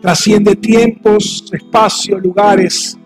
trasciende 0.00 0.56
tiempos, 0.56 1.44
espacios, 1.52 2.20
lugares. 2.22 2.98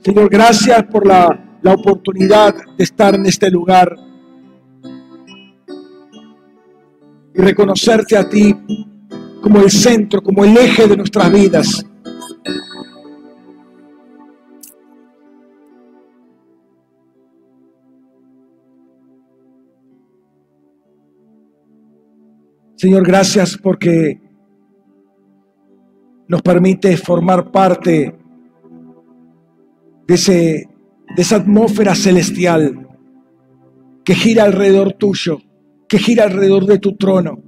Señor, 0.00 0.28
gracias 0.30 0.84
por 0.84 1.06
la, 1.06 1.58
la 1.62 1.74
oportunidad 1.74 2.54
de 2.76 2.84
estar 2.84 3.14
en 3.14 3.26
este 3.26 3.50
lugar 3.50 3.94
y 7.34 7.40
reconocerte 7.40 8.16
a 8.16 8.28
ti 8.28 8.54
como 9.42 9.60
el 9.60 9.70
centro, 9.70 10.22
como 10.22 10.44
el 10.44 10.56
eje 10.56 10.86
de 10.86 10.96
nuestras 10.96 11.32
vidas. 11.32 11.86
Señor, 22.76 23.06
gracias 23.06 23.56
porque 23.56 24.25
nos 26.28 26.42
permite 26.42 26.96
formar 26.96 27.50
parte 27.50 28.16
de, 30.06 30.68
esa 31.16 31.36
atmósfera 31.36 31.94
celestial 31.94 32.88
que 34.04 34.14
gira 34.14 34.44
alrededor 34.44 34.92
tuyo, 34.92 35.38
que 35.88 35.98
gira 35.98 36.24
alrededor 36.24 36.66
de 36.66 36.78
tu 36.78 36.96
trono. 36.96 37.42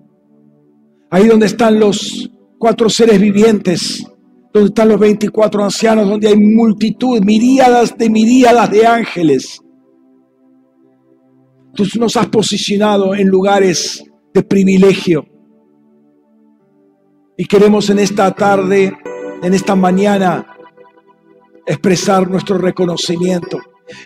Ahí 1.10 1.26
donde 1.26 1.46
están 1.46 1.78
los 1.78 2.30
cuatro 2.58 2.88
seres 2.90 3.20
vivientes, 3.20 4.04
donde 4.52 4.68
están 4.68 4.88
los 4.88 4.98
24 4.98 5.64
ancianos, 5.64 6.08
donde 6.08 6.28
hay 6.28 6.36
multitud, 6.36 7.20
miríadas 7.22 7.96
de 7.96 8.10
miríadas 8.10 8.70
de 8.70 8.86
ángeles. 8.86 9.60
Tú 11.74 11.84
nos 11.98 12.16
has 12.16 12.26
posicionado 12.26 13.14
en 13.14 13.28
lugares 13.28 14.04
de 14.34 14.42
privilegio. 14.42 15.37
Y 17.40 17.46
queremos 17.46 17.88
en 17.88 18.00
esta 18.00 18.32
tarde, 18.32 18.98
en 19.44 19.54
esta 19.54 19.76
mañana, 19.76 20.44
expresar 21.64 22.28
nuestro 22.28 22.58
reconocimiento. 22.58 23.60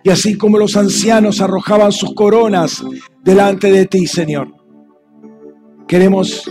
Y 0.04 0.10
así 0.10 0.36
como 0.36 0.58
los 0.58 0.76
ancianos 0.76 1.40
arrojaban 1.40 1.92
sus 1.92 2.14
coronas 2.14 2.84
delante 3.24 3.72
de 3.72 3.86
ti, 3.86 4.06
Señor, 4.06 4.54
queremos 5.88 6.44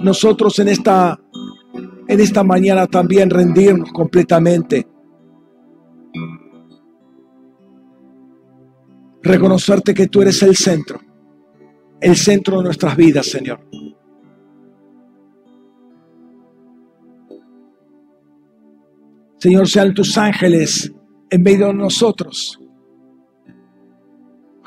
nosotros 0.00 0.58
en 0.58 0.68
esta, 0.68 1.18
en 2.06 2.20
esta 2.20 2.44
mañana 2.44 2.86
también 2.86 3.30
rendirnos 3.30 3.90
completamente. 3.90 4.86
Reconocerte 9.22 9.94
que 9.94 10.08
tú 10.08 10.20
eres 10.20 10.42
el 10.42 10.54
centro, 10.54 11.00
el 11.98 12.14
centro 12.14 12.58
de 12.58 12.64
nuestras 12.64 12.94
vidas, 12.94 13.24
Señor. 13.24 13.66
Señor, 19.46 19.68
sean 19.68 19.94
tus 19.94 20.18
ángeles 20.18 20.92
en 21.30 21.40
medio 21.40 21.68
de 21.68 21.74
nosotros, 21.74 22.58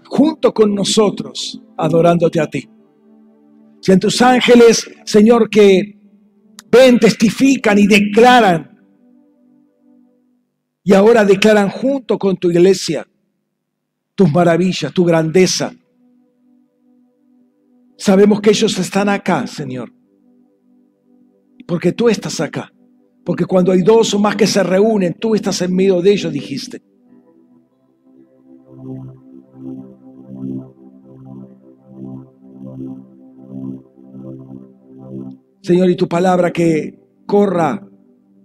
junto 0.05 0.53
con 0.53 0.73
nosotros, 0.73 1.61
adorándote 1.77 2.39
a 2.39 2.47
ti. 2.47 2.69
Sean 3.81 3.99
tus 3.99 4.21
ángeles, 4.21 4.89
Señor, 5.03 5.49
que 5.49 5.99
ven, 6.71 6.97
testifican 6.97 7.77
y 7.77 7.87
declaran. 7.87 8.79
Y 10.85 10.93
ahora 10.93 11.25
declaran 11.25 11.69
junto 11.69 12.17
con 12.17 12.37
tu 12.37 12.49
iglesia 12.49 13.05
tus 14.15 14.31
maravillas, 14.31 14.93
tu 14.93 15.03
grandeza. 15.03 15.73
Sabemos 17.97 18.39
que 18.39 18.51
ellos 18.51 18.79
están 18.79 19.09
acá, 19.09 19.45
Señor, 19.45 19.91
porque 21.67 21.91
tú 21.91 22.07
estás 22.07 22.39
acá. 22.39 22.71
Porque 23.29 23.45
cuando 23.45 23.71
hay 23.71 23.83
dos 23.83 24.11
o 24.15 24.19
más 24.19 24.35
que 24.35 24.47
se 24.47 24.63
reúnen, 24.63 25.13
tú 25.13 25.35
estás 25.35 25.61
en 25.61 25.75
medio 25.75 26.01
de 26.01 26.13
ellos, 26.13 26.33
dijiste. 26.33 26.81
Señor, 35.61 35.91
y 35.91 35.95
tu 35.95 36.07
palabra 36.07 36.49
que 36.51 36.97
corra 37.27 37.87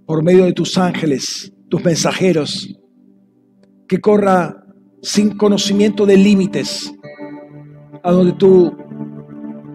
por 0.05 0.23
medio 0.23 0.45
de 0.45 0.53
tus 0.53 0.77
ángeles, 0.77 1.51
tus 1.71 1.83
mensajeros, 1.83 2.79
que 3.89 4.03
corra 4.03 4.67
sin 5.01 5.39
conocimiento 5.39 6.05
de 6.05 6.19
límites, 6.19 6.95
a 8.03 8.13
donde 8.13 8.35
tú 8.35 8.77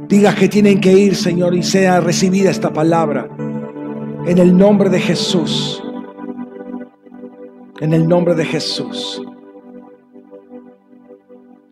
digas 0.08 0.36
que 0.36 0.48
tienen 0.48 0.80
que 0.80 0.94
ir, 0.94 1.16
Señor, 1.16 1.56
y 1.56 1.64
sea 1.64 2.00
recibida 2.00 2.52
esta 2.52 2.72
palabra. 2.72 3.49
En 4.30 4.38
el 4.38 4.56
nombre 4.56 4.92
de 4.92 5.00
Jesús. 5.00 5.84
En 7.80 7.94
el 7.96 8.08
nombre 8.08 8.36
de 8.36 8.46
Jesús. 8.46 9.20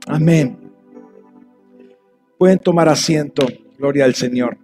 Amén. 0.07 0.57
Pueden 2.35 2.57
tomar 2.57 2.90
asiento. 2.90 3.46
Gloria 3.78 4.06
al 4.06 4.16
Señor. 4.16 4.57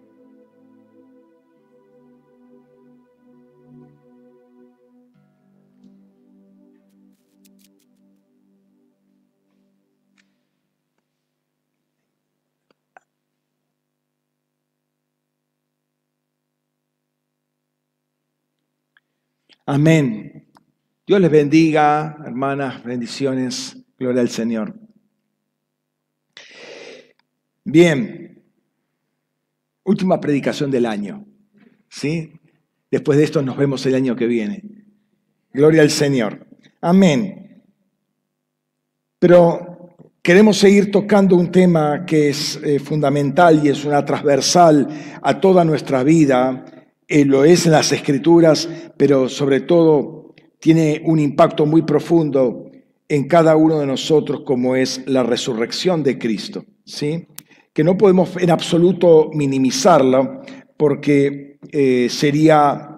Amén. 19.65 20.49
Dios 21.07 21.21
les 21.21 21.31
bendiga, 21.31 22.17
hermanas, 22.25 22.83
bendiciones, 22.83 23.77
gloria 23.97 24.21
al 24.21 24.29
Señor. 24.29 24.77
Bien, 27.63 28.43
última 29.83 30.19
predicación 30.19 30.69
del 30.69 30.85
año, 30.85 31.25
¿sí? 31.87 32.33
Después 32.91 33.17
de 33.17 33.23
esto 33.23 33.41
nos 33.41 33.55
vemos 33.55 33.85
el 33.85 33.95
año 33.95 34.17
que 34.17 34.27
viene. 34.27 34.63
Gloria 35.53 35.81
al 35.81 35.91
Señor. 35.91 36.45
Amén. 36.81 37.63
Pero 39.17 39.95
queremos 40.21 40.57
seguir 40.57 40.91
tocando 40.91 41.37
un 41.37 41.51
tema 41.51 42.05
que 42.05 42.29
es 42.29 42.59
eh, 42.63 42.79
fundamental 42.79 43.65
y 43.65 43.69
es 43.69 43.85
una 43.85 44.03
transversal 44.03 44.89
a 45.21 45.39
toda 45.39 45.63
nuestra 45.63 46.03
vida 46.03 46.65
eh, 47.13 47.25
lo 47.25 47.45
es 47.45 47.67
en 47.67 47.73
las 47.73 47.91
escrituras, 47.91 48.67
pero 48.97 49.29
sobre 49.29 49.61
todo 49.61 50.33
tiene 50.59 50.99
un 51.05 51.19
impacto 51.19 51.67
muy 51.67 51.83
profundo 51.83 52.71
en 53.07 53.27
cada 53.27 53.55
uno 53.55 53.79
de 53.79 53.85
nosotros 53.85 54.41
como 54.43 54.75
es 54.75 55.03
la 55.05 55.21
resurrección 55.21 56.01
de 56.01 56.17
Cristo, 56.17 56.65
¿sí? 56.83 57.27
Que 57.71 57.83
no 57.83 57.95
podemos 57.99 58.35
en 58.37 58.49
absoluto 58.49 59.29
minimizarla 59.31 60.41
porque 60.75 61.59
eh, 61.71 62.07
sería 62.09 62.97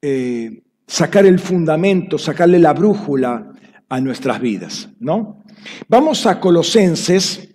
eh, 0.00 0.62
sacar 0.86 1.26
el 1.26 1.40
fundamento, 1.40 2.18
sacarle 2.18 2.60
la 2.60 2.72
brújula 2.72 3.50
a 3.88 4.00
nuestras 4.00 4.40
vidas, 4.40 4.90
¿no? 5.00 5.42
Vamos 5.88 6.24
a 6.24 6.38
Colosenses, 6.38 7.48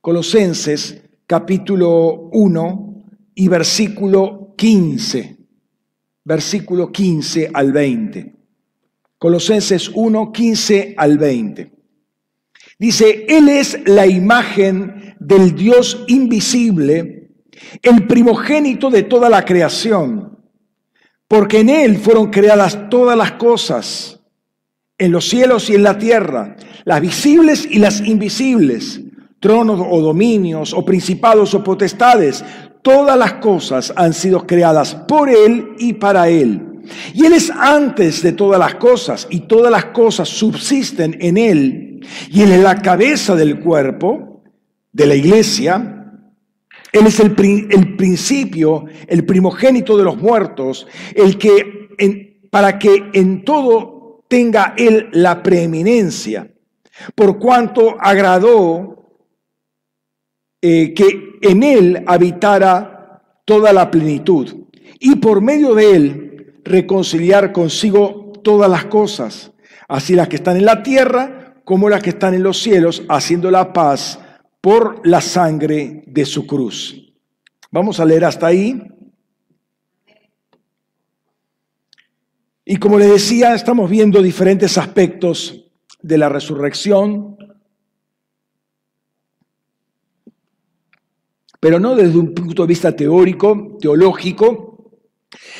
Colosenses 0.00 1.04
capítulo 1.24 2.30
1 2.32 3.04
y 3.36 3.46
versículo 3.46 4.45
15, 4.56 5.36
versículo 6.24 6.90
15 6.90 7.50
al 7.52 7.72
20. 7.72 8.34
Colosenses 9.18 9.90
1, 9.94 10.32
15 10.32 10.94
al 10.96 11.18
20. 11.18 11.72
Dice, 12.78 13.26
Él 13.28 13.48
es 13.48 13.78
la 13.86 14.06
imagen 14.06 15.16
del 15.18 15.54
Dios 15.54 16.04
invisible, 16.08 17.30
el 17.82 18.06
primogénito 18.06 18.90
de 18.90 19.02
toda 19.02 19.30
la 19.30 19.44
creación, 19.44 20.38
porque 21.26 21.60
en 21.60 21.70
Él 21.70 21.96
fueron 21.96 22.30
creadas 22.30 22.90
todas 22.90 23.16
las 23.16 23.32
cosas, 23.32 24.20
en 24.98 25.12
los 25.12 25.28
cielos 25.28 25.68
y 25.70 25.74
en 25.74 25.82
la 25.82 25.98
tierra, 25.98 26.56
las 26.84 27.00
visibles 27.00 27.66
y 27.70 27.78
las 27.78 28.00
invisibles, 28.00 29.00
tronos 29.40 29.80
o 29.80 30.00
dominios 30.00 30.72
o 30.72 30.84
principados 30.84 31.54
o 31.54 31.62
potestades, 31.62 32.44
todas 32.86 33.18
las 33.18 33.32
cosas 33.34 33.92
han 33.96 34.14
sido 34.14 34.46
creadas 34.46 34.94
por 34.94 35.28
Él 35.28 35.74
y 35.76 35.94
para 35.94 36.28
Él. 36.28 36.84
Y 37.12 37.26
Él 37.26 37.32
es 37.32 37.50
antes 37.50 38.22
de 38.22 38.30
todas 38.30 38.60
las 38.60 38.76
cosas 38.76 39.26
y 39.28 39.40
todas 39.40 39.72
las 39.72 39.86
cosas 39.86 40.28
subsisten 40.28 41.16
en 41.20 41.36
Él. 41.36 42.06
Y 42.30 42.42
Él 42.42 42.52
es 42.52 42.62
la 42.62 42.76
cabeza 42.76 43.34
del 43.34 43.58
cuerpo, 43.58 44.44
de 44.92 45.06
la 45.06 45.16
iglesia. 45.16 46.12
Él 46.92 47.06
es 47.08 47.18
el, 47.18 47.34
el 47.70 47.96
principio, 47.96 48.84
el 49.08 49.26
primogénito 49.26 49.98
de 49.98 50.04
los 50.04 50.16
muertos, 50.16 50.86
el 51.16 51.38
que 51.38 51.88
para 52.52 52.78
que 52.78 53.10
en 53.14 53.44
todo 53.44 54.22
tenga 54.28 54.74
Él 54.78 55.08
la 55.10 55.42
preeminencia, 55.42 56.52
por 57.16 57.40
cuanto 57.40 57.96
agradó 57.98 59.05
eh, 60.60 60.94
que 60.94 61.38
en 61.42 61.62
él 61.62 62.04
habitara 62.06 63.22
toda 63.44 63.72
la 63.72 63.90
plenitud, 63.90 64.66
y 64.98 65.16
por 65.16 65.40
medio 65.40 65.74
de 65.74 65.96
él 65.96 66.60
reconciliar 66.64 67.52
consigo 67.52 68.32
todas 68.42 68.70
las 68.70 68.86
cosas, 68.86 69.52
así 69.88 70.14
las 70.14 70.28
que 70.28 70.36
están 70.36 70.56
en 70.56 70.64
la 70.64 70.82
tierra 70.82 71.54
como 71.64 71.88
las 71.88 72.02
que 72.02 72.10
están 72.10 72.34
en 72.34 72.42
los 72.44 72.62
cielos, 72.62 73.02
haciendo 73.08 73.50
la 73.50 73.72
paz 73.72 74.20
por 74.60 75.06
la 75.06 75.20
sangre 75.20 76.04
de 76.06 76.24
su 76.24 76.46
cruz. 76.46 77.12
Vamos 77.70 77.98
a 77.98 78.04
leer 78.04 78.24
hasta 78.24 78.46
ahí. 78.46 78.80
Y 82.64 82.76
como 82.76 82.98
les 82.98 83.10
decía, 83.10 83.54
estamos 83.54 83.90
viendo 83.90 84.22
diferentes 84.22 84.78
aspectos 84.78 85.66
de 86.00 86.18
la 86.18 86.28
resurrección, 86.28 87.36
pero 91.60 91.78
no 91.78 91.94
desde 91.94 92.18
un 92.18 92.34
punto 92.34 92.62
de 92.62 92.68
vista 92.68 92.92
teórico, 92.94 93.76
teológico, 93.80 94.76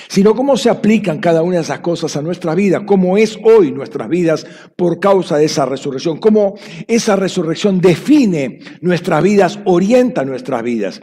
sino 0.08 0.34
cómo 0.34 0.56
se 0.56 0.70
aplican 0.70 1.18
cada 1.18 1.42
una 1.42 1.56
de 1.56 1.62
esas 1.62 1.80
cosas 1.80 2.16
a 2.16 2.22
nuestra 2.22 2.54
vida, 2.54 2.86
cómo 2.86 3.18
es 3.18 3.38
hoy 3.42 3.72
nuestras 3.72 4.08
vidas 4.08 4.46
por 4.76 5.00
causa 5.00 5.36
de 5.36 5.46
esa 5.46 5.66
resurrección, 5.66 6.18
cómo 6.18 6.54
esa 6.86 7.16
resurrección 7.16 7.80
define 7.80 8.60
nuestras 8.80 9.22
vidas, 9.22 9.58
orienta 9.64 10.24
nuestras 10.24 10.62
vidas. 10.62 11.00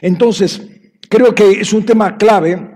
Entonces, 0.00 0.62
creo 1.08 1.34
que 1.34 1.60
es 1.60 1.72
un 1.72 1.84
tema 1.84 2.16
clave 2.16 2.75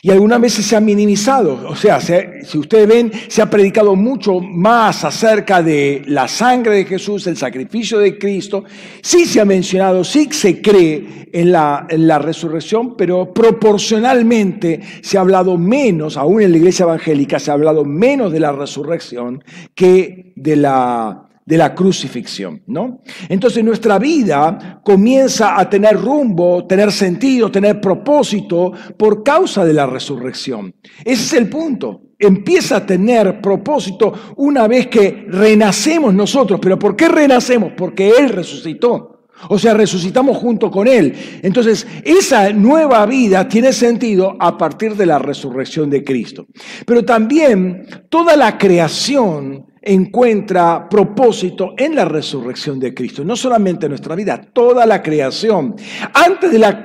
y 0.00 0.10
algunas 0.10 0.40
veces 0.40 0.66
se 0.66 0.76
ha 0.76 0.80
minimizado, 0.80 1.66
o 1.68 1.76
sea, 1.76 2.00
si 2.00 2.58
ustedes 2.58 2.88
ven, 2.88 3.12
se 3.28 3.40
ha 3.40 3.48
predicado 3.48 3.94
mucho 3.94 4.40
más 4.40 5.04
acerca 5.04 5.62
de 5.62 6.02
la 6.06 6.26
sangre 6.28 6.76
de 6.76 6.84
Jesús, 6.84 7.26
el 7.26 7.36
sacrificio 7.36 7.98
de 7.98 8.18
Cristo. 8.18 8.64
Sí 9.00 9.26
se 9.26 9.40
ha 9.40 9.44
mencionado, 9.44 10.02
sí 10.04 10.28
se 10.32 10.60
cree 10.60 11.28
en 11.32 11.52
la, 11.52 11.86
en 11.88 12.06
la 12.06 12.18
resurrección, 12.18 12.96
pero 12.96 13.32
proporcionalmente 13.32 14.80
se 15.02 15.18
ha 15.18 15.20
hablado 15.20 15.56
menos, 15.56 16.16
aún 16.16 16.42
en 16.42 16.52
la 16.52 16.58
iglesia 16.58 16.84
evangélica 16.84 17.38
se 17.38 17.50
ha 17.50 17.54
hablado 17.54 17.84
menos 17.84 18.32
de 18.32 18.40
la 18.40 18.52
resurrección 18.52 19.42
que 19.74 20.32
de 20.36 20.56
la 20.56 21.28
de 21.44 21.56
la 21.56 21.74
crucifixión, 21.74 22.62
¿no? 22.66 23.02
Entonces 23.28 23.64
nuestra 23.64 23.98
vida 23.98 24.80
comienza 24.84 25.58
a 25.58 25.68
tener 25.68 25.96
rumbo, 25.96 26.66
tener 26.66 26.92
sentido, 26.92 27.50
tener 27.50 27.80
propósito 27.80 28.72
por 28.96 29.22
causa 29.22 29.64
de 29.64 29.72
la 29.72 29.86
resurrección. 29.86 30.74
Ese 31.04 31.22
es 31.22 31.32
el 31.32 31.48
punto. 31.48 32.02
Empieza 32.18 32.76
a 32.76 32.86
tener 32.86 33.40
propósito 33.40 34.12
una 34.36 34.68
vez 34.68 34.86
que 34.86 35.26
renacemos 35.28 36.14
nosotros. 36.14 36.60
¿Pero 36.62 36.78
por 36.78 36.94
qué 36.94 37.08
renacemos? 37.08 37.72
Porque 37.76 38.10
Él 38.10 38.28
resucitó. 38.28 39.12
O 39.48 39.58
sea, 39.58 39.74
resucitamos 39.74 40.36
junto 40.36 40.70
con 40.70 40.86
Él. 40.86 41.14
Entonces, 41.42 41.84
esa 42.04 42.52
nueva 42.52 43.04
vida 43.06 43.48
tiene 43.48 43.72
sentido 43.72 44.36
a 44.38 44.56
partir 44.56 44.94
de 44.94 45.06
la 45.06 45.18
resurrección 45.18 45.90
de 45.90 46.04
Cristo. 46.04 46.46
Pero 46.86 47.04
también 47.04 47.86
toda 48.08 48.36
la 48.36 48.56
creación 48.56 49.66
encuentra 49.82 50.88
propósito 50.88 51.74
en 51.76 51.96
la 51.96 52.04
resurrección 52.04 52.78
de 52.78 52.94
Cristo. 52.94 53.24
No 53.24 53.34
solamente 53.34 53.88
nuestra 53.88 54.14
vida, 54.14 54.40
toda 54.40 54.86
la 54.86 55.02
creación. 55.02 55.74
Antes 56.14 56.52
de 56.52 56.58
la, 56.58 56.84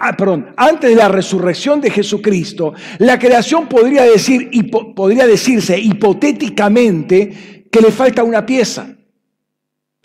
ah, 0.00 0.12
antes 0.56 0.90
de 0.90 0.96
la 0.96 1.08
resurrección 1.08 1.80
de 1.80 1.90
Jesucristo, 1.90 2.74
la 2.98 3.18
creación 3.18 3.66
podría, 3.66 4.04
decir, 4.04 4.50
podría 4.94 5.26
decirse 5.26 5.78
hipotéticamente 5.78 7.66
que 7.70 7.80
le 7.80 7.90
falta 7.90 8.22
una 8.22 8.46
pieza. 8.46 8.94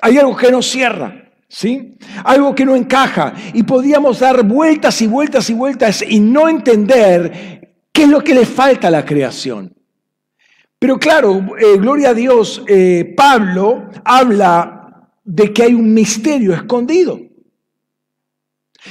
Hay 0.02 0.18
algo 0.18 0.36
que 0.36 0.52
no 0.52 0.62
cierra. 0.62 1.24
¿Sí? 1.50 1.96
Algo 2.26 2.54
que 2.54 2.66
no 2.66 2.76
encaja 2.76 3.34
y 3.54 3.64
podíamos 3.64 4.20
dar 4.20 4.44
vueltas 4.44 5.02
y 5.02 5.08
vueltas 5.08 5.50
y 5.50 5.54
vueltas 5.54 6.04
y 6.06 6.20
no 6.20 6.50
entender 6.50 7.72
qué 7.94 8.04
es 8.04 8.10
lo 8.10 8.22
que 8.22 8.36
le 8.36 8.46
falta 8.46 8.90
a 8.90 8.92
la 8.92 9.06
creación. 9.06 9.77
Pero 10.80 11.00
claro, 11.00 11.56
eh, 11.58 11.78
gloria 11.78 12.10
a 12.10 12.14
Dios, 12.14 12.62
eh, 12.68 13.14
Pablo 13.18 13.90
habla 14.06 15.10
de 15.24 15.52
que 15.52 15.64
hay 15.64 15.74
un 15.74 15.94
misterio 15.94 16.54
escondido. 16.54 17.20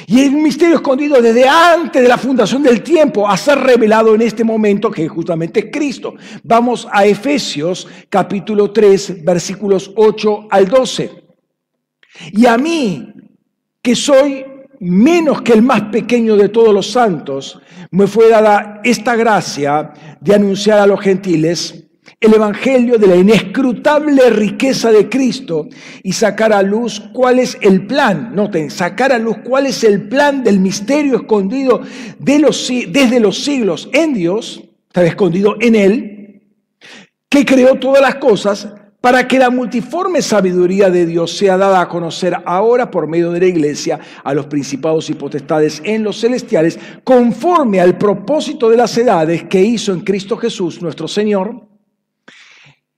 Y 0.06 0.21
hay 0.21 0.29
un 0.29 0.43
misterio 0.43 0.77
escondido 0.77 1.23
desde 1.23 1.49
antes 1.49 2.03
de 2.03 2.09
la 2.09 2.19
fundación 2.19 2.62
del 2.62 2.83
tiempo 2.83 3.29
a 3.29 3.37
ser 3.37 3.59
revelado 3.61 4.15
en 4.15 4.23
este 4.23 4.44
momento 4.44 4.91
que 4.91 5.09
justamente 5.09 5.61
es 5.61 5.67
Cristo. 5.73 6.15
Vamos 6.43 6.87
a 6.91 7.06
Efesios 7.06 7.88
capítulo 8.11 8.73
3 8.73 9.25
versículos 9.25 9.93
8 9.97 10.49
al 10.50 10.69
12. 10.69 11.25
Y 12.33 12.47
a 12.47 12.59
mí, 12.59 13.15
que 13.81 13.94
soy 13.94 14.44
menos 14.81 15.43
que 15.43 15.52
el 15.52 15.62
más 15.62 15.82
pequeño 15.82 16.37
de 16.37 16.49
todos 16.49 16.73
los 16.73 16.90
santos, 16.90 17.61
me 17.90 18.06
fue 18.06 18.28
dada 18.28 18.81
esta 18.84 19.17
gracia 19.17 19.93
de 20.20 20.34
anunciar 20.34 20.78
a 20.78 20.87
los 20.87 21.00
gentiles 21.00 21.87
el 22.20 22.34
Evangelio 22.34 22.99
de 22.99 23.06
la 23.06 23.17
inescrutable 23.17 24.31
riqueza 24.31 24.90
de 24.90 25.08
Cristo 25.08 25.69
y 26.02 26.12
sacar 26.12 26.52
a 26.52 26.62
luz 26.62 27.02
cuál 27.12 27.38
es 27.38 27.58
el 27.61 27.87
plan, 27.87 28.34
noten, 28.34 28.70
sacar 28.70 29.12
a 29.12 29.19
luz 29.19 29.38
cuál 29.44 29.67
es 29.67 29.84
el 29.84 30.08
plan 30.08 30.43
del 30.43 30.61
misterio 30.61 31.17
escondido 31.17 31.82
de 32.19 32.38
los, 32.38 32.69
desde 32.88 33.20
los 33.20 33.44
siglos 33.44 33.88
en 33.93 34.14
Dios, 34.14 34.62
está 34.87 35.05
escondido 35.05 35.56
en 35.61 35.75
Él, 35.75 36.43
que 37.28 37.44
creó 37.44 37.75
todas 37.75 38.00
las 38.00 38.14
cosas 38.17 38.73
para 39.01 39.29
que 39.29 39.39
la 39.39 39.51
multiforme 39.51 40.23
sabiduría 40.23 40.91
de 40.91 41.07
Dios 41.07 41.37
sea 41.37 41.57
dada 41.57 41.81
a 41.81 41.89
conocer 41.89 42.37
ahora 42.45 42.91
por 42.91 43.07
medio 43.07 43.31
de 43.31 43.41
la 43.41 43.47
iglesia 43.47 44.01
a 44.25 44.35
los 44.35 44.47
principados 44.47 45.11
y 45.11 45.15
potestades 45.15 45.81
en 45.85 46.03
los 46.03 46.21
celestiales, 46.21 46.79
conforme 47.05 47.81
al 47.81 47.99
propósito 47.99 48.69
de 48.69 48.77
las 48.77 48.97
edades 48.99 49.45
que 49.45 49.63
hizo 49.63 49.93
en 49.93 50.01
Cristo 50.01 50.37
Jesús 50.37 50.83
nuestro 50.83 51.07
Señor, 51.07 51.67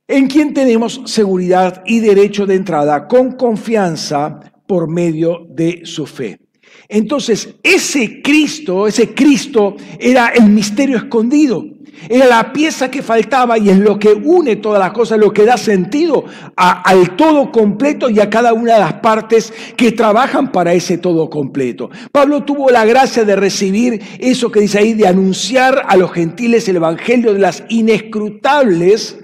en 0.07 0.27
quien 0.27 0.55
tenemos 0.55 1.03
seguridad 1.05 1.83
y 1.85 2.01
derecho 2.01 2.47
de 2.47 2.55
entrada 2.55 3.07
con 3.07 3.33
confianza 3.33 4.41
por 4.67 4.89
medio 4.89 5.47
de 5.51 5.83
su 5.85 6.07
fe. 6.07 6.41
Entonces, 6.89 7.55
ese 7.63 8.23
Cristo, 8.23 8.87
ese 8.87 9.15
Cristo 9.15 9.77
era 9.99 10.29
el 10.29 10.49
misterio 10.49 10.97
escondido. 10.97 11.65
Era 12.09 12.27
la 12.27 12.53
pieza 12.53 12.91
que 12.91 13.03
faltaba 13.03 13.59
y 13.59 13.71
es 13.71 13.79
lo 13.79 13.99
que 13.99 14.13
une 14.13 14.57
todas 14.57 14.79
las 14.79 14.93
cosas, 14.93 15.19
lo 15.19 15.33
que 15.33 15.45
da 15.45 15.57
sentido 15.57 16.25
al 16.57 17.17
todo 17.17 17.51
completo 17.51 18.09
y 18.11 18.21
a 18.21 18.31
cada 18.31 18.53
una 18.53 18.75
de 18.75 18.81
las 18.81 18.95
partes 18.95 19.53
que 19.77 19.93
trabajan 19.93 20.53
para 20.53 20.73
ese 20.73 20.99
todo 20.99 21.29
completo. 21.29 21.91
Pablo 22.13 22.45
tuvo 22.45 22.71
la 22.71 22.85
gracia 22.85 23.25
de 23.25 23.37
recibir 23.37 24.01
eso 24.19 24.51
que 24.51 24.61
dice 24.61 24.79
ahí, 24.79 24.95
de 24.95 25.07
anunciar 25.07 25.83
a 25.87 25.97
los 25.97 26.13
gentiles 26.13 26.69
el 26.69 26.77
Evangelio 26.77 27.33
de 27.33 27.41
las 27.41 27.65
inescrutables 27.69 29.19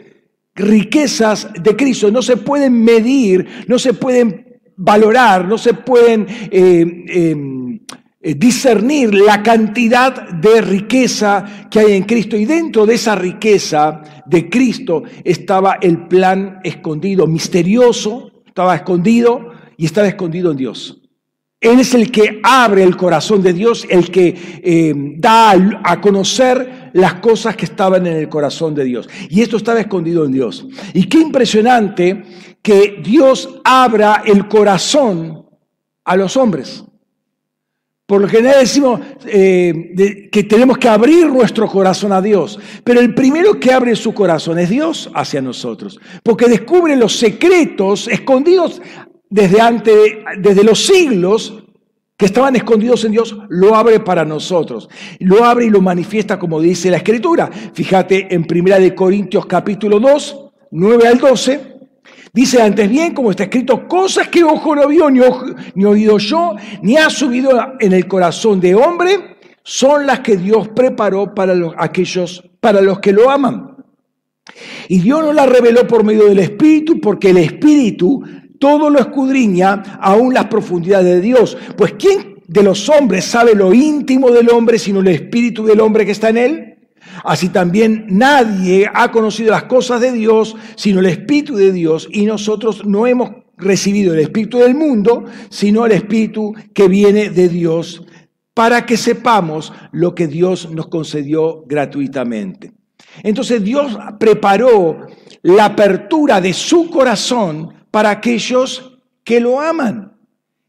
riquezas 0.55 1.49
de 1.61 1.77
Cristo. 1.77 2.11
No 2.11 2.23
se 2.23 2.37
pueden 2.37 2.85
medir, 2.85 3.47
no 3.67 3.79
se 3.79 3.93
pueden 3.95 4.61
valorar, 4.77 5.47
no 5.47 5.59
se 5.59 5.75
pueden... 5.75 6.27
Eh, 6.51 7.05
eh, 7.09 7.64
discernir 8.33 9.15
la 9.15 9.43
cantidad 9.43 10.31
de 10.31 10.63
riqueza 10.63 11.69
que 11.71 11.81
hay 11.81 11.93
en 11.93 12.05
Cristo. 12.05 12.37
Y 12.37 12.47
dentro 12.47 12.87
de 12.87 12.95
esa 12.95 13.15
riqueza 13.15 14.03
de 14.25 14.49
Cristo 14.49 15.03
estaba 15.23 15.79
el 15.81 16.07
plan 16.07 16.61
escondido, 16.65 17.27
misterioso, 17.27 18.43
estaba 18.47 18.77
escondido 18.77 19.51
y 19.77 19.85
estaba 19.85 20.09
escondido 20.09 20.53
en 20.53 20.57
Dios. 20.57 21.01
Él 21.61 21.81
es 21.81 21.95
el 21.95 22.11
que 22.11 22.41
abre 22.43 22.83
el 22.83 22.95
corazón 22.95 23.43
de 23.43 23.55
Dios, 23.55 23.87
el 23.89 24.11
que 24.11 24.35
eh, 24.63 24.93
da 25.17 25.53
a 25.83 26.01
conocer 26.01 26.91
las 26.93 27.15
cosas 27.15 27.57
que 27.57 27.65
estaban 27.65 28.07
en 28.07 28.17
el 28.19 28.29
corazón 28.29 28.75
de 28.75 28.85
Dios. 28.85 29.09
Y 29.31 29.41
esto 29.41 29.57
estaba 29.57 29.81
escondido 29.81 30.27
en 30.27 30.33
Dios. 30.33 30.67
Y 30.93 31.09
qué 31.09 31.19
impresionante 31.19 32.23
que 32.61 33.01
Dios 33.03 33.61
abra 33.65 34.23
el 34.27 34.47
corazón 34.47 35.47
a 36.05 36.17
los 36.17 36.37
hombres. 36.37 36.85
Por 38.07 38.21
lo 38.21 38.29
general 38.29 38.61
decimos 38.61 39.01
eh, 39.27 40.29
que 40.31 40.43
tenemos 40.45 40.77
que 40.77 40.89
abrir 40.91 41.27
nuestro 41.27 41.67
corazón 41.67 42.13
a 42.13 42.21
Dios, 42.21 42.59
pero 42.85 43.01
el 43.01 43.15
primero 43.15 43.59
que 43.59 43.73
abre 43.73 43.97
su 43.97 44.13
corazón 44.13 44.59
es 44.59 44.69
Dios 44.69 45.11
hacia 45.15 45.41
nosotros, 45.41 45.99
porque 46.23 46.47
descubre 46.47 46.97
los 46.97 47.17
secretos 47.19 48.07
escondidos 48.09 48.83
desde, 49.31 49.59
antes, 49.59 49.95
desde 50.39 50.65
los 50.65 50.85
siglos 50.85 51.65
que 52.17 52.27
estaban 52.27 52.55
escondidos 52.57 53.05
en 53.07 53.13
Dios, 53.13 53.37
lo 53.49 53.75
abre 53.75 53.99
para 54.01 54.25
nosotros. 54.25 54.89
Lo 55.19 55.45
abre 55.45 55.67
y 55.67 55.71
lo 55.71 55.81
manifiesta 55.81 56.39
como 56.39 56.61
dice 56.61 56.91
la 56.91 56.99
Escritura. 56.99 57.51
Fíjate 57.73 58.33
en 58.33 58.47
1 58.49 58.95
Corintios 58.95 59.47
capítulo 59.47 59.99
2, 59.99 60.51
9 60.71 61.09
al 61.09 61.19
12. 61.19 61.74
Dice 62.35 62.61
antes 62.61 62.91
bien, 62.91 63.15
como 63.15 63.31
está 63.31 63.45
escrito, 63.45 63.89
cosas 63.89 64.29
que 64.29 64.45
ojo 64.45 64.75
no 64.75 64.89
vio, 64.89 65.09
ni, 65.09 65.85
oído 65.85 66.19
yo, 66.19 66.57
ni 66.83 66.97
ha 66.97 67.09
subido 67.09 67.51
en 67.79 67.93
el 67.93 68.07
corazón 68.07 68.61
de 68.61 68.75
hombre, 68.75 69.37
son 69.63 70.07
las 70.07 70.21
que 70.21 70.37
Dios 70.37 70.69
preparó 70.69 71.33
para 71.33 71.55
los, 71.55 71.73
aquellos, 71.79 72.43
para 72.61 72.81
los 72.81 72.99
que 72.99 73.13
lo 73.13 73.31
aman. 73.31 73.77
Y 74.89 74.99
Dios 74.99 75.23
no 75.23 75.33
las 75.33 75.49
reveló 75.49 75.87
por 75.87 76.05
medio 76.05 76.27
del 76.27 76.41
Espíritu, 76.41 77.01
porque 77.01 77.31
el 77.31 77.39
Espíritu 77.39 78.23
todo 78.59 78.91
lo 78.91 78.99
escudriña 78.99 79.99
aún 80.01 80.35
las 80.35 80.47
profundidades 80.47 81.15
de 81.15 81.21
Dios. 81.21 81.57
Pues 81.77 81.95
¿quién 81.99 82.35
de 82.47 82.63
los 82.63 82.89
hombres 82.89 83.25
sabe 83.25 83.55
lo 83.55 83.73
íntimo 83.73 84.31
del 84.31 84.51
hombre, 84.51 84.79
sino 84.79 85.01
el 85.01 85.09
espíritu 85.09 85.65
del 85.65 85.81
hombre 85.81 86.05
que 86.05 86.13
está 86.13 86.29
en 86.29 86.37
él. 86.37 86.74
Así 87.25 87.49
también 87.49 88.07
nadie 88.09 88.89
ha 88.93 89.11
conocido 89.11 89.51
las 89.51 89.65
cosas 89.65 90.01
de 90.01 90.13
Dios, 90.13 90.57
sino 90.77 91.01
el 91.01 91.07
espíritu 91.07 91.57
de 91.57 91.73
Dios, 91.73 92.09
y 92.11 92.27
nosotros 92.27 92.85
no 92.85 93.07
hemos 93.07 93.31
recibido 93.57 94.15
el 94.15 94.21
espíritu 94.21 94.59
del 94.59 94.75
mundo, 94.75 95.25
sino 95.49 95.87
el 95.87 95.93
espíritu 95.93 96.55
que 96.73 96.89
viene 96.89 97.31
de 97.31 97.49
Dios, 97.49 98.05
para 98.53 98.87
que 98.87 98.97
sepamos 98.97 99.73
lo 99.93 100.15
que 100.15 100.27
Dios 100.29 100.71
nos 100.71 100.89
concedió 100.89 101.65
gratuitamente. 101.67 102.73
Entonces 103.23 103.63
Dios 103.63 103.97
preparó 104.19 105.07
la 105.43 105.67
apertura 105.67 106.41
de 106.41 106.53
su 106.53 106.91
corazón 106.91 107.75
para 107.91 108.11
aquellos 108.11 108.99
que 109.23 109.41
lo 109.41 109.61
aman. 109.61 110.14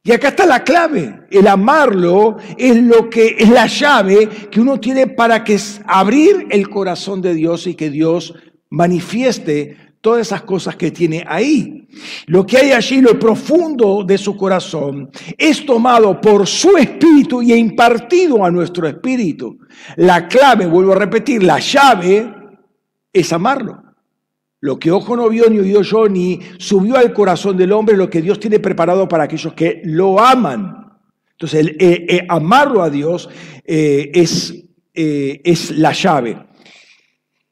Y 0.05 0.11
acá 0.11 0.27
está 0.27 0.45
la 0.45 0.63
clave. 0.63 1.21
El 1.31 1.47
amarlo 1.47 2.37
es 2.57 2.77
lo 2.77 3.09
que 3.09 3.37
es 3.39 3.49
la 3.49 3.65
llave 3.65 4.29
que 4.51 4.61
uno 4.61 4.79
tiene 4.79 5.07
para 5.07 5.43
que 5.43 5.59
abrir 5.87 6.45
el 6.51 6.69
corazón 6.69 7.23
de 7.23 7.33
Dios 7.33 7.65
y 7.65 7.73
que 7.73 7.89
Dios 7.89 8.35
manifieste 8.69 9.75
todas 10.01 10.27
esas 10.27 10.43
cosas 10.43 10.75
que 10.75 10.91
tiene 10.91 11.25
ahí. 11.27 11.87
Lo 12.27 12.45
que 12.45 12.57
hay 12.57 12.71
allí, 12.71 13.01
lo 13.01 13.17
profundo 13.17 14.03
de 14.03 14.19
su 14.19 14.37
corazón, 14.37 15.09
es 15.39 15.65
tomado 15.65 16.21
por 16.21 16.45
su 16.45 16.77
espíritu 16.77 17.41
y 17.41 17.53
impartido 17.53 18.45
a 18.45 18.51
nuestro 18.51 18.87
espíritu. 18.87 19.57
La 19.95 20.27
clave, 20.27 20.67
vuelvo 20.67 20.91
a 20.91 20.99
repetir, 20.99 21.41
la 21.41 21.57
llave 21.57 22.31
es 23.11 23.33
amarlo. 23.33 23.84
Lo 24.65 24.79
que 24.79 24.89
ojo 24.89 25.15
no 25.15 25.29
vio, 25.29 25.47
ni 25.47 25.59
oído 25.59 25.83
yo, 25.83 26.09
ni 26.09 26.39
subió 26.57 26.97
al 26.97 27.13
corazón 27.13 27.55
del 27.55 27.71
hombre, 27.71 27.95
lo 27.95 28.09
que 28.09 28.19
Dios 28.19 28.39
tiene 28.39 28.57
preparado 28.57 29.07
para 29.07 29.25
aquellos 29.25 29.53
que 29.53 29.79
lo 29.83 30.19
aman. 30.19 30.91
Entonces, 31.33 31.59
el, 31.59 31.69
eh, 31.79 32.05
eh, 32.09 32.25
amarlo 32.27 32.81
a 32.81 32.89
Dios 32.89 33.29
eh, 33.63 34.09
es, 34.11 34.65
es 34.91 35.69
la 35.69 35.91
llave. 35.91 36.47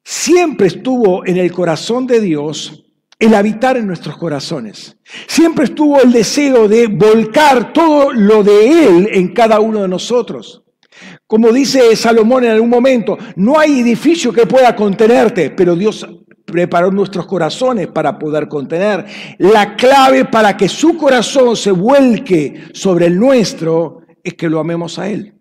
Siempre 0.04 0.66
estuvo 0.66 1.24
en 1.24 1.38
el 1.38 1.52
corazón 1.52 2.08
de 2.08 2.20
Dios 2.20 2.84
el 3.20 3.36
habitar 3.36 3.78
en 3.78 3.86
nuestros 3.86 4.18
corazones. 4.18 4.98
Siempre 5.28 5.66
estuvo 5.66 6.02
el 6.02 6.12
deseo 6.12 6.68
de 6.68 6.88
volcar 6.88 7.74
todo 7.74 8.12
lo 8.12 8.44
de 8.44 8.88
Él 8.88 9.10
en 9.12 9.36
cada 9.36 9.60
uno 9.60 9.84
de 9.84 9.88
nosotros. 9.88 10.64
Como 11.28 11.52
dice 11.52 11.96
Salomón 11.96 12.46
en 12.46 12.52
algún 12.52 12.72
momento, 12.72 13.20
no 13.36 13.60
hay 13.60 13.82
edificio 13.82 14.34
que 14.34 14.48
pueda 14.48 14.76
contenerte, 14.76 15.52
pero 15.52 15.76
Dios 15.76 16.08
preparó 16.54 16.92
nuestros 16.92 17.26
corazones 17.26 17.88
para 17.88 18.20
poder 18.20 18.48
contener. 18.48 19.08
La 19.40 19.76
clave 19.76 20.26
para 20.26 20.56
que 20.56 20.70
su 20.70 20.96
corazón 20.98 21.56
se 21.56 21.72
vuelque 21.72 22.66
sobre 22.74 23.08
el 23.08 23.18
nuestro 23.18 24.02
es 24.24 24.36
que 24.36 24.48
lo 24.48 24.60
amemos 24.60 25.00
a 25.00 25.10
Él. 25.10 25.34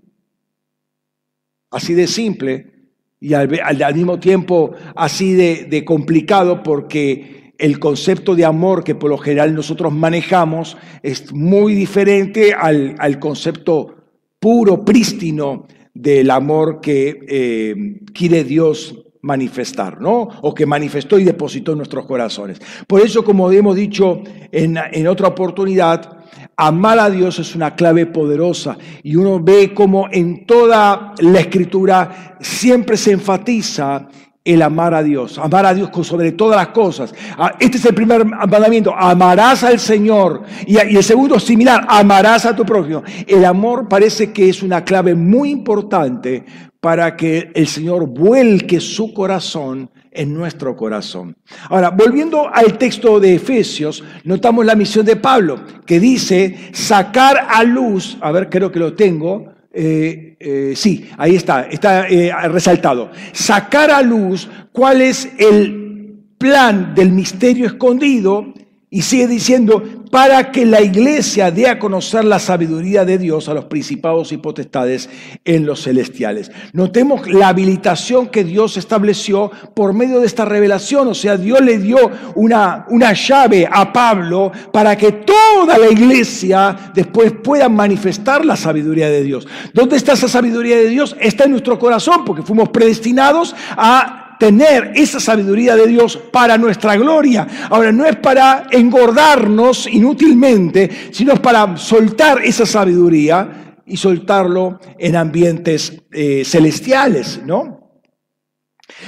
Así 1.71 1.93
de 1.93 2.07
simple 2.07 2.73
y 3.21 3.35
al, 3.35 3.51
mismo 3.95 4.19
tiempo 4.19 4.73
así 4.97 5.35
de, 5.35 5.85
complicado 5.85 6.63
porque 6.63 7.53
el 7.59 7.79
concepto 7.79 8.35
de 8.35 8.47
amor 8.47 8.83
que 8.83 8.95
por 8.95 9.11
lo 9.11 9.19
general 9.19 9.55
nosotros 9.55 9.93
manejamos 9.93 10.79
es 11.03 11.31
muy 11.31 11.75
diferente 11.75 12.55
al, 12.55 12.95
al 12.99 13.19
concepto 13.19 13.97
puro, 14.41 14.83
prístino 14.83 15.67
del 15.93 16.31
amor 16.31 16.81
que 16.81 17.21
eh, 17.29 18.01
quiere 18.15 18.45
Dios 18.45 18.95
manifestar, 19.23 20.01
¿no? 20.01 20.29
O 20.43 20.55
que 20.55 20.67
manifestó 20.67 21.19
y 21.19 21.25
depositó 21.25 21.73
en 21.73 21.79
nuestros 21.79 22.07
corazones. 22.07 22.61
Por 22.87 23.01
eso, 23.01 23.25
como 23.25 23.51
hemos 23.51 23.77
dicho 23.77 24.21
en, 24.51 24.79
en 24.93 25.07
otra 25.07 25.29
oportunidad, 25.29 26.19
amar 26.57 26.99
a 26.99 27.09
Dios 27.09 27.39
es 27.39 27.55
una 27.55 27.75
clave 27.75 28.07
poderosa 28.07 28.77
y 29.03 29.17
uno 29.17 29.41
ve 29.41 29.73
como 29.73 30.09
en 30.11 30.45
toda 30.45 31.15
la 31.19 31.41
escritura 31.41 32.37
siempre 32.41 32.97
se 32.97 33.13
enfatiza 33.13 34.09
el 34.45 34.61
amar 34.61 34.93
a 34.93 35.03
Dios, 35.03 35.39
amar 35.39 35.67
a 35.67 35.75
Dios 35.75 35.91
sobre 36.05 36.33
todas 36.33 36.57
las 36.57 36.69
cosas. 36.69 37.15
Ah, 37.39 37.55
este 37.61 37.77
es 37.77 37.85
el 37.85 37.95
primer 37.95 38.25
mandamiento, 38.25 38.93
amarás 38.93 39.63
al 39.63 39.79
Señor. 39.79 40.43
Y, 40.67 40.77
el 40.77 41.05
segundo, 41.05 41.39
similar, 41.39 41.87
amarás 41.89 42.45
a 42.45 42.57
tu 42.57 42.65
prójimo. 42.65 43.05
El 43.27 43.45
amor 43.45 43.89
parece 43.89 44.33
que 44.33 44.49
es 44.49 44.63
una 44.63 44.85
clave 44.85 45.15
muy 45.15 45.51
importante 45.51 46.45
para 46.83 47.17
que 47.17 47.53
el 47.55 47.69
Señor 47.69 48.09
vuelque 48.09 48.81
su 48.81 49.15
corazón 49.15 49.89
en 50.11 50.35
nuestro 50.35 50.77
corazón. 50.77 51.37
Ahora, 51.69 51.91
volviendo 51.91 52.53
al 52.53 52.77
texto 52.77 53.21
de 53.21 53.37
Efesios, 53.37 54.03
notamos 54.25 54.67
la 54.67 54.75
misión 54.75 55.07
de 55.07 55.15
Pablo, 55.15 55.61
que 55.87 56.01
dice 56.01 56.71
sacar 56.73 57.47
a 57.49 57.63
luz, 57.63 58.19
a 58.21 58.33
ver, 58.33 58.51
creo 58.51 58.73
que 58.73 58.81
lo 58.81 58.95
tengo, 58.95 59.53
eh, 59.73 60.37
eh, 60.41 60.73
sí, 60.75 61.09
ahí 61.19 61.37
está, 61.37 61.69
está 61.71 62.09
eh, 62.09 62.33
resaltado. 62.49 63.13
Sacar 63.31 63.93
a 63.93 64.03
luz 64.03 64.51
cuál 64.73 65.03
es 65.03 65.31
el 65.39 66.17
plan 66.37 66.97
del 66.97 67.13
misterio 67.13 67.67
escondido 67.67 68.53
y 68.95 69.01
sigue 69.01 69.27
diciendo, 69.27 69.83
para 70.11 70.53
que 70.53 70.67
la 70.67 70.83
iglesia 70.83 71.51
dé 71.51 71.67
a 71.67 71.79
conocer 71.79 72.27
la 72.27 72.39
sabiduría 72.39 73.07
de 73.07 73.17
Dios 73.17 73.49
a 73.49 73.55
los 73.55 73.65
principados 73.65 74.31
y 74.33 74.37
potestades 74.37 75.09
en 75.47 75.65
los 75.65 75.85
celestiales. 75.85 76.51
Notemos 76.75 77.27
la 77.27 77.49
habilitación 77.49 78.27
que 78.27 78.45
Dios 78.45 78.77
estableció 78.77 79.51
por 79.75 79.95
medio 79.95 80.21
de 80.21 80.27
esta 80.27 80.45
revelación. 80.45 81.09
O 81.09 81.15
sea, 81.15 81.39
Dios 81.39 81.63
le 81.63 81.79
dio 81.79 81.97
una, 82.35 82.85
una 82.91 83.15
llave 83.15 83.67
a 83.73 83.91
Pablo 83.91 84.53
para 84.71 84.95
que 84.95 85.13
toda 85.13 85.79
la 85.79 85.89
iglesia 85.89 86.93
después 86.95 87.33
pueda 87.43 87.71
manifestar 87.71 88.45
la 88.45 88.57
sabiduría 88.57 89.09
de 89.09 89.23
Dios. 89.23 89.49
¿Dónde 89.73 89.97
está 89.97 90.13
esa 90.13 90.29
sabiduría 90.29 90.77
de 90.77 90.91
Dios? 90.91 91.17
Está 91.19 91.45
en 91.45 91.53
nuestro 91.53 91.79
corazón 91.79 92.27
porque 92.27 92.43
fuimos 92.43 92.69
predestinados 92.69 93.57
a 93.71 94.22
tener 94.43 94.91
esa 94.97 95.21
sabiduría 95.21 95.77
de 95.77 95.87
Dios 95.87 96.17
para 96.17 96.59
nuestra 96.59 96.97
gloria. 96.97 97.47
Ahora, 97.71 97.93
no 97.93 98.05
es 98.05 98.17
para 98.17 98.67
engordarnos 98.73 99.87
inútilmente, 99.87 100.91
sino 101.13 101.41
para 101.41 101.77
soltar 101.77 102.45
esa 102.45 102.67
sabiduría 102.67 103.77
y 103.87 103.97
soltarlo 103.97 104.81
en 104.99 105.15
ambientes 105.15 106.03
eh, 106.11 106.43
celestiales, 106.45 107.41
¿no? 107.47 108.01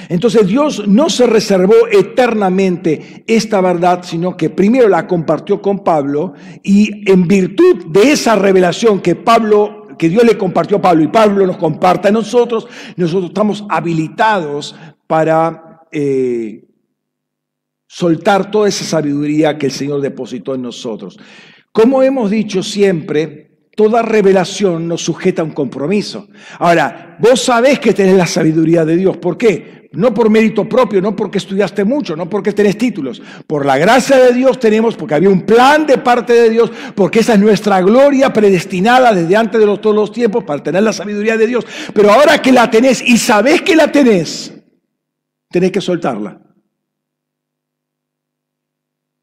Entonces 0.09 0.47
Dios 0.47 0.87
no 0.87 1.11
se 1.11 1.27
reservó 1.27 1.89
eternamente 1.91 3.25
esta 3.27 3.61
verdad, 3.61 4.05
sino 4.05 4.37
que 4.37 4.51
primero 4.51 4.89
la 4.89 5.09
compartió 5.09 5.61
con 5.61 5.83
Pablo 5.83 6.35
y 6.63 7.11
en 7.11 7.27
virtud 7.27 7.87
de 7.87 8.13
esa 8.13 8.37
revelación 8.37 9.01
que 9.01 9.17
Pablo 9.17 9.84
que 9.97 10.09
Dios 10.09 10.25
le 10.25 10.39
compartió 10.39 10.79
a 10.79 10.83
Pablo 10.83 11.03
y 11.05 11.09
Pablo 11.09 11.47
nos 11.47 11.57
comparta 11.57 12.09
a 12.09 12.13
nosotros, 12.13 12.67
nosotros 12.97 13.31
estamos 13.31 13.65
habilitados 13.69 14.75
para 15.07 15.83
eh, 15.93 16.65
soltar 17.87 18.51
toda 18.51 18.69
esa 18.69 18.85
sabiduría 18.85 19.57
que 19.57 19.67
el 19.67 19.73
Señor 19.73 20.01
depositó 20.01 20.55
en 20.55 20.63
nosotros. 20.63 21.19
Como 21.73 22.03
hemos 22.03 22.31
dicho 22.31 22.63
siempre, 22.63 23.45
toda 23.77 24.03
revelación 24.03 24.89
nos 24.89 25.03
sujeta 25.03 25.43
a 25.43 25.45
un 25.45 25.53
compromiso. 25.53 26.29
Ahora, 26.59 27.17
vos 27.21 27.41
sabés 27.43 27.79
que 27.79 27.93
tenés 27.93 28.17
la 28.17 28.27
sabiduría 28.27 28.85
de 28.85 28.97
Dios. 28.97 29.17
¿Por 29.17 29.37
qué? 29.37 29.84
No 29.97 30.13
por 30.13 30.31
mérito 30.31 30.69
propio, 30.69 31.01
no 31.01 31.15
porque 31.15 31.39
estudiaste 31.39 31.85
mucho, 31.85 32.17
no 32.17 32.29
porque 32.29 32.53
tenés 32.53 32.77
títulos. 32.77 33.23
Por 33.47 33.65
la 33.65 33.79
gracia 33.79 34.17
de 34.17 34.33
Dios 34.33 34.59
tenemos, 34.59 34.97
porque 34.97 35.15
había 35.15 35.29
un 35.29 35.43
plan 35.43 35.87
de 35.87 35.99
parte 35.99 36.33
de 36.33 36.51
Dios, 36.51 36.73
porque 36.95 37.21
esa 37.21 37.35
es 37.35 37.41
nuestra 37.41 37.81
gloria 37.81 38.33
predestinada 38.33 39.15
desde 39.15 39.37
antes 39.37 39.61
de 39.61 39.79
todos 39.79 39.95
los 39.95 40.13
tiempos 40.13 40.45
para 40.45 40.63
tener 40.63 40.83
la 40.83 40.93
sabiduría 40.93 41.37
de 41.37 41.47
Dios. 41.47 41.67
Pero 41.93 42.13
ahora 42.13 42.41
que 42.41 42.53
la 42.53 42.71
tenés 42.71 43.03
y 43.07 43.19
sabés 43.19 43.63
que 43.63 43.77
la 43.77 43.91
tenés, 43.91 44.53
tenés 45.51 45.71
que 45.71 45.81
soltarla. 45.81 46.41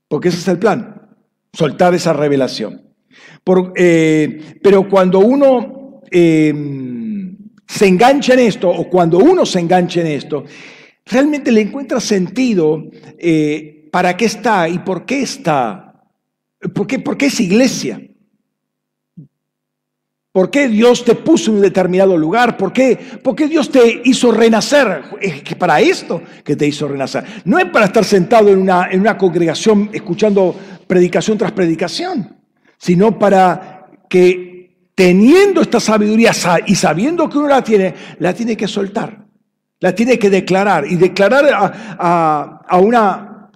Porque 0.07 0.29
ese 0.29 0.39
es 0.39 0.47
el 0.47 0.59
plan, 0.59 1.09
soltar 1.53 1.93
esa 1.95 2.13
revelación. 2.13 2.81
Eh, 3.75 4.59
pero 4.61 4.87
cuando 4.87 5.19
uno 5.19 6.01
em, 6.11 7.00
se 7.71 7.87
engancha 7.87 8.33
en 8.33 8.39
esto, 8.39 8.69
o 8.69 8.89
cuando 8.89 9.17
uno 9.17 9.45
se 9.45 9.57
engancha 9.57 10.01
en 10.01 10.07
esto, 10.07 10.43
realmente 11.05 11.53
le 11.53 11.61
encuentra 11.61 12.01
sentido 12.01 12.83
eh, 13.17 13.87
para 13.89 14.17
qué 14.17 14.25
está 14.25 14.67
y 14.67 14.79
por 14.79 15.05
qué 15.05 15.21
está. 15.21 16.03
¿Por 16.73 16.85
qué, 16.85 16.99
por 16.99 17.17
qué 17.17 17.27
es 17.27 17.39
iglesia? 17.39 18.01
¿Por 20.33 20.51
qué 20.51 20.67
Dios 20.67 21.05
te 21.05 21.15
puso 21.15 21.49
en 21.49 21.57
un 21.57 21.61
determinado 21.63 22.17
lugar? 22.17 22.57
¿Por 22.57 22.73
qué, 22.73 22.97
¿Por 23.23 23.35
qué 23.35 23.47
Dios 23.47 23.71
te 23.71 24.01
hizo 24.03 24.33
renacer? 24.33 25.03
Es 25.21 25.41
que 25.41 25.55
para 25.55 25.79
esto 25.79 26.21
que 26.43 26.57
te 26.57 26.67
hizo 26.67 26.89
renacer. 26.89 27.23
No 27.45 27.57
es 27.57 27.65
para 27.65 27.85
estar 27.85 28.03
sentado 28.03 28.49
en 28.49 28.59
una, 28.59 28.89
en 28.91 28.99
una 28.99 29.17
congregación 29.17 29.89
escuchando 29.93 30.53
predicación 30.87 31.37
tras 31.37 31.53
predicación, 31.53 32.35
sino 32.77 33.17
para 33.17 33.87
que 34.09 34.50
teniendo 35.01 35.61
esta 35.61 35.79
sabiduría 35.79 36.31
y 36.67 36.75
sabiendo 36.75 37.27
que 37.27 37.39
uno 37.39 37.47
la 37.47 37.63
tiene, 37.63 37.91
la 38.19 38.35
tiene 38.35 38.55
que 38.55 38.67
soltar, 38.67 39.25
la 39.79 39.95
tiene 39.95 40.19
que 40.19 40.29
declarar 40.29 40.85
y 40.85 40.95
declarar 40.95 41.49
a, 41.97 42.77
una, 42.77 43.49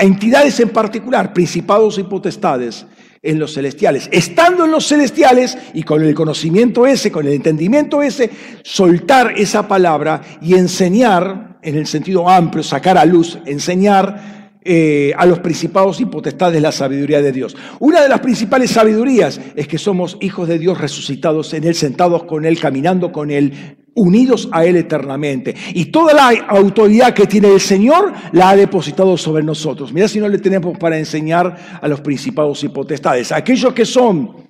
entidades 0.00 0.58
en 0.58 0.70
particular, 0.70 1.32
principados 1.32 1.98
y 1.98 2.02
potestades, 2.02 2.84
en 3.22 3.38
los 3.38 3.54
celestiales. 3.54 4.08
Estando 4.10 4.64
en 4.64 4.72
los 4.72 4.88
celestiales 4.88 5.56
y 5.72 5.84
con 5.84 6.02
el 6.02 6.16
conocimiento 6.16 6.84
ese, 6.84 7.12
con 7.12 7.28
el 7.28 7.34
entendimiento 7.34 8.02
ese, 8.02 8.28
soltar 8.64 9.34
esa 9.36 9.68
palabra 9.68 10.20
y 10.42 10.56
enseñar, 10.56 11.58
en 11.62 11.76
el 11.76 11.86
sentido 11.86 12.28
amplio, 12.28 12.64
sacar 12.64 12.98
a 12.98 13.04
luz, 13.04 13.38
enseñar 13.46 14.33
eh, 14.66 15.12
a 15.16 15.26
los 15.26 15.40
principados 15.40 16.00
y 16.00 16.06
potestades 16.06 16.62
la 16.62 16.72
sabiduría 16.72 17.20
de 17.20 17.32
Dios. 17.32 17.54
Una 17.80 18.00
de 18.00 18.08
las 18.08 18.20
principales 18.20 18.70
sabidurías 18.70 19.38
es 19.54 19.68
que 19.68 19.76
somos 19.76 20.16
hijos 20.22 20.48
de 20.48 20.58
Dios 20.58 20.80
resucitados 20.80 21.52
en 21.52 21.64
Él, 21.64 21.74
sentados 21.74 22.24
con 22.24 22.46
Él, 22.46 22.58
caminando 22.58 23.12
con 23.12 23.30
Él, 23.30 23.76
unidos 23.94 24.48
a 24.52 24.64
Él 24.64 24.76
eternamente. 24.76 25.54
Y 25.74 25.86
toda 25.86 26.14
la 26.14 26.28
autoridad 26.48 27.12
que 27.12 27.26
tiene 27.26 27.48
el 27.52 27.60
Señor 27.60 28.12
la 28.32 28.50
ha 28.50 28.56
depositado 28.56 29.18
sobre 29.18 29.42
nosotros. 29.42 29.92
Mira 29.92 30.08
si 30.08 30.18
no 30.18 30.28
le 30.28 30.38
tenemos 30.38 30.78
para 30.78 30.98
enseñar 30.98 31.78
a 31.80 31.86
los 31.86 32.00
principados 32.00 32.64
y 32.64 32.68
potestades. 32.68 33.32
Aquellos 33.32 33.74
que 33.74 33.84
son 33.84 34.48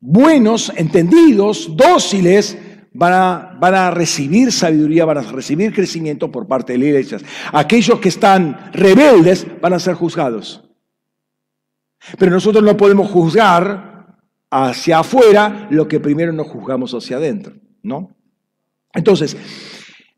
buenos, 0.00 0.72
entendidos, 0.76 1.74
dóciles, 1.74 2.58
van 2.94 3.12
a, 3.12 3.58
van 3.58 3.74
a 3.74 3.90
recibir 3.90 4.52
sabiduría, 4.52 5.04
van 5.04 5.18
a 5.18 5.22
recibir 5.22 5.72
crecimiento 5.72 6.30
por 6.30 6.46
parte 6.46 6.72
de 6.72 6.78
la 6.78 6.86
iglesia. 6.86 7.18
Aquellos 7.52 7.98
que 8.00 8.08
están 8.08 8.70
rebeldes 8.72 9.46
van 9.60 9.72
a 9.72 9.78
ser 9.78 9.94
juzgados. 9.94 10.62
Pero 12.18 12.32
nosotros 12.32 12.62
no 12.64 12.76
podemos 12.76 13.10
juzgar 13.10 14.18
hacia 14.50 14.98
afuera 14.98 15.68
lo 15.70 15.88
que 15.88 16.00
primero 16.00 16.32
nos 16.32 16.48
juzgamos 16.48 16.92
hacia 16.92 17.16
adentro, 17.16 17.54
¿no? 17.82 18.14
Entonces, 18.92 19.36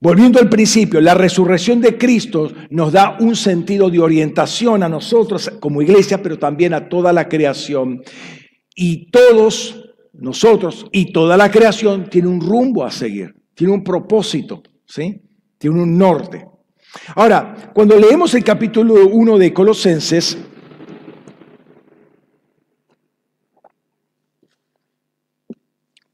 volviendo 0.01 0.41
al 0.41 0.49
principio, 0.49 1.01
la 1.01 1.15
resurrección 1.15 1.81
de 1.81 1.97
Cristo 1.97 2.53
nos 2.71 2.93
da 2.93 3.17
un 3.21 3.37
sentido 3.37 3.91
de 3.91 4.01
orientación 4.01 4.83
a 4.83 4.89
nosotros 4.89 5.51
como 5.61 5.83
iglesia, 5.83 6.21
pero 6.21 6.39
también 6.39 6.75
a 6.75 6.89
toda 6.89 7.13
la 7.13 7.29
creación. 7.29 8.03
Y 8.75 9.11
todos 9.13 9.94
nosotros 10.15 10.87
y 10.93 11.13
toda 11.13 11.37
la 11.37 11.51
creación 11.51 12.09
tiene 12.09 12.29
un 12.29 12.41
rumbo 12.41 12.85
a 12.85 12.91
seguir, 12.91 13.35
tiene 13.55 13.73
un 13.73 13.85
propósito, 13.85 14.63
¿sí? 14.87 15.21
Tiene 15.59 15.83
un 15.83 15.97
norte. 15.99 16.47
Ahora, 17.17 17.73
cuando 17.75 17.99
leemos 17.99 18.35
el 18.35 18.45
capítulo 18.45 19.07
1 19.09 19.39
de 19.39 19.53
Colosenses, 19.53 20.39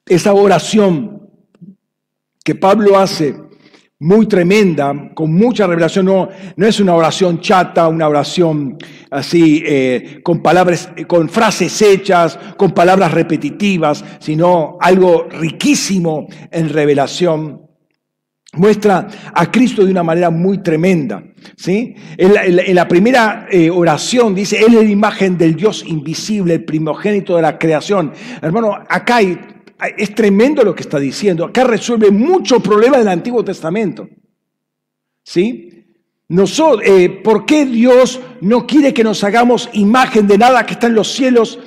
esa 0.07 0.33
oración 0.33 1.31
que 2.43 2.55
Pablo 2.55 2.99
hace 2.99 3.50
muy 4.01 4.27
tremenda, 4.27 5.11
con 5.15 5.33
mucha 5.33 5.67
revelación. 5.67 6.07
No, 6.07 6.29
no 6.57 6.67
es 6.67 6.81
una 6.81 6.95
oración 6.95 7.41
chata, 7.41 7.87
una 7.87 8.09
oración 8.09 8.79
así, 9.11 9.63
eh, 9.65 10.21
con 10.23 10.43
palabras, 10.43 10.91
con 11.07 11.29
frases 11.29 11.81
hechas, 11.83 12.39
con 12.57 12.73
palabras 12.73 13.13
repetitivas, 13.13 14.03
sino 14.19 14.79
algo 14.81 15.29
riquísimo 15.29 16.27
en 16.51 16.71
revelación. 16.71 17.67
Muestra 18.55 19.07
a 19.33 19.51
Cristo 19.51 19.85
de 19.85 19.93
una 19.93 20.03
manera 20.03 20.31
muy 20.31 20.63
tremenda. 20.63 21.23
¿sí? 21.57 21.95
En, 22.17 22.75
la, 22.75 22.89
primera 22.89 23.47
eh, 23.51 23.71
oración 23.71 24.35
dice, 24.35 24.59
Él 24.61 24.75
es 24.75 24.85
la 24.85 24.91
imagen 24.91 25.37
del 25.37 25.55
Dios 25.55 25.85
invisible, 25.87 26.55
el 26.55 26.65
primogénito 26.65 27.37
de 27.37 27.43
la 27.43 27.59
creación. 27.59 28.13
Hermano, 28.43 28.77
acá 28.89 29.17
hay 29.17 29.39
es 29.97 30.15
tremendo 30.15 30.63
lo 30.63 30.75
que 30.75 30.83
está 30.83 30.99
diciendo. 30.99 31.45
Acá 31.45 31.65
resuelve 31.65 32.11
muchos 32.11 32.63
problemas 32.63 33.01
del 33.01 33.09
Antiguo 33.09 33.45
Testamento. 33.45 34.09
¿Sí? 35.23 35.85
Nosotros, 36.29 36.83
eh, 36.87 37.09
¿Por 37.09 37.45
qué 37.45 37.67
Dios 37.67 38.21
no 38.41 38.67
quiere 38.67 38.95
que 38.95 39.03
nos 39.05 39.25
hagamos 39.25 39.69
imagen 39.73 40.27
de 40.27 40.39
nada 40.39 40.65
que 40.65 40.75
está 40.75 40.87
en 40.87 40.95
los 40.95 41.13
cielos, 41.13 41.59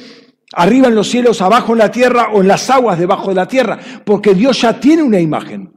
arriba 0.53 0.87
en 0.87 0.95
los 0.95 1.09
cielos, 1.09 1.41
abajo 1.41 1.73
en 1.73 1.79
la 1.79 1.91
tierra 1.91 2.29
o 2.33 2.41
en 2.41 2.47
las 2.47 2.69
aguas 2.69 2.97
debajo 2.97 3.29
de 3.29 3.35
la 3.35 3.47
tierra? 3.47 3.79
Porque 4.05 4.33
Dios 4.33 4.61
ya 4.61 4.79
tiene 4.79 5.03
una 5.03 5.19
imagen. 5.19 5.73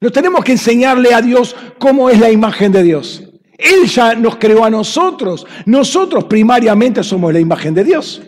No 0.00 0.10
tenemos 0.10 0.44
que 0.44 0.52
enseñarle 0.52 1.12
a 1.12 1.20
Dios 1.20 1.54
cómo 1.78 2.08
es 2.10 2.18
la 2.18 2.30
imagen 2.30 2.72
de 2.72 2.82
Dios. 2.82 3.24
Él 3.58 3.86
ya 3.86 4.14
nos 4.14 4.36
creó 4.36 4.64
a 4.64 4.70
nosotros. 4.70 5.44
Nosotros 5.66 6.24
primariamente 6.24 7.02
somos 7.02 7.32
la 7.32 7.40
imagen 7.40 7.74
de 7.74 7.84
Dios. 7.84 8.22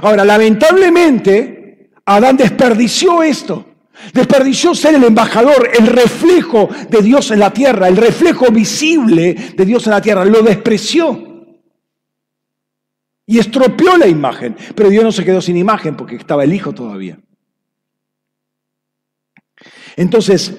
Ahora, 0.00 0.24
lamentablemente, 0.24 1.61
Adán 2.04 2.36
desperdició 2.36 3.22
esto. 3.22 3.66
Desperdició 4.12 4.74
ser 4.74 4.94
el 4.94 5.04
embajador, 5.04 5.68
el 5.78 5.86
reflejo 5.86 6.68
de 6.90 7.02
Dios 7.02 7.30
en 7.30 7.38
la 7.38 7.52
tierra, 7.52 7.88
el 7.88 7.96
reflejo 7.96 8.50
visible 8.50 9.34
de 9.56 9.64
Dios 9.64 9.86
en 9.86 9.92
la 9.92 10.00
tierra. 10.00 10.24
Lo 10.24 10.42
despreció. 10.42 11.46
Y 13.26 13.38
estropeó 13.38 13.96
la 13.96 14.08
imagen. 14.08 14.56
Pero 14.74 14.90
Dios 14.90 15.04
no 15.04 15.12
se 15.12 15.24
quedó 15.24 15.40
sin 15.40 15.56
imagen 15.56 15.96
porque 15.96 16.16
estaba 16.16 16.42
el 16.42 16.52
Hijo 16.52 16.72
todavía. 16.72 17.18
Entonces, 19.96 20.52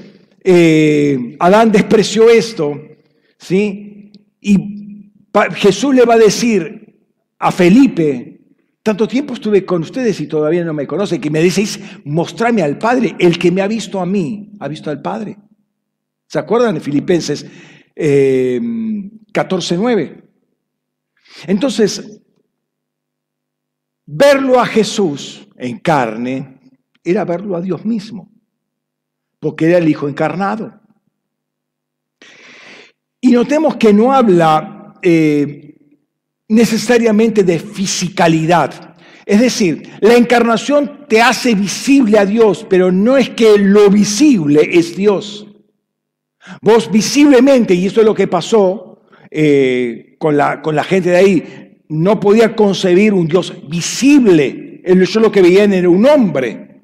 eh, 0.43 1.36
Adán 1.39 1.71
despreció 1.71 2.29
esto. 2.29 2.79
¿sí? 3.38 4.12
Y 4.39 5.12
Jesús 5.56 5.95
le 5.95 6.06
va 6.06 6.13
a 6.13 6.19
decir 6.19 6.95
a 7.39 7.51
Felipe, 7.51 8.33
tanto 8.84 9.08
tiempo 9.08 9.34
estuve 9.34 9.65
con 9.65 9.82
ustedes 9.82 10.19
y 10.19 10.28
todavía 10.28 10.65
no 10.65 10.74
me 10.74 10.86
conocen, 10.86 11.22
que 11.22 11.32
me 11.32 11.41
decís, 11.41 11.80
mostrame 12.04 12.62
al 12.62 12.78
Padre. 12.78 13.15
El 13.17 13.39
que 13.39 13.50
me 13.50 13.62
ha 13.62 13.67
visto 13.67 14.02
a 14.02 14.06
mí, 14.06 14.52
ha 14.60 14.67
visto 14.67 14.89
al 14.89 15.02
Padre. 15.02 15.38
¿Se 16.28 16.38
acuerdan 16.38 16.76
de 16.76 16.82
Filipenses 16.82 17.46
14.9? 17.96 20.00
Eh, 20.02 20.24
Entonces, 21.48 22.22
verlo 24.06 24.60
a 24.60 24.65
Jesús 24.65 25.48
en 25.56 25.80
carne 25.80 26.60
era 27.06 27.24
verlo 27.24 27.56
a 27.56 27.62
Dios 27.62 27.86
mismo, 27.86 28.34
porque 29.39 29.67
era 29.67 29.78
el 29.78 29.88
Hijo 29.88 30.10
encarnado. 30.10 30.82
Y 33.22 33.32
notemos 33.32 33.78
que 33.78 33.93
no 33.93 34.12
habla 34.12 34.96
eh, 35.02 35.73
necesariamente 36.54 37.44
de 37.44 37.60
fisicalidad. 37.60 38.96
Es 39.26 39.39
decir, 39.39 39.89
la 40.02 40.16
encarnación 40.16 41.06
te 41.08 41.22
hace 41.22 41.56
visible 41.56 42.20
a 42.20 42.26
Dios, 42.26 42.66
pero 42.70 42.92
no 42.92 43.18
es 43.18 43.30
que 43.30 43.58
lo 43.58 43.89
visible 43.89 44.70
es 44.72 44.96
Dios. 44.96 45.48
Vos 46.62 46.92
visiblemente, 46.92 47.74
y 47.74 47.88
esto 47.88 48.02
es 48.02 48.06
lo 48.06 48.13
que 48.13 48.28
pasó 48.28 49.02
eh, 49.32 50.16
con, 50.20 50.36
la, 50.36 50.62
con 50.62 50.76
la 50.76 50.84
gente 50.84 51.10
de 51.10 51.18
ahí, 51.18 51.78
no 51.89 52.20
podía 52.20 52.56
concebir 52.56 53.13
un 53.13 53.28
Dios 53.28 53.54
visible. 53.70 54.82
Yo 54.86 55.20
lo 55.22 55.32
que 55.32 55.42
veía 55.42 55.63
era 55.63 55.89
un 55.89 56.06
hombre. 56.06 56.82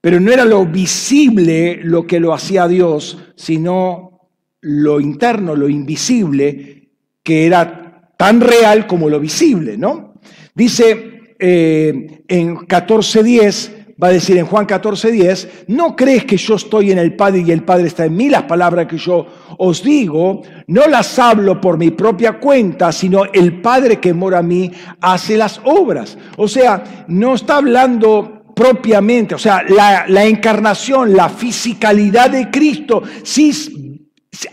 Pero 0.00 0.20
no 0.20 0.32
era 0.32 0.44
lo 0.44 0.66
visible 0.66 1.80
lo 1.82 2.06
que 2.06 2.20
lo 2.20 2.34
hacía 2.34 2.68
Dios, 2.68 3.18
sino 3.36 4.30
lo 4.60 5.00
interno, 5.00 5.54
lo 5.54 5.68
invisible, 5.68 6.90
que 7.22 7.46
era 7.46 7.85
tan 8.16 8.40
real 8.40 8.86
como 8.86 9.08
lo 9.08 9.20
visible, 9.20 9.76
¿no? 9.76 10.14
Dice 10.54 11.34
eh, 11.38 12.22
en 12.28 12.56
14.10, 12.56 13.70
va 14.02 14.08
a 14.08 14.12
decir 14.12 14.36
en 14.38 14.46
Juan 14.46 14.66
14.10, 14.66 15.66
no 15.68 15.94
crees 15.96 16.24
que 16.24 16.36
yo 16.36 16.54
estoy 16.54 16.92
en 16.92 16.98
el 16.98 17.14
Padre 17.14 17.44
y 17.46 17.50
el 17.50 17.62
Padre 17.62 17.88
está 17.88 18.04
en 18.04 18.16
mí, 18.16 18.28
las 18.28 18.44
palabras 18.44 18.86
que 18.86 18.98
yo 18.98 19.26
os 19.58 19.82
digo, 19.82 20.42
no 20.66 20.86
las 20.86 21.18
hablo 21.18 21.60
por 21.60 21.78
mi 21.78 21.90
propia 21.90 22.38
cuenta, 22.38 22.92
sino 22.92 23.24
el 23.32 23.60
Padre 23.60 24.00
que 24.00 24.14
mora 24.14 24.38
a 24.38 24.42
mí 24.42 24.70
hace 25.00 25.36
las 25.36 25.60
obras. 25.64 26.16
O 26.36 26.48
sea, 26.48 27.04
no 27.08 27.34
está 27.34 27.56
hablando 27.56 28.54
propiamente, 28.54 29.34
o 29.34 29.38
sea, 29.38 29.62
la, 29.68 30.06
la 30.08 30.24
encarnación, 30.24 31.14
la 31.14 31.28
fisicalidad 31.28 32.30
de 32.30 32.50
Cristo, 32.50 33.02
sí 33.22 33.52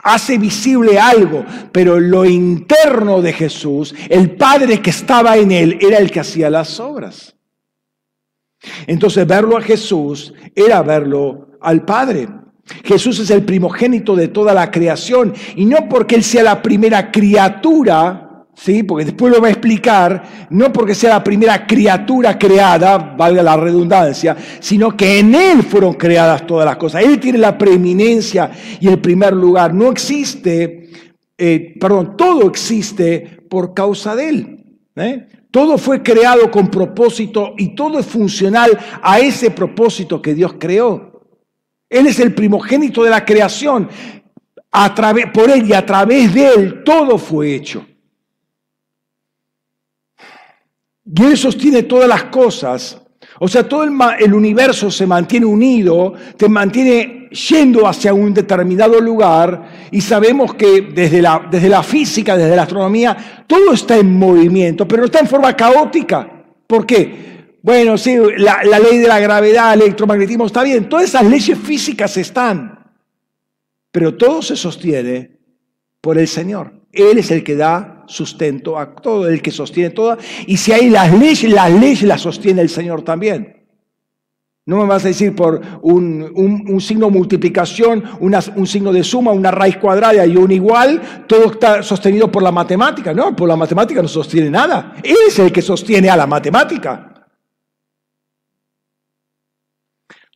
hace 0.04 0.38
visible 0.38 1.00
algo, 1.00 1.46
pero 1.72 2.00
lo 2.00 2.26
interno 2.26 3.22
de 3.22 3.34
Jesús, 3.34 3.94
el 4.10 4.32
Padre 4.32 4.82
que 4.82 4.90
estaba 4.90 5.38
en 5.38 5.52
él, 5.52 5.78
era 5.82 5.98
el 5.98 6.12
que 6.12 6.20
hacía 6.20 6.50
las 6.50 6.80
obras. 6.80 7.36
Entonces 8.88 9.28
verlo 9.28 9.58
a 9.58 9.62
Jesús 9.62 10.34
era 10.56 10.82
verlo 10.82 11.50
al 11.62 11.84
Padre. 11.84 12.30
Jesús 12.84 13.20
es 13.20 13.30
el 13.30 13.44
primogénito 13.44 14.16
de 14.16 14.30
toda 14.30 14.54
la 14.54 14.72
creación 14.72 15.34
y 15.56 15.66
no 15.66 15.90
porque 15.90 16.16
Él 16.16 16.24
sea 16.24 16.44
la 16.44 16.62
primera 16.62 17.12
criatura, 17.12 18.23
¿sí? 18.56 18.84
porque 18.84 19.06
después 19.06 19.34
lo 19.34 19.42
va 19.42 19.48
a 19.48 19.52
explicar, 19.52 20.48
no 20.50 20.72
porque 20.72 20.96
sea 20.96 21.12
la 21.12 21.24
primera 21.24 21.66
criatura 21.66 22.38
creada, 22.38 22.98
valga 22.98 23.44
la 23.44 23.58
redundancia, 23.58 24.36
sino 24.60 24.96
que 24.96 25.20
en 25.20 25.36
Él 25.36 25.64
fueron 25.64 25.94
creadas 25.94 26.46
todas 26.46 26.66
las 26.66 26.78
cosas. 26.78 27.04
Él 27.04 27.20
tiene 27.20 27.38
la 27.38 27.58
preeminencia 27.58 28.52
y 28.80 28.88
el 28.88 29.00
primer 29.00 29.34
lugar. 29.34 29.74
No 29.74 29.92
existe, 29.92 30.90
eh, 31.38 31.76
perdón, 31.80 32.16
todo 32.18 32.48
existe 32.48 33.44
por 33.50 33.74
causa 33.74 34.16
de 34.16 34.30
Él. 34.30 34.66
¿eh? 34.96 35.28
Todo 35.52 35.78
fue 35.78 36.02
creado 36.02 36.50
con 36.50 36.70
propósito 36.70 37.54
y 37.58 37.76
todo 37.76 38.00
es 38.00 38.06
funcional 38.06 38.78
a 39.02 39.20
ese 39.20 39.52
propósito 39.52 40.22
que 40.22 40.34
Dios 40.34 40.56
creó. 40.60 41.12
Él 41.90 42.08
es 42.08 42.20
el 42.20 42.34
primogénito 42.34 43.04
de 43.04 43.12
la 43.12 43.24
creación. 43.24 43.88
Por 45.32 45.52
Él 45.52 45.70
y 45.70 45.74
a 45.74 45.86
través 45.86 46.34
de 46.34 46.48
Él 46.48 46.84
todo 46.84 47.20
fue 47.20 47.54
hecho. 47.54 47.86
Y 51.06 51.24
Él 51.24 51.38
sostiene 51.38 51.84
todas 51.84 52.08
las 52.08 52.26
cosas. 52.26 53.00
O 53.40 53.48
sea, 53.48 53.68
todo 53.68 53.84
el, 53.84 54.34
universo 54.34 54.92
se 54.92 55.08
mantiene 55.08 55.46
unido, 55.46 56.14
te 56.38 56.48
mantiene 56.48 57.30
yendo 57.30 57.88
hacia 57.88 58.14
un 58.14 58.34
determinado 58.34 59.00
lugar 59.00 59.90
y 59.92 60.02
sabemos 60.02 60.54
que 60.54 60.82
desde 60.94 61.22
la, 61.22 61.48
desde 61.50 61.68
la 61.68 61.82
física, 61.82 62.38
desde 62.38 62.56
la 62.56 62.64
astronomía, 62.64 63.46
todo 63.48 63.74
está 63.74 63.98
en 63.98 64.18
movimiento, 64.18 64.88
pero 64.88 65.06
está 65.06 65.20
en 65.20 65.28
forma 65.28 65.56
caótica. 65.56 66.46
¿Por 66.68 66.86
qué? 66.86 67.58
Bueno, 67.62 67.98
sí, 67.98 68.16
la, 68.38 68.64
la 68.64 68.78
ley 68.78 68.98
de 68.98 69.08
la 69.08 69.20
gravedad, 69.20 69.74
el 69.74 69.82
electromagnetismo 69.82 70.46
está 70.46 70.64
bien, 70.64 70.88
todas 70.88 71.06
esas 71.06 71.26
leyes 71.26 71.58
físicas 71.58 72.16
están, 72.18 72.94
pero 73.92 74.16
todo 74.16 74.42
se 74.42 74.56
sostiene 74.56 75.40
por 76.02 76.18
el 76.18 76.28
Señor. 76.28 76.83
Él 76.94 77.18
es 77.18 77.32
el 77.32 77.44
que 77.44 77.56
da 77.56 78.04
sustento 78.06 78.78
a 78.78 78.96
todo, 78.96 79.28
el 79.28 79.42
que 79.42 79.50
sostiene 79.50 79.90
todo. 79.90 80.16
Y 80.46 80.58
si 80.58 80.72
hay 80.72 80.90
las 80.90 81.12
leyes, 81.12 81.52
las 81.52 81.72
leyes 81.72 82.04
las 82.04 82.22
sostiene 82.22 82.62
el 82.62 82.70
Señor 82.70 83.02
también. 83.02 83.64
No 84.66 84.78
me 84.78 84.86
vas 84.86 85.04
a 85.04 85.10
decir 85.10 85.36
por 85.36 85.60
un, 85.82 86.80
signo 86.80 87.08
de 87.08 87.12
multiplicación, 87.12 88.04
un 88.22 88.68
signo 88.68 88.94
de 88.94 89.04
suma, 89.04 89.32
una 89.32 89.52
raíz 89.52 89.78
cuadrada 89.78 90.26
y 90.26 90.38
un 90.38 90.52
igual, 90.52 91.26
todo 91.28 91.52
está 91.52 91.84
sostenido 91.84 92.32
por 92.32 92.44
la 92.44 92.52
matemática. 92.52 93.12
No, 93.12 93.36
por 93.36 93.50
la 93.50 93.56
matemática 93.58 94.02
no 94.02 94.08
sostiene 94.08 94.52
nada. 94.52 94.94
Él 95.04 95.18
es 95.28 95.38
el 95.40 95.52
que 95.52 95.64
sostiene 95.64 96.10
a 96.10 96.16
la 96.16 96.28
matemática. 96.28 97.10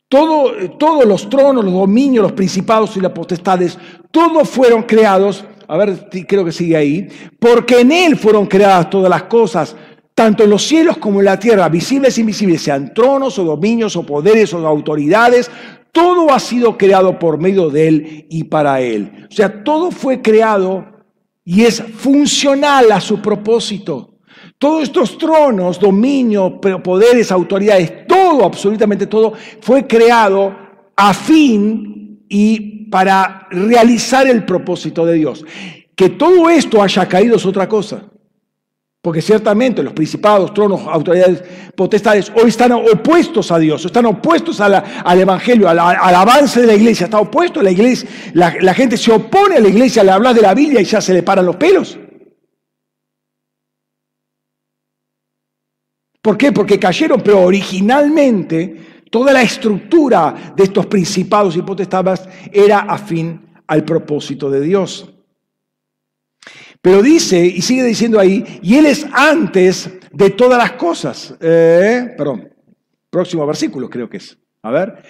Todo, 0.08 0.76
todos 0.76 1.06
los 1.06 1.30
tronos, 1.30 1.64
los 1.64 1.72
dominios, 1.72 2.22
los 2.22 2.32
principados 2.32 2.96
y 2.96 3.00
las 3.00 3.12
potestades, 3.12 3.78
todos 4.10 4.48
fueron 4.48 4.82
creados 4.82 5.44
a 5.68 5.76
ver, 5.76 6.08
creo 6.26 6.44
que 6.44 6.52
sigue 6.52 6.76
ahí, 6.76 7.08
porque 7.38 7.80
en 7.80 7.92
Él 7.92 8.16
fueron 8.16 8.46
creadas 8.46 8.88
todas 8.88 9.10
las 9.10 9.24
cosas, 9.24 9.76
tanto 10.14 10.42
en 10.42 10.50
los 10.50 10.62
cielos 10.62 10.96
como 10.96 11.20
en 11.20 11.26
la 11.26 11.38
tierra, 11.38 11.68
visibles 11.68 12.16
e 12.16 12.22
invisibles, 12.22 12.62
sean 12.62 12.92
tronos 12.94 13.38
o 13.38 13.44
dominios 13.44 13.94
o 13.94 14.04
poderes 14.04 14.52
o 14.54 14.66
autoridades, 14.66 15.50
todo 15.92 16.32
ha 16.32 16.40
sido 16.40 16.78
creado 16.78 17.18
por 17.18 17.38
medio 17.38 17.68
de 17.68 17.88
Él 17.88 18.26
y 18.30 18.44
para 18.44 18.80
Él. 18.80 19.26
O 19.30 19.34
sea, 19.34 19.62
todo 19.62 19.90
fue 19.90 20.22
creado 20.22 20.86
y 21.44 21.64
es 21.64 21.82
funcional 21.82 22.90
a 22.90 23.00
su 23.00 23.20
propósito. 23.20 24.14
Todos 24.58 24.84
estos 24.84 25.18
tronos, 25.18 25.78
dominios, 25.78 26.54
poderes, 26.82 27.30
autoridades, 27.30 28.06
todo, 28.06 28.44
absolutamente 28.44 29.06
todo, 29.06 29.34
fue 29.60 29.86
creado 29.86 30.56
a 30.96 31.12
fin 31.12 32.07
y 32.28 32.86
para 32.90 33.46
realizar 33.50 34.26
el 34.26 34.44
propósito 34.44 35.04
de 35.06 35.14
Dios. 35.14 35.44
Que 35.94 36.10
todo 36.10 36.48
esto 36.48 36.82
haya 36.82 37.08
caído 37.08 37.36
es 37.36 37.46
otra 37.46 37.68
cosa. 37.68 38.02
Porque 39.00 39.22
ciertamente 39.22 39.82
los 39.82 39.92
principados, 39.92 40.52
tronos, 40.52 40.82
autoridades, 40.86 41.42
potestades 41.74 42.32
hoy 42.34 42.48
están 42.48 42.72
opuestos 42.72 43.52
a 43.52 43.58
Dios, 43.58 43.84
están 43.84 44.06
opuestos 44.06 44.60
al 44.60 45.20
Evangelio, 45.20 45.68
al, 45.68 45.78
avance 45.78 46.60
de 46.60 46.66
la 46.66 46.74
iglesia, 46.74 47.04
está 47.04 47.20
opuesto 47.20 47.60
a 47.60 47.62
la 47.62 47.70
iglesia. 47.70 48.08
La, 48.34 48.74
gente 48.74 48.96
se 48.96 49.12
opone 49.12 49.56
a 49.56 49.60
la 49.60 49.68
iglesia, 49.68 50.02
le 50.02 50.10
habla 50.10 50.34
de 50.34 50.42
la 50.42 50.52
Biblia 50.52 50.80
y 50.80 50.84
ya 50.84 51.00
se 51.00 51.14
le 51.14 51.22
paran 51.22 51.46
los 51.46 51.56
pelos. 51.56 51.96
¿Por 56.20 56.36
qué? 56.36 56.50
Porque 56.50 56.78
cayeron, 56.78 57.20
pero 57.20 57.42
originalmente 57.42 58.87
Toda 59.10 59.32
la 59.32 59.42
estructura 59.42 60.52
de 60.56 60.64
estos 60.64 60.86
principados 60.86 61.56
y 61.56 61.62
potestades 61.62 62.28
era 62.52 62.80
afín 62.80 63.40
al 63.66 63.84
propósito 63.84 64.50
de 64.50 64.60
Dios. 64.60 65.12
Pero 66.80 67.02
dice, 67.02 67.44
y 67.44 67.60
sigue 67.60 67.84
diciendo 67.84 68.20
ahí, 68.20 68.60
y 68.62 68.76
Él 68.76 68.86
es 68.86 69.06
antes 69.12 69.90
de 70.12 70.30
todas 70.30 70.58
las 70.58 70.72
cosas. 70.72 71.34
Eh, 71.40 72.14
perdón, 72.16 72.48
próximo 73.10 73.46
versículo 73.46 73.90
creo 73.90 74.08
que 74.08 74.18
es. 74.18 74.38
A 74.62 74.70
ver. 74.70 75.02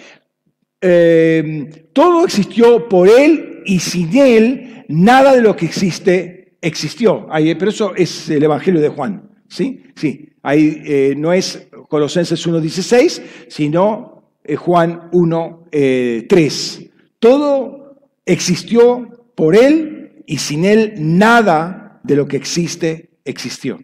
Eh, 0.81 1.89
todo 1.93 2.23
existió 2.23 2.87
por 2.87 3.07
Él 3.07 3.63
y 3.65 3.79
sin 3.79 4.15
Él 4.17 4.85
nada 4.87 5.33
de 5.33 5.41
lo 5.41 5.55
que 5.55 5.65
existe 5.65 6.57
existió. 6.61 7.27
Ahí, 7.29 7.53
pero 7.55 7.71
eso 7.71 7.95
es 7.95 8.29
el 8.29 8.43
Evangelio 8.43 8.81
de 8.81 8.89
Juan. 8.89 9.28
¿Sí? 9.49 9.83
Sí. 9.95 10.29
Ahí 10.41 10.81
eh, 10.85 11.15
no 11.17 11.33
es 11.33 11.67
Colosenses 11.89 12.47
1.16, 12.47 13.21
sino 13.49 14.23
eh, 14.43 14.55
Juan 14.55 15.09
1.3. 15.11 15.67
Eh, 15.71 16.91
Todo 17.19 17.95
existió 18.25 19.31
por 19.35 19.55
Él 19.55 20.23
y 20.25 20.37
sin 20.37 20.65
Él 20.65 20.93
nada 20.97 21.99
de 22.03 22.15
lo 22.15 22.27
que 22.27 22.37
existe 22.37 23.09
existió. 23.25 23.79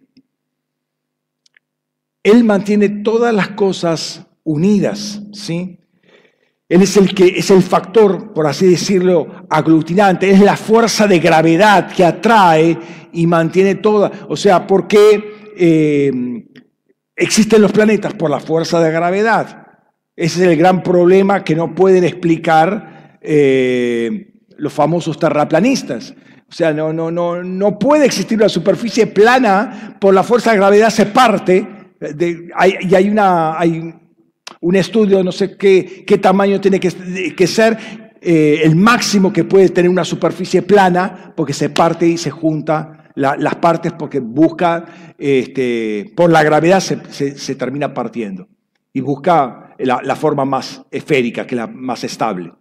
Él 2.24 2.44
mantiene 2.44 2.90
todas 2.90 3.34
las 3.34 3.50
cosas 3.50 4.26
unidas, 4.44 5.22
¿sí? 5.34 5.80
Él 6.68 6.82
es 6.82 6.98
el 6.98 7.14
que 7.14 7.28
es 7.28 7.52
el 7.52 7.62
factor, 7.62 8.34
por 8.34 8.48
así 8.48 8.66
decirlo, 8.66 9.46
aglutinante, 9.50 10.32
es 10.32 10.40
la 10.40 10.58
fuerza 10.58 11.06
de 11.08 11.20
gravedad 11.20 11.94
que 11.94 12.04
atrae 12.04 12.78
y 13.14 13.28
mantiene 13.28 13.76
toda. 13.76 14.12
O 14.30 14.36
sea, 14.36 14.66
¿por 14.66 14.88
qué 14.88 15.35
eh, 15.58 16.12
existen 17.16 17.62
los 17.62 17.72
planetas 17.72 18.14
por 18.14 18.30
la 18.30 18.40
fuerza 18.40 18.80
de 18.82 18.92
gravedad. 18.92 19.66
Ese 20.16 20.44
es 20.44 20.50
el 20.50 20.58
gran 20.58 20.82
problema 20.82 21.44
que 21.44 21.56
no 21.56 21.76
pueden 21.76 22.04
explicar 22.04 23.18
eh, 23.22 24.34
los 24.58 24.72
famosos 24.72 25.20
terraplanistas. 25.20 26.14
O 26.48 26.54
sea, 26.54 26.72
no, 26.72 26.94
no, 26.94 27.12
no, 27.12 27.44
no 27.44 27.80
puede 27.80 28.06
existir 28.06 28.38
una 28.38 28.50
superficie 28.50 29.08
plana 29.08 29.98
por 30.00 30.14
la 30.14 30.24
fuerza 30.24 30.52
de 30.52 30.58
gravedad 30.58 30.90
se 30.90 31.08
parte. 31.08 31.68
y 32.20 32.96
hay, 32.96 33.10
una, 33.10 33.60
hay 33.60 33.94
un 34.62 34.76
estudio, 34.76 35.24
no 35.24 35.32
sé 35.32 35.58
qué, 35.58 36.06
tamaño 36.22 36.62
tiene 36.62 36.80
que, 36.80 37.48
ser, 37.48 37.78
eh, 38.22 38.62
el 38.64 38.76
máximo 38.76 39.34
que 39.34 39.44
puede 39.44 39.70
tener 39.70 39.90
una 39.90 40.06
superficie 40.06 40.62
plana, 40.62 41.34
porque 41.36 41.54
se 41.54 41.70
parte 41.70 42.08
y 42.08 42.18
se 42.18 42.32
junta 42.32 43.05
las 43.16 43.56
partes 43.56 43.94
porque 43.94 44.20
busca, 44.20 45.14
este, 45.18 46.12
por 46.16 46.30
la 46.30 46.44
gravedad 46.44 46.80
se, 46.80 47.56
termina 47.56 47.94
partiendo 47.94 48.48
y 48.94 49.02
busca 49.02 49.76
la, 49.80 50.16
forma 50.16 50.46
más 50.46 50.84
esférica, 50.92 51.48
que 51.48 51.56
la 51.56 51.68
más 51.68 52.04
estable. 52.04 52.52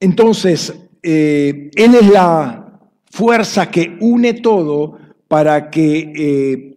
Entonces, 0.00 0.74
eh, 1.02 1.70
Él 1.74 1.94
es 1.94 2.10
la 2.10 2.80
fuerza 3.10 3.70
que 3.70 3.96
une 4.00 4.34
todo 4.34 4.98
para 5.28 5.70
que 5.70 6.12
eh, 6.16 6.76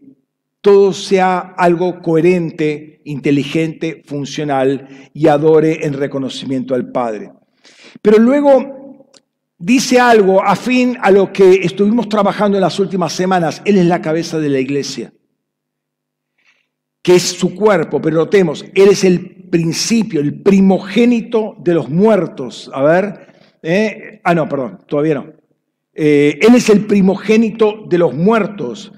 todo 0.62 0.94
sea 0.94 1.56
algo 1.58 2.02
coherente, 2.02 3.02
inteligente, 3.06 4.04
funcional 4.06 5.10
y 5.14 5.28
adore 5.28 5.86
en 5.86 5.94
reconocimiento 5.94 6.76
al 6.76 6.92
Padre. 6.92 7.32
Pero 8.02 8.20
luego 8.20 8.77
dice 9.58 10.00
algo 10.00 10.44
afín 10.44 10.98
a 11.02 11.12
lo 11.12 11.32
que 11.32 11.62
estuvimos 11.64 12.10
trabajando 12.10 12.58
en 12.58 12.62
las 12.62 12.80
últimas 12.80 13.14
semanas. 13.14 13.62
Él 13.66 13.78
es 13.78 13.86
la 13.86 14.02
cabeza 14.02 14.40
de 14.40 14.50
la 14.50 14.60
iglesia, 14.60 15.14
que 17.02 17.16
es 17.16 17.24
su 17.24 17.56
cuerpo, 17.56 18.02
pero 18.02 18.18
notemos, 18.18 18.66
Él 18.74 18.90
es 18.90 19.04
el 19.04 19.50
principio, 19.50 20.22
el 20.22 20.42
primogénito 20.42 21.56
de 21.60 21.74
los 21.74 21.90
muertos. 21.90 22.70
A 22.74 22.84
ver, 22.84 23.28
¿eh? 23.62 24.22
ah, 24.24 24.36
no, 24.36 24.48
perdón, 24.48 24.80
todavía 24.88 25.16
no. 25.16 25.38
Eh, 26.00 26.38
él 26.42 26.54
es 26.54 26.70
el 26.70 26.86
primogénito 26.86 27.86
de 27.90 27.98
los 27.98 28.14
muertos. 28.14 28.92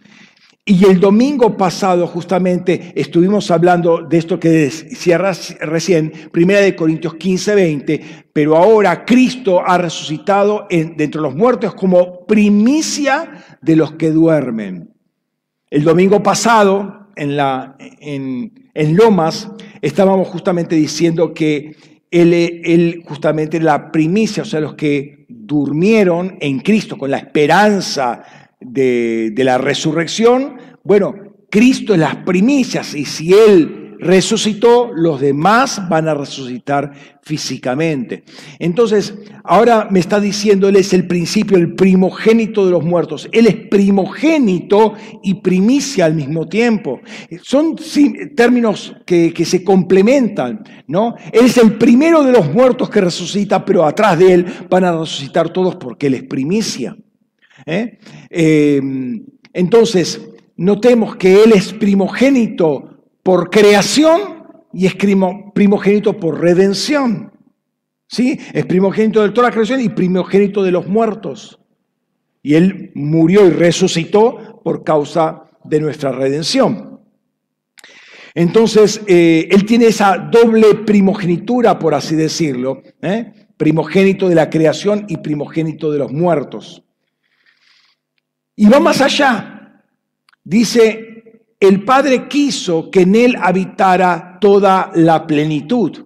Y 0.65 0.85
el 0.85 0.99
domingo 0.99 1.57
pasado 1.57 2.05
justamente 2.05 2.93
estuvimos 2.95 3.49
hablando 3.49 4.03
de 4.03 4.17
esto 4.17 4.39
que 4.39 4.49
decía 4.49 5.17
recién, 5.17 6.13
1 6.31 6.53
de 6.53 6.75
Corintios 6.75 7.15
15, 7.15 7.55
20, 7.55 8.01
pero 8.31 8.55
ahora 8.55 9.03
Cristo 9.03 9.63
ha 9.65 9.79
resucitado 9.79 10.67
de 10.69 11.03
entre 11.03 11.21
los 11.21 11.35
muertos 11.35 11.73
como 11.73 12.25
primicia 12.27 13.57
de 13.61 13.75
los 13.75 13.93
que 13.93 14.11
duermen. 14.11 14.93
El 15.71 15.83
domingo 15.83 16.21
pasado, 16.21 17.07
en, 17.15 17.37
en, 18.73 18.95
Lomas, 18.95 19.49
estábamos 19.81 20.27
justamente 20.27 20.75
diciendo 20.75 21.33
que 21.33 21.75
él, 22.11 22.33
él 22.33 23.03
justamente 23.05 23.59
la 23.59 23.91
primicia, 23.91 24.43
o 24.43 24.45
sea, 24.45 24.59
los 24.59 24.75
que 24.75 25.25
durmieron 25.27 26.37
en 26.39 26.59
Cristo 26.59 26.97
con 26.97 27.11
la 27.11 27.17
esperanza 27.17 28.23
de, 28.59 29.33
la 29.37 29.57
resurrección, 29.57 30.57
bueno, 30.83 31.15
Cristo 31.49 31.93
es 31.93 31.99
las 31.99 32.17
primicias 32.17 32.93
y 32.93 33.05
si 33.05 33.33
Él 33.33 33.97
resucitó, 34.01 34.91
los 34.95 35.19
demás 35.19 35.89
van 35.89 36.07
a 36.07 36.13
resucitar 36.13 36.93
físicamente. 37.21 38.23
Entonces, 38.57 39.13
ahora 39.43 39.89
me 39.91 39.99
está 39.99 40.21
diciendo, 40.21 40.69
Él 40.69 40.77
es 40.77 40.93
el 40.93 41.05
principio, 41.05 41.57
el 41.57 41.75
primogénito 41.75 42.65
de 42.65 42.71
los 42.71 42.83
muertos. 42.83 43.27
Él 43.33 43.47
es 43.47 43.55
primogénito 43.55 44.93
y 45.21 45.41
primicia 45.41 46.05
al 46.05 46.13
mismo 46.13 46.47
tiempo. 46.47 47.01
Son 47.41 47.75
términos 48.37 48.95
que, 49.05 49.33
que 49.33 49.43
se 49.43 49.65
complementan, 49.65 50.63
¿no? 50.87 51.15
Él 51.33 51.45
es 51.45 51.57
el 51.57 51.77
primero 51.77 52.23
de 52.23 52.31
los 52.31 52.53
muertos 52.53 52.89
que 52.89 53.01
resucita, 53.01 53.65
pero 53.65 53.85
atrás 53.85 54.17
de 54.17 54.33
Él 54.33 54.45
van 54.69 54.85
a 54.85 54.97
resucitar 54.97 55.51
todos 55.51 55.75
porque 55.75 56.07
Él 56.07 56.13
es 56.13 56.23
primicia. 56.23 56.95
¿Eh? 57.65 57.99
Em, 58.29 59.25
Entonces, 59.53 60.29
notemos 60.57 61.15
que 61.15 61.43
Él 61.43 61.53
es 61.53 61.73
primogénito 61.73 63.03
por 63.23 63.49
creación 63.49 64.43
y 64.73 64.85
es 64.85 64.95
primogénito 64.95 66.17
por 66.17 66.39
redención. 66.39 67.31
¿Sí? 68.07 68.39
Es 68.53 68.65
primogénito 68.65 69.21
de 69.21 69.29
toda 69.29 69.49
la 69.49 69.53
creación 69.53 69.81
y 69.81 69.89
primogénito 69.89 70.63
de 70.63 70.71
los 70.71 70.87
muertos. 70.87 71.59
Y 72.41 72.55
Él 72.55 72.91
murió 72.95 73.45
y 73.45 73.51
resucitó 73.51 74.61
por 74.63 74.83
causa 74.83 75.43
de 75.63 75.79
nuestra 75.79 76.11
redención. 76.11 76.99
Entonces, 78.33 79.01
eh, 79.07 79.47
Él 79.51 79.65
tiene 79.65 79.87
esa 79.87 80.17
doble 80.17 80.75
primogenitura, 80.85 81.77
por 81.77 81.93
así 81.93 82.15
decirlo, 82.15 82.81
¿eh? 83.01 83.33
primogénito 83.57 84.29
de 84.29 84.35
la 84.35 84.49
creación 84.49 85.05
y 85.07 85.17
primogénito 85.17 85.91
de 85.91 85.99
los 85.99 86.11
muertos. 86.11 86.83
Y 88.59 88.67
va 88.67 88.81
más 88.81 88.99
allá. 88.99 89.85
Dice, 90.43 91.45
el 91.61 91.85
Padre 91.85 92.27
quiso 92.27 92.91
que 92.91 93.03
en 93.03 93.15
Él 93.15 93.37
habitara 93.41 94.37
toda 94.41 94.91
la 94.95 95.25
plenitud. 95.25 96.05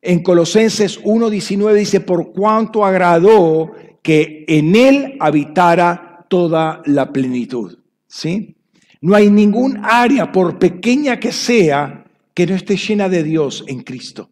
En 0.00 0.22
Colosenses 0.22 0.98
1.19 1.02 1.74
dice, 1.74 2.00
por 2.00 2.32
cuanto 2.32 2.86
agradó 2.86 3.72
que 4.00 4.46
en 4.48 4.74
Él 4.76 5.18
habitara 5.20 6.24
toda 6.30 6.80
la 6.86 7.12
plenitud. 7.12 7.76
¿Sí? 8.06 8.56
No 9.02 9.14
hay 9.14 9.30
ningún 9.30 9.80
área, 9.82 10.32
por 10.32 10.58
pequeña 10.58 11.20
que 11.20 11.32
sea, 11.32 12.06
que 12.32 12.46
no 12.46 12.54
esté 12.54 12.78
llena 12.78 13.10
de 13.10 13.22
Dios 13.22 13.62
en 13.66 13.82
Cristo. 13.82 14.30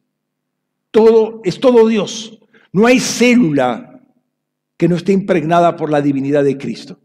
Todo 0.90 1.42
es 1.44 1.60
todo 1.60 1.86
Dios. 1.86 2.38
No 2.72 2.86
hay 2.86 2.98
célula 2.98 4.00
que 4.78 4.88
no 4.88 4.96
esté 4.96 5.12
impregnada 5.12 5.76
por 5.76 5.90
la 5.90 6.00
divinidad 6.00 6.44
de 6.44 6.56
Cristo 6.56 6.98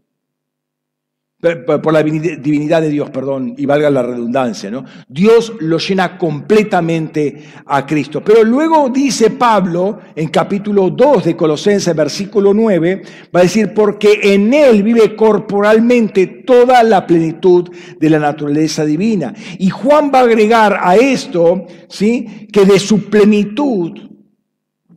por 1.64 1.92
la 1.92 2.02
divinidad 2.02 2.80
de 2.80 2.88
Dios, 2.88 3.10
perdón, 3.10 3.54
y 3.56 3.66
valga 3.66 3.90
la 3.90 4.02
redundancia, 4.02 4.70
¿no? 4.70 4.84
Dios 5.08 5.52
lo 5.60 5.78
llena 5.78 6.16
completamente 6.16 7.44
a 7.66 7.84
Cristo. 7.84 8.22
Pero 8.24 8.44
luego 8.44 8.88
dice 8.88 9.30
Pablo 9.30 9.98
en 10.14 10.28
capítulo 10.28 10.90
2 10.90 11.24
de 11.24 11.36
Colosenses, 11.36 11.94
versículo 11.94 12.54
9, 12.54 13.02
va 13.34 13.40
a 13.40 13.42
decir, 13.42 13.74
porque 13.74 14.20
en 14.22 14.54
Él 14.54 14.82
vive 14.82 15.14
corporalmente 15.14 16.26
toda 16.26 16.82
la 16.82 17.06
plenitud 17.06 17.68
de 17.98 18.10
la 18.10 18.18
naturaleza 18.18 18.84
divina. 18.84 19.34
Y 19.58 19.70
Juan 19.70 20.10
va 20.12 20.20
a 20.20 20.24
agregar 20.24 20.78
a 20.80 20.96
esto, 20.96 21.66
¿sí? 21.88 22.48
Que 22.52 22.64
de 22.64 22.78
su 22.78 23.10
plenitud 23.10 24.13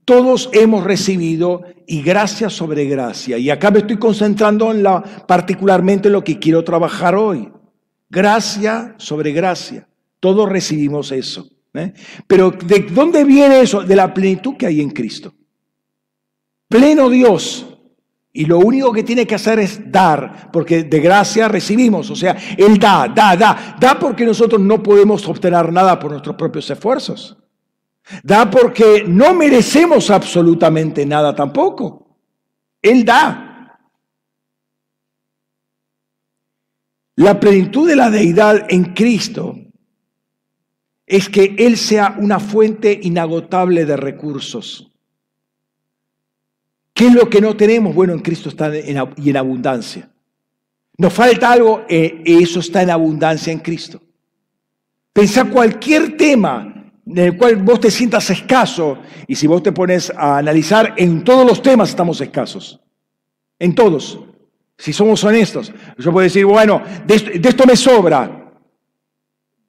todos 0.07 0.49
hemos 0.53 0.85
recibido 0.85 1.63
y 1.85 2.01
gracia 2.01 2.49
sobre 2.49 2.85
gracia. 2.85 3.37
Y 3.37 3.49
acá 3.49 3.71
me 3.71 3.79
estoy 3.79 3.97
concentrando 3.97 4.71
en 4.71 4.81
la, 4.81 5.03
particularmente 5.03 6.07
en 6.07 6.13
lo 6.13 6.23
que 6.23 6.39
quiero 6.39 6.63
trabajar 6.63 7.13
hoy. 7.13 7.51
Gracia 8.09 8.95
sobre 8.97 9.33
gracia. 9.33 9.85
Todos 10.21 10.47
recibimos 10.47 11.11
eso. 11.11 11.49
¿eh? 11.73 11.91
Pero 12.25 12.51
¿de 12.51 12.87
dónde 12.89 13.25
viene 13.25 13.59
eso? 13.59 13.83
De 13.83 13.97
la 13.97 14.13
plenitud 14.13 14.55
que 14.55 14.67
hay 14.67 14.79
en 14.79 14.91
Cristo. 14.91 15.33
Pleno 16.69 17.09
Dios. 17.09 17.67
Y 18.31 18.45
lo 18.45 18.59
único 18.59 18.93
que 18.93 19.03
tiene 19.03 19.27
que 19.27 19.35
hacer 19.35 19.59
es 19.59 19.91
dar, 19.91 20.49
porque 20.53 20.83
de 20.83 20.99
gracia 21.01 21.49
recibimos. 21.49 22.09
O 22.09 22.15
sea, 22.15 22.37
Él 22.57 22.79
da, 22.79 23.09
da, 23.13 23.35
da. 23.35 23.75
Da 23.77 23.99
porque 23.99 24.25
nosotros 24.25 24.61
no 24.61 24.81
podemos 24.81 25.27
obtener 25.27 25.69
nada 25.73 25.99
por 25.99 26.11
nuestros 26.11 26.37
propios 26.37 26.69
esfuerzos. 26.69 27.37
Da 28.23 28.49
porque 28.49 29.03
no 29.07 29.33
merecemos 29.33 30.09
absolutamente 30.09 31.05
nada 31.05 31.35
tampoco. 31.35 32.17
Él 32.81 33.03
da. 33.03 33.79
La 37.15 37.39
plenitud 37.39 37.87
de 37.87 37.95
la 37.95 38.09
deidad 38.09 38.67
en 38.69 38.93
Cristo 38.93 39.57
es 41.05 41.29
que 41.29 41.55
Él 41.57 41.77
sea 41.77 42.15
una 42.19 42.39
fuente 42.39 42.97
inagotable 43.01 43.85
de 43.85 43.97
recursos. 43.97 44.91
¿Qué 46.93 47.07
es 47.07 47.13
lo 47.13 47.29
que 47.29 47.41
no 47.41 47.55
tenemos? 47.55 47.93
Bueno, 47.93 48.13
en 48.13 48.19
Cristo 48.19 48.49
está 48.49 48.75
en, 48.75 48.97
y 49.17 49.29
en 49.29 49.37
abundancia. 49.37 50.09
Nos 50.97 51.13
falta 51.13 51.51
algo, 51.51 51.85
eh, 51.87 52.23
eso 52.25 52.59
está 52.59 52.81
en 52.81 52.89
abundancia 52.89 53.53
en 53.53 53.59
Cristo. 53.59 54.01
Pensá 55.13 55.45
cualquier 55.45 56.17
tema 56.17 56.76
en 57.09 57.17
el 57.17 57.37
cual 57.37 57.55
vos 57.57 57.79
te 57.79 57.89
sientas 57.89 58.29
escaso, 58.29 58.97
y 59.27 59.35
si 59.35 59.47
vos 59.47 59.63
te 59.63 59.71
pones 59.71 60.11
a 60.15 60.37
analizar, 60.37 60.93
en 60.97 61.23
todos 61.23 61.47
los 61.47 61.61
temas 61.61 61.89
estamos 61.89 62.19
escasos. 62.19 62.79
En 63.59 63.73
todos. 63.73 64.19
Si 64.77 64.93
somos 64.93 65.23
honestos. 65.23 65.73
Yo 65.97 66.11
puedo 66.11 66.23
decir, 66.23 66.45
bueno, 66.45 66.81
de 67.05 67.15
esto, 67.15 67.65
me 67.65 67.75
sobra. 67.75 68.43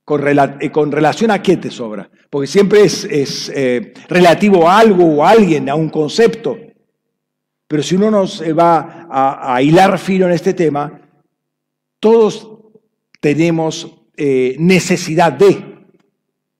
Con, 0.05 0.27
eh, 0.27 0.71
con, 0.71 0.91
relación 0.91 1.31
a 1.31 1.43
qué 1.43 1.57
te 1.57 1.71
sobra. 1.71 2.11
Porque 2.29 2.47
siempre 2.47 2.83
es, 2.83 3.51
eh, 3.55 3.95
relativo 4.09 4.69
a 4.69 4.79
algo 4.79 5.05
o 5.05 5.25
a 5.25 5.31
alguien, 5.31 5.69
a 5.69 5.75
un 5.75 5.89
concepto. 5.91 6.59
Pero 7.67 7.83
si 7.83 7.97
uno 7.97 8.11
nos 8.11 8.43
va 8.43 9.07
a, 9.11 9.63
hilar 9.63 9.99
fino 9.99 10.27
en 10.27 10.33
este 10.33 10.55
tema, 10.55 11.01
todos 12.01 12.51
tenemos 13.21 13.87
eh, 14.17 14.57
necesidad 14.59 15.33
de. 15.33 15.68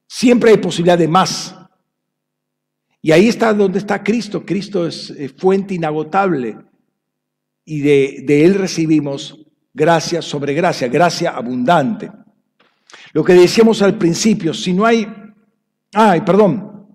Siempre 0.09 0.51
hay 0.51 0.57
posibilidad 0.57 0.99
de 0.99 1.07
más. 1.07 1.55
Y 3.03 3.13
ahí 3.13 3.29
está 3.29 3.53
donde 3.53 3.79
está 3.79 4.03
Cristo. 4.03 4.45
Cristo 4.45 4.87
es 4.87 5.11
eh, 5.11 5.29
fuente 5.29 5.75
inagotable. 5.75 6.57
Y 7.65 7.81
de, 7.81 8.45
Él 8.45 8.55
recibimos 8.55 9.39
gracia 9.75 10.23
sobre 10.23 10.55
gracia, 10.55 10.89
gracia 10.89 11.31
abundante. 11.31 12.11
Lo 13.13 13.23
que 13.23 13.35
decíamos 13.35 13.83
al 13.83 13.99
principio, 13.99 14.55
si 14.55 14.73
no 14.73 14.87
hay... 14.87 15.07
Ay, 15.93 16.23
perdón. 16.23 16.87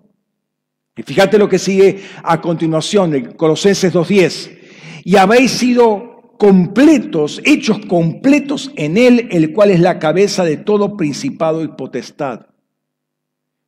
Y 0.96 1.02
fíjate 1.02 1.38
lo 1.38 1.48
que 1.48 1.58
sigue 1.58 2.02
a 2.22 2.40
continuación, 2.40 3.14
en 3.14 3.32
Colosenses 3.32 3.94
2.10. 3.94 4.58
Y 5.04 5.16
habéis 5.16 5.52
sido 5.52 6.34
completos, 6.38 7.40
hechos 7.44 7.78
completos 7.86 8.72
en 8.74 8.98
Él, 8.98 9.28
el 9.30 9.52
cual 9.52 9.70
es 9.70 9.80
la 9.80 10.00
cabeza 10.00 10.44
de 10.44 10.56
todo 10.56 10.96
principado 10.96 11.62
y 11.62 11.68
potestad. 11.68 12.46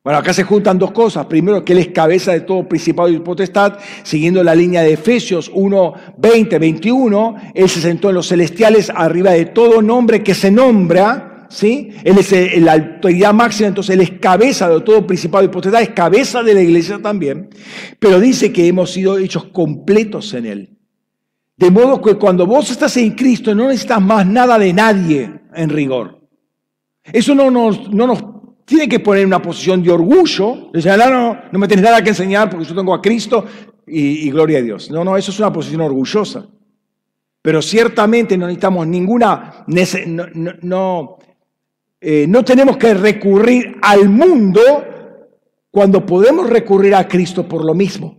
Bueno, 0.07 0.19
acá 0.19 0.31
se 0.31 0.43
juntan 0.45 0.79
dos 0.79 0.91
cosas. 0.91 1.25
Primero, 1.25 1.65
que 1.65 1.73
Él 1.73 1.79
es 1.79 1.89
cabeza 1.89 2.31
de 2.31 2.39
todo 2.39 2.65
principado 2.65 3.09
y 3.09 3.19
potestad, 3.19 3.77
siguiendo 4.03 4.41
la 4.41 4.55
línea 4.55 4.81
de 4.81 4.93
Efesios 4.93 5.51
1, 5.53 5.93
20, 6.17 6.59
21. 6.59 7.35
Él 7.53 7.67
se 7.67 7.81
sentó 7.81 8.07
en 8.07 8.15
los 8.15 8.29
celestiales 8.29 8.89
arriba 8.89 9.31
de 9.31 9.47
todo 9.47 9.81
nombre 9.81 10.23
que 10.23 10.33
se 10.33 10.49
nombra. 10.49 11.47
¿sí? 11.49 11.89
Él 12.05 12.17
es 12.19 12.61
la 12.61 12.71
autoridad 12.71 13.33
máxima, 13.33 13.67
entonces 13.67 13.95
Él 13.95 13.99
es 13.99 14.11
cabeza 14.11 14.69
de 14.69 14.79
todo 14.79 15.05
principado 15.05 15.43
y 15.43 15.49
potestad, 15.49 15.81
es 15.81 15.89
cabeza 15.89 16.41
de 16.41 16.53
la 16.53 16.61
iglesia 16.61 17.01
también. 17.01 17.49
Pero 17.99 18.21
dice 18.21 18.53
que 18.53 18.65
hemos 18.65 18.91
sido 18.91 19.17
hechos 19.17 19.43
completos 19.47 20.33
en 20.33 20.45
Él. 20.45 20.77
De 21.57 21.69
modo 21.69 22.01
que 22.01 22.13
cuando 22.13 22.45
vos 22.45 22.71
estás 22.71 22.95
en 22.95 23.11
Cristo 23.11 23.53
no 23.53 23.67
necesitas 23.67 24.01
más 24.01 24.25
nada 24.25 24.57
de 24.57 24.71
nadie 24.71 25.33
en 25.53 25.69
rigor. 25.69 26.21
Eso 27.03 27.35
no 27.35 27.51
nos, 27.51 27.91
no 27.91 28.07
nos 28.07 28.36
tiene 28.67 28.89
que 28.89 28.99
poner 28.99 29.25
una 29.25 29.41
posición 29.41 29.81
de 29.81 29.89
orgullo, 29.89 30.69
decir, 30.73 30.91
no, 30.97 31.09
no, 31.09 31.39
no 31.53 31.57
me 31.57 31.69
tienes 31.69 31.85
nada 31.85 32.03
que 32.03 32.09
enseñar 32.09 32.49
porque 32.49 32.65
yo 32.65 32.75
tengo 32.75 32.93
a 32.93 33.01
Cristo 33.01 33.45
y, 33.87 34.29
gloria 34.29 34.59
a 34.59 34.61
Dios. 34.61 34.91
No, 34.91 35.05
no, 35.05 35.15
eso 35.15 35.31
es 35.31 35.39
una 35.39 35.53
posición 35.53 35.79
orgullosa. 35.79 36.49
Pero 37.41 37.61
ciertamente 37.61 38.37
no 38.37 38.45
necesitamos 38.45 38.85
ninguna, 38.85 39.63
no, 39.67 40.25
no, 40.63 41.17
eh, 42.01 42.25
no 42.27 42.43
tenemos 42.43 42.75
que 42.75 42.93
recurrir 42.93 43.77
al 43.81 44.09
mundo 44.09 44.59
cuando 45.71 46.05
podemos 46.05 46.49
recurrir 46.49 46.93
a 46.93 47.07
Cristo 47.07 47.47
por 47.47 47.63
lo 47.63 47.73
mismo. 47.73 48.17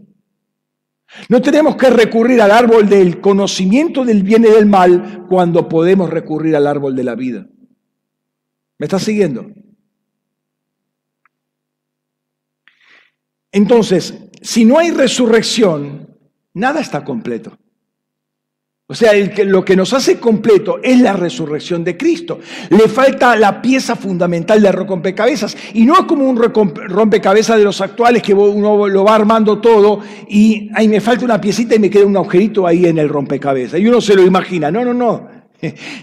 No 1.28 1.42
tenemos 1.42 1.76
que 1.76 1.90
recurrir 1.90 2.40
al 2.40 2.52
árbol 2.52 2.88
del 2.88 3.20
conocimiento 3.20 4.02
del 4.02 4.22
bien 4.22 4.46
y 4.46 4.48
del 4.48 4.64
mal 4.64 5.26
cuando 5.28 5.68
podemos 5.68 6.08
recurrir 6.08 6.56
al 6.56 6.66
árbol 6.66 6.96
de 6.96 7.04
la 7.04 7.14
vida. 7.14 7.46
¿Me 8.78 8.86
estás 8.86 9.02
siguiendo? 9.02 9.50
Entonces, 13.52 14.14
si 14.42 14.64
no 14.64 14.78
hay 14.78 14.90
resurrección, 14.90 16.16
nada 16.54 16.80
está 16.80 17.04
completo. 17.04 17.58
O 18.90 18.94
sea, 18.94 19.12
lo 19.44 19.62
que 19.66 19.76
nos 19.76 19.92
hace 19.92 20.18
completo 20.18 20.78
es 20.82 20.98
la 20.98 21.12
resurrección 21.12 21.84
de 21.84 21.98
Cristo. 21.98 22.40
Le 22.70 22.88
falta 22.88 23.36
la 23.36 23.60
pieza 23.60 23.96
fundamental 23.96 24.62
del 24.62 24.72
rompecabezas. 24.72 25.54
Y 25.74 25.84
no 25.84 25.92
es 25.92 26.06
como 26.06 26.26
un 26.26 26.38
rompecabezas 26.38 27.58
de 27.58 27.64
los 27.64 27.82
actuales 27.82 28.22
que 28.22 28.32
uno 28.32 28.88
lo 28.88 29.04
va 29.04 29.14
armando 29.14 29.58
todo 29.58 30.00
y 30.26 30.70
ahí 30.74 30.88
me 30.88 31.02
falta 31.02 31.26
una 31.26 31.38
piecita 31.38 31.74
y 31.74 31.78
me 31.78 31.90
queda 31.90 32.06
un 32.06 32.16
agujerito 32.16 32.66
ahí 32.66 32.86
en 32.86 32.96
el 32.96 33.10
rompecabezas. 33.10 33.78
Y 33.78 33.86
uno 33.86 34.00
se 34.00 34.14
lo 34.14 34.22
imagina. 34.22 34.70
No, 34.70 34.82
no, 34.82 34.94
no. 34.94 35.37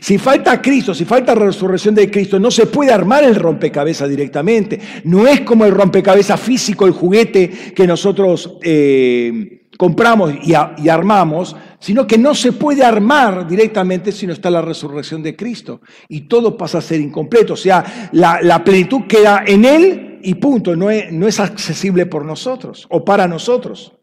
Si 0.01 0.17
falta 0.17 0.61
Cristo, 0.61 0.93
si 0.93 1.05
falta 1.05 1.33
resurrección 1.33 1.95
de 1.95 2.11
Cristo, 2.11 2.39
no 2.39 2.51
se 2.51 2.65
puede 2.65 2.91
armar 2.91 3.23
el 3.23 3.35
rompecabezas 3.35 4.09
directamente. 4.09 4.79
No 5.05 5.27
es 5.27 5.41
como 5.41 5.65
el 5.65 5.71
rompecabezas 5.71 6.39
físico, 6.39 6.85
el 6.85 6.91
juguete 6.91 7.49
que 7.73 7.87
nosotros 7.87 8.57
eh, 8.61 9.65
compramos 9.77 10.33
y, 10.43 10.53
armamos, 10.89 11.55
sino 11.79 12.05
que 12.05 12.17
no 12.17 12.35
se 12.35 12.51
puede 12.51 12.83
armar 12.83 13.47
directamente 13.47 14.11
si 14.11 14.27
no 14.27 14.33
está 14.33 14.49
la 14.49 14.61
resurrección 14.61 15.23
de 15.23 15.35
Cristo. 15.35 15.81
Y 16.09 16.21
todo 16.21 16.57
pasa 16.57 16.79
a 16.79 16.81
ser 16.81 16.99
incompleto. 16.99 17.53
O 17.53 17.57
sea, 17.57 18.09
la, 18.11 18.63
plenitud 18.63 19.03
queda 19.07 19.43
en 19.45 19.65
Él 19.65 20.19
y 20.23 20.35
punto, 20.35 20.75
no 20.75 20.89
es, 20.89 21.39
accesible 21.39 22.05
por 22.05 22.25
nosotros 22.25 22.87
o 22.89 23.05
para 23.05 23.27
nosotros. 23.27 23.93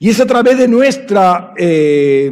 Y 0.00 0.10
es 0.10 0.20
a 0.20 0.26
través 0.26 0.58
de 0.58 0.66
nuestra, 0.66 1.52
eh, 1.56 2.28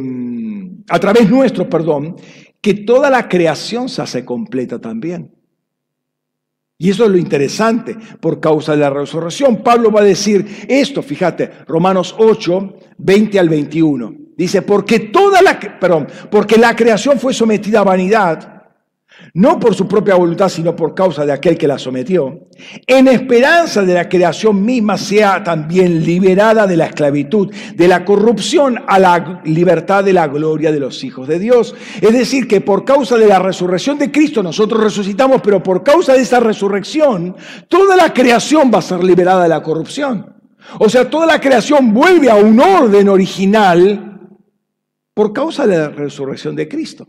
a 0.91 0.99
través 0.99 1.29
nuestro, 1.29 1.69
perdón, 1.69 2.17
que 2.59 2.73
toda 2.73 3.09
la 3.09 3.29
creación 3.29 3.87
se 3.87 4.01
hace 4.01 4.25
completa 4.25 4.79
también. 4.79 5.33
Y 6.77 6.89
eso 6.89 7.05
es 7.05 7.11
lo 7.11 7.17
interesante 7.17 7.95
por 8.19 8.39
causa 8.39 8.73
de 8.73 8.79
la 8.79 8.89
resurrección. 8.89 9.63
Pablo 9.63 9.91
va 9.91 10.01
a 10.01 10.03
decir 10.03 10.65
esto, 10.67 11.01
fíjate, 11.01 11.49
Romanos 11.67 12.13
8, 12.17 12.73
20 12.97 13.39
al 13.39 13.49
21. 13.49 14.15
Dice, 14.35 14.63
porque 14.63 14.99
toda 14.99 15.41
la, 15.41 15.59
perdón, 15.59 16.07
porque 16.29 16.57
la 16.57 16.75
creación 16.75 17.19
fue 17.19 17.33
sometida 17.33 17.79
a 17.79 17.83
vanidad 17.83 18.60
no 19.33 19.59
por 19.59 19.75
su 19.75 19.87
propia 19.87 20.15
voluntad, 20.15 20.49
sino 20.49 20.75
por 20.75 20.93
causa 20.93 21.25
de 21.25 21.31
aquel 21.31 21.57
que 21.57 21.67
la 21.67 21.77
sometió, 21.77 22.47
en 22.87 23.07
esperanza 23.07 23.83
de 23.83 23.93
la 23.93 24.09
creación 24.09 24.63
misma 24.63 24.97
sea 24.97 25.43
también 25.43 26.03
liberada 26.03 26.67
de 26.67 26.77
la 26.77 26.87
esclavitud, 26.87 27.53
de 27.75 27.87
la 27.87 28.03
corrupción 28.03 28.83
a 28.87 28.99
la 28.99 29.41
libertad 29.45 30.03
de 30.03 30.13
la 30.13 30.27
gloria 30.27 30.71
de 30.71 30.79
los 30.79 31.03
hijos 31.03 31.27
de 31.27 31.39
Dios. 31.39 31.75
Es 32.01 32.13
decir, 32.13 32.47
que 32.47 32.61
por 32.61 32.83
causa 32.83 33.17
de 33.17 33.27
la 33.27 33.39
resurrección 33.39 33.97
de 33.97 34.11
Cristo 34.11 34.43
nosotros 34.43 34.83
resucitamos, 34.83 35.41
pero 35.41 35.61
por 35.61 35.83
causa 35.83 36.13
de 36.13 36.21
esa 36.21 36.39
resurrección, 36.39 37.35
toda 37.67 37.95
la 37.95 38.13
creación 38.13 38.71
va 38.73 38.79
a 38.79 38.83
ser 38.83 39.03
liberada 39.03 39.43
de 39.43 39.49
la 39.49 39.63
corrupción. 39.63 40.35
O 40.79 40.89
sea, 40.89 41.09
toda 41.09 41.25
la 41.25 41.39
creación 41.39 41.93
vuelve 41.93 42.29
a 42.29 42.35
un 42.35 42.59
orden 42.59 43.09
original 43.09 44.19
por 45.13 45.33
causa 45.33 45.65
de 45.67 45.77
la 45.77 45.89
resurrección 45.89 46.55
de 46.55 46.67
Cristo. 46.67 47.07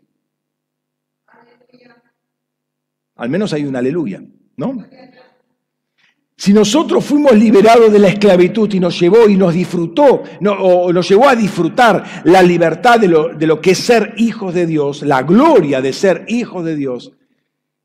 Al 3.22 3.30
menos 3.30 3.52
hay 3.52 3.64
un 3.64 3.76
aleluya, 3.76 4.20
¿no? 4.56 4.84
Si 6.36 6.52
nosotros 6.52 7.04
fuimos 7.04 7.34
liberados 7.34 7.92
de 7.92 8.00
la 8.00 8.08
esclavitud 8.08 8.68
y 8.74 8.80
nos 8.80 8.98
llevó 8.98 9.28
y 9.28 9.36
nos 9.36 9.54
disfrutó, 9.54 10.24
o 10.44 10.92
nos 10.92 11.08
llevó 11.08 11.28
a 11.28 11.36
disfrutar 11.36 12.22
la 12.24 12.42
libertad 12.42 12.98
de 12.98 13.06
lo, 13.06 13.28
de 13.28 13.46
lo 13.46 13.60
que 13.60 13.70
es 13.70 13.78
ser 13.78 14.14
hijos 14.16 14.52
de 14.54 14.66
Dios, 14.66 15.02
la 15.02 15.22
gloria 15.22 15.80
de 15.80 15.92
ser 15.92 16.24
hijos 16.26 16.64
de 16.64 16.74
Dios, 16.74 17.12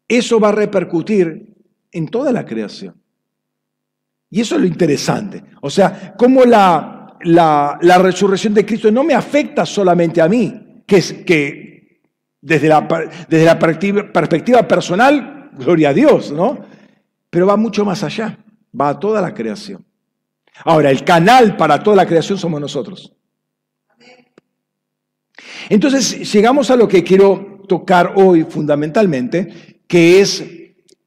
eso 0.07 0.39
va 0.39 0.49
a 0.49 0.53
repercutir 0.53 1.53
en 1.91 2.07
toda 2.07 2.31
la 2.31 2.43
creación. 2.43 2.95
Y 4.31 4.41
eso 4.41 4.55
es 4.55 4.61
lo 4.61 4.65
interesante. 4.65 5.43
O 5.61 5.69
sea, 5.69 6.15
cómo 6.17 6.45
la, 6.45 7.15
la, 7.21 7.77
la 7.79 7.97
resurrección 7.99 8.55
de 8.55 8.65
Cristo 8.65 8.89
no 8.89 9.03
me 9.03 9.13
afecta 9.13 9.67
solamente 9.67 10.19
a 10.19 10.27
mí, 10.27 10.81
que, 10.87 11.23
que 11.23 11.76
desde 12.41 12.67
la, 12.67 12.87
desde 13.27 13.45
la 13.45 13.59
perspectiva 13.59 14.67
personal, 14.67 15.49
gloria 15.53 15.89
a 15.89 15.93
Dios, 15.93 16.31
¿no? 16.31 16.59
Pero 17.29 17.47
va 17.47 17.57
mucho 17.57 17.83
más 17.83 18.03
allá, 18.03 18.37
va 18.79 18.89
a 18.89 18.99
toda 18.99 19.21
la 19.21 19.33
creación. 19.33 19.85
Ahora, 20.63 20.89
el 20.89 21.03
canal 21.03 21.55
para 21.55 21.81
toda 21.83 21.97
la 21.97 22.05
creación 22.05 22.37
somos 22.37 22.59
nosotros. 22.59 23.13
Entonces, 25.69 26.31
llegamos 26.31 26.71
a 26.71 26.75
lo 26.75 26.87
que 26.87 27.03
quiero 27.03 27.63
tocar 27.67 28.13
hoy 28.15 28.43
fundamentalmente, 28.43 29.83
que 29.87 30.21
es 30.21 30.43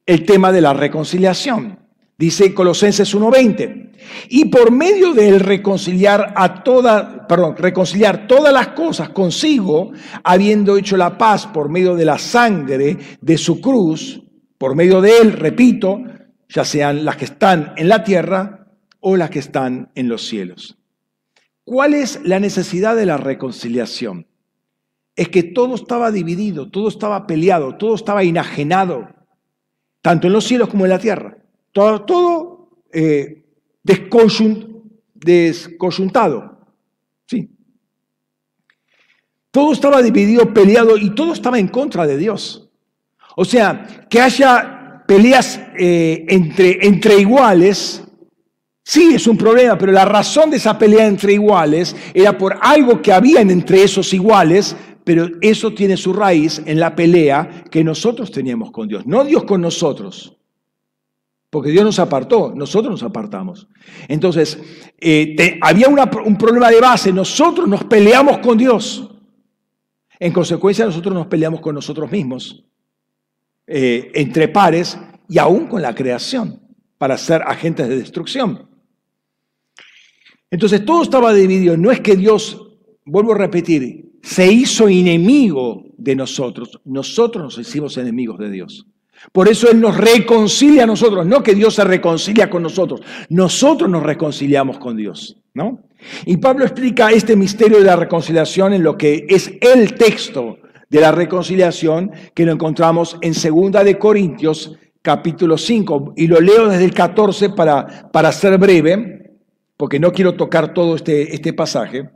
el 0.05 0.25
tema 0.25 0.51
de 0.51 0.61
la 0.61 0.73
reconciliación. 0.73 1.79
Dice 2.21 2.53
Colosenses 2.53 3.15
1:20. 3.15 3.93
Y 4.29 4.45
por 4.45 4.69
medio 4.69 5.15
de 5.15 5.27
él 5.27 5.39
reconciliar 5.39 6.35
a 6.35 6.63
toda, 6.63 7.25
perdón, 7.27 7.57
reconciliar 7.57 8.27
todas 8.27 8.53
las 8.53 8.67
cosas 8.69 9.09
consigo, 9.09 9.91
habiendo 10.23 10.77
hecho 10.77 10.97
la 10.97 11.17
paz 11.17 11.47
por 11.47 11.67
medio 11.69 11.95
de 11.95 12.05
la 12.05 12.19
sangre 12.19 12.95
de 13.19 13.37
su 13.39 13.59
cruz, 13.59 14.21
por 14.59 14.75
medio 14.75 15.01
de 15.01 15.17
él, 15.17 15.31
repito, 15.31 15.99
ya 16.47 16.63
sean 16.63 17.05
las 17.05 17.17
que 17.17 17.25
están 17.25 17.73
en 17.75 17.89
la 17.89 18.03
tierra 18.03 18.67
o 18.99 19.17
las 19.17 19.31
que 19.31 19.39
están 19.39 19.89
en 19.95 20.07
los 20.07 20.27
cielos. 20.27 20.77
¿Cuál 21.63 21.95
es 21.95 22.19
la 22.23 22.39
necesidad 22.39 22.95
de 22.95 23.07
la 23.07 23.17
reconciliación? 23.17 24.27
Es 25.15 25.29
que 25.29 25.41
todo 25.41 25.73
estaba 25.73 26.11
dividido, 26.11 26.69
todo 26.69 26.87
estaba 26.87 27.25
peleado, 27.25 27.77
todo 27.77 27.95
estaba 27.95 28.21
enajenado, 28.21 29.09
tanto 30.03 30.27
en 30.27 30.33
los 30.33 30.43
cielos 30.45 30.69
como 30.69 30.85
en 30.85 30.91
la 30.91 30.99
tierra. 30.99 31.40
Todo, 31.71 32.01
todo 32.01 32.69
eh, 32.91 33.43
descoyuntado. 35.13 36.59
Sí. 37.25 37.49
Todo 39.51 39.73
estaba 39.73 40.01
dividido, 40.01 40.53
peleado 40.53 40.97
y 40.97 41.13
todo 41.15 41.33
estaba 41.33 41.59
en 41.59 41.67
contra 41.67 42.07
de 42.07 42.17
Dios. 42.17 42.69
O 43.35 43.45
sea, 43.45 44.05
que 44.09 44.19
haya 44.19 45.03
peleas 45.07 45.59
eh, 45.77 46.25
entre, 46.27 46.85
entre 46.85 47.17
iguales, 47.17 48.03
sí 48.83 49.13
es 49.15 49.27
un 49.27 49.37
problema, 49.37 49.77
pero 49.77 49.91
la 49.91 50.05
razón 50.05 50.49
de 50.49 50.57
esa 50.57 50.77
pelea 50.77 51.05
entre 51.05 51.33
iguales 51.33 51.95
era 52.13 52.37
por 52.37 52.57
algo 52.61 53.01
que 53.01 53.13
habían 53.13 53.49
entre 53.49 53.83
esos 53.83 54.13
iguales, 54.13 54.75
pero 55.03 55.27
eso 55.41 55.73
tiene 55.73 55.97
su 55.97 56.13
raíz 56.13 56.61
en 56.65 56.79
la 56.79 56.95
pelea 56.95 57.63
que 57.69 57.83
nosotros 57.83 58.31
teníamos 58.31 58.71
con 58.71 58.87
Dios, 58.87 59.05
no 59.05 59.23
Dios 59.23 59.43
con 59.43 59.61
nosotros. 59.61 60.37
Porque 61.51 61.69
Dios 61.69 61.83
nos 61.83 61.99
apartó, 61.99 62.53
nosotros 62.55 62.91
nos 62.91 63.03
apartamos. 63.03 63.67
Entonces, 64.07 64.57
eh, 64.97 65.59
había 65.61 65.89
un 65.89 66.37
problema 66.37 66.71
de 66.71 66.79
base, 66.79 67.11
nosotros 67.11 67.67
nos 67.67 67.83
peleamos 67.83 68.37
con 68.37 68.57
Dios. 68.57 69.11
En 70.17 70.31
consecuencia, 70.31 70.85
nosotros 70.85 71.13
nos 71.13 71.27
peleamos 71.27 71.59
con 71.59 71.75
nosotros 71.75 72.09
mismos, 72.09 72.63
eh, 73.67 74.11
entre 74.13 74.47
pares 74.47 74.97
y 75.27 75.39
aún 75.39 75.67
con 75.67 75.81
la 75.81 75.93
creación, 75.93 76.61
para 76.97 77.17
ser 77.17 77.41
agentes 77.45 77.89
de 77.89 77.97
destrucción. 77.97 78.69
Entonces, 80.49 80.85
todo 80.85 81.03
estaba 81.03 81.33
dividido. 81.33 81.75
No 81.75 81.91
es 81.91 81.99
que 81.99 82.15
Dios, 82.15 82.65
vuelvo 83.03 83.33
a 83.33 83.37
repetir, 83.37 84.13
se 84.23 84.49
hizo 84.49 84.87
enemigo 84.87 85.83
de 85.97 86.15
nosotros, 86.15 86.79
nosotros 86.85 87.43
nos 87.43 87.57
hicimos 87.57 87.97
enemigos 87.97 88.39
de 88.39 88.51
Dios. 88.51 88.87
Por 89.31 89.47
eso 89.47 89.69
Él 89.69 89.79
nos 89.79 89.97
reconcilia 89.97 90.83
a 90.83 90.87
nosotros, 90.87 91.25
no 91.25 91.43
que 91.43 91.53
Dios 91.53 91.75
se 91.75 91.83
reconcilia 91.83 92.49
con 92.49 92.63
nosotros, 92.63 93.01
nosotros 93.29 93.89
nos 93.89 94.03
reconciliamos 94.03 94.79
con 94.79 94.97
Dios, 94.97 95.37
¿no? 95.53 95.79
Y 96.25 96.37
Pablo 96.37 96.65
explica 96.65 97.11
este 97.11 97.35
misterio 97.35 97.77
de 97.77 97.85
la 97.85 97.95
reconciliación 97.95 98.73
en 98.73 98.83
lo 98.83 98.97
que 98.97 99.25
es 99.29 99.51
el 99.61 99.93
texto 99.93 100.57
de 100.89 100.99
la 100.99 101.11
reconciliación 101.11 102.11
que 102.33 102.45
lo 102.45 102.51
encontramos 102.51 103.17
en 103.21 103.33
Segunda 103.33 103.83
de 103.83 103.99
Corintios 103.99 104.77
capítulo 105.01 105.57
5 105.57 106.13
y 106.17 106.27
lo 106.27 106.39
leo 106.39 106.67
desde 106.67 106.85
el 106.85 106.93
14 106.93 107.51
para, 107.51 108.09
para 108.11 108.31
ser 108.31 108.57
breve, 108.57 109.31
porque 109.77 109.99
no 109.99 110.11
quiero 110.11 110.33
tocar 110.33 110.73
todo 110.73 110.95
este, 110.95 111.33
este 111.33 111.53
pasaje. 111.53 112.09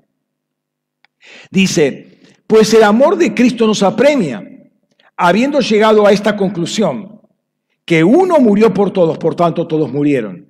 Dice, 1.50 2.20
pues 2.46 2.74
el 2.74 2.84
amor 2.84 3.18
de 3.18 3.34
Cristo 3.34 3.66
nos 3.66 3.82
apremia 3.82 4.55
habiendo 5.18 5.60
llegado 5.60 6.06
a 6.06 6.12
esta 6.12 6.36
conclusión, 6.36 7.22
que 7.86 8.04
uno 8.04 8.40
murió 8.40 8.74
por 8.74 8.92
todos, 8.92 9.18
por 9.18 9.36
tanto 9.36 9.68
todos 9.68 9.92
murieron. 9.92 10.48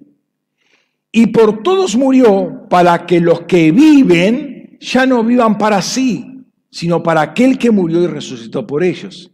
Y 1.12 1.28
por 1.28 1.64
todos 1.64 1.96
murió 1.96 2.68
para 2.70 3.06
que 3.06 3.20
los 3.20 3.42
que 3.42 3.72
viven 3.72 4.78
ya 4.80 5.06
no 5.06 5.24
vivan 5.24 5.58
para 5.58 5.82
sí, 5.82 6.46
sino 6.70 7.02
para 7.02 7.22
aquel 7.22 7.58
que 7.58 7.72
murió 7.72 8.02
y 8.02 8.08
resucitó 8.08 8.66
por 8.66 8.84
ellos. 8.84 9.32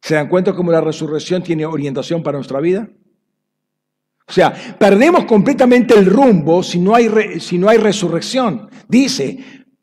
¿Se 0.00 0.14
dan 0.14 0.28
cuenta 0.28 0.54
cómo 0.54 0.72
la 0.72 0.80
resurrección 0.80 1.42
tiene 1.42 1.66
orientación 1.66 2.22
para 2.22 2.38
nuestra 2.38 2.60
vida? 2.60 2.88
O 4.26 4.32
sea, 4.32 4.52
perdemos 4.78 5.24
completamente 5.24 5.94
el 5.94 6.06
rumbo 6.06 6.62
si 6.62 6.78
no 6.78 6.94
hay, 6.94 7.08
si 7.40 7.58
no 7.58 7.68
hay 7.68 7.78
resurrección. 7.78 8.68
Dice, 8.88 9.38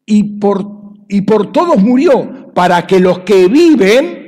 y 0.05 0.39
por, 0.39 0.65
y 1.09 1.21
por 1.21 1.51
todos 1.51 1.77
murió, 1.77 2.51
para 2.53 2.87
que 2.87 2.99
los 2.99 3.19
que 3.19 3.47
viven 3.47 4.26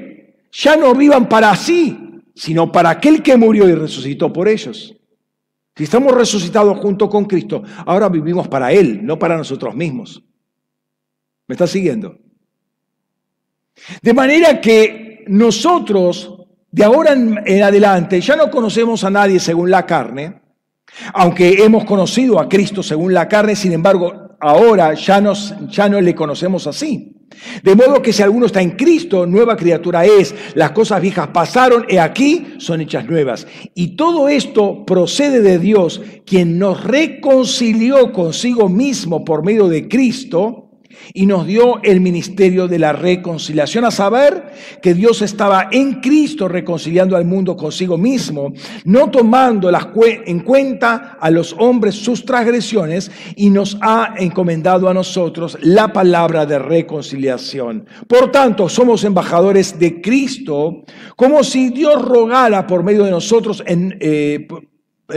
ya 0.52 0.76
no 0.76 0.94
vivan 0.94 1.30
para 1.30 1.56
sí, 1.56 2.22
sino 2.36 2.72
para 2.72 2.92
aquel 2.92 3.22
que 3.22 3.38
murió 3.38 3.68
y 3.68 3.76
resucitó 3.76 4.32
por 4.32 4.48
ellos. 4.48 4.96
Si 5.76 5.84
estamos 5.84 6.14
resucitados 6.14 6.78
junto 6.80 7.10
con 7.10 7.26
Cristo, 7.26 7.64
ahora 7.86 8.10
vivimos 8.10 8.48
para 8.48 8.72
Él, 8.72 9.06
no 9.06 9.18
para 9.18 9.38
nosotros 9.38 9.76
mismos. 9.76 10.24
¿Me 11.48 11.54
está 11.54 11.68
siguiendo? 11.68 12.18
De 14.02 14.14
manera 14.14 14.60
que 14.60 15.24
nosotros, 15.28 16.46
de 16.70 16.84
ahora 16.84 17.14
en 17.14 17.64
adelante, 17.64 18.20
ya 18.20 18.36
no 18.36 18.52
conocemos 18.52 19.04
a 19.04 19.10
nadie 19.10 19.40
según 19.40 19.72
la 19.72 19.86
carne, 19.86 20.42
aunque 21.14 21.64
hemos 21.64 21.86
conocido 21.86 22.40
a 22.40 22.50
Cristo 22.50 22.84
según 22.84 23.14
la 23.14 23.28
carne, 23.28 23.56
sin 23.56 23.74
embargo, 23.74 24.29
ahora 24.40 24.94
ya, 24.94 25.22
nos, 25.22 25.54
ya 25.68 25.90
no 25.90 26.00
le 26.02 26.16
conocemos 26.16 26.68
así. 26.68 27.16
De 27.64 27.76
modo 27.76 28.02
que 28.02 28.12
si 28.12 28.22
alguno 28.22 28.48
está 28.48 28.62
en 28.62 28.72
Cristo, 28.72 29.26
nueva 29.26 29.56
criatura 29.56 30.06
es. 30.06 30.34
Las 30.56 30.72
cosas 30.72 31.02
viejas 31.02 31.28
pasaron 31.28 31.86
y 31.88 31.98
aquí 31.98 32.56
son 32.58 32.82
hechas 32.82 33.06
nuevas. 33.06 33.48
Y 33.76 33.96
todo 33.96 34.28
esto 34.30 34.86
procede 34.86 35.42
de 35.42 35.60
Dios, 35.60 36.02
quien 36.26 36.60
nos 36.60 36.84
reconcilió 36.84 38.12
consigo 38.12 38.68
mismo 38.68 39.24
por 39.24 39.44
medio 39.44 39.68
de 39.68 39.88
Cristo 39.88 40.69
y 41.14 41.26
nos 41.26 41.46
dio 41.46 41.82
el 41.84 42.02
ministerio 42.02 42.68
de 42.68 42.80
la 42.80 42.94
reconciliación, 42.94 43.86
a 43.86 43.92
saber 43.92 44.54
que 44.82 44.94
Dios 44.94 45.22
estaba 45.22 45.68
en 45.72 45.96
Cristo 45.96 46.48
reconciliando 46.48 47.16
al 47.16 47.26
mundo 47.26 47.56
consigo 47.56 47.98
mismo, 47.98 48.54
no 48.86 49.10
tomando 49.10 49.70
en 50.26 50.40
cuenta 50.42 51.18
a 51.20 51.30
los 51.30 51.56
hombres 51.58 51.96
sus 51.96 52.26
transgresiones 52.26 53.12
y 53.36 53.50
nos 53.50 53.78
ha 53.82 54.16
encomendado 54.18 54.90
a 54.90 54.94
nosotros 54.94 55.58
la 55.62 55.92
palabra 55.92 56.46
de 56.46 56.60
reconciliación. 56.60 57.86
Por 58.08 58.32
tanto, 58.32 58.70
somos 58.70 59.04
embajadores 59.04 59.80
de 59.80 60.02
Cristo, 60.02 60.84
como 61.16 61.44
si 61.44 61.70
Dios 61.70 62.02
rogara 62.02 62.68
por 62.68 62.84
medio 62.84 63.04
de 63.04 63.12
nosotros 63.12 63.64
en... 63.66 63.98
Eh, 64.00 64.48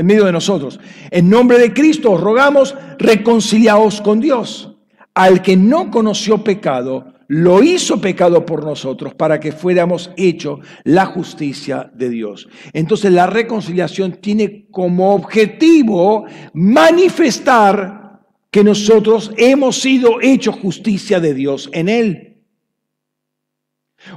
medio 0.02 0.24
de 0.24 0.32
nosotros. 0.32 0.80
En 1.10 1.28
nombre 1.28 1.58
de 1.58 1.74
Cristo 1.74 2.12
os 2.12 2.20
rogamos, 2.22 2.74
reconciliaos 2.98 4.00
con 4.00 4.20
Dios 4.20 4.71
al 5.14 5.42
que 5.42 5.56
no 5.56 5.90
conoció 5.90 6.42
pecado, 6.42 7.14
lo 7.28 7.62
hizo 7.62 8.00
pecado 8.00 8.44
por 8.44 8.64
nosotros 8.64 9.14
para 9.14 9.40
que 9.40 9.52
fuéramos 9.52 10.10
hecho 10.16 10.60
la 10.84 11.06
justicia 11.06 11.90
de 11.94 12.10
Dios. 12.10 12.48
Entonces 12.72 13.10
la 13.12 13.26
reconciliación 13.26 14.18
tiene 14.20 14.66
como 14.70 15.14
objetivo 15.14 16.26
manifestar 16.52 18.20
que 18.50 18.62
nosotros 18.62 19.32
hemos 19.38 19.80
sido 19.80 20.20
hechos 20.20 20.56
justicia 20.56 21.20
de 21.20 21.32
Dios 21.32 21.70
en 21.72 21.88
Él. 21.88 22.31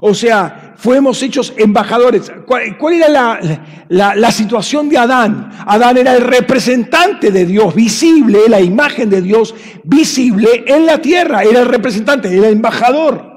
O 0.02 0.14
sea, 0.14 0.74
fuimos 0.78 1.22
hechos 1.22 1.54
embajadores. 1.58 2.32
¿Cuál, 2.46 2.94
era 2.94 3.40
la, 3.88 4.32
situación 4.32 4.90
de 4.90 4.98
Adán? 4.98 5.52
Adán 5.66 5.98
era 5.98 6.16
el 6.16 6.22
representante 6.22 7.32
de 7.32 7.46
Dios 7.46 7.74
visible, 7.74 8.40
la 8.48 8.60
imagen 8.60 9.10
de 9.10 9.22
Dios 9.22 9.54
visible 9.84 10.64
en 10.68 10.86
la 10.86 11.00
tierra. 11.00 11.44
Era 11.44 11.62
el 11.62 11.68
representante, 11.68 12.36
era 12.36 12.48
el 12.48 12.54
embajador. 12.54 13.36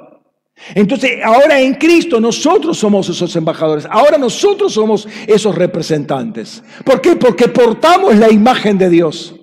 Entonces, 0.74 1.20
ahora 1.22 1.60
en 1.60 1.74
Cristo 1.74 2.20
nosotros 2.20 2.76
somos 2.76 3.08
esos 3.08 3.34
embajadores. 3.36 3.86
Ahora 3.88 4.18
nosotros 4.18 4.72
somos 4.72 5.06
esos 5.26 5.54
representantes. 5.54 6.62
¿Por 6.84 7.00
qué? 7.00 7.16
Porque 7.16 7.48
portamos 7.48 8.16
la 8.16 8.30
imagen 8.30 8.76
de 8.76 8.90
Dios. 8.90 9.34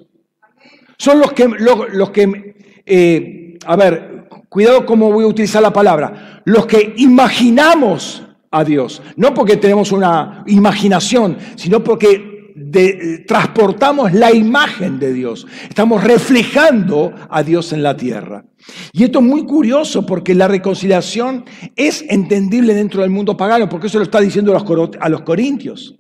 Son 0.98 1.20
los 1.20 1.34
que, 1.34 1.48
los, 1.48 2.10
que 2.12 2.82
eh, 2.86 3.58
a 3.66 3.76
ver, 3.76 4.15
cuidado 4.56 4.86
cómo 4.86 5.12
voy 5.12 5.26
a 5.26 5.28
utilizar 5.28 5.62
la 5.62 5.74
palabra 5.74 6.42
los 6.46 6.66
que 6.66 6.94
imaginamos 6.96 8.24
a 8.50 8.64
Dios, 8.64 9.02
no 9.18 9.34
porque 9.34 9.58
tenemos 9.58 9.92
una 9.92 10.46
imaginación, 10.48 11.38
sino 11.58 11.84
porque 11.84 13.24
transportamos 13.28 14.14
la 14.14 14.34
imagen 14.34 14.98
de 14.98 15.12
Dios. 15.12 15.46
Estamos 15.68 16.02
reflejando 16.02 17.14
a 17.30 17.44
Dios 17.44 17.74
en 17.74 17.84
la 17.84 17.98
tierra. 17.98 18.46
Y 18.94 19.04
esto 19.04 19.20
es 19.20 19.26
muy 19.26 19.46
curioso 19.46 20.06
porque 20.06 20.34
la 20.34 20.48
reconciliación 20.48 21.44
es 21.76 22.06
entendible 22.08 22.74
dentro 22.74 23.02
del 23.02 23.10
mundo 23.10 23.36
pagano, 23.36 23.68
porque 23.68 23.88
eso 23.88 23.98
lo 23.98 24.06
está 24.06 24.22
diciendo 24.22 24.58
a 25.02 25.10
los 25.10 25.22
corintios. 25.24 26.00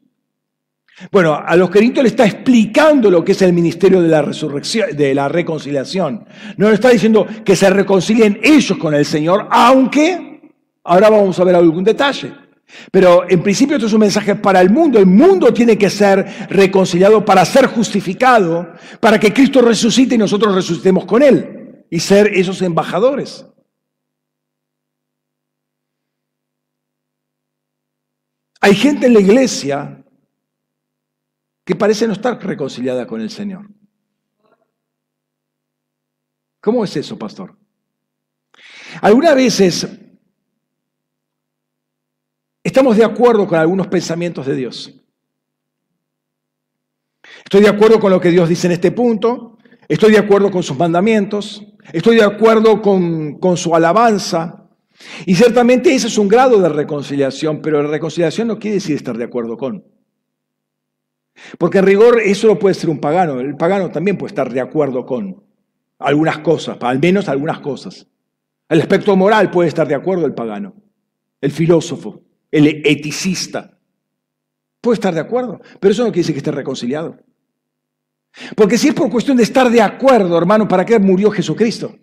Bueno, 1.12 1.36
a 1.36 1.56
los 1.56 1.70
corintios 1.70 2.04
le 2.04 2.10
está 2.10 2.26
explicando 2.26 3.12
lo 3.12 3.24
que 3.24 3.34
es 3.34 3.42
el 3.42 3.52
ministerio 3.52 4.02
de 4.02 4.08
la 4.08 4.22
resurrección, 4.22 4.96
de 4.96 5.14
la 5.14 5.28
reconciliación. 5.28 6.26
No 6.58 6.70
le 6.70 6.76
está 6.76 6.90
diciendo 6.90 7.28
que 7.44 7.56
se 7.56 7.70
reconcilien 7.70 8.40
ellos 8.42 8.78
con 8.78 8.94
el 8.94 9.06
Señor, 9.06 9.48
aunque 9.52 10.36
Ahora 10.86 11.10
vamos 11.10 11.40
a 11.40 11.44
ver 11.44 11.56
algún 11.56 11.84
detalle. 11.84 12.34
Pero 12.92 13.30
en 13.30 13.42
principio 13.42 13.76
esto 13.76 13.88
es 13.88 13.94
un 13.94 14.02
mensaje 14.02 14.36
para 14.36 14.62
el 14.62 14.70
mundo. 14.70 15.00
El 15.00 15.08
mundo 15.08 15.52
tiene 15.52 15.78
que 15.78 15.90
ser 15.90 16.48
reconciliado 16.50 17.26
para 17.26 17.44
ser 17.44 17.66
justificado, 17.66 18.72
para 19.00 19.20
que 19.20 19.34
Cristo 19.34 19.62
resucite 19.62 20.16
y 20.16 20.20
nosotros 20.20 20.54
resucitemos 20.54 21.06
con 21.06 21.24
Él 21.24 21.86
y 21.90 22.00
ser 22.00 22.28
esos 22.28 22.62
embajadores. 22.62 23.46
Hay 28.62 28.76
gente 28.76 29.08
en 29.08 29.14
la 29.14 29.20
iglesia 29.20 30.05
que 31.66 31.76
parece 31.76 32.08
no 32.08 32.14
estar 32.14 32.42
reconciliada 32.46 33.08
con 33.08 33.20
el 33.20 33.32
Señor. 33.32 33.68
¿Cómo 36.62 36.84
es 36.84 36.96
eso, 36.96 37.18
pastor? 37.18 37.58
Algunas 39.02 39.36
veces 39.36 39.88
estamos 42.64 42.98
de 42.98 43.04
acuerdo 43.04 43.48
con 43.48 43.60
algunos 43.60 43.88
pensamientos 43.88 44.46
de 44.46 44.56
Dios. 44.56 44.94
Estoy 47.44 47.62
de 47.62 47.70
acuerdo 47.70 48.00
con 48.00 48.12
lo 48.12 48.22
que 48.22 48.32
Dios 48.32 48.48
dice 48.48 48.68
en 48.68 48.74
este 48.74 48.92
punto, 48.92 49.58
estoy 49.88 50.12
de 50.12 50.20
acuerdo 50.20 50.50
con 50.52 50.64
sus 50.64 50.78
mandamientos, 50.78 51.64
estoy 51.92 52.18
de 52.18 52.24
acuerdo 52.24 52.82
con, 52.82 53.58
su 53.58 53.76
alabanza. 53.76 54.70
Y 55.26 55.36
ciertamente 55.36 55.94
ese 55.94 56.08
es 56.08 56.18
un 56.18 56.28
grado 56.28 56.60
de 56.60 56.70
reconciliación, 56.70 57.62
pero 57.62 57.84
la 57.84 57.90
reconciliación 57.90 58.48
no 58.48 58.60
quiere 58.60 58.76
decir 58.76 58.96
estar 58.96 59.18
de 59.18 59.26
acuerdo 59.26 59.58
con. 59.58 59.95
Porque 61.58 61.80
en 61.80 61.86
rigor 61.86 62.20
eso 62.20 62.48
lo 62.48 62.60
puede 62.60 62.76
ser 62.76 62.90
un 62.90 63.00
pagano. 63.00 63.40
El 63.40 63.56
pagano 63.56 63.92
también 63.92 64.18
puede 64.18 64.32
estar 64.32 64.52
de 64.52 64.62
acuerdo 64.62 65.06
con 65.06 65.44
algunas 66.00 66.40
cosas, 66.40 66.78
al 66.82 67.00
menos 67.00 67.30
algunas 67.30 67.60
cosas. 67.60 68.08
El 68.70 68.82
aspecto 68.82 69.16
moral 69.16 69.52
puede 69.52 69.70
estar 69.70 69.88
de 69.88 69.96
acuerdo 69.96 70.26
el 70.26 70.34
pagano, 70.34 70.76
el 71.42 71.52
filósofo 71.52 72.26
el 72.56 72.82
eticista. 72.86 73.78
Puede 74.80 74.96
estar 74.96 75.14
de 75.14 75.20
acuerdo, 75.20 75.60
pero 75.80 75.92
eso 75.92 76.04
no 76.04 76.10
quiere 76.10 76.22
decir 76.22 76.36
que 76.36 76.40
esté 76.40 76.52
reconciliado. 76.52 77.18
Porque 78.56 78.78
si 78.78 78.90
es 78.90 78.94
por 78.94 79.10
cuestión 79.10 79.36
de 79.36 79.44
estar 79.44 79.70
de 79.70 79.82
acuerdo, 79.82 80.38
hermano, 80.38 80.66
¿para 80.68 80.86
qué 80.86 80.98
murió 80.98 81.32
Jesucristo? 81.32 81.98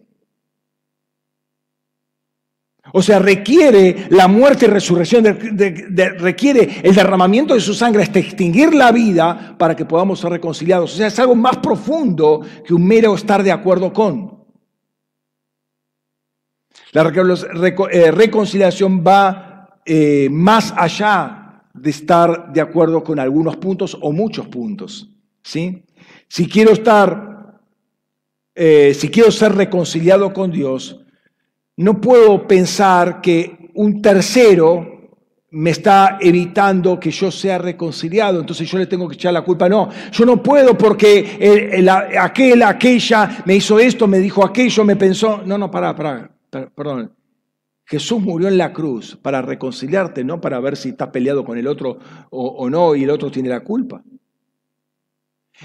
O 2.93 3.03
sea, 3.03 3.19
requiere 3.19 4.07
la 4.11 4.29
muerte 4.29 4.67
y 4.67 4.69
resurrección, 4.69 5.25
requiere 5.25 6.81
el 6.83 6.95
derramamiento 6.95 7.55
de 7.55 7.61
su 7.61 7.75
sangre 7.75 8.03
hasta 8.03 8.19
extinguir 8.19 8.75
la 8.75 8.93
vida 8.93 9.55
para 9.59 9.75
que 9.75 9.85
podamos 9.85 10.21
ser 10.21 10.31
reconciliados. 10.31 10.93
O 10.93 10.97
sea, 10.97 11.07
es 11.07 11.19
algo 11.19 11.35
más 11.35 11.57
profundo 11.59 12.41
que 12.67 12.75
un 12.75 12.87
mero 12.87 13.15
estar 13.15 13.43
de 13.43 13.53
acuerdo 13.53 13.93
con. 13.93 14.43
La 16.93 17.11
eh, 17.11 18.11
reconciliación 18.11 19.03
va 19.07 19.81
eh, 19.87 20.29
más 20.31 20.75
allá 20.77 21.63
de 21.73 21.91
estar 21.91 22.53
de 22.53 22.61
acuerdo 22.61 23.03
con 23.03 23.19
algunos 23.19 23.57
puntos 23.57 23.97
o 24.01 24.13
muchos 24.13 24.47
puntos. 24.49 25.09
¿sí? 25.43 25.85
Si 26.29 26.47
quiero 26.47 26.73
estar, 26.73 27.61
eh, 28.55 28.93
si 28.95 29.09
quiero 29.09 29.31
ser 29.31 29.55
reconciliado 29.55 30.35
con 30.35 30.51
Dios, 30.51 31.02
no 31.83 32.01
puedo 32.01 32.47
pensar 32.47 33.21
que 33.21 33.71
un 33.75 34.01
tercero 34.01 34.93
me 35.53 35.71
está 35.71 36.19
evitando 36.21 36.99
que 36.99 37.11
yo 37.11 37.31
sea 37.31 37.59
reconciliado, 37.59 38.41
entonces 38.41 38.71
yo 38.71 38.79
le 38.79 38.87
tengo 38.87 39.07
que 39.07 39.15
echar 39.15 39.33
la 39.35 39.43
culpa. 39.43 39.69
No, 39.69 39.91
yo 40.11 40.25
no 40.25 40.43
puedo 40.43 40.77
porque 40.79 41.85
aquel, 42.19 42.63
aquella 42.63 43.43
me 43.45 43.57
hizo 43.57 43.79
esto, 43.79 44.07
me 44.07 44.19
dijo 44.19 44.45
aquello, 44.45 44.85
me 44.85 44.97
pensó. 44.97 45.43
No, 45.45 45.59
no, 45.59 45.71
para, 45.71 45.95
para, 45.95 46.31
perdón. 46.75 47.13
Jesús 47.85 48.23
murió 48.23 48.49
en 48.49 48.57
la 48.57 48.73
cruz 48.73 49.19
para 49.21 49.43
reconciliarte, 49.43 50.25
no 50.25 50.41
para 50.41 50.59
ver 50.61 50.77
si 50.77 50.91
estás 50.91 51.09
peleado 51.09 51.45
con 51.45 51.59
el 51.59 51.67
otro 51.67 51.99
o, 52.31 52.71
no 52.71 52.95
y 52.95 53.05
el 53.05 53.11
otro 53.11 53.31
tiene 53.31 53.51
la 53.51 53.61
culpa. 53.61 54.03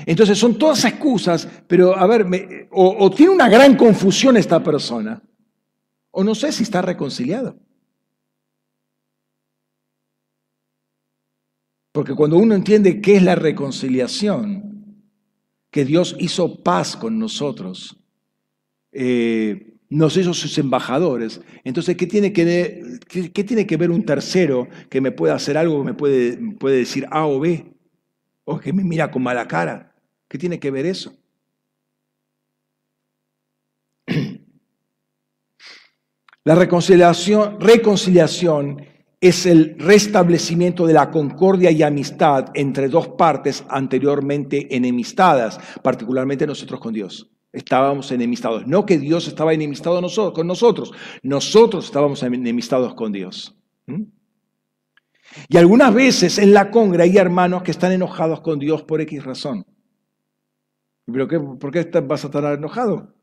Entonces 0.06 0.38
son 0.38 0.58
todas 0.58 0.84
excusas, 0.84 1.48
pero 1.66 1.98
a 1.98 2.06
ver, 2.06 2.28
o, 2.72 3.10
tiene 3.12 3.32
una 3.32 3.48
gran 3.48 3.78
confusión 3.78 4.36
esta 4.36 4.62
persona, 4.62 5.22
o 6.20 6.24
no 6.24 6.34
sé 6.34 6.52
si 6.52 6.64
está 6.64 6.82
reconciliado. 6.82 7.60
Porque 11.92 12.16
cuando 12.16 12.38
uno 12.38 12.56
entiende 12.56 13.02
qué 13.02 13.18
es 13.18 13.22
la 13.22 13.36
reconciliación, 13.36 15.04
que 15.70 15.86
Dios 15.86 16.16
hizo 16.18 16.64
paz 16.64 16.98
con 16.98 17.20
nosotros, 17.20 18.04
eh, 18.92 19.76
nos 19.90 20.18
hizo 20.18 20.34
sus 20.34 20.58
embajadores. 20.58 21.40
Entonces, 21.64 21.96
¿qué 21.96 22.08
tiene 22.08 22.34
que, 22.34 23.00
tiene 23.32 23.68
que 23.68 23.78
ver 23.78 23.92
un 23.92 24.04
tercero 24.04 24.68
que 24.90 25.02
me 25.02 25.12
pueda 25.12 25.36
hacer 25.36 25.56
algo, 25.56 25.78
que 25.78 25.86
me 25.86 25.94
puede, 25.94 26.56
puede 26.56 26.78
decir 26.78 27.06
A 27.12 27.28
o 27.28 27.40
B? 27.40 27.76
O 28.44 28.58
que 28.58 28.74
me 28.74 28.84
mira 28.84 29.12
con 29.12 29.22
mala 29.22 29.48
cara. 29.48 29.94
¿Qué 30.28 30.40
tiene 30.40 30.60
que 30.60 30.72
ver 30.72 30.88
eso? 30.88 31.16
La 36.48 36.56
reconciliación, 36.56 37.58
es 39.20 39.46
el 39.46 39.76
restablecimiento 39.78 40.88
de 40.88 40.94
la 40.94 41.12
concordia 41.12 41.72
y 41.72 41.84
amistad 41.84 42.52
entre 42.54 42.88
dos 42.88 43.10
partes 43.10 43.66
anteriormente 43.68 44.74
enemistadas, 44.74 45.60
particularmente 45.84 46.48
nosotros 46.48 46.80
con 46.80 46.94
Dios. 46.94 47.30
estábamos 47.52 48.14
enemistados. 48.14 48.66
No 48.66 48.86
que 48.86 48.98
Dios 48.98 49.28
estaba 49.28 49.54
enemistado 49.54 50.00
con 50.32 50.48
nosotros, 50.48 50.94
nosotros 51.22 51.84
estábamos 51.84 52.24
enemistados 52.24 52.94
con 52.94 53.12
Dios. 53.12 53.54
Y 55.50 55.58
algunas 55.58 55.94
veces 55.94 56.38
en 56.38 56.54
la 56.54 56.72
congre 56.72 57.04
hay 57.04 57.18
hermanos 57.18 57.62
que 57.62 57.72
están 57.72 57.92
enojados 57.92 58.40
con 58.40 58.58
Dios 58.58 58.84
por 58.84 59.02
X 59.02 59.26
razón. 59.26 59.66
¿Pero 61.08 61.28
qué, 61.28 61.42
por 61.42 61.72
qué 61.72 61.84
vas 62.00 62.24
a 62.24 62.28
estar 62.28 62.58
enojado? 62.58 63.17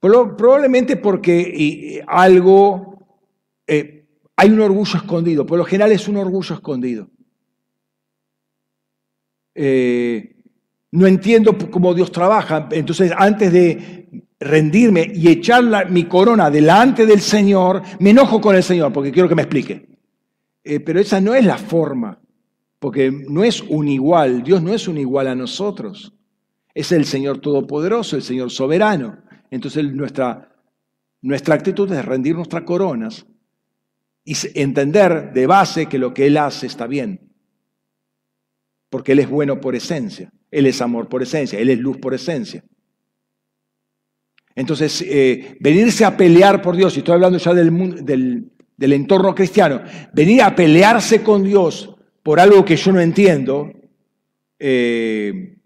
Probablemente 0.00 0.96
porque 0.96 2.02
algo, 2.06 3.06
eh, 3.66 4.06
hay 4.36 4.50
un 4.50 4.60
orgullo 4.60 4.96
escondido, 4.96 5.44
por 5.44 5.58
lo 5.58 5.64
general 5.64 5.92
es 5.92 6.06
un 6.06 6.16
orgullo 6.16 6.54
escondido. 6.54 7.08
Eh, 9.54 10.36
no 10.92 11.06
entiendo 11.06 11.56
cómo 11.70 11.94
Dios 11.94 12.12
trabaja, 12.12 12.68
entonces 12.70 13.12
antes 13.16 13.52
de 13.52 14.24
rendirme 14.40 15.10
y 15.12 15.28
echar 15.28 15.90
mi 15.90 16.04
corona 16.04 16.50
delante 16.50 17.04
del 17.04 17.20
Señor, 17.20 17.82
me 17.98 18.10
enojo 18.10 18.40
con 18.40 18.54
el 18.54 18.62
Señor 18.62 18.92
porque 18.92 19.10
quiero 19.10 19.28
que 19.28 19.34
me 19.34 19.42
explique. 19.42 19.88
Eh, 20.62 20.80
pero 20.80 21.00
esa 21.00 21.20
no 21.20 21.34
es 21.34 21.44
la 21.44 21.58
forma, 21.58 22.20
porque 22.78 23.10
no 23.10 23.42
es 23.42 23.62
un 23.62 23.88
igual, 23.88 24.42
Dios 24.42 24.62
no 24.62 24.72
es 24.72 24.86
un 24.86 24.98
igual 24.98 25.26
a 25.28 25.34
nosotros. 25.34 26.12
Es 26.74 26.92
el 26.92 27.04
Señor 27.04 27.38
Todopoderoso, 27.38 28.16
el 28.16 28.22
Señor 28.22 28.50
Soberano. 28.50 29.18
Entonces 29.50 29.84
nuestra, 29.92 30.54
nuestra 31.22 31.54
actitud 31.54 31.90
es 31.92 32.04
rendir 32.04 32.34
nuestras 32.34 32.62
coronas 32.62 33.26
y 34.24 34.34
entender 34.60 35.32
de 35.32 35.46
base 35.46 35.86
que 35.86 35.98
lo 35.98 36.12
que 36.12 36.26
Él 36.26 36.36
hace 36.36 36.66
está 36.66 36.86
bien. 36.86 37.32
Porque 38.90 39.12
Él 39.12 39.20
es 39.20 39.28
bueno 39.28 39.60
por 39.60 39.74
esencia, 39.74 40.30
Él 40.50 40.66
es 40.66 40.80
amor 40.82 41.08
por 41.08 41.22
esencia, 41.22 41.58
Él 41.58 41.70
es 41.70 41.78
luz 41.78 41.96
por 41.98 42.14
esencia. 42.14 42.62
Entonces, 44.54 45.02
eh, 45.02 45.56
venirse 45.60 46.04
a 46.04 46.16
pelear 46.16 46.60
por 46.60 46.76
Dios, 46.76 46.96
y 46.96 46.98
estoy 46.98 47.14
hablando 47.14 47.38
ya 47.38 47.54
del, 47.54 48.50
del, 48.76 48.92
entorno 48.92 49.34
cristiano, 49.34 49.80
venir 50.12 50.42
a 50.42 50.54
pelearse 50.54 51.22
con 51.22 51.44
Dios 51.44 51.94
por 52.24 52.40
algo 52.40 52.64
que 52.64 52.76
yo 52.76 52.90
no 52.90 53.00
entiendo, 53.00 53.70
eh, 54.58 55.57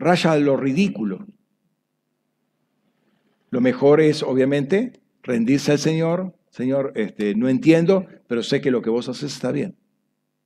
raya 0.00 0.36
lo 0.36 0.56
ridículo. 0.56 1.26
Lo 3.50 3.60
mejor 3.60 4.00
es, 4.00 4.22
obviamente, 4.22 5.00
rendirse 5.22 5.72
al 5.72 5.78
Señor. 5.78 6.34
Señor, 6.50 6.92
este, 6.96 7.34
no 7.34 7.48
entiendo, 7.48 8.06
pero 8.26 8.42
sé 8.42 8.60
que 8.60 8.70
lo 8.70 8.82
que 8.82 8.90
vos 8.90 9.08
haces 9.08 9.32
está 9.32 9.52
bien. 9.52 9.76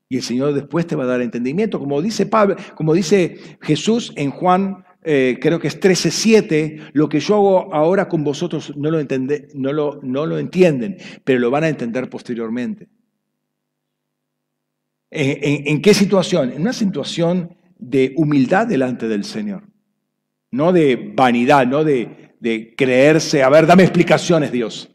Y 0.08 0.16
el 0.16 0.22
Señor 0.22 0.52
después 0.52 0.86
te 0.86 0.96
va 0.96 1.04
a 1.04 1.06
dar 1.06 1.22
entendimiento. 1.22 1.78
Como 1.78 2.02
dice, 2.02 2.26
Pablo, 2.26 2.56
como 2.74 2.92
dice 2.92 3.38
Jesús 3.62 4.12
en 4.16 4.30
Juan, 4.30 4.84
eh, 5.02 5.38
creo 5.40 5.58
que 5.58 5.68
es 5.68 5.80
13.7, 5.80 6.90
lo 6.92 7.08
que 7.08 7.20
yo 7.20 7.34
hago 7.34 7.74
ahora 7.74 8.08
con 8.08 8.24
vosotros 8.24 8.74
no 8.76 8.90
lo, 8.90 8.98
no, 9.54 9.72
lo, 9.72 10.00
no 10.02 10.26
lo 10.26 10.38
entienden, 10.38 10.96
pero 11.24 11.38
lo 11.38 11.50
van 11.50 11.64
a 11.64 11.68
entender 11.68 12.08
posteriormente. 12.10 12.88
en 15.10 15.80
qué 15.80 15.94
situación? 15.94 16.52
En 16.52 16.62
una 16.62 16.72
situación 16.72 17.56
de 17.88 18.14
humildad 18.16 18.66
delante 18.66 19.08
del 19.08 19.24
Señor, 19.24 19.64
no 20.50 20.72
de 20.72 21.12
vanidad, 21.14 21.66
no 21.66 21.84
de, 21.84 22.32
creerse, 22.76 23.42
a 23.42 23.48
ver, 23.48 23.66
dame 23.66 23.82
explicaciones 23.82 24.52
Dios, 24.52 24.90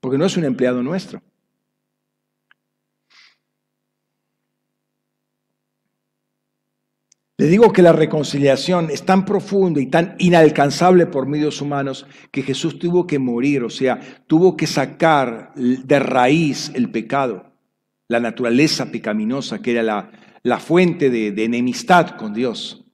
porque 0.00 0.18
no 0.18 0.24
es 0.24 0.36
un 0.36 0.44
empleado 0.44 0.82
nuestro. 0.82 1.22
Le 7.38 7.48
digo 7.48 7.72
que 7.72 7.82
la 7.82 7.92
reconciliación 7.92 8.88
es 8.90 9.04
tan 9.04 9.24
profunda 9.24 9.80
y 9.80 9.86
tan 9.86 10.14
inalcanzable 10.18 11.06
por 11.06 11.26
medios 11.26 11.60
humanos 11.60 12.06
que 12.30 12.42
Jesús 12.42 12.78
tuvo 12.78 13.06
que 13.06 13.18
morir, 13.18 13.64
o 13.64 13.70
sea, 13.70 13.98
tuvo 14.28 14.56
que 14.56 14.68
sacar 14.68 15.52
de 15.54 15.98
raíz 15.98 16.70
el 16.74 16.90
pecado, 16.90 17.52
la 18.06 18.20
naturaleza 18.20 18.92
pecaminosa 18.92 19.60
que 19.60 19.72
era 19.72 19.82
la, 19.82 20.10
la 20.42 20.58
fuente 20.58 21.10
de, 21.10 21.44
enemistad 21.44 22.16
con 22.16 22.32
Dios, 22.32 22.84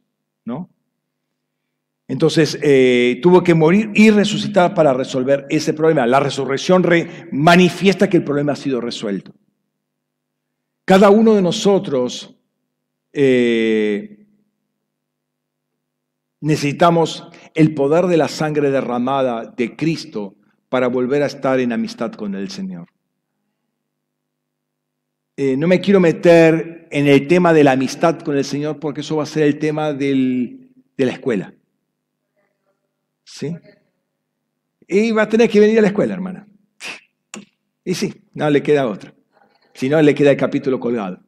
¿no? 0.44 0.70
Entonces 2.06 2.58
eh, 2.62 3.20
tuvo 3.22 3.42
que 3.42 3.54
morir 3.54 3.90
y 3.94 4.10
resucitar 4.10 4.72
para 4.74 4.94
resolver 4.94 5.46
ese 5.50 5.74
problema. 5.74 6.06
La 6.06 6.20
resurrección 6.20 6.84
manifiesta 7.32 8.08
que 8.08 8.16
el 8.16 8.24
problema 8.24 8.52
ha 8.52 8.56
sido 8.56 8.80
resuelto. 8.80 9.34
Cada 10.86 11.10
uno 11.10 11.34
de 11.34 11.42
nosotros 11.42 12.34
eh, 13.12 14.26
necesitamos 16.40 17.28
el 17.54 17.74
poder 17.74 18.06
de 18.06 18.16
la 18.16 18.28
sangre 18.28 18.70
derramada 18.70 19.52
de 19.54 19.76
Cristo 19.76 20.36
para 20.70 20.88
volver 20.88 21.22
a 21.22 21.26
estar 21.26 21.60
en 21.60 21.72
amistad 21.72 22.12
con 22.12 22.34
el 22.34 22.48
Señor. 22.50 22.88
Eh, 25.40 25.56
no 25.56 25.68
me 25.68 25.80
quiero 25.80 26.00
meter 26.00 26.88
en 26.90 27.06
el 27.06 27.28
tema 27.28 27.52
de 27.52 27.62
la 27.62 27.70
amistad 27.70 28.18
con 28.18 28.36
el 28.36 28.44
Señor 28.44 28.80
porque 28.80 29.02
eso 29.02 29.14
va 29.14 29.22
a 29.22 29.26
ser 29.26 29.44
el 29.44 29.60
tema 29.60 29.92
de 29.92 30.72
la 30.96 31.12
escuela. 31.12 31.54
¿Sí? 33.22 33.56
Y 34.88 35.12
va 35.12 35.22
a 35.22 35.28
tener 35.28 35.48
que 35.48 35.60
venir 35.60 35.78
a 35.78 35.82
la 35.82 35.88
escuela, 35.88 36.12
hermana. 36.12 36.44
Y 37.84 37.94
sí, 37.94 38.12
no 38.34 38.50
le 38.50 38.64
queda 38.64 38.88
otra. 38.88 39.14
Si 39.74 39.88
no, 39.88 40.02
le 40.02 40.12
queda 40.12 40.32
el 40.32 40.36
capítulo 40.36 40.80
colgado. 40.80 41.20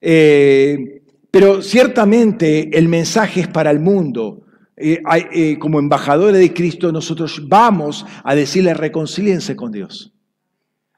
Eh, 0.00 1.02
pero 1.30 1.60
ciertamente 1.60 2.78
el 2.78 2.88
mensaje 2.88 3.40
es 3.40 3.48
para 3.48 3.70
el 3.70 3.80
mundo. 3.80 4.46
Eh, 4.74 5.58
como 5.58 5.80
embajadores 5.80 6.40
de 6.40 6.54
Cristo, 6.54 6.90
nosotros 6.90 7.46
vamos 7.46 8.06
a 8.24 8.34
decirle 8.34 8.72
reconcíliense 8.72 9.54
con 9.54 9.70
Dios. 9.70 10.13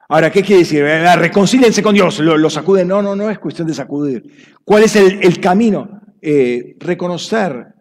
Ahora, 0.09 0.31
¿qué 0.31 0.41
quiere 0.41 0.61
decir? 0.61 0.83
Eh, 0.83 1.15
reconcílense 1.17 1.83
con 1.83 1.93
Dios, 1.93 2.19
lo, 2.19 2.49
sacuden. 2.49 2.87
No, 2.87 3.01
no, 3.01 3.15
no 3.15 3.29
es 3.29 3.39
cuestión 3.39 3.67
de 3.67 3.73
sacudir. 3.73 4.23
¿Cuál 4.63 4.83
es 4.83 4.95
el, 4.95 5.39
camino? 5.39 6.01
Eh, 6.21 6.77
reconocer 6.79 7.75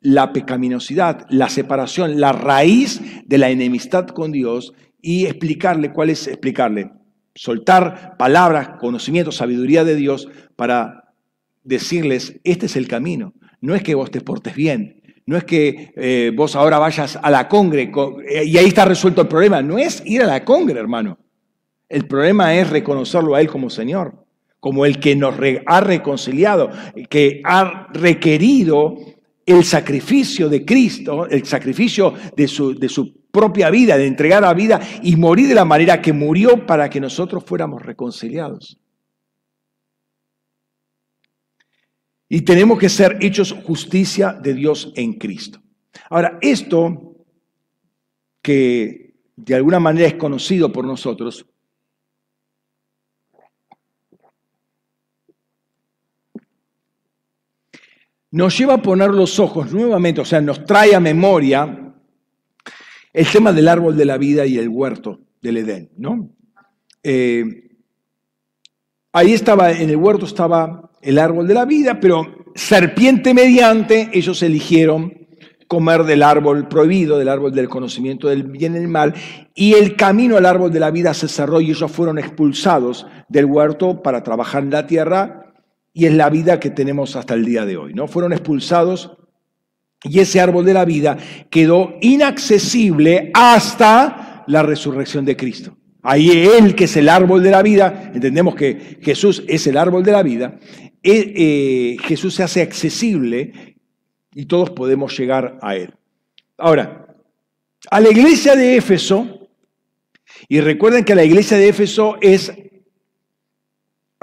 la 0.00 0.32
pecaminosidad, 0.32 1.26
la 1.30 1.48
separación, 1.48 2.20
la 2.20 2.32
raíz 2.32 3.00
de 3.24 3.38
la 3.38 3.48
enemistad 3.48 4.06
con 4.08 4.32
Dios 4.32 4.74
y 5.00 5.26
explicarle 5.26 5.92
cuál 5.92 6.10
es, 6.10 6.26
explicarle, 6.26 6.90
soltar 7.34 8.16
palabras, 8.18 8.70
conocimiento, 8.80 9.32
sabiduría 9.32 9.84
de 9.84 9.96
Dios 9.96 10.28
para 10.56 11.14
decirles, 11.62 12.38
este 12.44 12.66
es 12.66 12.76
el 12.76 12.86
camino. 12.86 13.32
No 13.60 13.74
es 13.74 13.82
que 13.82 13.94
vos 13.94 14.10
te 14.10 14.20
portes 14.20 14.54
bien, 14.54 15.00
no 15.24 15.36
es 15.36 15.44
que 15.44 15.92
eh, 15.96 16.32
vos 16.34 16.56
ahora 16.56 16.78
vayas 16.78 17.18
a 17.22 17.30
la 17.30 17.48
congre 17.48 17.90
y 18.44 18.58
ahí 18.58 18.66
está 18.66 18.84
resuelto 18.84 19.22
el 19.22 19.28
problema. 19.28 19.62
No 19.62 19.78
es 19.78 20.02
ir 20.04 20.22
a 20.22 20.26
la 20.26 20.44
congre, 20.44 20.78
hermano. 20.78 21.18
El 21.92 22.06
problema 22.06 22.54
es 22.54 22.70
reconocerlo 22.70 23.34
a 23.34 23.42
Él 23.42 23.48
como 23.48 23.68
Señor, 23.68 24.24
como 24.60 24.86
el 24.86 24.98
que 24.98 25.14
nos 25.14 25.34
ha 25.66 25.80
reconciliado, 25.82 26.70
que 27.10 27.42
ha 27.44 27.88
requerido 27.92 28.96
el 29.44 29.62
sacrificio 29.62 30.48
de 30.48 30.64
Cristo, 30.64 31.26
el 31.26 31.44
sacrificio 31.44 32.14
de 32.34 32.48
su, 32.48 32.74
de 32.74 32.88
su 32.88 33.12
propia 33.30 33.68
vida, 33.68 33.98
de 33.98 34.06
entregar 34.06 34.40
la 34.40 34.54
vida 34.54 34.80
y 35.02 35.16
morir 35.16 35.48
de 35.48 35.54
la 35.54 35.66
manera 35.66 36.00
que 36.00 36.14
murió 36.14 36.64
para 36.64 36.88
que 36.88 36.98
nosotros 36.98 37.44
fuéramos 37.44 37.82
reconciliados. 37.82 38.78
Y 42.26 42.40
tenemos 42.40 42.78
que 42.78 42.88
ser 42.88 43.18
hechos 43.20 43.52
justicia 43.66 44.32
de 44.32 44.54
Dios 44.54 44.94
en 44.96 45.18
Cristo. 45.18 45.60
Ahora, 46.08 46.38
esto 46.40 47.16
que 48.40 49.12
de 49.36 49.54
alguna 49.54 49.78
manera 49.78 50.06
es 50.06 50.14
conocido 50.14 50.72
por 50.72 50.86
nosotros, 50.86 51.44
nos 58.32 58.58
lleva 58.58 58.74
a 58.74 58.82
poner 58.82 59.10
los 59.10 59.38
ojos 59.38 59.72
nuevamente, 59.72 60.20
o 60.20 60.24
sea, 60.24 60.40
nos 60.40 60.64
trae 60.64 60.94
a 60.94 61.00
memoria 61.00 61.94
el 63.12 63.26
tema 63.26 63.52
del 63.52 63.68
árbol 63.68 63.96
de 63.96 64.06
la 64.06 64.16
vida 64.16 64.46
y 64.46 64.58
el 64.58 64.68
huerto 64.68 65.20
del 65.42 65.58
Edén, 65.58 65.90
¿no? 65.98 66.30
Eh, 67.02 67.44
ahí 69.12 69.34
estaba, 69.34 69.70
en 69.70 69.90
el 69.90 69.96
huerto 69.96 70.24
estaba 70.24 70.90
el 71.02 71.18
árbol 71.18 71.46
de 71.46 71.54
la 71.54 71.66
vida, 71.66 72.00
pero 72.00 72.46
serpiente 72.54 73.34
mediante, 73.34 74.08
ellos 74.14 74.42
eligieron 74.42 75.12
comer 75.68 76.04
del 76.04 76.22
árbol 76.22 76.68
prohibido, 76.68 77.18
del 77.18 77.28
árbol 77.28 77.52
del 77.52 77.68
conocimiento 77.68 78.28
del 78.28 78.44
bien 78.44 78.76
y 78.76 78.78
del 78.78 78.88
mal, 78.88 79.14
y 79.54 79.74
el 79.74 79.94
camino 79.94 80.38
al 80.38 80.46
árbol 80.46 80.72
de 80.72 80.80
la 80.80 80.90
vida 80.90 81.12
se 81.12 81.28
cerró 81.28 81.60
y 81.60 81.70
ellos 81.70 81.90
fueron 81.90 82.18
expulsados 82.18 83.06
del 83.28 83.44
huerto 83.44 84.02
para 84.02 84.22
trabajar 84.22 84.62
en 84.62 84.70
la 84.70 84.86
tierra 84.86 85.41
y 85.92 86.06
es 86.06 86.14
la 86.14 86.30
vida 86.30 86.58
que 86.58 86.70
tenemos 86.70 87.16
hasta 87.16 87.34
el 87.34 87.44
día 87.44 87.66
de 87.66 87.76
hoy. 87.76 87.94
¿no? 87.94 88.08
Fueron 88.08 88.32
expulsados 88.32 89.12
y 90.04 90.18
ese 90.18 90.40
árbol 90.40 90.64
de 90.64 90.74
la 90.74 90.84
vida 90.84 91.16
quedó 91.50 91.96
inaccesible 92.00 93.30
hasta 93.34 94.44
la 94.46 94.62
resurrección 94.62 95.24
de 95.24 95.36
Cristo. 95.36 95.76
Ahí 96.02 96.30
Él, 96.30 96.74
que 96.74 96.84
es 96.84 96.96
el 96.96 97.08
árbol 97.08 97.42
de 97.42 97.50
la 97.52 97.62
vida, 97.62 98.10
entendemos 98.12 98.56
que 98.56 98.98
Jesús 99.00 99.44
es 99.46 99.66
el 99.68 99.76
árbol 99.76 100.02
de 100.02 100.12
la 100.12 100.22
vida, 100.22 100.58
eh, 101.02 101.32
eh, 101.36 101.96
Jesús 102.02 102.34
se 102.34 102.42
hace 102.42 102.60
accesible 102.60 103.76
y 104.34 104.46
todos 104.46 104.70
podemos 104.70 105.16
llegar 105.16 105.58
a 105.62 105.76
Él. 105.76 105.94
Ahora, 106.58 107.06
a 107.90 108.00
la 108.00 108.10
iglesia 108.10 108.56
de 108.56 108.76
Éfeso, 108.76 109.48
y 110.48 110.60
recuerden 110.60 111.04
que 111.04 111.14
la 111.14 111.24
iglesia 111.24 111.56
de 111.56 111.68
Éfeso 111.68 112.16
es 112.20 112.52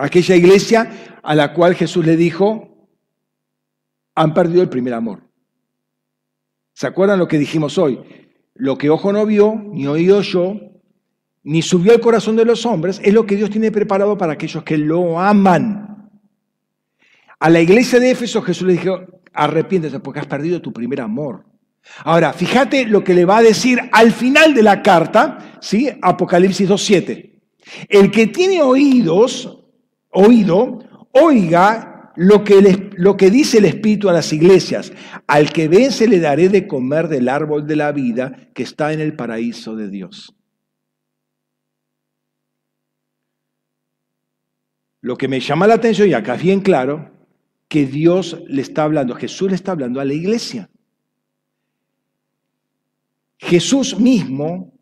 aquella 0.06 0.36
iglesia 0.36 1.20
a 1.22 1.36
la 1.36 1.54
cual 1.54 1.76
Jesús 1.76 2.06
le 2.06 2.16
dijo, 2.16 2.88
han 4.16 4.34
perdido 4.34 4.62
el 4.62 4.70
primer 4.70 4.94
amor. 4.94 5.24
¿Se 6.74 6.88
acuerdan 6.88 7.20
lo 7.20 7.28
que 7.28 7.38
dijimos 7.38 7.78
hoy? 7.78 8.00
Lo 8.54 8.78
que 8.78 8.90
ojo 8.90 9.12
no 9.12 9.26
vio, 9.26 9.56
ni 9.56 9.88
oído 9.88 10.22
yo, 10.22 10.56
ni 11.44 11.62
subió 11.62 11.94
al 11.94 12.00
corazón 12.00 12.36
de 12.36 12.46
los 12.46 12.66
hombres, 12.66 13.02
es 13.04 13.14
lo 13.14 13.26
que 13.26 13.36
Dios 13.36 13.50
tiene 13.50 13.72
preparado 13.72 14.18
para 14.18 14.34
aquellos 14.34 14.64
que 14.64 14.78
lo 14.78 15.20
aman. 15.20 16.10
A 17.40 17.50
la 17.50 17.62
iglesia 17.62 18.00
de 18.00 18.12
Éfeso 18.12 18.42
Jesús 18.42 18.68
le 18.68 18.74
dijo, 18.74 19.00
arrepiéntete 19.34 20.00
porque 20.00 20.20
has 20.20 20.28
perdido 20.28 20.62
tu 20.62 20.74
primer 20.74 21.02
amor. 21.02 21.46
Ahora, 22.04 22.34
fíjate 22.34 22.86
lo 22.86 23.04
que 23.04 23.14
le 23.14 23.26
va 23.26 23.38
a 23.38 23.44
decir 23.44 23.80
al 23.92 24.12
final 24.12 24.54
de 24.54 24.64
la 24.64 24.82
carta, 24.82 25.58
¿sí? 25.62 25.90
Apocalipsis 26.02 26.70
2.7. 26.70 27.40
El 27.88 28.12
que 28.12 28.28
tiene 28.28 28.62
oídos, 28.62 29.59
oído, 30.10 30.80
oiga 31.12 32.12
lo 32.16 32.44
que, 32.44 32.92
lo 32.98 33.16
que 33.16 33.32
dice 33.32 33.60
el 33.60 33.66
Espíritu 33.66 34.10
a 34.10 34.14
las 34.14 34.34
iglesias. 34.34 34.92
Al 35.28 35.52
que 35.52 35.68
vence 35.68 36.08
le 36.08 36.20
daré 36.20 36.50
de 36.50 36.68
comer 36.68 37.08
del 37.08 37.30
árbol 37.30 37.66
de 37.66 37.76
la 37.76 37.92
vida 37.92 38.50
que 38.54 38.64
está 38.64 38.94
en 38.94 39.00
el 39.00 39.16
paraíso 39.16 39.76
de 39.76 39.90
Dios. 39.90 40.36
Lo 45.02 45.18
que 45.18 45.30
me 45.30 45.40
llama 45.40 45.68
la 45.68 45.76
atención, 45.76 46.10
y 46.10 46.14
acá 46.14 46.36
es 46.36 46.44
bien 46.44 46.60
claro, 46.60 47.12
que 47.70 47.86
Dios 47.86 48.42
le 48.48 48.62
está 48.62 48.84
hablando, 48.84 49.16
Jesús 49.16 49.50
le 49.50 49.56
está 49.56 49.72
hablando 49.72 50.02
a 50.02 50.06
la 50.06 50.14
iglesia. 50.14 50.70
Jesús 53.38 53.98
mismo 53.98 54.74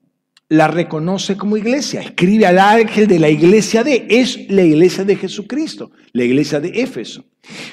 la 0.50 0.68
reconoce 0.68 1.36
como 1.36 1.58
iglesia, 1.58 2.02
escribe 2.02 2.46
al 2.46 2.60
ángel 2.60 3.08
de 3.08 3.20
la 3.20 3.30
iglesia 3.30 3.84
de, 3.84 4.08
es 4.10 4.50
la 4.50 4.64
iglesia 4.64 5.04
de 5.04 5.18
Jesucristo, 5.18 5.92
la 6.14 6.24
iglesia 6.24 6.60
de 6.60 6.70
Éfeso. 6.82 7.26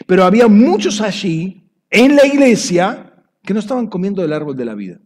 Pero 0.07 0.25
había 0.25 0.49
muchos 0.49 1.01
allí 1.01 1.71
en 1.89 2.17
la 2.17 2.27
iglesia 2.27 3.15
que 3.43 3.55
no 3.55 3.61
estaban 3.61 3.87
comiendo 3.87 4.23
del 4.23 4.33
árbol 4.33 4.57
de 4.57 4.65
la 4.65 4.75
vida. 4.75 5.01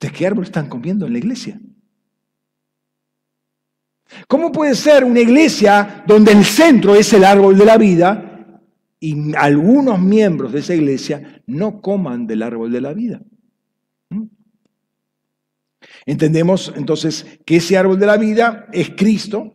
¿De 0.00 0.10
qué 0.10 0.26
árbol 0.26 0.44
están 0.44 0.68
comiendo 0.68 1.06
en 1.06 1.12
la 1.12 1.18
iglesia? 1.18 1.60
¿Cómo 4.28 4.52
puede 4.52 4.74
ser 4.74 5.04
una 5.04 5.20
iglesia 5.20 6.04
donde 6.06 6.32
el 6.32 6.44
centro 6.44 6.94
es 6.94 7.12
el 7.12 7.24
árbol 7.24 7.58
de 7.58 7.64
la 7.64 7.76
vida 7.76 8.60
y 9.00 9.34
algunos 9.34 10.00
miembros 10.00 10.52
de 10.52 10.60
esa 10.60 10.74
iglesia 10.74 11.42
no 11.46 11.82
coman 11.82 12.26
del 12.26 12.42
árbol 12.42 12.72
de 12.72 12.80
la 12.80 12.94
vida? 12.94 13.20
Entendemos 16.06 16.72
entonces 16.76 17.26
que 17.44 17.56
ese 17.56 17.76
árbol 17.76 17.98
de 17.98 18.06
la 18.06 18.16
vida 18.16 18.68
es 18.72 18.90
Cristo. 18.90 19.54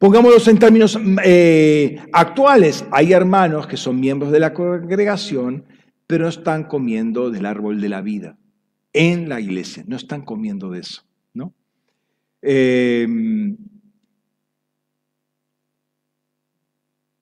Pongámoslo 0.00 0.50
en 0.50 0.58
términos 0.58 0.98
eh, 1.24 1.96
actuales. 2.12 2.84
Hay 2.90 3.12
hermanos 3.12 3.68
que 3.68 3.76
son 3.76 4.00
miembros 4.00 4.32
de 4.32 4.40
la 4.40 4.52
congregación, 4.52 5.64
pero 6.08 6.24
no 6.24 6.28
están 6.30 6.64
comiendo 6.64 7.30
del 7.30 7.46
árbol 7.46 7.80
de 7.80 7.88
la 7.88 8.00
vida 8.00 8.36
en 8.92 9.28
la 9.28 9.40
iglesia. 9.40 9.84
No 9.86 9.96
están 9.96 10.22
comiendo 10.22 10.70
de 10.70 10.80
eso. 10.80 11.04
¿no? 11.34 11.54
Eh, 12.42 13.06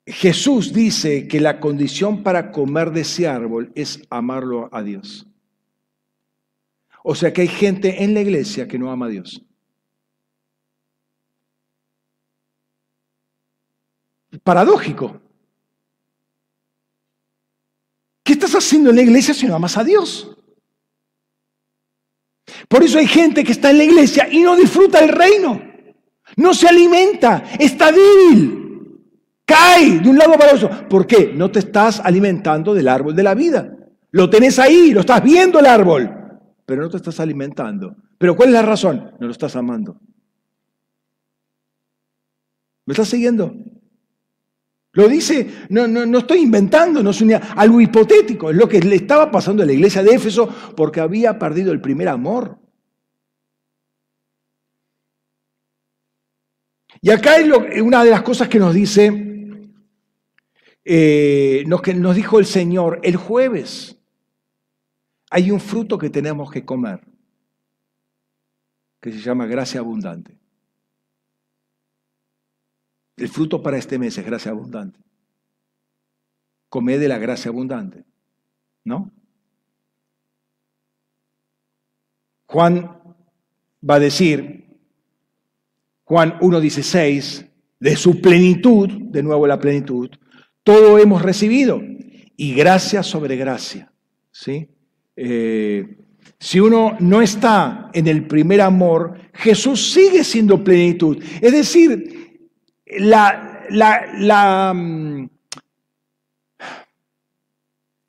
Jesús 0.07 0.73
dice 0.73 1.29
que 1.29 1.41
la 1.41 1.61
condición 1.61 2.23
para 2.23 2.51
comer 2.51 2.91
de 2.91 3.03
ese 3.03 3.29
árbol 3.29 3.71
es 3.75 4.03
amarlo 4.11 4.69
a 4.73 4.83
Dios. 4.83 5.30
O 7.03 7.15
sea 7.15 7.33
que 7.33 7.43
hay 7.43 7.49
gente 7.49 8.03
en 8.03 8.15
la 8.15 8.21
iglesia 8.21 8.69
que 8.69 8.79
no 8.79 8.91
ama 8.91 9.07
a 9.07 9.11
Dios. 9.11 9.43
Paradójico. 14.43 15.21
¿Qué 18.23 18.33
estás 18.35 18.55
haciendo 18.55 18.91
en 18.91 18.97
la 18.97 19.03
iglesia 19.03 19.35
si 19.35 19.47
no 19.47 19.55
amas 19.55 19.77
a 19.77 19.85
Dios? 19.85 20.37
Por 22.69 22.83
eso 22.83 22.99
hay 22.99 23.07
gente 23.07 23.43
que 23.43 23.53
está 23.53 23.71
en 23.71 23.79
la 23.79 23.85
iglesia 23.85 24.29
y 24.31 24.41
no 24.41 24.57
disfruta 24.57 25.01
el 25.01 25.09
reino. 25.09 25.61
No 26.37 26.55
se 26.55 26.69
alimenta, 26.69 27.45
está 27.59 27.91
débil. 27.91 28.61
Cae 29.45 29.99
de 29.99 30.09
un 30.09 30.17
lado 30.17 30.35
para 30.35 30.55
otro. 30.55 30.89
¿Por 30.89 31.07
qué? 31.07 31.33
No 31.35 31.51
te 31.51 31.59
estás 31.59 31.99
alimentando 31.99 32.73
del 32.73 32.87
árbol 32.87 33.17
de 33.17 33.23
la 33.23 33.35
vida. 33.35 33.77
Lo 34.13 34.31
tenés 34.31 34.59
ahí, 34.59 34.93
lo 34.93 35.01
estás 35.01 35.23
viendo 35.23 35.59
el 35.59 35.67
árbol, 35.67 36.20
pero 36.71 36.83
no 36.83 36.89
te 36.89 36.99
estás 36.99 37.19
alimentando. 37.19 37.97
¿Pero 38.17 38.37
cuál 38.37 38.51
es 38.51 38.53
la 38.53 38.63
razón? 38.63 39.11
No 39.19 39.27
lo 39.27 39.33
estás 39.33 39.57
amando. 39.57 40.01
¿Me 42.87 42.93
estás 42.93 43.09
siguiendo? 43.09 43.53
Lo 44.93 45.09
dice, 45.09 45.67
no, 45.69 45.89
no, 45.89 46.07
no 46.07 46.19
estoy 46.19 46.43
inventando, 46.43 47.03
no 47.03 47.11
es 47.11 47.25
algo 47.57 47.81
hipotético, 47.81 48.51
es 48.51 48.57
lo 48.57 48.69
que 48.69 48.79
le 48.79 48.95
estaba 48.95 49.33
pasando 49.33 49.65
a 49.65 49.67
la 49.67 49.73
iglesia 49.73 50.05
de 50.05 50.15
Éfeso 50.15 50.49
porque 50.77 51.01
había 51.01 51.41
perdido 51.41 51.73
el 51.73 51.81
primer 51.81 52.07
amor. 52.07 52.61
Y 57.01 57.11
acá 57.11 57.37
es 57.39 57.83
una 57.83 58.05
de 58.05 58.11
las 58.11 58.23
cosas 58.23 58.47
que 58.47 58.61
nos 58.61 58.73
dice 58.73 59.67
eh, 60.85 61.65
que 61.83 61.95
nos 61.95 62.15
dijo 62.15 62.39
el 62.39 62.47
Señor 62.47 63.01
el 63.03 63.17
jueves, 63.17 64.00
hay 65.31 65.51
un 65.53 65.61
fruto 65.61 65.97
que 65.97 66.11
tenemos 66.11 66.51
que 66.51 66.65
comer, 66.65 67.01
que 69.01 69.13
se 69.13 69.21
llama 69.21 69.47
gracia 69.47 69.81
abundante. 69.81 70.37
El 73.17 73.29
fruto 73.29 73.63
para 73.63 73.79
este 73.79 73.99
mes 73.99 74.19
es 74.19 74.27
gracia 74.27 74.51
abundante. 74.51 74.99
Come 76.69 76.99
de 76.99 77.09
la 77.09 77.19
gracia 77.19 77.51
abundante, 77.51 78.05
¿no? 78.85 79.13
Juan 82.47 83.01
va 83.89 83.95
a 83.95 84.01
decir, 84.01 84.81
Juan 86.05 86.39
1.16, 86.41 87.49
de 87.79 87.97
su 87.97 88.21
plenitud, 88.21 88.89
de 89.11 89.23
nuevo 89.23 89.47
la 89.47 89.61
plenitud, 89.61 90.11
todo 90.65 90.99
hemos 90.99 91.23
recibido 91.23 91.81
y 92.37 92.55
gracia 92.55 93.03
sobre 93.03 93.37
gracia. 93.37 93.93
¿sí? 94.33 94.69
Eh, 95.23 95.99
si 96.39 96.59
uno 96.59 96.97
no 96.99 97.21
está 97.21 97.91
en 97.93 98.07
el 98.07 98.27
primer 98.27 98.63
amor, 98.63 99.21
Jesús 99.35 99.93
sigue 99.93 100.25
siendo 100.25 100.65
plenitud. 100.65 101.23
Es 101.43 101.53
decir, 101.53 102.49
la, 103.01 103.67
la, 103.69 104.07
la, 104.19 104.73
mm, 104.75 105.29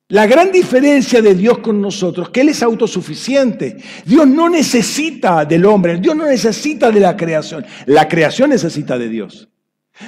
la 0.07 0.25
gran 0.25 0.53
diferencia 0.53 1.21
de 1.21 1.35
Dios 1.35 1.57
con 1.57 1.81
nosotros, 1.81 2.29
que 2.29 2.39
Él 2.39 2.49
es 2.49 2.63
autosuficiente. 2.63 3.75
Dios 4.05 4.25
no 4.25 4.47
necesita 4.49 5.43
del 5.43 5.65
hombre, 5.65 5.97
Dios 5.97 6.15
no 6.15 6.25
necesita 6.25 6.91
de 6.91 7.01
la 7.01 7.17
creación. 7.17 7.65
La 7.87 8.07
creación 8.07 8.51
necesita 8.51 8.97
de 8.97 9.09
Dios. 9.09 9.49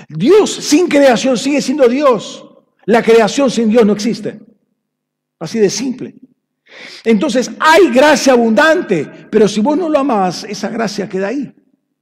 Dios 0.08 0.50
sin 0.50 0.88
creación 0.88 1.38
sigue 1.38 1.62
siendo 1.62 1.90
Dios. 1.90 2.46
La 2.86 3.04
creación 3.04 3.52
sin 3.52 3.68
Dios 3.70 3.86
no 3.86 3.92
existe. 3.92 4.40
Así 5.38 5.60
de 5.60 5.70
simple. 5.70 6.16
Entonces 7.04 7.52
hay 7.60 7.90
gracia 7.92 8.34
abundante, 8.34 9.10
pero 9.30 9.48
si 9.48 9.62
vos 9.62 9.78
no 9.78 9.90
lo 9.90 10.00
amás, 10.00 10.44
esa 10.44 10.70
gracia 10.70 11.10
queda 11.10 11.28
ahí, 11.28 11.54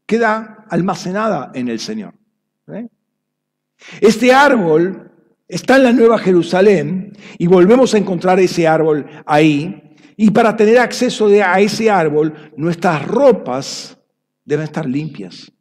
queda 0.06 0.66
almacenada 0.70 1.52
en 1.54 1.68
el 1.68 1.80
Señor. 1.80 2.14
¿eh? 2.74 2.88
Este 4.00 4.34
árbol 4.34 5.12
está 5.48 5.76
en 5.78 5.84
la 5.84 5.94
Nueva 5.94 6.18
Jerusalén 6.20 7.14
y 7.38 7.48
volvemos 7.48 7.94
a 7.94 7.98
encontrar 7.98 8.40
ese 8.40 8.68
árbol 8.68 9.06
ahí. 9.26 9.96
Y 10.18 10.30
para 10.32 10.56
tener 10.56 10.78
acceso 10.78 11.28
a 11.28 11.60
ese 11.60 11.90
árbol, 11.90 12.52
nuestras 12.56 13.06
ropas 13.08 13.98
deben 14.46 14.66
estar 14.66 14.86
limpias. 14.88 15.52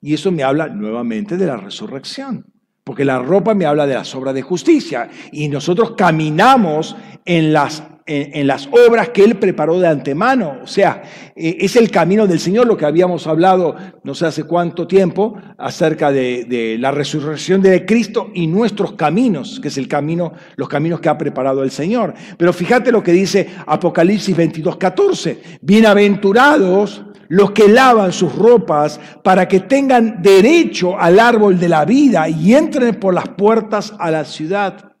Y 0.00 0.14
eso 0.14 0.30
me 0.30 0.42
habla 0.42 0.68
nuevamente 0.68 1.36
de 1.36 1.46
la 1.46 1.56
resurrección, 1.56 2.46
porque 2.86 3.04
la 3.04 3.18
ropa 3.18 3.52
me 3.52 3.66
habla 3.66 3.84
de 3.84 3.94
las 3.94 4.14
obras 4.14 4.32
de 4.32 4.42
justicia 4.42 5.08
y 5.32 5.48
nosotros 5.48 5.94
caminamos 5.96 6.94
en 7.24 7.52
las, 7.52 7.82
en, 8.06 8.46
las 8.46 8.68
obras 8.68 9.08
que 9.08 9.24
Él 9.24 9.38
preparó 9.38 9.80
de 9.80 9.88
antemano. 9.88 10.58
O 10.62 10.68
sea, 10.68 11.02
eh, 11.34 11.56
es 11.58 11.74
el 11.74 11.90
camino 11.90 12.28
del 12.28 12.38
Señor, 12.38 12.68
lo 12.68 12.76
que 12.76 12.84
habíamos 12.84 13.26
hablado 13.26 13.74
no 14.04 14.14
sé 14.14 14.26
hace 14.26 14.44
cuánto 14.44 14.86
tiempo 14.86 15.34
acerca 15.58 16.12
de, 16.12 16.44
de 16.44 16.78
la 16.78 16.92
resurrección 16.92 17.60
de 17.60 17.84
Cristo 17.84 18.30
y 18.32 18.46
nuestros 18.46 18.92
caminos, 18.92 19.58
que 19.58 19.66
es 19.66 19.78
el 19.78 19.88
camino, 19.88 20.34
los 20.54 20.68
caminos 20.68 21.00
que 21.00 21.08
ha 21.08 21.18
preparado 21.18 21.64
el 21.64 21.72
Señor. 21.72 22.14
Pero 22.38 22.52
fíjate 22.52 22.92
lo 22.92 23.02
que 23.02 23.10
dice 23.10 23.48
Apocalipsis 23.66 24.36
22, 24.36 24.76
14. 24.76 25.42
Bienaventurados 25.60 27.02
los 27.28 27.52
que 27.52 27.68
lavan 27.68 28.12
sus 28.12 28.34
ropas 28.34 29.00
para 29.22 29.46
que 29.46 29.60
tengan 29.60 30.22
derecho 30.22 30.98
al 30.98 31.18
árbol 31.18 31.58
de 31.58 31.68
la 31.68 31.84
vida 31.84 32.28
y 32.28 32.54
entren 32.54 33.00
por 33.00 33.14
las 33.14 33.28
puertas 33.28 33.94
a 33.98 34.10
la 34.10 34.24
ciudad. 34.24 34.92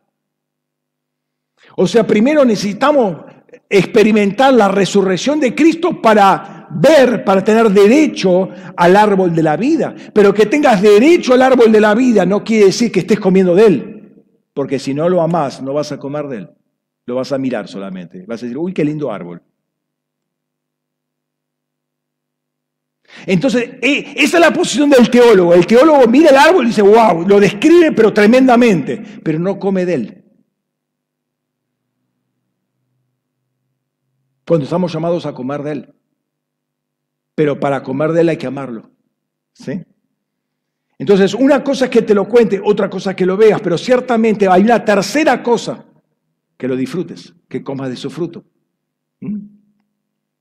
O 1.76 1.86
sea, 1.86 2.06
primero 2.06 2.44
necesitamos 2.44 3.16
experimentar 3.68 4.54
la 4.54 4.68
resurrección 4.68 5.40
de 5.40 5.54
Cristo 5.54 6.00
para 6.00 6.68
ver, 6.70 7.24
para 7.24 7.42
tener 7.42 7.70
derecho 7.70 8.48
al 8.76 8.96
árbol 8.96 9.34
de 9.34 9.42
la 9.42 9.56
vida. 9.56 9.94
Pero 10.12 10.32
que 10.32 10.46
tengas 10.46 10.80
derecho 10.80 11.34
al 11.34 11.42
árbol 11.42 11.70
de 11.72 11.80
la 11.80 11.94
vida 11.94 12.24
no 12.24 12.42
quiere 12.42 12.66
decir 12.66 12.90
que 12.90 13.00
estés 13.00 13.20
comiendo 13.20 13.54
de 13.54 13.66
él. 13.66 14.24
Porque 14.54 14.78
si 14.78 14.94
no 14.94 15.08
lo 15.08 15.20
amás, 15.20 15.62
no 15.62 15.74
vas 15.74 15.92
a 15.92 15.98
comer 15.98 16.28
de 16.28 16.36
él. 16.38 16.50
Lo 17.04 17.16
vas 17.16 17.32
a 17.32 17.38
mirar 17.38 17.68
solamente. 17.68 18.24
Vas 18.26 18.42
a 18.42 18.46
decir, 18.46 18.58
uy, 18.58 18.72
qué 18.72 18.84
lindo 18.84 19.12
árbol. 19.12 19.42
Entonces, 23.26 23.70
e, 23.80 24.14
esa 24.16 24.36
es 24.36 24.40
la 24.40 24.52
posición 24.52 24.90
del 24.90 25.10
teólogo. 25.10 25.54
El 25.54 25.66
teólogo 25.66 26.06
mira 26.06 26.30
el 26.30 26.36
árbol 26.36 26.64
y 26.64 26.68
dice, 26.68 26.82
wow, 26.82 27.26
lo 27.26 27.40
describe 27.40 27.92
pero 27.92 28.12
tremendamente, 28.12 29.02
pero 29.22 29.38
no 29.38 29.58
come 29.58 29.84
de 29.84 29.94
él. 29.94 30.24
Cuando 34.46 34.64
estamos 34.64 34.92
llamados 34.92 35.26
a 35.26 35.34
comer 35.34 35.62
de 35.62 35.72
él. 35.72 35.94
Pero 37.34 37.58
para 37.58 37.82
comer 37.82 38.12
de 38.12 38.20
él 38.20 38.28
hay 38.28 38.36
que 38.36 38.46
amarlo. 38.46 38.90
¿Sí? 39.52 39.82
Entonces, 40.98 41.34
una 41.34 41.62
cosa 41.62 41.86
es 41.86 41.90
que 41.90 42.02
te 42.02 42.14
lo 42.14 42.26
cuente, 42.26 42.60
otra 42.62 42.88
cosa 42.88 43.10
es 43.10 43.16
que 43.16 43.26
lo 43.26 43.36
veas, 43.36 43.60
pero 43.60 43.76
ciertamente 43.76 44.48
hay 44.48 44.62
una 44.62 44.82
tercera 44.82 45.42
cosa, 45.42 45.84
que 46.56 46.68
lo 46.68 46.76
disfrutes, 46.76 47.34
que 47.48 47.62
comas 47.62 47.90
de 47.90 47.96
su 47.96 48.08
fruto. 48.08 48.44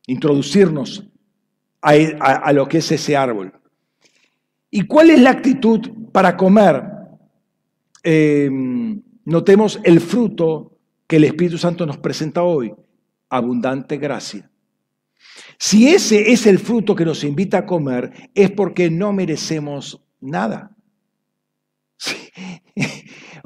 Introducirnos 0.07 1.03
a, 1.85 2.51
lo 2.51 2.67
que 2.67 2.79
es 2.79 2.91
ese 2.91 3.15
árbol. 3.15 3.53
¿Y 4.71 4.81
cuál 4.81 5.11
es 5.11 5.21
la 5.21 5.29
actitud 5.29 5.79
para 6.11 6.35
comer? 6.35 6.83
Eh, 8.03 8.49
notemos 9.25 9.79
el 9.83 9.99
fruto 10.01 10.77
que 11.07 11.17
el 11.17 11.25
Espíritu 11.25 11.57
Santo 11.57 11.85
nos 11.85 11.97
presenta 11.97 12.41
hoy, 12.43 12.73
abundante 13.29 13.97
gracia. 13.97 14.49
Si 15.57 15.87
ese 15.87 16.31
es 16.31 16.47
el 16.47 16.59
fruto 16.59 16.95
que 16.95 17.05
nos 17.05 17.23
invita 17.23 17.59
a 17.59 17.65
comer, 17.65 18.11
es 18.33 18.51
porque 18.51 18.89
no 18.89 19.13
merecemos 19.13 20.01
nada. 20.19 20.71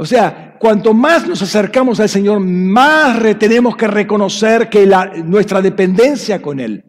O 0.01 0.05
sea, 0.05 0.55
cuanto 0.57 0.93
más 0.93 1.27
nos 1.27 1.41
acercamos 1.41 1.99
al 1.99 2.07
Señor, 2.07 2.39
más 2.39 3.19
tenemos 3.37 3.75
que 3.75 3.85
reconocer 3.85 4.69
que 4.69 4.89
nuestra 5.25 5.61
dependencia 5.61 6.41
con 6.41 6.61
Él. 6.61 6.88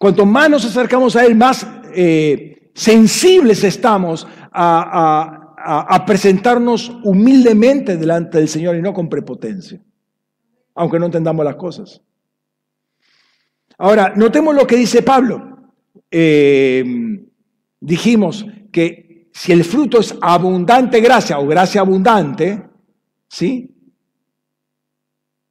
Cuanto 0.00 0.24
más 0.24 0.48
nos 0.48 0.64
acercamos 0.64 1.14
a 1.14 1.26
Él, 1.26 1.34
más 1.34 1.66
eh, 1.92 2.70
sensibles 2.72 3.62
estamos 3.64 4.26
a, 4.50 5.36
presentarnos 6.06 6.90
humildemente 7.04 7.98
delante 7.98 8.38
del 8.38 8.48
Señor 8.48 8.76
y 8.76 8.80
no 8.80 8.94
con 8.94 9.10
prepotencia, 9.10 9.78
aunque 10.74 10.98
no 10.98 11.04
entendamos 11.04 11.44
las 11.44 11.56
cosas. 11.56 12.00
Ahora, 13.76 14.14
notemos 14.16 14.54
lo 14.54 14.66
que 14.66 14.76
dice 14.76 15.02
Pablo. 15.02 15.70
Eh, 16.10 16.82
dijimos 17.78 18.46
que 18.72 19.28
si 19.34 19.52
el 19.52 19.64
fruto 19.64 20.00
es 20.00 20.16
abundante 20.22 21.02
gracia 21.02 21.38
o 21.38 21.46
gracia 21.46 21.82
abundante, 21.82 22.62
¿sí? 23.28 23.70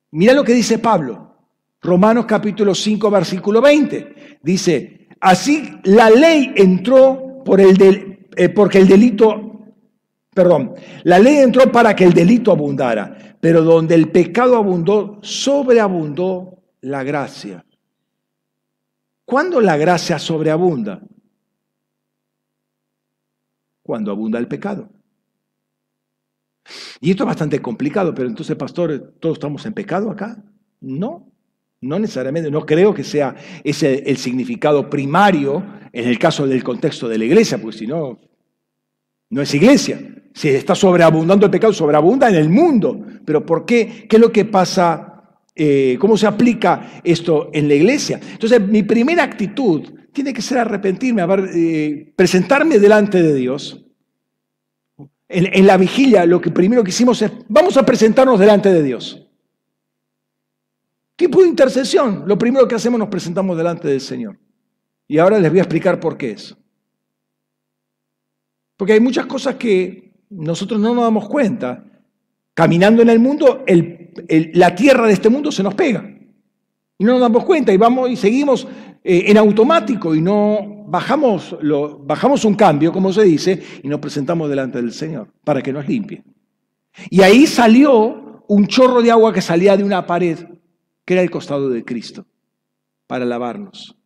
Mira 0.10 0.34
lo 0.34 0.44
que 0.44 0.54
dice 0.54 0.80
Pablo. 0.80 1.36
Romanos 1.82 2.26
capítulo 2.26 2.74
5, 2.74 3.12
versículo 3.12 3.62
20. 3.62 4.19
Dice, 4.42 5.08
así 5.20 5.80
la 5.84 6.10
ley 6.10 6.54
entró 6.56 7.44
por 7.44 7.60
el 7.60 7.76
del, 7.76 8.28
eh, 8.36 8.50
porque 8.50 8.78
el 8.78 8.88
delito, 8.88 9.74
perdón, 10.34 10.76
la 11.04 11.20
ley 11.20 11.38
entró 11.38 11.72
para 11.72 11.96
que 11.96 12.06
el 12.06 12.14
delito 12.14 12.52
abundara, 12.52 13.38
pero 13.40 13.64
donde 13.64 13.96
el 13.96 14.12
pecado 14.12 14.58
abundó, 14.58 15.20
sobreabundó 15.22 16.64
la 16.82 17.04
gracia. 17.04 17.66
¿Cuándo 19.26 19.62
la 19.62 19.78
gracia 19.78 20.18
sobreabunda? 20.18 21.02
Cuando 23.84 24.12
abunda 24.12 24.40
el 24.40 24.48
pecado. 24.48 24.90
Y 27.00 27.12
esto 27.12 27.24
es 27.24 27.28
bastante 27.28 27.62
complicado, 27.62 28.14
pero 28.14 28.28
entonces, 28.28 28.56
pastor, 28.56 29.16
¿todos 29.20 29.38
estamos 29.38 29.66
en 29.66 29.74
pecado 29.74 30.10
acá? 30.12 30.44
No. 30.82 31.29
No 31.82 31.98
necesariamente, 31.98 32.52
no 32.52 32.66
creo 32.66 32.94
que 32.94 33.04
sea 33.04 33.36
ese 33.64 34.04
el 34.06 34.18
significado 34.18 34.90
primario 34.90 35.64
en 35.94 36.08
el 36.08 36.20
caso 36.20 36.46
del 36.46 36.64
contexto 36.64 37.08
de 37.08 37.18
la 37.18 37.26
iglesia, 37.26 37.58
porque 37.58 37.78
si 37.78 37.88
no, 37.88 38.20
no 39.30 39.42
es 39.42 39.54
iglesia. 39.54 40.00
Si 40.34 40.50
está 40.50 40.76
sobreabundando 40.76 41.46
el 41.46 41.52
pecado, 41.52 41.74
sobreabunda 41.74 42.30
en 42.30 42.36
el 42.36 42.50
mundo. 42.50 43.00
Pero 43.26 43.46
¿por 43.46 43.66
qué? 43.66 44.06
¿Qué 44.10 44.18
es 44.18 44.22
lo 44.22 44.32
que 44.32 44.46
pasa? 44.46 45.24
Eh, 45.56 45.98
¿Cómo 46.00 46.18
se 46.18 46.28
aplica 46.28 47.02
esto 47.04 47.50
en 47.54 47.68
la 47.68 47.76
iglesia? 47.76 48.20
Entonces, 48.32 48.62
mi 48.62 48.84
primera 48.84 49.24
actitud 49.24 49.84
tiene 50.14 50.34
que 50.34 50.42
ser 50.42 50.58
arrepentirme, 50.60 51.24
eh, 51.54 52.14
presentarme 52.16 52.80
delante 52.80 53.22
de 53.22 53.34
Dios. 53.34 53.86
En, 55.28 55.48
en 55.52 55.68
la 55.68 55.78
vigilia, 55.78 56.26
lo 56.26 56.42
que 56.42 56.52
primero 56.52 56.84
que 56.84 56.90
hicimos 56.90 57.22
es, 57.22 57.32
vamos 57.48 57.78
a 57.78 57.86
presentarnos 57.86 58.40
delante 58.40 58.72
de 58.72 58.84
Dios. 58.84 59.29
Tipo 61.20 61.42
de 61.42 61.50
intercesión. 61.50 62.24
Lo 62.26 62.38
primero 62.38 62.66
que 62.66 62.76
hacemos 62.76 62.98
nos 62.98 63.10
presentamos 63.10 63.58
delante 63.58 63.90
del 63.90 64.00
Señor. 64.00 64.40
Y 65.06 65.18
ahora 65.18 65.38
les 65.38 65.52
voy 65.52 65.60
a 65.60 65.64
explicar 65.64 66.00
por 66.00 66.16
qué 66.16 66.32
es. 66.32 66.56
Porque 68.78 68.94
hay 68.94 69.02
muchas 69.02 69.26
cosas 69.26 69.56
que 69.56 70.14
nosotros 70.30 70.80
no 70.80 70.96
nos 70.96 71.04
damos 71.04 71.28
cuenta. 71.28 71.84
Caminando 72.54 73.02
en 73.02 73.10
el 73.10 73.20
mundo, 73.20 73.66
la 74.54 74.74
tierra 74.74 75.08
de 75.08 75.14
este 75.14 75.28
mundo 75.28 75.52
se 75.52 75.62
nos 75.62 75.76
pega. 75.76 76.10
Y 76.98 77.04
no 77.04 77.12
nos 77.12 77.22
damos 77.22 77.44
cuenta 77.44 77.74
y 77.74 77.78
vamos 77.78 78.10
y 78.10 78.16
seguimos 78.16 78.66
eh, 79.04 79.26
en 79.28 79.38
automático 79.38 80.16
y 80.16 80.22
no 80.22 80.86
bajamos, 80.88 81.58
bajamos 82.00 82.46
un 82.46 82.56
cambio, 82.56 82.94
como 82.94 83.12
se 83.12 83.24
dice, 83.24 83.62
y 83.84 83.90
nos 83.90 84.00
presentamos 84.00 84.50
delante 84.50 84.82
del 84.82 84.94
Señor 84.94 85.34
para 85.44 85.62
que 85.62 85.74
nos 85.74 85.86
limpie. 85.86 86.24
Y 87.10 87.22
ahí 87.24 87.46
salió 87.46 88.42
un 88.48 88.68
chorro 88.68 89.02
de 89.02 89.12
agua 89.12 89.34
que 89.34 89.42
salía 89.42 89.76
de 89.76 89.84
una 89.84 90.08
pared 90.08 90.38
que 91.10 91.16
era 91.16 91.24
el 91.24 91.32
costado 91.32 91.72
de 91.72 91.84
Cristo, 91.84 92.24
para 93.08 93.26
lavarnos. 93.26 93.98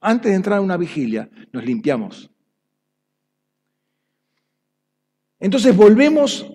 Antes 0.00 0.30
de 0.30 0.36
entrar 0.36 0.58
a 0.58 0.60
una 0.60 0.76
vigilia, 0.76 1.28
nos 1.52 1.64
limpiamos. 1.64 2.30
Entonces 5.40 5.76
volvemos, 5.76 6.46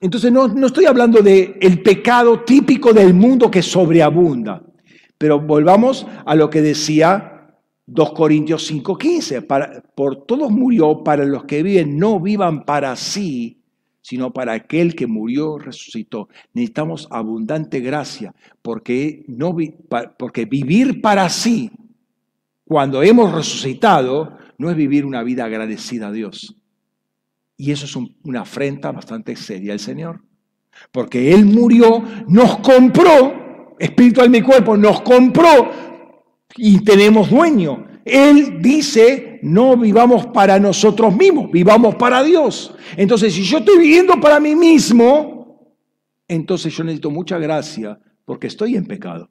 entonces 0.00 0.32
no, 0.32 0.48
no 0.48 0.66
estoy 0.66 0.86
hablando 0.86 1.22
del 1.22 1.56
el 1.60 1.84
pecado 1.84 2.42
típico 2.42 2.92
del 2.92 3.14
mundo 3.14 3.48
que 3.48 3.62
sobreabunda, 3.62 4.60
pero 5.16 5.38
volvamos 5.38 6.04
a 6.26 6.34
lo 6.34 6.50
que 6.50 6.62
decía 6.62 7.60
2 7.86 8.12
Corintios 8.12 8.68
5:15, 8.68 9.46
por 9.94 10.26
todos 10.26 10.50
murió 10.50 11.04
para 11.04 11.24
los 11.24 11.44
que 11.44 11.62
viven, 11.62 11.96
no 11.96 12.18
vivan 12.18 12.64
para 12.64 12.96
sí, 12.96 13.63
sino 14.04 14.34
para 14.34 14.52
aquel 14.52 14.94
que 14.94 15.06
murió, 15.06 15.56
resucitó. 15.56 16.28
Necesitamos 16.52 17.08
abundante 17.10 17.80
gracia, 17.80 18.34
porque, 18.60 19.24
no, 19.28 19.56
porque 20.18 20.44
vivir 20.44 21.00
para 21.00 21.26
sí, 21.30 21.70
cuando 22.66 23.02
hemos 23.02 23.32
resucitado, 23.32 24.36
no 24.58 24.68
es 24.68 24.76
vivir 24.76 25.06
una 25.06 25.22
vida 25.22 25.46
agradecida 25.46 26.08
a 26.08 26.12
Dios. 26.12 26.54
Y 27.56 27.70
eso 27.70 27.86
es 27.86 27.96
una 27.96 28.42
afrenta 28.42 28.92
bastante 28.92 29.36
seria 29.36 29.72
al 29.72 29.80
Señor. 29.80 30.20
Porque 30.92 31.32
Él 31.32 31.46
murió, 31.46 32.04
nos 32.28 32.58
compró, 32.58 33.74
espiritual 33.78 34.28
mi 34.28 34.42
cuerpo, 34.42 34.76
nos 34.76 35.00
compró 35.00 35.70
y 36.58 36.84
tenemos 36.84 37.30
dueño. 37.30 37.86
Él 38.04 38.60
dice, 38.60 39.33
no 39.44 39.76
vivamos 39.76 40.26
para 40.28 40.58
nosotros 40.58 41.14
mismos, 41.14 41.50
vivamos 41.50 41.96
para 41.96 42.22
Dios. 42.22 42.74
Entonces, 42.96 43.34
si 43.34 43.42
yo 43.42 43.58
estoy 43.58 43.78
viviendo 43.78 44.18
para 44.18 44.40
mí 44.40 44.56
mismo, 44.56 45.76
entonces 46.26 46.74
yo 46.74 46.82
necesito 46.82 47.10
mucha 47.10 47.36
gracia 47.38 48.00
porque 48.24 48.46
estoy 48.46 48.74
en 48.74 48.86
pecado. 48.86 49.28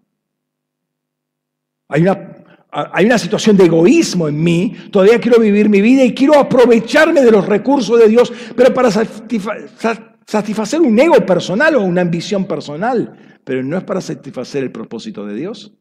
Hay 1.87 2.03
una, 2.03 2.45
hay 2.69 3.05
una 3.07 3.17
situación 3.17 3.57
de 3.57 3.65
egoísmo 3.65 4.27
en 4.27 4.43
mí, 4.43 4.75
todavía 4.91 5.19
quiero 5.19 5.39
vivir 5.39 5.67
mi 5.67 5.81
vida 5.81 6.03
y 6.03 6.13
quiero 6.13 6.37
aprovecharme 6.37 7.21
de 7.21 7.31
los 7.31 7.47
recursos 7.47 7.99
de 7.99 8.07
Dios, 8.07 8.31
pero 8.55 8.71
para 8.71 8.91
satisfacer 8.91 10.79
un 10.79 10.99
ego 10.99 11.25
personal 11.25 11.75
o 11.75 11.81
una 11.81 12.01
ambición 12.01 12.45
personal, 12.45 13.39
pero 13.43 13.63
no 13.63 13.79
es 13.79 13.83
para 13.83 13.99
satisfacer 13.99 14.63
el 14.63 14.71
propósito 14.71 15.25
de 15.25 15.33
Dios. 15.33 15.73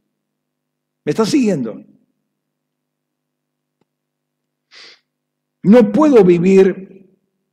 ¿Me 1.05 1.11
estás 1.11 1.29
siguiendo? 1.29 1.85
No 5.63 5.93
puedo 5.93 6.25
vivir 6.25 6.93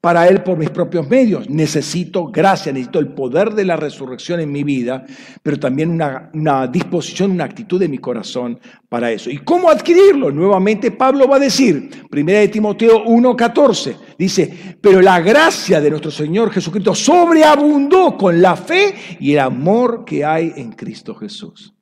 para 0.01 0.27
Él 0.27 0.43
por 0.43 0.57
mis 0.57 0.69
propios 0.69 1.07
medios. 1.07 1.49
Necesito 1.49 2.27
gracia, 2.27 2.71
necesito 2.71 2.99
el 2.99 3.09
poder 3.09 3.53
de 3.53 3.65
la 3.65 3.75
resurrección 3.75 4.39
en 4.39 4.51
mi 4.51 4.63
vida, 4.63 5.05
pero 5.43 5.59
también 5.59 5.91
una, 5.91 6.67
disposición, 6.67 7.31
una 7.31 7.43
actitud 7.43 7.79
de 7.79 7.89
mi 7.89 7.97
corazón 7.97 8.59
para 8.87 9.11
eso. 9.11 9.29
¿Y 9.29 9.39
cómo 9.39 9.69
adquirirlo? 9.69 10.31
Nuevamente 10.31 10.91
Pablo 10.91 11.27
va 11.27 11.35
a 11.35 11.39
decir, 11.39 11.89
1 12.11 12.31
de 12.31 12.47
Timoteo 12.47 13.05
1.14, 13.05 13.95
dice, 14.17 14.77
pero 14.81 15.01
la 15.01 15.19
gracia 15.19 15.81
de 15.81 15.89
nuestro 15.89 16.11
Señor 16.11 16.51
Jesucristo 16.51 16.95
sobreabundó 16.95 18.17
con 18.17 18.41
la 18.41 18.55
fe 18.55 18.95
y 19.19 19.33
el 19.33 19.39
amor 19.39 20.05
que 20.05 20.23
hay 20.23 20.53
en 20.55 20.71
Cristo 20.71 21.13
Jesús. 21.15 21.73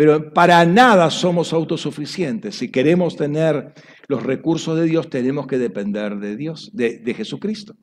Pero 0.00 0.32
para 0.32 0.64
nada 0.64 1.10
somos 1.10 1.52
autosuficientes. 1.52 2.56
Si 2.56 2.70
queremos 2.70 3.16
tener 3.16 3.74
los 4.08 4.22
recursos 4.22 4.78
de 4.78 4.86
Dios, 4.86 5.10
tenemos 5.10 5.46
que 5.46 5.58
depender 5.58 6.16
de 6.16 6.36
Dios, 6.36 6.70
de, 6.72 7.12
Jesucristo. 7.14 7.76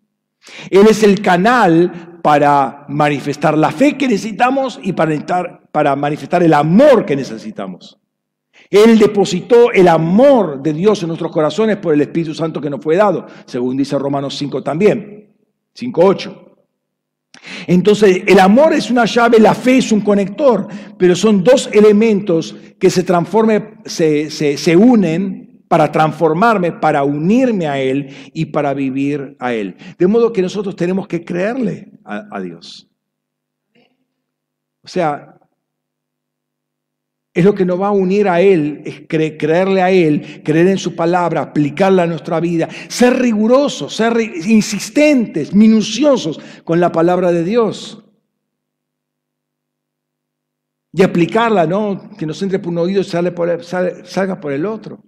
Él 0.72 0.88
es 0.89 1.03
el 1.03 1.22
canal 1.22 2.20
para 2.24 2.88
manifestar 2.89 3.55
la 3.55 3.72
fe 3.72 3.95
que 3.99 4.07
necesitamos 4.07 4.80
y 4.82 4.93
para, 4.93 5.61
para 5.72 5.95
manifestar 5.95 6.41
el 6.41 6.55
amor 6.55 7.05
que 7.05 7.15
necesitamos. 7.15 7.99
Él 8.72 8.97
depositó 8.97 9.72
el 9.72 9.88
amor 9.88 10.63
de 10.63 10.74
Dios 10.74 11.03
en 11.03 11.09
nuestros 11.09 11.32
corazones 11.32 11.78
por 11.78 11.93
el 11.93 12.01
Espíritu 12.01 12.34
Santo 12.34 12.59
que 12.59 12.72
nos 12.72 12.82
fue 12.82 12.95
dado, 12.95 13.28
según 13.45 13.78
dice 13.78 13.95
Romanos 13.99 14.36
5 14.36 14.63
también, 14.63 15.36
5.8. 15.76 16.46
Entonces, 17.67 18.23
el 18.27 18.39
amor 18.39 18.73
es 18.73 18.89
una 18.89 19.05
llave, 19.05 19.39
la 19.39 19.53
fe 19.53 19.77
es 19.77 19.91
un 19.91 20.01
conector, 20.01 20.67
pero 20.97 21.15
son 21.15 21.43
dos 21.43 21.69
elementos 21.71 22.55
que 22.79 22.89
se 22.89 23.03
transformen, 23.03 23.79
se, 23.85 24.29
se, 24.29 24.75
unen 24.75 25.63
para 25.67 25.91
transformarme, 25.91 26.71
para 26.71 27.03
unirme 27.03 27.67
a 27.67 27.79
Él 27.79 28.09
y 28.33 28.45
para 28.45 28.73
vivir 28.73 29.35
a 29.39 29.53
Él. 29.53 29.75
De 29.97 30.07
modo 30.07 30.31
que 30.31 30.41
nosotros 30.41 30.75
tenemos 30.75 31.07
que 31.07 31.23
creerle 31.23 31.91
a, 32.03 32.27
a 32.31 32.41
Dios. 32.41 32.88
O 34.81 34.88
sea, 34.88 35.36
es 37.38 37.45
lo 37.45 37.53
que 37.53 37.65
nos 37.65 37.79
va 37.79 37.89
a 37.89 37.91
unir 37.91 38.27
a 38.27 38.41
Él, 38.41 38.81
es 38.83 39.01
creerle 39.07 39.83
a 39.83 39.91
Él, 39.91 40.41
creer 40.43 40.69
en 40.69 40.79
su 40.79 40.95
palabra, 40.95 41.41
aplicarla 41.43 42.01
a 42.01 42.07
nuestra 42.07 42.39
vida, 42.39 42.67
ser 42.88 43.15
rigurosos, 43.19 43.95
ser 43.95 44.19
insistentes, 44.19 45.53
minuciosos 45.53 46.39
con 46.63 46.79
la 46.79 46.91
palabra 46.91 47.31
de 47.31 47.43
Dios. 47.43 48.03
Y 50.91 51.03
aplicarla, 51.03 51.67
¿no? 51.67 52.09
Que 52.17 52.25
nos 52.25 52.41
entre 52.41 52.57
por 52.57 52.69
un 52.69 52.79
oído 52.79 53.01
y 53.01 53.03
salga 53.03 53.35
por 54.41 54.51
el 54.51 54.65
otro. 54.65 55.03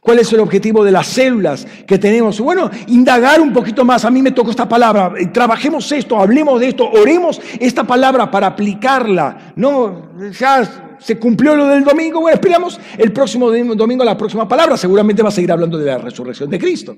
¿Cuál 0.00 0.18
es 0.18 0.32
el 0.32 0.40
objetivo 0.40 0.84
de 0.84 0.92
las 0.92 1.06
células 1.06 1.66
que 1.86 1.98
tenemos? 1.98 2.40
Bueno, 2.40 2.70
indagar 2.88 3.40
un 3.40 3.52
poquito 3.52 3.84
más. 3.84 4.04
A 4.04 4.10
mí 4.10 4.22
me 4.22 4.32
tocó 4.32 4.50
esta 4.50 4.68
palabra. 4.68 5.12
Eh, 5.18 5.26
trabajemos 5.26 5.90
esto, 5.92 6.18
hablemos 6.18 6.60
de 6.60 6.68
esto, 6.68 6.90
oremos 6.90 7.40
esta 7.60 7.84
palabra 7.84 8.30
para 8.30 8.48
aplicarla. 8.48 9.52
No, 9.56 10.10
ya 10.30 10.96
se 10.98 11.18
cumplió 11.18 11.54
lo 11.54 11.66
del 11.66 11.84
domingo, 11.84 12.20
bueno, 12.20 12.34
esperamos 12.34 12.80
el 12.96 13.12
próximo 13.12 13.50
domingo 13.50 14.04
la 14.04 14.16
próxima 14.16 14.48
palabra, 14.48 14.76
seguramente 14.76 15.22
va 15.22 15.28
a 15.28 15.32
seguir 15.32 15.52
hablando 15.52 15.76
de 15.76 15.86
la 15.86 15.98
resurrección 15.98 16.48
de 16.48 16.58
Cristo. 16.58 16.96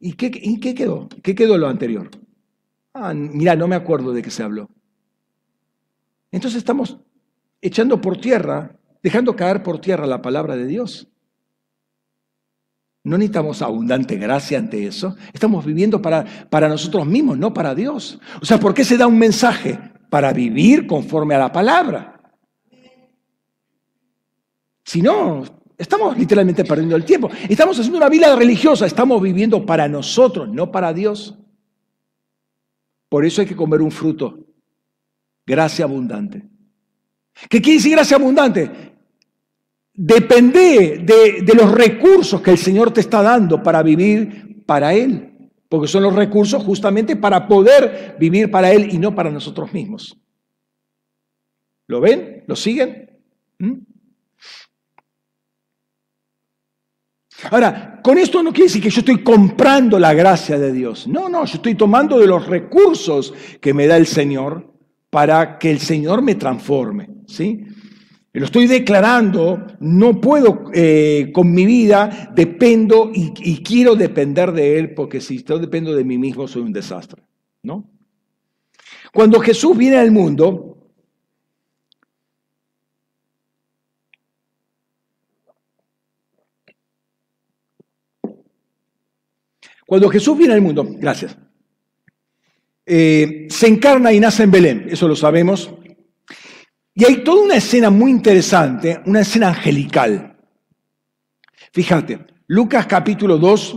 ¿Y 0.00 0.12
qué, 0.12 0.30
qué 0.30 0.74
quedó? 0.74 1.08
¿Qué 1.22 1.34
quedó 1.34 1.58
lo 1.58 1.66
anterior? 1.66 2.08
Ah, 2.94 3.12
mira, 3.14 3.56
no 3.56 3.66
me 3.66 3.74
acuerdo 3.76 4.12
de 4.12 4.22
qué 4.22 4.30
se 4.30 4.42
habló. 4.42 4.68
Entonces 6.30 6.58
estamos 6.58 6.98
echando 7.60 8.00
por 8.00 8.20
tierra, 8.20 8.77
dejando 9.02 9.36
caer 9.36 9.62
por 9.62 9.80
tierra 9.80 10.06
la 10.06 10.22
palabra 10.22 10.56
de 10.56 10.66
Dios. 10.66 11.08
No 13.04 13.16
necesitamos 13.16 13.62
abundante 13.62 14.16
gracia 14.16 14.58
ante 14.58 14.86
eso. 14.86 15.16
Estamos 15.32 15.64
viviendo 15.64 16.02
para, 16.02 16.24
para 16.50 16.68
nosotros 16.68 17.06
mismos, 17.06 17.38
no 17.38 17.54
para 17.54 17.74
Dios. 17.74 18.20
O 18.42 18.44
sea, 18.44 18.58
¿por 18.58 18.74
qué 18.74 18.84
se 18.84 18.96
da 18.96 19.06
un 19.06 19.18
mensaje? 19.18 19.78
para 20.08 20.32
vivir 20.32 20.86
conforme 20.86 21.34
a 21.34 21.38
la 21.38 21.52
palabra. 21.52 22.14
Si 24.84 25.02
no, 25.02 25.44
estamos 25.76 26.16
literalmente 26.16 26.64
perdiendo 26.64 26.96
el 26.96 27.04
tiempo. 27.04 27.28
Estamos 27.48 27.78
haciendo 27.78 27.98
una 27.98 28.08
vida 28.08 28.34
religiosa, 28.34 28.86
estamos 28.86 29.20
viviendo 29.20 29.66
para 29.66 29.86
nosotros, 29.88 30.48
no 30.48 30.70
para 30.70 30.92
Dios. 30.92 31.38
Por 33.08 33.24
eso 33.24 33.40
hay 33.40 33.46
que 33.46 33.56
comer 33.56 33.82
un 33.82 33.90
fruto, 33.90 34.46
gracia 35.46 35.84
abundante. 35.84 36.48
¿Qué 37.48 37.60
quiere 37.60 37.78
decir 37.78 37.92
gracia 37.92 38.16
abundante? 38.16 38.87
Depende 40.00 41.02
de, 41.02 41.54
los 41.54 41.72
recursos 41.72 42.40
que 42.40 42.52
el 42.52 42.58
Señor 42.58 42.92
te 42.92 43.00
está 43.00 43.20
dando 43.20 43.60
para 43.64 43.82
vivir 43.82 44.62
para 44.64 44.94
Él 44.94 45.34
porque 45.68 45.88
son 45.88 46.04
los 46.04 46.14
recursos 46.14 46.62
justamente 46.62 47.16
para 47.16 47.48
poder 47.48 48.14
vivir 48.16 48.48
para 48.48 48.70
Él 48.70 48.94
y 48.94 48.98
no 48.98 49.12
para 49.12 49.32
nosotros 49.32 49.72
mismos. 49.72 50.16
¿Lo 51.88 52.00
ven? 52.00 52.44
¿Lo 52.46 52.54
siguen? 52.54 53.10
¿Mm? 53.58 53.74
Ahora, 57.50 58.00
con 58.00 58.18
esto 58.18 58.40
no 58.40 58.52
quiere 58.52 58.68
decir 58.68 58.82
que 58.82 58.90
yo 58.90 59.00
estoy 59.00 59.24
comprando 59.24 59.98
la 59.98 60.14
gracia 60.14 60.60
de 60.60 60.72
Dios. 60.72 61.08
No, 61.08 61.28
no, 61.28 61.44
yo 61.44 61.56
estoy 61.56 61.74
tomando 61.74 62.20
de 62.20 62.28
los 62.28 62.46
recursos 62.46 63.34
que 63.60 63.74
me 63.74 63.88
da 63.88 63.96
el 63.96 64.06
Señor 64.06 64.72
para 65.10 65.58
que 65.58 65.72
el 65.72 65.80
Señor 65.80 66.22
me 66.22 66.36
transforme. 66.36 67.10
¿sí? 67.26 67.66
Lo 68.38 68.44
estoy 68.44 68.66
declarando, 68.66 69.66
no 69.80 70.20
puedo 70.20 70.70
eh, 70.72 71.30
con 71.32 71.52
mi 71.52 71.66
vida, 71.66 72.30
dependo 72.34 73.10
y, 73.12 73.62
quiero 73.62 73.96
depender 73.96 74.52
de 74.52 74.78
Él, 74.78 74.94
porque 74.94 75.20
si 75.20 75.42
yo 75.42 75.58
dependo 75.58 75.92
de 75.94 76.04
mí 76.04 76.18
mismo 76.18 76.46
soy 76.46 76.62
un 76.62 76.72
desastre. 76.72 77.22
¿no? 77.62 77.90
Cuando 79.12 79.40
Jesús 79.40 79.76
viene 79.76 79.96
al 79.96 80.12
mundo, 80.12 80.78
cuando 89.84 90.08
Jesús 90.10 90.38
viene 90.38 90.54
al 90.54 90.60
mundo, 90.60 90.86
gracias, 90.88 91.36
eh, 92.86 93.48
se 93.50 93.66
encarna 93.66 94.12
y 94.12 94.20
nace 94.20 94.44
en 94.44 94.50
Belén, 94.50 94.86
eso 94.88 95.08
lo 95.08 95.16
sabemos, 95.16 95.74
y 96.98 97.04
hay 97.04 97.22
toda 97.22 97.44
una 97.44 97.54
escena 97.54 97.90
muy 97.90 98.10
interesante, 98.10 99.00
una 99.06 99.20
escena 99.20 99.50
angelical. 99.50 100.36
Fíjate, 101.72 102.26
Lucas 102.48 102.88
capítulo 102.88 103.38
2, 103.38 103.76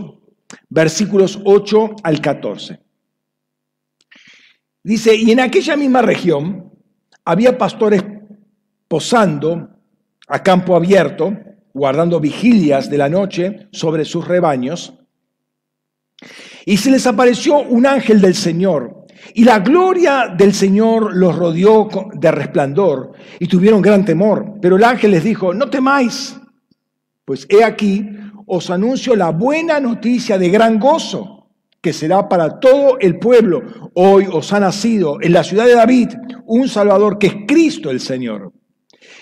versículos 0.68 1.38
8 1.44 1.96
al 2.02 2.20
14. 2.20 2.80
Dice, 4.82 5.14
y 5.14 5.30
en 5.30 5.38
aquella 5.38 5.76
misma 5.76 6.02
región 6.02 6.72
había 7.24 7.56
pastores 7.56 8.02
posando 8.88 9.70
a 10.26 10.42
campo 10.42 10.74
abierto, 10.74 11.32
guardando 11.72 12.18
vigilias 12.18 12.90
de 12.90 12.98
la 12.98 13.08
noche 13.08 13.68
sobre 13.70 14.04
sus 14.04 14.26
rebaños, 14.26 14.94
y 16.66 16.76
se 16.76 16.90
les 16.90 17.06
apareció 17.06 17.58
un 17.58 17.86
ángel 17.86 18.20
del 18.20 18.34
Señor 18.34 19.01
y 19.34 19.44
la 19.44 19.60
gloria 19.60 20.32
del 20.36 20.52
Señor 20.52 21.16
los 21.16 21.36
rodeó 21.36 21.88
de 22.14 22.30
resplandor 22.30 23.12
y 23.38 23.46
tuvieron 23.46 23.82
gran 23.82 24.04
temor. 24.04 24.54
Pero 24.60 24.76
el 24.76 24.84
ángel 24.84 25.12
les 25.12 25.24
dijo, 25.24 25.54
no 25.54 25.70
temáis, 25.70 26.38
pues 27.24 27.46
he 27.48 27.64
aquí, 27.64 28.08
os 28.46 28.70
anuncio 28.70 29.14
la 29.16 29.30
buena 29.30 29.80
noticia 29.80 30.38
de 30.38 30.50
gran 30.50 30.78
gozo, 30.78 31.50
que 31.80 31.92
será 31.92 32.28
para 32.28 32.60
todo 32.60 32.98
el 33.00 33.18
pueblo. 33.18 33.90
Hoy 33.94 34.26
os 34.30 34.52
ha 34.52 34.60
nacido 34.60 35.18
en 35.20 35.32
la 35.32 35.44
ciudad 35.44 35.66
de 35.66 35.74
David 35.74 36.10
un 36.46 36.68
Salvador 36.68 37.18
que 37.18 37.28
es 37.28 37.34
Cristo 37.46 37.90
el 37.90 38.00
Señor. 38.00 38.52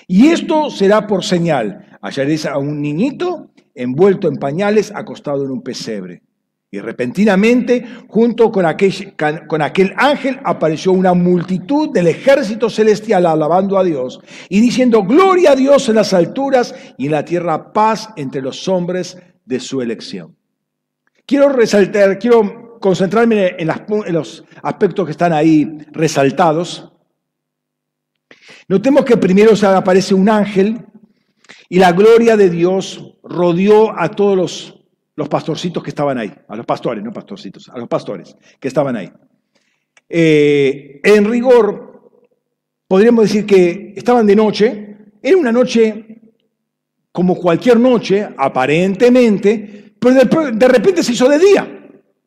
Y 0.07 0.29
esto 0.29 0.71
será 0.71 1.07
por 1.07 1.25
señal. 1.25 1.99
Hallaréis 2.03 2.47
a 2.47 2.59
un 2.59 2.83
niñito 2.83 3.51
envuelto 3.75 4.29
en 4.29 4.37
pañales 4.37 4.93
acostado 4.95 5.45
en 5.45 5.51
un 5.51 5.63
pesebre. 5.63 6.23
Y 6.73 6.79
repentinamente, 6.79 7.85
junto 8.07 8.53
con 8.53 8.65
aquel, 8.65 9.15
con 9.49 9.61
aquel, 9.61 9.93
ángel, 9.97 10.39
apareció 10.45 10.93
una 10.93 11.15
multitud 11.15 11.91
del 11.93 12.07
ejército 12.07 12.71
celestial 12.71 13.27
alabando 13.27 13.77
a 13.77 13.83
Dios 13.83 14.21
y 14.49 14.61
diciendo, 14.61 15.03
gloria 15.03 15.53
a 15.53 15.57
Dios 15.57 15.89
en 15.89 15.97
las 15.97 16.13
alturas 16.13 16.73
y 16.97 17.07
en 17.07 17.13
la 17.13 17.25
tierra 17.25 17.73
paz 17.73 18.11
entre 18.15 18.41
los 18.41 18.69
hombres 18.69 19.19
de 19.45 19.59
su 19.59 19.83
elección. 19.83 20.37
Quiero 21.27 21.49
resaltar, 21.49 22.21
quiero 22.21 22.79
concentrarme 22.79 23.57
en, 23.59 23.69
los 24.13 24.45
aspectos 24.63 25.05
que 25.07 25.13
están 25.13 25.33
ahí 25.33 25.77
resaltados. 25.91 26.93
Notemos 28.69 29.05
que 29.05 29.17
primero 29.17 29.55
aparece 29.77 30.15
un 30.15 30.29
ángel 30.29 30.87
y 31.69 31.81
la 31.81 31.91
gloria 31.91 32.37
de 32.37 32.49
Dios 32.49 33.17
rodeó 33.25 33.99
a 33.99 34.09
todos 34.13 34.37
los 34.37 34.80
los 35.17 35.29
pastorcitos 35.29 35.83
que 35.83 35.91
estaban 35.91 36.19
ahí, 36.19 36.33
a 36.49 36.57
los 36.57 36.67
pastores, 36.67 37.03
no 37.03 37.13
pastorcitos, 37.13 37.69
a 37.69 37.79
los 37.79 37.89
pastores 37.89 38.37
que 38.59 38.69
estaban 38.69 38.97
ahí. 38.97 39.11
Eh, 40.09 41.01
en 41.05 41.25
rigor, 41.25 42.21
podríamos 42.89 43.25
decir 43.25 43.47
que 43.47 43.93
estaban 43.97 44.27
de 44.27 44.37
noche, 44.37 44.97
era 45.23 45.37
una 45.37 45.53
noche 45.53 46.21
como 47.13 47.37
cualquier 47.37 47.79
noche, 47.79 48.27
aparentemente, 48.37 49.95
pero 49.99 50.51
de, 50.53 50.69
repente 50.69 51.03
se 51.03 51.13
hizo 51.13 51.29
de 51.29 51.39
día. 51.39 51.77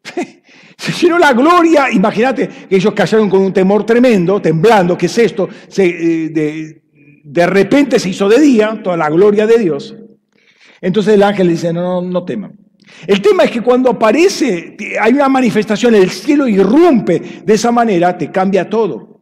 Se 0.76 0.92
llenó 0.92 1.20
la 1.20 1.34
gloria, 1.34 1.90
imagínate 1.92 2.50
que 2.68 2.76
ellos 2.76 2.94
cayeron 2.94 3.30
con 3.30 3.42
un 3.42 3.54
temor 3.54 3.86
tremendo, 3.86 4.42
temblando, 4.42 4.98
¿qué 4.98 5.06
es 5.06 5.18
esto? 5.18 5.48
Eh, 5.78 6.30
de, 6.34 6.84
de, 7.24 7.48
repente 7.48 8.00
se 8.00 8.10
hizo 8.10 8.28
de 8.28 8.40
día, 8.40 8.82
toda 8.84 8.98
la 8.98 9.10
gloria 9.10 9.46
de 9.46 9.60
Dios. 9.60 9.96
Entonces 10.82 11.14
el 11.14 11.24
ángel 11.24 11.48
dice, 11.48 11.72
no, 11.72 12.02
no, 12.02 12.10
no 12.10 12.26
teman. 12.26 12.63
El 13.08 13.22
tema 13.22 13.44
es 13.44 13.52
que 13.52 13.62
cuando 13.62 13.90
aparece, 13.90 14.78
hay 15.00 15.14
una 15.14 15.30
manifestación, 15.30 15.96
el 15.96 16.10
cielo 16.10 16.48
irrumpe 16.48 17.42
de 17.44 17.54
esa 17.54 17.72
manera, 17.72 18.18
te 18.18 18.32
cambia 18.32 18.70
todo. 18.70 19.22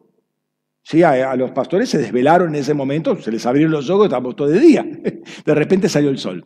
Sí, 0.84 1.04
a, 1.04 1.36
los 1.36 1.52
pastores 1.52 1.90
se 1.90 2.00
desvelaron 2.00 2.50
en 2.50 2.62
ese 2.62 2.74
momento, 2.74 3.20
se 3.22 3.32
les 3.32 3.46
abrieron 3.46 3.72
los 3.72 3.90
ojos, 3.90 4.06
estábamos 4.06 4.36
todo 4.36 4.48
de 4.48 4.60
día. 4.60 4.84
De 5.46 5.56
repente 5.56 5.88
salió 5.90 6.10
el 6.10 6.18
sol. 6.18 6.46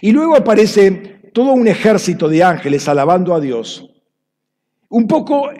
Y 0.00 0.12
luego 0.12 0.36
aparece 0.36 1.30
todo 1.32 1.52
un 1.52 1.68
ejército 1.68 2.28
de 2.28 2.42
ángeles 2.42 2.88
alabando 2.88 3.34
a 3.34 3.40
Dios, 3.40 3.88
un 4.88 5.06
poco 5.06 5.50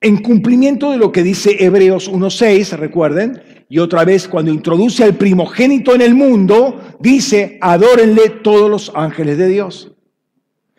en 0.00 0.22
cumplimiento 0.22 0.90
de 0.90 0.98
lo 0.98 1.10
que 1.10 1.22
dice 1.22 1.56
Hebreos 1.64 2.10
1.6, 2.10 2.76
recuerden, 2.76 3.42
y 3.68 3.78
otra 3.78 4.04
vez 4.04 4.26
cuando 4.26 4.50
introduce 4.50 5.04
al 5.04 5.16
primogénito 5.16 5.94
en 5.94 6.00
el 6.00 6.14
mundo, 6.14 6.80
dice, 7.00 7.58
adórenle 7.60 8.30
todos 8.30 8.70
los 8.70 8.92
ángeles 8.94 9.36
de 9.36 9.48
Dios. 9.48 9.92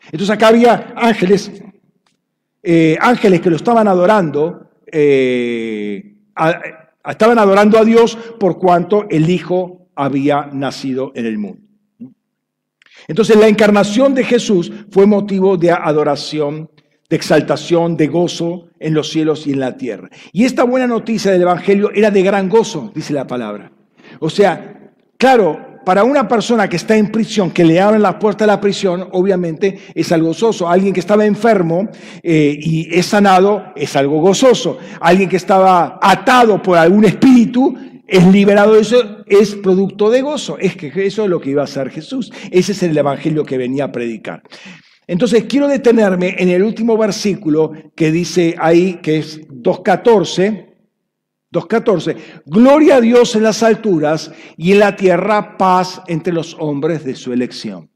Entonces 0.06 0.32
acá 0.32 0.48
había 0.48 0.94
ángeles, 0.96 1.52
eh, 2.64 2.98
ángeles 3.00 3.42
que 3.42 3.50
lo 3.52 3.56
estaban 3.56 3.88
adorando, 3.88 4.72
eh, 4.92 6.16
estaban 7.08 7.38
adorando 7.38 7.78
a 7.78 7.86
Dios 7.86 8.18
por 8.40 8.58
cuanto 8.58 9.08
el 9.10 9.30
Hijo 9.30 9.88
había 9.94 10.50
nacido 10.52 11.12
en 11.14 11.26
el 11.28 11.38
mundo. 11.38 11.62
Entonces 13.08 13.38
la 13.38 13.48
encarnación 13.48 14.16
de 14.16 14.24
Jesús 14.24 14.72
fue 14.90 15.06
motivo 15.06 15.58
de 15.58 15.72
adoración, 15.72 16.70
de 17.08 17.16
exaltación, 17.16 17.96
de 17.96 18.08
gozo 18.08 18.69
en 18.80 18.94
los 18.94 19.10
cielos 19.10 19.48
y 19.48 19.54
en 19.54 19.60
la 19.60 19.78
tierra. 19.78 20.10
Y 20.32 20.46
esta 20.46 20.64
buena 20.64 20.88
noticia 20.88 21.32
del 21.32 21.42
Evangelio 21.42 21.92
era 21.94 22.12
de 22.12 22.24
gran 22.24 22.50
gozo, 22.50 22.92
dice 22.96 23.14
la 23.14 23.28
palabra. 23.28 23.72
O 24.20 24.30
sea, 24.30 24.92
claro, 25.18 25.70
para 25.86 26.04
una 26.04 26.28
persona 26.28 26.68
que 26.68 26.76
está 26.76 26.96
en 26.96 27.12
prisión, 27.12 27.52
que 27.52 27.66
le 27.66 27.80
abren 27.80 28.02
la 28.02 28.20
puerta 28.20 28.46
de 28.46 28.52
la 28.52 28.62
prisión, 28.62 29.08
obviamente 29.12 29.80
es 29.96 30.12
algo 30.12 30.28
gozoso. 30.28 30.70
Alguien 30.70 30.94
que 30.94 31.00
estaba 31.00 31.26
enfermo 31.26 31.90
eh, 32.22 32.58
y 32.60 32.88
es 32.96 33.08
sanado 33.08 33.74
es 33.76 33.96
algo 33.96 34.20
gozoso. 34.20 34.78
Alguien 35.02 35.30
que 35.30 35.38
estaba 35.38 36.00
atado 36.02 36.62
por 36.62 36.78
algún 36.78 37.06
espíritu 37.06 37.76
es 38.08 38.26
liberado 38.26 38.74
de 38.74 38.82
eso, 38.82 39.24
es 39.28 39.56
producto 39.56 40.10
de 40.10 40.22
gozo. 40.22 40.58
Es 40.60 40.76
que 40.76 40.92
eso 41.06 41.24
es 41.24 41.30
lo 41.30 41.40
que 41.40 41.52
iba 41.52 41.62
a 41.62 41.66
hacer 41.66 41.90
Jesús. 41.90 42.32
Ese 42.52 42.72
es 42.74 42.84
el 42.84 42.98
evangelio 42.98 43.44
que 43.44 43.58
venía 43.58 43.86
a 43.86 43.92
predicar. 43.92 44.44
Entonces 45.10 45.46
quiero 45.46 45.68
detenerme 45.68 46.36
en 46.38 46.50
el 46.50 46.62
último 46.62 46.96
versículo 46.96 47.74
que 47.96 48.12
dice 48.12 48.54
ahí, 48.60 49.00
que 49.02 49.18
es 49.18 49.42
2.14. 49.48 50.68
2.14, 51.52 52.44
gloria 52.46 52.98
a 52.98 53.02
Dios 53.02 53.36
en 53.36 53.42
las 53.42 53.64
alturas 53.64 54.32
y 54.56 54.72
en 54.72 54.78
la 54.78 54.96
tierra 54.96 55.58
paz 55.58 56.00
entre 56.06 56.32
los 56.32 56.56
hombres 56.60 57.04
de 57.04 57.16
su 57.16 57.34
elección. 57.34 57.90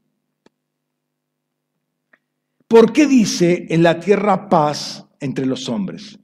¿Por 2.68 2.92
qué 2.92 3.06
dice 3.06 3.68
en 3.70 3.84
la 3.84 4.00
tierra 4.00 4.50
paz 4.50 5.06
entre 5.20 5.46
los 5.46 5.70
hombres? 5.70 6.18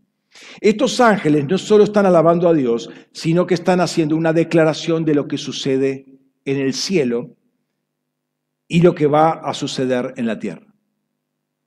Estos 0.59 0.99
ángeles 0.99 1.45
no 1.45 1.59
solo 1.59 1.83
están 1.83 2.07
alabando 2.07 2.49
a 2.49 2.53
Dios, 2.55 2.89
sino 3.11 3.45
que 3.45 3.53
están 3.53 3.79
haciendo 3.79 4.15
una 4.15 4.33
declaración 4.33 5.05
de 5.05 5.13
lo 5.13 5.27
que 5.27 5.37
sucede 5.37 6.07
en 6.45 6.57
el 6.57 6.73
cielo 6.73 7.35
y 8.67 8.81
lo 8.81 8.95
que 8.95 9.05
va 9.05 9.33
a 9.33 9.53
suceder 9.53 10.15
en 10.17 10.25
la 10.25 10.39
tierra. 10.39 10.68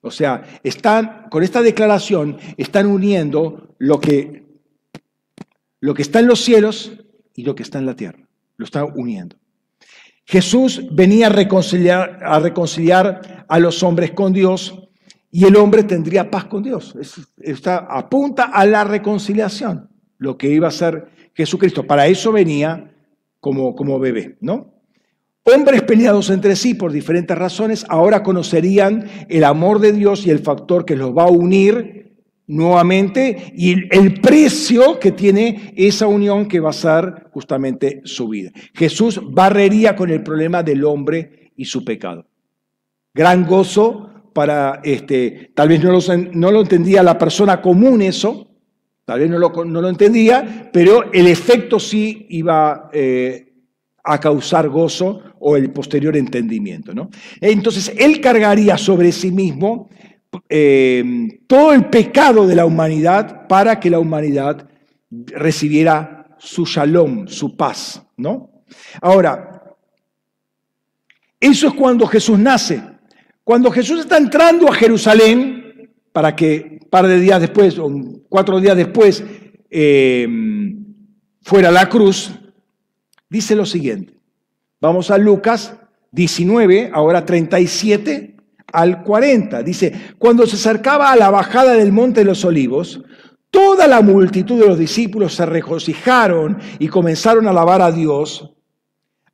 O 0.03 0.11
sea, 0.11 0.43
están 0.63 1.29
con 1.31 1.43
esta 1.43 1.63
declaración 1.63 2.37
están 2.57 2.87
uniendo 2.87 3.75
lo 3.79 4.01
que 4.01 4.43
lo 5.81 5.95
que 5.95 6.03
está 6.03 6.21
en 6.21 6.27
los 6.27 6.41
cielos 6.41 6.93
y 7.35 7.45
lo 7.45 7.55
que 7.55 7.63
está 7.63 7.79
en 7.79 7.87
la 7.87 7.97
tierra. 7.97 8.29
Lo 8.57 8.65
están 8.65 8.89
uniendo. 8.95 9.37
Jesús 10.25 10.83
venía 10.93 11.27
a 11.27 11.31
reconciliar, 11.31 12.21
a 12.23 12.39
reconciliar 12.39 13.45
a 13.49 13.59
los 13.59 13.83
hombres 13.83 14.13
con 14.13 14.33
Dios 14.33 14.79
y 15.31 15.45
el 15.45 15.57
hombre 15.57 15.83
tendría 15.83 16.31
paz 16.31 16.45
con 16.45 16.63
Dios. 16.63 16.95
Está, 17.39 17.79
apunta 17.79 18.45
a 18.45 18.65
la 18.67 18.85
reconciliación, 18.85 19.89
lo 20.19 20.39
que 20.39 20.51
iba 20.51 20.69
a 20.69 20.73
ser 20.73 21.09
Jesucristo. 21.35 21.85
Para 21.85 22.07
eso 22.07 22.31
venía 22.31 22.95
como, 23.41 23.75
como 23.75 23.99
bebé, 23.99 24.37
¿no? 24.41 24.72
Hombres 25.45 25.83
peleados 25.83 26.31
entre 26.31 26.55
sí 26.55 26.75
por 26.75 26.93
diferentes 26.93 27.37
razones, 27.37 27.85
ahora 27.89 28.23
conocerían 28.23 29.09
el 29.29 29.43
amor 29.43 29.81
de 29.81 29.93
Dios 29.93 30.25
y 30.25 30.31
el 30.31 30.39
factor 30.39 30.85
que 30.85 30.95
los 30.95 31.17
va 31.17 31.25
a 31.25 31.31
unir 31.31 32.13
nuevamente 32.47 33.53
y 33.57 33.93
el 33.95 34.21
precio 34.21 35.01
que 35.01 35.11
tiene 35.11 35.73
esa 35.77 36.07
unión 36.07 36.47
que 36.47 36.61
va 36.61 36.71
a 36.71 36.75
ser 36.75 37.27
justamente 37.33 38.03
su 38.05 38.29
vida. 38.29 38.53
Jesús 38.75 39.21
barrería 39.31 39.97
con 39.97 40.11
el 40.11 40.23
problema 40.23 40.63
del 40.63 40.85
hombre 40.85 41.51
y 41.57 41.65
su 41.65 41.85
pecado. 41.85 42.27
Gran 43.13 43.45
gozo 43.45 44.11
para, 44.33 44.81
este, 44.85 45.51
tal 45.55 45.69
vez 45.69 45.83
no 45.83 46.53
lo, 46.53 46.61
entendía 46.61 47.03
la 47.03 47.19
persona 47.19 47.61
común 47.61 48.01
eso, 48.03 48.49
tal 49.05 49.21
vez 49.21 49.29
no 49.31 49.39
lo, 49.39 49.65
no 49.65 49.81
lo 49.81 49.89
entendía, 49.89 50.71
pero 50.73 51.13
el 51.13 51.27
efecto 51.27 51.81
sí 51.81 52.27
iba 52.31 52.91
eh, 52.93 53.53
a 54.05 54.19
causar 54.19 54.69
gozo 54.69 55.23
o 55.43 55.57
el 55.57 55.71
posterior 55.73 56.17
entendimiento. 56.17 56.95
¿no? 56.95 57.11
Entonces, 57.41 57.93
él 57.99 58.21
cargaría 58.21 58.79
sobre 58.79 59.11
sí 59.11 59.31
mismo 59.31 59.91
eh, 60.49 61.05
todo 61.47 61.73
el 61.73 61.87
pecado 61.87 62.47
de 62.47 62.55
la 62.55 62.65
humanidad 62.65 63.49
para 63.49 63.79
que 63.81 63.91
la 63.91 63.99
humanidad 63.99 64.69
recibiera 65.11 66.37
su 66.39 66.65
shalom, 66.65 67.27
su 67.27 67.57
paz. 67.57 68.03
¿no? 68.17 68.65
Ahora, 69.01 69.63
eso 71.41 71.67
es 71.67 71.75
cuando 71.75 72.07
Jesús 72.07 72.39
nace. 72.39 72.81
Cuando 73.43 73.71
Jesús 73.73 74.01
está 74.01 74.17
entrando 74.17 74.69
a 74.69 74.75
Jerusalén, 74.75 75.91
para 76.13 76.37
que 76.37 76.79
un 76.83 76.89
par 76.89 77.09
de 77.09 77.19
días 77.19 77.41
después, 77.41 77.77
o 77.79 77.91
cuatro 78.29 78.61
días 78.61 78.77
después, 78.77 79.25
eh, 79.69 80.29
fuera 81.43 81.71
a 81.71 81.73
la 81.73 81.89
cruz, 81.89 82.31
dice 83.29 83.57
lo 83.57 83.67
siguiente. 83.67 84.22
Vamos 84.83 85.13
a 85.13 85.17
Lucas 85.17 85.77
19, 86.11 86.91
ahora 86.93 87.25
37 87.25 88.35
al 88.73 89.05
40. 89.05 89.63
Dice, 89.63 89.93
cuando 90.19 90.45
se 90.45 90.57
acercaba 90.57 91.13
a 91.13 91.17
la 91.17 91.31
bajada 91.31 91.75
del 91.75 91.93
monte 91.93 92.23
de 92.23 92.27
los 92.27 92.45
olivos, 92.45 93.01
toda 93.53 93.87
la 93.87 94.01
multitud 94.01 94.59
de 94.59 94.67
los 94.67 94.81
discípulos 94.81 95.35
se 95.35 95.47
regocijaron 95.47 96.59
y 96.81 96.89
comenzaron 96.89 97.47
a 97.47 97.51
alabar 97.51 97.81
a 97.81 97.93
Dios 97.93 98.55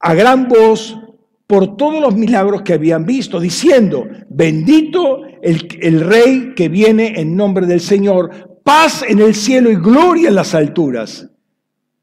a 0.00 0.12
gran 0.12 0.48
voz 0.48 0.98
por 1.46 1.78
todos 1.78 2.02
los 2.02 2.14
milagros 2.14 2.60
que 2.60 2.74
habían 2.74 3.06
visto, 3.06 3.40
diciendo, 3.40 4.06
bendito 4.28 5.22
el, 5.40 6.00
rey 6.02 6.52
que 6.54 6.68
viene 6.68 7.18
en 7.18 7.34
nombre 7.34 7.64
del 7.64 7.80
Señor, 7.80 8.60
paz 8.62 9.02
en 9.02 9.20
el 9.20 9.34
cielo 9.34 9.70
y 9.70 9.76
gloria 9.76 10.28
en 10.28 10.34
las 10.34 10.54
alturas. 10.54 11.26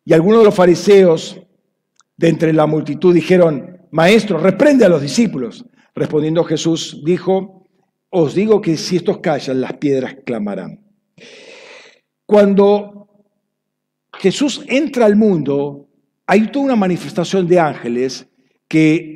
Y 0.03 0.13
algunos 0.13 0.39
de 0.39 0.45
los 0.45 0.55
fariseos 0.55 1.44
de 2.17 2.29
entre 2.29 2.53
la 2.53 2.65
multitud 2.65 3.13
dijeron, 3.13 3.77
maestro, 3.91 4.37
reprende 4.37 4.85
a 4.85 4.89
los 4.89 5.01
discípulos. 5.01 5.65
Respondiendo 5.93 6.43
Jesús 6.43 7.01
dijo, 7.05 7.67
os 8.09 8.35
digo 8.35 8.61
que 8.61 8.77
si 8.77 8.97
estos 8.97 9.19
callan, 9.19 9.61
las 9.61 9.73
piedras 9.73 10.17
clamarán. 10.25 10.79
Cuando 12.25 13.09
Jesús 14.13 14.63
entra 14.67 15.05
al 15.05 15.15
mundo, 15.15 15.87
hay 16.25 16.47
toda 16.47 16.65
una 16.65 16.75
manifestación 16.75 17.47
de 17.47 17.59
ángeles 17.59 18.27
que 18.67 19.15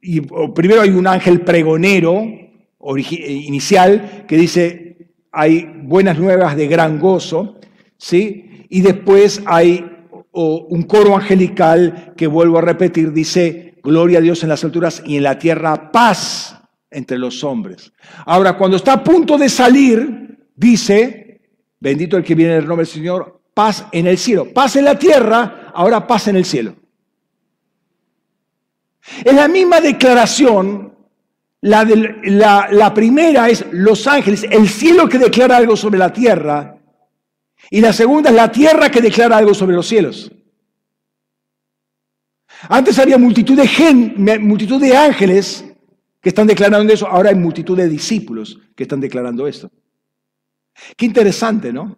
y 0.00 0.20
primero 0.54 0.80
hay 0.80 0.90
un 0.90 1.06
ángel 1.06 1.40
pregonero 1.40 2.24
inicial 2.80 4.24
que 4.28 4.36
dice, 4.36 5.10
hay 5.32 5.68
buenas 5.82 6.18
nuevas 6.18 6.56
de 6.56 6.68
gran 6.68 6.98
gozo, 7.00 7.58
¿sí? 7.96 8.66
Y 8.68 8.80
después 8.80 9.42
hay 9.46 9.84
un 10.46 10.82
coro 10.82 11.16
angelical 11.16 12.14
que 12.16 12.26
vuelvo 12.26 12.58
a 12.58 12.62
repetir, 12.62 13.12
dice, 13.12 13.74
gloria 13.82 14.18
a 14.18 14.22
Dios 14.22 14.42
en 14.42 14.48
las 14.48 14.64
alturas 14.64 15.02
y 15.04 15.16
en 15.16 15.22
la 15.22 15.38
tierra 15.38 15.90
paz 15.90 16.56
entre 16.90 17.18
los 17.18 17.42
hombres. 17.44 17.92
Ahora, 18.26 18.56
cuando 18.56 18.76
está 18.76 18.94
a 18.94 19.04
punto 19.04 19.36
de 19.36 19.48
salir, 19.48 20.38
dice, 20.54 21.40
bendito 21.80 22.16
el 22.16 22.24
que 22.24 22.34
viene 22.34 22.52
en 22.52 22.58
el 22.60 22.66
nombre 22.66 22.84
del 22.84 22.94
Señor, 22.94 23.40
paz 23.54 23.86
en 23.92 24.06
el 24.06 24.18
cielo, 24.18 24.52
paz 24.52 24.76
en 24.76 24.84
la 24.84 24.98
tierra, 24.98 25.72
ahora 25.74 26.06
paz 26.06 26.28
en 26.28 26.36
el 26.36 26.44
cielo. 26.44 26.76
Es 29.24 29.34
la 29.34 29.48
misma 29.48 29.80
declaración, 29.80 30.94
la, 31.60 31.84
la, 32.70 32.94
primera 32.94 33.48
es 33.48 33.64
los 33.72 34.06
ángeles, 34.06 34.46
el 34.48 34.68
cielo 34.68 35.08
que 35.08 35.18
declara 35.18 35.56
algo 35.56 35.76
sobre 35.76 35.98
la 35.98 36.12
tierra, 36.12 36.77
y 37.70 37.80
la 37.80 37.92
segunda 37.92 38.30
es 38.30 38.36
la 38.36 38.50
tierra 38.50 38.90
que 38.90 39.00
declara 39.00 39.36
algo 39.36 39.54
sobre 39.54 39.76
los 39.76 39.86
cielos. 39.86 40.30
Antes 42.68 42.98
había 42.98 43.18
multitud 43.18 43.56
de, 43.56 43.68
gen, 43.68 44.14
multitud 44.40 44.80
de 44.80 44.96
ángeles 44.96 45.64
que 46.20 46.30
están 46.30 46.46
declarando 46.46 46.92
eso, 46.92 47.06
ahora 47.06 47.30
hay 47.30 47.36
multitud 47.36 47.76
de 47.76 47.88
discípulos 47.88 48.58
que 48.74 48.82
están 48.84 49.00
declarando 49.00 49.46
esto. 49.46 49.70
Qué 50.96 51.06
interesante, 51.06 51.72
¿no? 51.72 51.96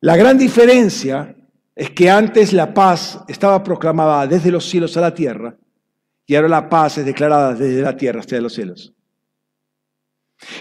La 0.00 0.16
gran 0.16 0.38
diferencia 0.38 1.36
es 1.74 1.90
que 1.90 2.10
antes 2.10 2.52
la 2.52 2.72
paz 2.72 3.20
estaba 3.28 3.62
proclamada 3.62 4.26
desde 4.26 4.50
los 4.50 4.68
cielos 4.68 4.96
a 4.96 5.00
la 5.02 5.14
tierra 5.14 5.56
y 6.26 6.34
ahora 6.34 6.48
la 6.48 6.68
paz 6.68 6.98
es 6.98 7.04
declarada 7.04 7.54
desde 7.54 7.82
la 7.82 7.96
tierra 7.96 8.20
hasta 8.20 8.40
los 8.40 8.54
cielos. 8.54 8.94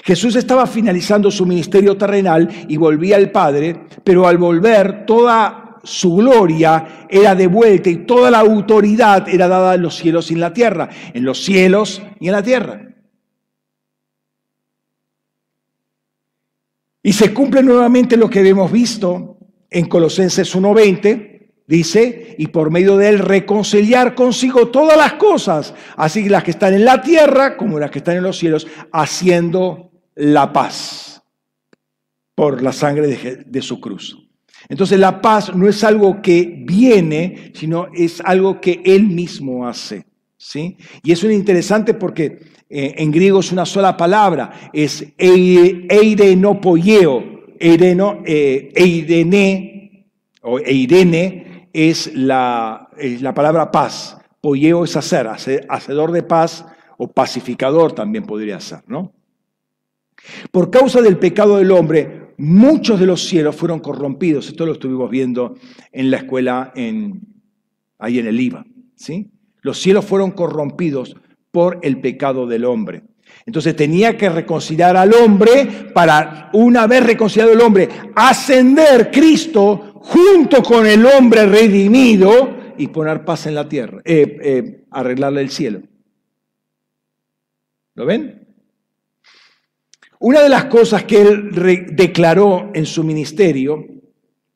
Jesús 0.04 0.36
estaba 0.36 0.68
finalizando 0.68 1.32
su 1.32 1.46
ministerio 1.46 1.98
terrenal 1.98 2.48
y 2.68 2.78
volvía 2.78 3.16
al 3.16 3.32
Padre, 3.32 3.86
pero 4.04 4.28
al 4.28 4.38
volver 4.38 5.06
toda 5.06 5.80
su 5.84 6.18
gloria 6.18 7.08
era 7.10 7.36
devuelta 7.36 7.90
y 7.90 8.06
toda 8.06 8.30
la 8.30 8.40
autoridad 8.40 9.28
era 9.30 9.48
dada 9.48 9.76
en 9.76 9.82
los 9.82 9.96
cielos 9.96 10.30
y 10.30 10.34
en 10.34 10.42
la 10.42 10.54
tierra, 10.54 10.90
en 11.14 11.24
los 11.24 11.44
cielos 11.44 12.02
y 12.20 12.28
en 12.28 12.34
la 12.34 12.44
tierra. 12.44 12.90
Y 17.02 17.14
se 17.14 17.34
cumple 17.34 17.64
nuevamente 17.64 18.18
lo 18.18 18.30
que 18.30 18.48
hemos 18.48 18.72
visto 18.72 19.38
en 19.70 19.88
Colosenses 19.88 20.54
1.20, 20.56 21.39
dice, 21.70 22.36
y 22.40 22.48
por 22.48 22.72
medio 22.72 22.98
de 22.98 23.10
él 23.10 23.20
reconciliar 23.20 24.16
consigo 24.16 24.70
todas 24.70 24.98
las 24.98 25.14
cosas, 25.14 25.76
así 25.96 26.28
las 26.28 26.44
que 26.44 26.50
están 26.50 26.74
en 26.74 26.84
la 26.84 27.00
tierra 27.00 27.56
como 27.56 27.78
las 27.78 27.92
que 27.92 28.00
están 28.00 28.18
en 28.18 28.24
los 28.24 28.40
cielos, 28.40 28.66
haciendo 28.92 29.92
la 30.16 30.52
paz 30.52 31.22
por 32.34 32.64
la 32.64 32.74
sangre 32.74 33.46
de, 33.46 33.62
su 33.62 33.80
cruz. 33.80 34.18
Entonces 34.68 35.00
la 35.00 35.22
paz 35.22 35.56
no 35.56 35.70
es 35.70 35.84
algo 35.84 36.24
que 36.24 36.64
viene, 36.66 37.52
sino 37.54 37.90
es 37.94 38.20
algo 38.26 38.60
que 38.60 38.82
él 38.84 39.04
mismo 39.04 39.68
hace. 39.68 40.08
¿sí? 40.38 40.76
Y 41.04 41.12
es 41.12 41.24
interesante 41.24 41.94
porque 41.94 42.40
eh, 42.68 42.96
en 42.98 43.12
griego 43.12 43.42
es 43.42 43.52
una 43.52 43.68
sola 43.68 43.96
palabra, 43.96 44.72
es 44.74 45.06
eirenopoieo. 45.20 47.38
Eireno, 47.62 48.24
eh, 48.26 48.72
eirene, 48.74 50.08
o 50.42 50.60
eirene 50.60 51.49
es 51.74 52.14
la, 52.16 52.90
la 52.98 53.34
palabra 53.34 53.72
paz. 53.72 54.18
Poieo 54.42 54.84
es 54.84 54.96
hacer, 54.96 55.28
hacedor 55.28 56.12
de 56.12 56.24
paz 56.24 56.66
o 56.98 57.08
pacificador 57.08 57.94
también 57.94 58.26
podría 58.26 58.60
ser, 58.60 58.82
¿no? 58.88 59.14
Por 60.52 60.70
causa 60.70 61.02
del 61.02 61.18
pecado 61.18 61.58
del 61.58 61.72
hombre, 61.72 62.34
muchos 62.38 63.00
de 63.00 63.06
los 63.06 63.24
cielos 63.24 63.56
fueron 63.56 63.80
corrompidos. 63.80 64.48
Esto 64.48 64.66
lo 64.66 64.74
estuvimos 64.74 65.10
viendo 65.10 65.56
en 65.92 66.12
la 66.12 66.18
escuela 66.18 66.72
en, 66.76 67.22
ahí 67.98 68.20
en 68.20 68.28
el 68.28 68.40
IVA. 68.40 68.66
¿sí? 68.96 69.30
Los 69.62 69.80
cielos 69.80 70.06
fueron 70.06 70.32
corrompidos 70.32 71.16
por 71.52 71.80
el 71.84 72.00
pecado 72.00 72.48
del 72.48 72.66
hombre. 72.66 73.04
Entonces 73.46 73.76
tenía 73.76 74.18
que 74.18 74.30
reconciliar 74.30 74.98
al 74.98 75.14
hombre 75.14 75.92
para, 75.94 76.50
una 76.54 76.88
vez 76.88 77.04
reconciliado 77.06 77.54
el 77.54 77.62
hombre, 77.62 77.88
ascender 78.16 79.12
Cristo 79.12 79.89
junto 80.02 80.64
con 80.64 80.86
el 80.86 81.06
hombre 81.06 81.46
redimido 81.46 82.74
y 82.78 82.88
poner 82.88 83.26
paz 83.26 83.46
en 83.48 83.56
la 83.56 83.68
tierra, 83.68 84.02
eh, 84.06 84.38
eh, 84.42 84.86
arreglarle 84.92 85.42
el 85.42 85.50
cielo. 85.50 85.82
¿Lo 87.96 88.06
ven? 88.06 88.48
Una 90.20 90.42
de 90.42 90.50
las 90.50 90.66
cosas 90.66 91.04
que 91.04 91.22
él 91.22 91.86
declaró 91.92 92.72
en 92.74 92.86
su 92.86 93.04
ministerio 93.04 93.86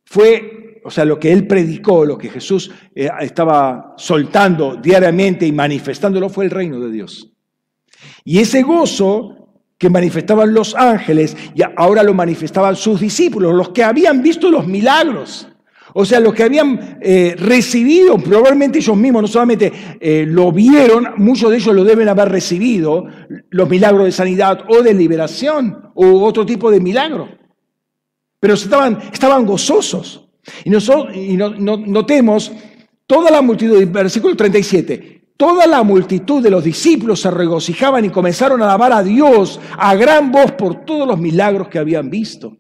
fue, 0.06 0.82
o 0.84 0.92
sea, 0.92 1.06
lo 1.06 1.20
que 1.20 1.32
él 1.32 1.48
predicó, 1.48 2.06
lo 2.06 2.18
que 2.18 2.30
Jesús 2.30 2.72
eh, 2.96 3.10
estaba 3.22 3.94
soltando 3.98 4.76
diariamente 4.76 5.46
y 5.46 5.52
manifestándolo 5.52 6.30
fue 6.30 6.46
el 6.46 6.52
reino 6.52 6.80
de 6.80 6.92
Dios. 6.92 7.32
Y 8.26 8.40
ese 8.40 8.62
gozo 8.62 9.43
que 9.78 9.90
manifestaban 9.90 10.54
los 10.54 10.76
ángeles, 10.76 11.36
y 11.56 11.62
ahora 11.76 12.04
lo 12.04 12.14
manifestaban 12.14 12.76
sus 12.76 13.00
discípulos, 13.00 13.54
los 13.54 13.70
que 13.70 13.84
habían 13.84 14.22
visto 14.22 14.50
los 14.50 14.68
milagros. 14.68 15.48
O 15.96 16.06
sea, 16.06 16.20
los 16.20 16.34
que 16.34 16.44
habían 16.44 16.98
eh, 17.02 17.36
recibido, 17.38 18.18
probablemente 18.18 18.80
ellos 18.80 18.98
mismos 18.98 19.22
no 19.22 19.28
solamente 19.28 19.72
eh, 20.00 20.26
lo 20.28 20.52
vieron, 20.52 21.10
muchos 21.18 21.52
de 21.52 21.58
ellos 21.58 21.76
lo 21.76 21.84
deben 21.84 22.10
haber 22.10 22.30
recibido, 22.30 23.06
los 23.52 23.70
milagros 23.70 24.06
de 24.06 24.12
sanidad 24.12 24.66
o 24.70 24.82
de 24.82 24.94
liberación 24.94 25.92
o 25.94 26.24
otro 26.24 26.46
tipo 26.46 26.72
de 26.72 26.80
milagro. 26.80 27.30
Pero 28.40 28.56
estaban, 28.56 29.00
estaban 29.12 29.46
gozosos. 29.46 30.28
Y, 30.66 30.70
nosotros, 30.72 31.16
y 31.16 31.38
notemos 31.38 32.52
toda 33.06 33.30
la 33.30 33.42
multitud, 33.42 33.88
versículo 33.88 34.36
37, 34.36 35.23
toda 35.44 35.68
la 35.68 35.84
multitud 35.84 36.42
de 36.42 36.50
los 36.50 36.64
discípulos 36.64 37.20
se 37.20 37.30
regocijaban 37.30 38.06
y 38.06 38.10
comenzaron 38.10 38.62
a 38.62 38.64
alabar 38.64 38.94
a 38.94 39.04
Dios 39.04 39.60
a 39.78 39.94
gran 39.94 40.32
voz 40.32 40.54
por 40.54 40.86
todos 40.86 41.06
los 41.06 41.20
milagros 41.20 41.68
que 41.68 41.80
habían 41.80 42.10
visto. 42.10 42.56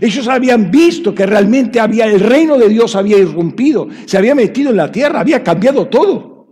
Ellos 0.00 0.26
habían 0.26 0.68
visto 0.68 1.14
que 1.14 1.24
realmente 1.24 1.78
había, 1.78 2.06
el 2.06 2.18
reino 2.18 2.58
de 2.58 2.68
Dios 2.68 2.96
había 2.96 3.18
irrumpido, 3.18 3.86
se 4.04 4.18
había 4.18 4.34
metido 4.34 4.70
en 4.70 4.78
la 4.78 4.90
tierra, 4.90 5.20
había 5.20 5.44
cambiado 5.44 5.86
todo. 5.86 6.48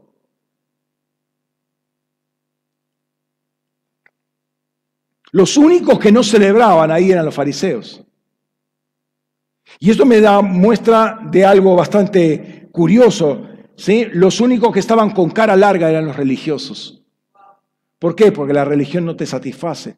Los 5.32 5.56
únicos 5.56 5.98
que 5.98 6.12
no 6.12 6.22
celebraban 6.22 6.92
ahí 6.92 7.10
eran 7.10 7.24
los 7.24 7.34
fariseos. 7.34 8.04
Y 9.80 9.90
esto 9.90 10.06
me 10.06 10.20
da 10.20 10.42
muestra 10.42 11.18
de 11.28 11.44
algo 11.44 11.74
bastante 11.74 12.68
curioso. 12.70 13.48
¿Sí? 13.76 14.06
Los 14.12 14.40
únicos 14.40 14.72
que 14.72 14.80
estaban 14.80 15.10
con 15.10 15.30
cara 15.30 15.56
larga 15.56 15.90
eran 15.90 16.06
los 16.06 16.16
religiosos. 16.16 17.02
¿Por 17.98 18.14
qué? 18.16 18.32
Porque 18.32 18.52
la 18.52 18.64
religión 18.64 19.04
no 19.04 19.16
te 19.16 19.26
satisface. 19.26 19.96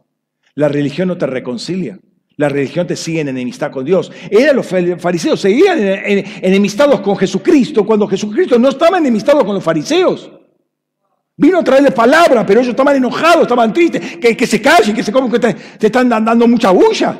La 0.55 0.69
religión 0.69 1.09
no 1.09 1.17
te 1.17 1.27
reconcilia. 1.27 1.99
La 2.37 2.49
religión 2.49 2.87
te 2.87 2.97
sigue 2.97 3.21
en 3.21 3.29
enemistad 3.29 3.71
con 3.71 3.85
Dios. 3.85 4.11
Eran 4.31 4.57
los 4.57 4.67
fariseos, 4.99 5.41
seguían 5.41 5.79
enemistados 5.81 7.01
con 7.01 7.17
Jesucristo 7.17 7.87
cuando 7.87 8.09
Jesucristo 8.09 8.59
no 8.59 8.69
estaba 8.69 8.99
enemistado 8.99 9.45
con 9.45 9.55
los 9.55 9.63
fariseos. 9.63 10.31
Vino 11.37 11.59
a 11.59 11.65
traerles 11.65 11.93
palabra, 11.93 12.45
pero 12.45 12.61
ellos 12.61 12.71
estaban 12.71 12.97
enojados, 12.97 13.43
estaban 13.43 13.73
tristes, 13.73 14.19
que, 14.19 14.47
se 14.47 14.61
callen, 14.61 14.95
que 14.95 15.03
se 15.03 15.13
como 15.13 15.31
que 15.31 15.39
te, 15.39 15.55
te 15.55 15.87
están 15.87 16.09
dando 16.09 16.47
mucha 16.47 16.71
bulla. 16.71 17.19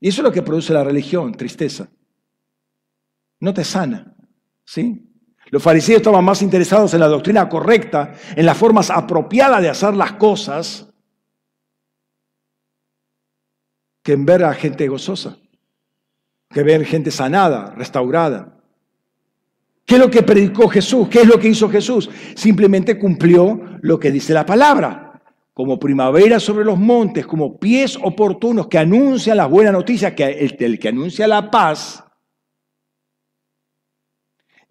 Y 0.00 0.08
eso 0.08 0.20
es 0.20 0.24
lo 0.24 0.32
que 0.32 0.42
produce 0.42 0.72
la 0.72 0.84
religión, 0.84 1.32
tristeza. 1.32 1.88
No 3.44 3.52
te 3.52 3.62
sana, 3.62 4.16
¿sí? 4.64 5.06
Los 5.50 5.62
fariseos 5.62 5.98
estaban 5.98 6.24
más 6.24 6.40
interesados 6.40 6.94
en 6.94 7.00
la 7.00 7.08
doctrina 7.08 7.46
correcta, 7.46 8.14
en 8.34 8.46
las 8.46 8.56
formas 8.56 8.88
apropiadas 8.88 9.60
de 9.60 9.68
hacer 9.68 9.94
las 9.94 10.12
cosas, 10.12 10.88
que 14.02 14.12
en 14.12 14.24
ver 14.24 14.44
a 14.44 14.54
gente 14.54 14.88
gozosa, 14.88 15.36
que 16.48 16.62
ver 16.62 16.86
gente 16.86 17.10
sanada, 17.10 17.74
restaurada. 17.76 18.62
¿Qué 19.84 19.96
es 19.96 20.00
lo 20.00 20.10
que 20.10 20.22
predicó 20.22 20.66
Jesús? 20.66 21.06
¿Qué 21.10 21.20
es 21.20 21.26
lo 21.26 21.38
que 21.38 21.48
hizo 21.48 21.68
Jesús? 21.68 22.08
Simplemente 22.34 22.98
cumplió 22.98 23.60
lo 23.82 24.00
que 24.00 24.10
dice 24.10 24.32
la 24.32 24.46
palabra. 24.46 25.20
Como 25.52 25.78
primavera 25.78 26.40
sobre 26.40 26.64
los 26.64 26.78
montes, 26.78 27.26
como 27.26 27.58
pies 27.58 27.98
oportunos 28.02 28.68
que 28.68 28.78
anuncian 28.78 29.36
las 29.36 29.50
buenas 29.50 29.74
noticias, 29.74 30.14
que 30.14 30.48
el, 30.58 30.78
que 30.78 30.88
anuncia 30.88 31.28
la 31.28 31.50
paz, 31.50 32.03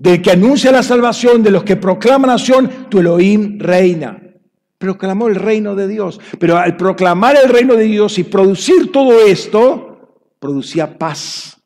del 0.04 0.22
que 0.22 0.32
anuncia 0.32 0.70
la 0.70 0.84
salvación, 0.84 1.42
de 1.42 1.50
los 1.50 1.64
que 1.64 1.78
proclaman 1.78 2.30
nación, 2.30 2.90
tu 2.90 3.00
Elohim 3.00 3.58
reina 3.58 4.20
proclamó 4.84 5.30
el 5.30 5.36
reino 5.36 5.76
de 5.78 5.88
Dios. 5.88 6.20
Pero 6.38 6.58
al 6.58 6.76
proclamar 6.76 7.38
el 7.42 7.48
reino 7.48 7.74
de 7.76 7.86
Dios 7.86 8.20
y 8.20 8.26
producir 8.26 8.92
todo 8.92 9.26
esto, 9.26 10.20
producía 10.40 10.98
paz, 10.98 11.58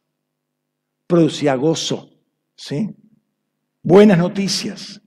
producía 1.07 1.55
gozo, 1.55 2.11
¿sí? 2.55 2.95
Buenas 3.81 4.19
noticias. 4.19 5.01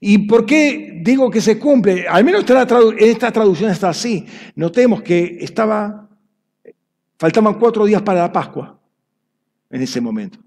¿Y 0.00 0.28
por 0.28 0.46
qué 0.46 1.00
digo 1.02 1.28
que 1.28 1.40
se 1.40 1.58
cumple? 1.58 2.06
Al 2.06 2.22
menos 2.22 2.48
en 2.48 2.98
esta 3.00 3.32
traducción 3.32 3.72
está 3.72 3.88
así. 3.88 4.24
Notemos 4.54 5.02
que 5.02 5.38
estaba, 5.40 6.08
faltaban 7.18 7.58
cuatro 7.58 7.84
días 7.84 8.02
para 8.02 8.20
la 8.20 8.32
Pascua 8.32 8.80
en 9.70 9.82
ese 9.82 10.00
momento. 10.00 10.38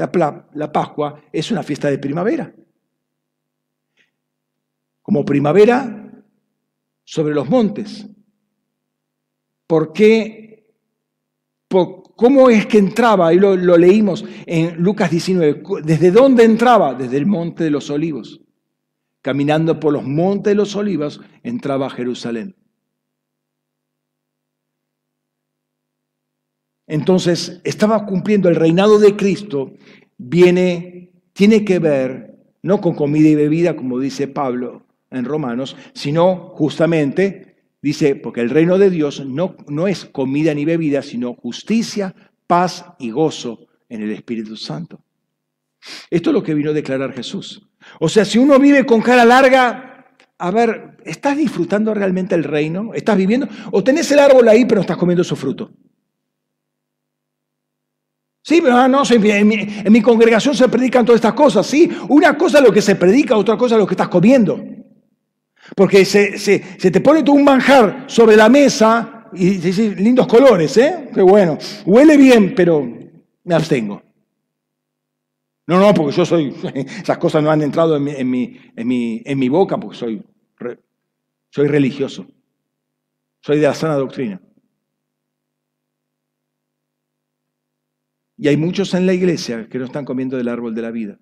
La, 0.00 0.72
Pascua 0.72 1.22
es 1.30 1.50
una 1.50 1.62
fiesta 1.62 1.90
de 1.90 1.98
primavera 1.98 2.54
como 5.02 5.24
primavera 5.24 6.08
sobre 7.02 7.34
los 7.34 7.48
montes. 7.48 8.06
¿Por 9.66 9.92
qué? 9.92 10.72
¿Cómo 11.68 12.48
es 12.48 12.66
que 12.66 12.78
entraba? 12.78 13.26
Ahí 13.26 13.38
lo, 13.38 13.56
lo 13.56 13.76
leímos 13.76 14.24
en 14.46 14.80
Lucas 14.80 15.10
19. 15.10 15.64
¿Desde 15.82 16.12
dónde 16.12 16.44
entraba? 16.44 16.94
Desde 16.94 17.16
el 17.16 17.26
monte 17.26 17.64
de 17.64 17.70
los 17.70 17.90
olivos. 17.90 18.40
Caminando 19.20 19.80
por 19.80 19.92
los 19.92 20.04
montes 20.04 20.52
de 20.52 20.54
los 20.54 20.76
olivos, 20.76 21.20
entraba 21.42 21.86
a 21.86 21.90
Jerusalén. 21.90 22.54
Entonces 26.90 27.60
estaba 27.62 28.04
cumpliendo 28.04 28.48
el 28.48 28.56
reinado 28.56 28.98
de 28.98 29.14
Cristo, 29.14 29.72
viene, 30.18 31.12
tiene 31.32 31.64
que 31.64 31.78
ver 31.78 32.34
no 32.62 32.80
con 32.80 32.94
comida 32.94 33.28
y 33.28 33.36
bebida, 33.36 33.76
como 33.76 34.00
dice 34.00 34.26
Pablo 34.26 34.82
en 35.08 35.24
Romanos, 35.24 35.76
sino 35.94 36.50
justamente, 36.56 37.54
dice, 37.80 38.16
porque 38.16 38.40
el 38.40 38.50
reino 38.50 38.76
de 38.76 38.90
Dios 38.90 39.24
no, 39.24 39.54
no 39.68 39.86
es 39.86 40.04
comida 40.04 40.52
ni 40.52 40.64
bebida, 40.64 41.02
sino 41.02 41.34
justicia, 41.34 42.12
paz 42.48 42.84
y 42.98 43.12
gozo 43.12 43.68
en 43.88 44.02
el 44.02 44.10
Espíritu 44.10 44.56
Santo. 44.56 45.00
Esto 46.10 46.30
es 46.30 46.34
lo 46.34 46.42
que 46.42 46.54
vino 46.54 46.70
a 46.70 46.74
declarar 46.74 47.12
Jesús. 47.12 47.68
O 48.00 48.08
sea, 48.08 48.24
si 48.24 48.38
uno 48.38 48.58
vive 48.58 48.84
con 48.84 49.00
cara 49.00 49.24
larga, 49.24 50.08
a 50.38 50.50
ver, 50.50 50.96
¿estás 51.04 51.36
disfrutando 51.36 51.94
realmente 51.94 52.34
el 52.34 52.42
reino? 52.42 52.94
¿Estás 52.94 53.16
viviendo? 53.16 53.48
¿O 53.70 53.84
tenés 53.84 54.10
el 54.10 54.18
árbol 54.18 54.48
ahí 54.48 54.64
pero 54.64 54.80
estás 54.80 54.96
comiendo 54.96 55.22
su 55.22 55.36
fruto? 55.36 55.70
Sí, 58.42 58.60
pero 58.62 58.76
ah, 58.76 58.88
no, 58.88 59.02
en, 59.08 59.92
mi, 59.92 60.00
congregación 60.00 60.54
se 60.54 60.68
predican 60.68 61.04
todas 61.04 61.18
estas 61.18 61.34
cosas, 61.34 61.66
sí. 61.66 61.90
Una 62.08 62.36
cosa 62.38 62.58
es 62.58 62.64
lo 62.64 62.72
que 62.72 62.80
se 62.80 62.96
predica, 62.96 63.36
otra 63.36 63.56
cosa 63.56 63.74
es 63.74 63.80
lo 63.80 63.86
que 63.86 63.94
estás 63.94 64.08
comiendo. 64.08 64.62
Porque 65.76 66.04
se, 66.04 66.38
se, 66.38 66.58
te 66.58 67.00
pone 67.00 67.22
todo 67.22 67.36
un 67.36 67.44
manjar 67.44 68.04
sobre 68.06 68.36
la 68.36 68.48
mesa 68.48 69.28
y 69.32 69.58
dices, 69.58 70.00
lindos 70.00 70.26
colores, 70.26 70.76
¿eh? 70.78 71.10
Qué 71.14 71.22
bueno. 71.22 71.58
Huele 71.84 72.16
bien, 72.16 72.54
pero 72.54 72.82
me 73.44 73.54
abstengo. 73.54 74.02
No, 75.66 75.78
no, 75.78 75.92
porque 75.94 76.16
yo 76.16 76.24
soy, 76.24 76.54
esas 76.74 77.18
cosas 77.18 77.42
no 77.42 77.50
han 77.50 77.62
entrado 77.62 77.96
en 77.96 78.04
mi, 78.04 78.12
en 78.12 78.30
mi, 78.30 78.60
en 78.74 78.88
mi, 78.88 79.22
en 79.24 79.38
mi 79.38 79.48
boca 79.48 79.78
porque 79.78 79.98
soy, 79.98 80.22
soy 81.50 81.68
religioso. 81.68 82.26
Soy 83.42 83.58
de 83.58 83.66
la 83.66 83.74
sana 83.74 83.94
doctrina. 83.94 84.40
Y 88.40 88.48
hay 88.48 88.56
muchos 88.56 88.94
en 88.94 89.04
la 89.04 89.12
iglesia 89.12 89.68
que 89.68 89.78
no 89.78 89.84
están 89.84 90.06
comiendo 90.06 90.38
del 90.38 90.48
árbol 90.48 90.74
de 90.74 90.80
la 90.80 90.90
vida. 90.90 91.18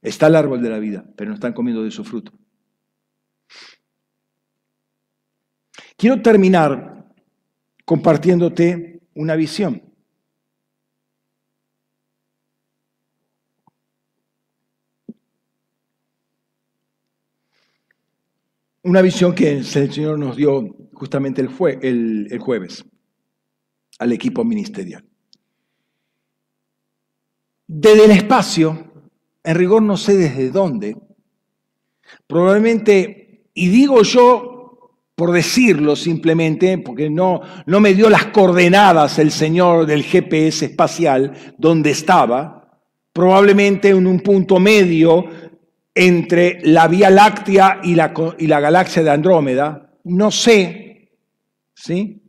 Está 0.00 0.26
el 0.26 0.34
árbol 0.34 0.60
de 0.60 0.70
la 0.70 0.80
vida, 0.80 1.04
pero 1.16 1.28
no 1.28 1.36
están 1.36 1.52
comiendo 1.52 1.84
de 1.84 1.92
su 1.92 2.02
fruto. 2.02 2.32
Quiero 5.96 6.20
terminar 6.20 7.06
compartiéndote 7.84 9.02
una 9.14 9.36
visión. 9.36 9.80
Una 18.82 19.00
visión 19.00 19.32
que 19.32 19.58
el 19.58 19.64
Señor 19.64 20.18
nos 20.18 20.36
dio 20.36 20.74
justamente 20.92 21.40
el, 21.40 22.38
jueves 22.40 22.84
al 24.02 24.12
equipo 24.12 24.44
ministerial. 24.44 25.04
Desde 27.66 28.04
el 28.04 28.10
espacio, 28.10 28.92
en 29.42 29.54
rigor 29.54 29.82
no 29.82 29.96
sé 29.96 30.16
desde 30.16 30.50
dónde, 30.50 30.96
probablemente, 32.26 33.46
y 33.54 33.68
digo 33.68 34.02
yo 34.02 34.52
por 35.14 35.30
decirlo 35.32 35.94
simplemente, 35.94 36.78
porque 36.78 37.10
no, 37.10 37.42
no 37.66 37.80
me 37.80 37.94
dio 37.94 38.08
las 38.08 38.26
coordenadas 38.26 39.18
el 39.18 39.30
señor 39.30 39.86
del 39.86 40.02
GPS 40.02 40.64
espacial 40.66 41.54
donde 41.58 41.90
estaba, 41.90 42.80
probablemente 43.12 43.90
en 43.90 44.06
un 44.06 44.20
punto 44.20 44.58
medio 44.58 45.26
entre 45.94 46.60
la 46.62 46.88
Vía 46.88 47.10
Láctea 47.10 47.80
y 47.82 47.94
la, 47.94 48.12
y 48.38 48.46
la 48.46 48.60
galaxia 48.60 49.02
de 49.02 49.10
Andrómeda, 49.10 49.94
no 50.04 50.30
sé, 50.30 51.10
¿sí? 51.74 52.21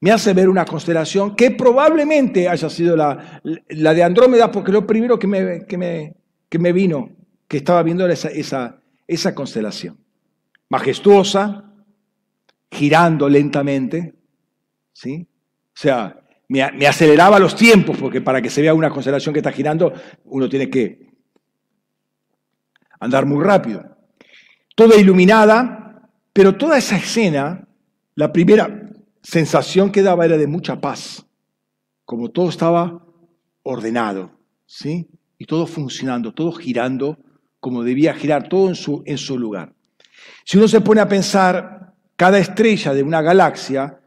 Me 0.00 0.12
hace 0.12 0.32
ver 0.32 0.48
una 0.48 0.64
constelación 0.64 1.34
que 1.34 1.50
probablemente 1.50 2.48
haya 2.48 2.70
sido 2.70 2.96
la, 2.96 3.40
de 3.42 4.02
Andrómeda, 4.02 4.50
porque 4.50 4.72
lo 4.72 4.86
primero 4.86 5.18
que 5.18 5.26
me, 5.26 5.66
que 5.66 5.76
me, 5.76 6.14
que 6.48 6.58
me 6.58 6.72
vino, 6.72 7.10
que 7.48 7.58
estaba 7.58 7.82
viendo 7.82 8.04
era 8.04 8.14
esa, 8.14 8.28
esa, 8.28 8.80
esa 9.06 9.34
constelación. 9.34 9.98
Majestuosa, 10.68 11.72
girando 12.70 13.28
lentamente, 13.28 14.14
¿sí? 14.92 15.26
O 15.74 15.80
sea, 15.80 16.20
me, 16.48 16.70
me, 16.72 16.86
aceleraba 16.86 17.38
los 17.38 17.56
tiempos, 17.56 17.96
porque 17.96 18.20
para 18.20 18.40
que 18.40 18.50
se 18.50 18.62
vea 18.62 18.74
una 18.74 18.90
constelación 18.90 19.32
que 19.32 19.40
está 19.40 19.50
girando, 19.50 19.92
uno 20.24 20.48
tiene 20.48 20.70
que 20.70 21.08
andar 23.00 23.26
muy 23.26 23.44
rápido. 23.44 23.96
Toda 24.76 24.96
iluminada, 24.96 26.08
pero 26.32 26.56
toda 26.56 26.78
esa 26.78 26.96
escena, 26.96 27.66
la 28.14 28.32
primera, 28.32 28.87
sensación 29.28 29.92
que 29.92 30.02
daba 30.02 30.24
era 30.24 30.38
de 30.38 30.46
mucha 30.46 30.80
paz, 30.80 31.26
como 32.06 32.30
todo 32.30 32.48
estaba 32.48 33.04
ordenado, 33.62 34.30
¿sí? 34.64 35.06
Y 35.36 35.44
todo 35.44 35.66
funcionando, 35.66 36.32
todo 36.32 36.50
girando 36.52 37.18
como 37.60 37.82
debía 37.82 38.14
girar, 38.14 38.48
todo 38.48 38.68
en 38.68 38.74
su, 38.74 39.02
en 39.04 39.18
su 39.18 39.38
lugar. 39.38 39.74
Si 40.46 40.56
uno 40.56 40.66
se 40.66 40.80
pone 40.80 41.02
a 41.02 41.08
pensar, 41.08 41.92
cada 42.16 42.38
estrella 42.38 42.94
de 42.94 43.02
una 43.02 43.20
galaxia 43.20 44.00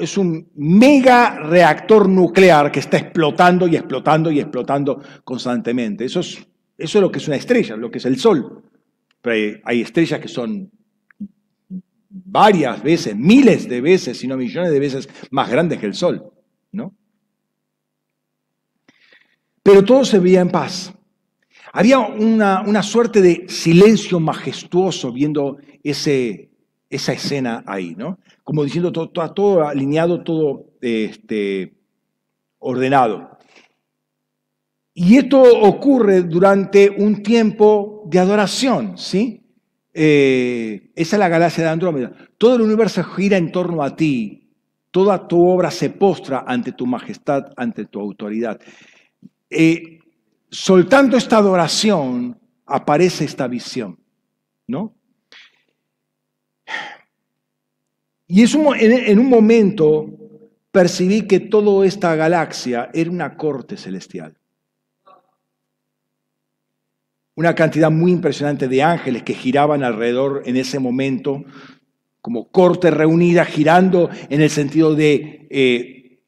es 0.00 0.18
un 0.18 0.50
mega 0.56 1.38
reactor 1.38 2.08
nuclear 2.08 2.72
que 2.72 2.80
está 2.80 2.96
explotando 2.96 3.68
y 3.68 3.76
explotando 3.76 4.32
y 4.32 4.40
explotando 4.40 5.00
constantemente. 5.22 6.06
Eso 6.06 6.20
es, 6.20 6.44
eso 6.76 6.98
es 6.98 7.02
lo 7.02 7.12
que 7.12 7.20
es 7.20 7.28
una 7.28 7.36
estrella, 7.36 7.76
lo 7.76 7.88
que 7.88 7.98
es 7.98 8.04
el 8.04 8.18
Sol. 8.18 8.64
Pero 9.22 9.60
hay 9.64 9.82
estrellas 9.82 10.18
que 10.18 10.28
son 10.28 10.72
varias 12.10 12.82
veces, 12.82 13.16
miles 13.16 13.68
de 13.68 13.80
veces, 13.80 14.18
si 14.18 14.26
no 14.26 14.36
millones 14.36 14.72
de 14.72 14.80
veces 14.80 15.08
más 15.30 15.48
grandes 15.48 15.78
que 15.78 15.86
el 15.86 15.94
Sol, 15.94 16.32
¿no? 16.72 16.92
Pero 19.62 19.84
todo 19.84 20.04
se 20.04 20.18
veía 20.18 20.40
en 20.40 20.50
paz. 20.50 20.92
Había 21.72 22.00
una, 22.00 22.82
suerte 22.82 23.22
de 23.22 23.46
silencio 23.48 24.18
majestuoso 24.18 25.12
viendo 25.12 25.58
ese, 25.84 26.50
esa 26.88 27.12
escena 27.12 27.62
ahí, 27.66 27.94
¿no? 27.96 28.18
Como 28.42 28.64
diciendo 28.64 28.90
todo, 28.90 29.08
todo, 29.32 29.68
alineado, 29.68 30.24
todo 30.24 30.72
este, 30.80 31.74
ordenado. 32.58 33.38
Y 34.94 35.16
esto 35.18 35.40
ocurre 35.40 36.22
durante 36.22 36.90
un 36.90 37.22
tiempo 37.22 38.02
de 38.06 38.18
adoración, 38.18 38.98
¿sí? 38.98 39.40
Eh, 39.92 40.92
esa 40.94 41.16
es 41.16 41.20
la 41.20 41.28
galaxia 41.28 41.64
de 41.64 41.70
Andrómeda. 41.70 42.12
Todo 42.38 42.56
el 42.56 42.62
universo 42.62 43.02
gira 43.04 43.36
en 43.36 43.50
torno 43.50 43.82
a 43.82 43.96
ti. 43.96 44.48
Toda 44.90 45.26
tu 45.26 45.46
obra 45.46 45.70
se 45.70 45.90
postra 45.90 46.44
ante 46.46 46.72
tu 46.72 46.86
majestad, 46.86 47.52
ante 47.56 47.86
tu 47.86 48.00
autoridad. 48.00 48.60
Eh, 49.48 50.00
soltando 50.50 51.16
esta 51.16 51.38
adoración, 51.38 52.38
aparece 52.66 53.24
esta 53.24 53.46
visión, 53.48 53.98
¿no? 54.66 54.94
Y 58.26 58.42
es 58.42 58.54
en 58.54 59.18
un 59.18 59.28
momento 59.28 60.06
percibí 60.70 61.26
que 61.26 61.40
toda 61.40 61.84
esta 61.84 62.14
galaxia 62.14 62.90
era 62.94 63.10
una 63.10 63.36
corte 63.36 63.76
celestial 63.76 64.39
una 67.40 67.54
cantidad 67.54 67.90
muy 67.90 68.12
impresionante 68.12 68.68
de 68.68 68.82
ángeles 68.82 69.22
que 69.22 69.32
giraban 69.32 69.82
alrededor 69.82 70.42
en 70.44 70.58
ese 70.58 70.78
momento, 70.78 71.42
como 72.20 72.50
corte 72.50 72.90
reunida, 72.90 73.46
girando 73.46 74.10
en 74.28 74.42
el 74.42 74.50
sentido 74.50 74.94
de 74.94 75.46
eh, 75.48 76.20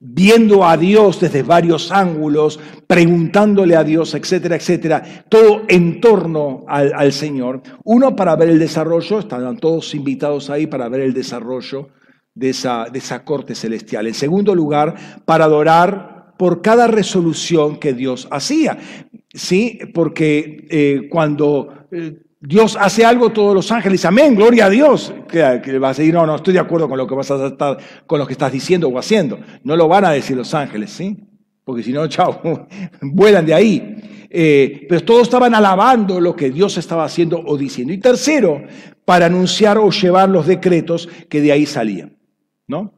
viendo 0.00 0.64
a 0.64 0.76
Dios 0.76 1.20
desde 1.20 1.44
varios 1.44 1.92
ángulos, 1.92 2.58
preguntándole 2.88 3.76
a 3.76 3.84
Dios, 3.84 4.12
etcétera, 4.14 4.56
etcétera, 4.56 5.24
todo 5.28 5.62
en 5.68 6.00
torno 6.00 6.64
al, 6.66 6.92
al 6.94 7.12
Señor. 7.12 7.62
Uno 7.84 8.16
para 8.16 8.34
ver 8.34 8.48
el 8.48 8.58
desarrollo, 8.58 9.20
estaban 9.20 9.56
todos 9.58 9.94
invitados 9.94 10.50
ahí 10.50 10.66
para 10.66 10.88
ver 10.88 11.02
el 11.02 11.14
desarrollo 11.14 11.90
de 12.34 12.50
esa, 12.50 12.86
de 12.92 12.98
esa 12.98 13.24
corte 13.24 13.54
celestial. 13.54 14.08
En 14.08 14.14
segundo 14.14 14.52
lugar, 14.52 14.96
para 15.24 15.44
adorar 15.44 16.34
por 16.42 16.60
cada 16.60 16.88
resolución 16.88 17.76
que 17.76 17.92
Dios 17.92 18.26
hacía. 18.32 18.76
¿Sí? 19.32 19.78
Porque 19.92 20.66
eh, 20.70 21.08
cuando 21.10 21.86
eh, 21.90 22.18
Dios 22.40 22.76
hace 22.80 23.04
algo, 23.04 23.30
todos 23.30 23.54
los 23.54 23.70
ángeles 23.70 24.04
amén, 24.04 24.34
gloria 24.34 24.66
a 24.66 24.70
Dios. 24.70 25.14
Que, 25.28 25.60
que 25.62 25.78
va 25.78 25.88
a 25.88 25.92
decir, 25.92 26.12
no, 26.12 26.26
no 26.26 26.36
estoy 26.36 26.54
de 26.54 26.60
acuerdo 26.60 26.88
con 26.88 26.98
lo 26.98 27.06
que 27.06 27.14
vas 27.14 27.30
a 27.30 27.46
estar, 27.46 27.78
con 28.06 28.18
lo 28.18 28.26
que 28.26 28.32
estás 28.32 28.52
diciendo 28.52 28.88
o 28.88 28.98
haciendo. 28.98 29.38
No 29.62 29.76
lo 29.76 29.88
van 29.88 30.04
a 30.04 30.10
decir 30.10 30.36
los 30.36 30.52
ángeles, 30.54 30.90
¿sí? 30.90 31.16
Porque 31.64 31.82
si 31.82 31.92
no, 31.92 32.06
chao, 32.08 32.40
vuelan 33.00 33.46
de 33.46 33.54
ahí. 33.54 33.96
Eh, 34.34 34.86
pero 34.88 35.02
todos 35.02 35.22
estaban 35.22 35.54
alabando 35.54 36.18
lo 36.18 36.34
que 36.34 36.50
Dios 36.50 36.78
estaba 36.78 37.04
haciendo 37.04 37.38
o 37.38 37.56
diciendo. 37.56 37.92
Y 37.92 37.98
tercero, 37.98 38.62
para 39.04 39.26
anunciar 39.26 39.78
o 39.78 39.90
llevar 39.90 40.28
los 40.28 40.46
decretos 40.46 41.08
que 41.28 41.40
de 41.40 41.52
ahí 41.52 41.66
salían, 41.66 42.16
¿no? 42.66 42.94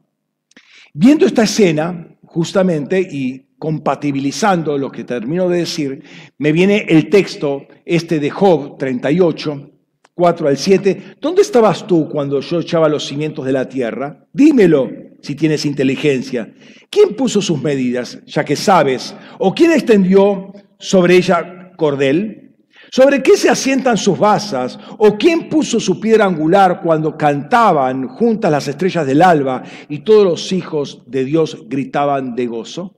Viendo 0.93 1.25
esta 1.25 1.43
escena, 1.43 2.07
justamente, 2.23 3.01
y 3.01 3.44
compatibilizando 3.57 4.77
lo 4.77 4.91
que 4.91 5.03
termino 5.03 5.49
de 5.49 5.59
decir, 5.59 6.03
me 6.37 6.51
viene 6.51 6.85
el 6.89 7.09
texto 7.09 7.67
este 7.85 8.19
de 8.19 8.29
Job 8.29 8.77
38, 8.77 9.71
4 10.13 10.47
al 10.47 10.57
7, 10.57 11.17
¿dónde 11.19 11.41
estabas 11.41 11.85
tú 11.85 12.07
cuando 12.09 12.39
yo 12.39 12.59
echaba 12.59 12.89
los 12.89 13.05
cimientos 13.05 13.45
de 13.45 13.51
la 13.51 13.67
tierra? 13.67 14.25
Dímelo 14.31 14.89
si 15.21 15.35
tienes 15.35 15.65
inteligencia. 15.65 16.53
¿Quién 16.89 17.15
puso 17.15 17.41
sus 17.41 17.61
medidas, 17.61 18.19
ya 18.25 18.45
que 18.45 18.55
sabes? 18.55 19.15
¿O 19.39 19.53
quién 19.53 19.71
extendió 19.71 20.53
sobre 20.77 21.17
ella 21.17 21.71
cordel? 21.75 22.45
¿Sobre 22.91 23.21
qué 23.21 23.35
se 23.35 23.49
asientan 23.49 23.97
sus 23.97 24.17
basas? 24.17 24.79
¿O 24.97 25.17
quién 25.17 25.49
puso 25.49 25.79
su 25.79 25.99
piedra 25.99 26.25
angular 26.25 26.81
cuando 26.81 27.17
cantaban 27.17 28.07
juntas 28.07 28.51
las 28.51 28.67
estrellas 28.67 29.05
del 29.05 29.21
alba 29.21 29.63
y 29.89 29.99
todos 29.99 30.23
los 30.23 30.51
hijos 30.51 31.03
de 31.07 31.25
Dios 31.25 31.65
gritaban 31.67 32.35
de 32.35 32.47
gozo? 32.47 32.94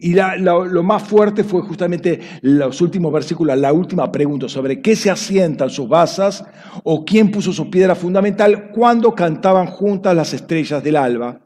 Y 0.00 0.14
lo 0.14 0.82
más 0.84 1.02
fuerte 1.02 1.42
fue 1.42 1.60
justamente 1.62 2.20
los 2.42 2.80
últimos 2.80 3.12
versículos, 3.12 3.58
la 3.58 3.72
última 3.72 4.12
pregunta 4.12 4.48
sobre 4.48 4.80
qué 4.80 4.94
se 4.94 5.10
asientan 5.10 5.70
sus 5.70 5.88
basas 5.88 6.44
o 6.84 7.04
quién 7.04 7.32
puso 7.32 7.52
su 7.52 7.68
piedra 7.68 7.96
fundamental 7.96 8.70
cuando 8.70 9.12
cantaban 9.12 9.66
juntas 9.66 10.14
las 10.14 10.32
estrellas 10.32 10.84
del 10.84 10.94
alba 10.94 11.40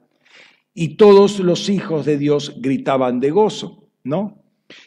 y 0.75 0.97
todos 0.97 1.39
los 1.39 1.71
hijos 1.71 2.05
de 2.05 2.19
Dios 2.19 2.57
gritaban 2.61 3.21
de 3.21 3.31
gozo, 3.31 3.89
¿no? 4.05 4.43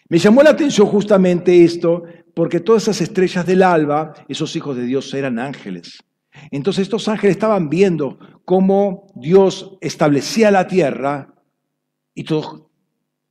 Me 0.09 0.19
llamó 0.19 0.43
la 0.43 0.51
atención 0.51 0.87
justamente 0.87 1.63
esto 1.63 2.03
porque 2.35 2.59
todas 2.59 2.83
esas 2.83 3.01
estrellas 3.01 3.47
del 3.47 3.63
alba, 3.63 4.13
esos 4.27 4.55
hijos 4.55 4.77
de 4.77 4.85
Dios 4.85 5.11
eran 5.15 5.39
ángeles. 5.39 6.03
Entonces 6.51 6.83
estos 6.83 7.07
ángeles 7.07 7.35
estaban 7.35 7.69
viendo 7.69 8.19
cómo 8.43 9.07
Dios 9.15 9.77
establecía 9.81 10.51
la 10.51 10.67
tierra 10.67 11.33
y 12.13 12.25
todos 12.25 12.65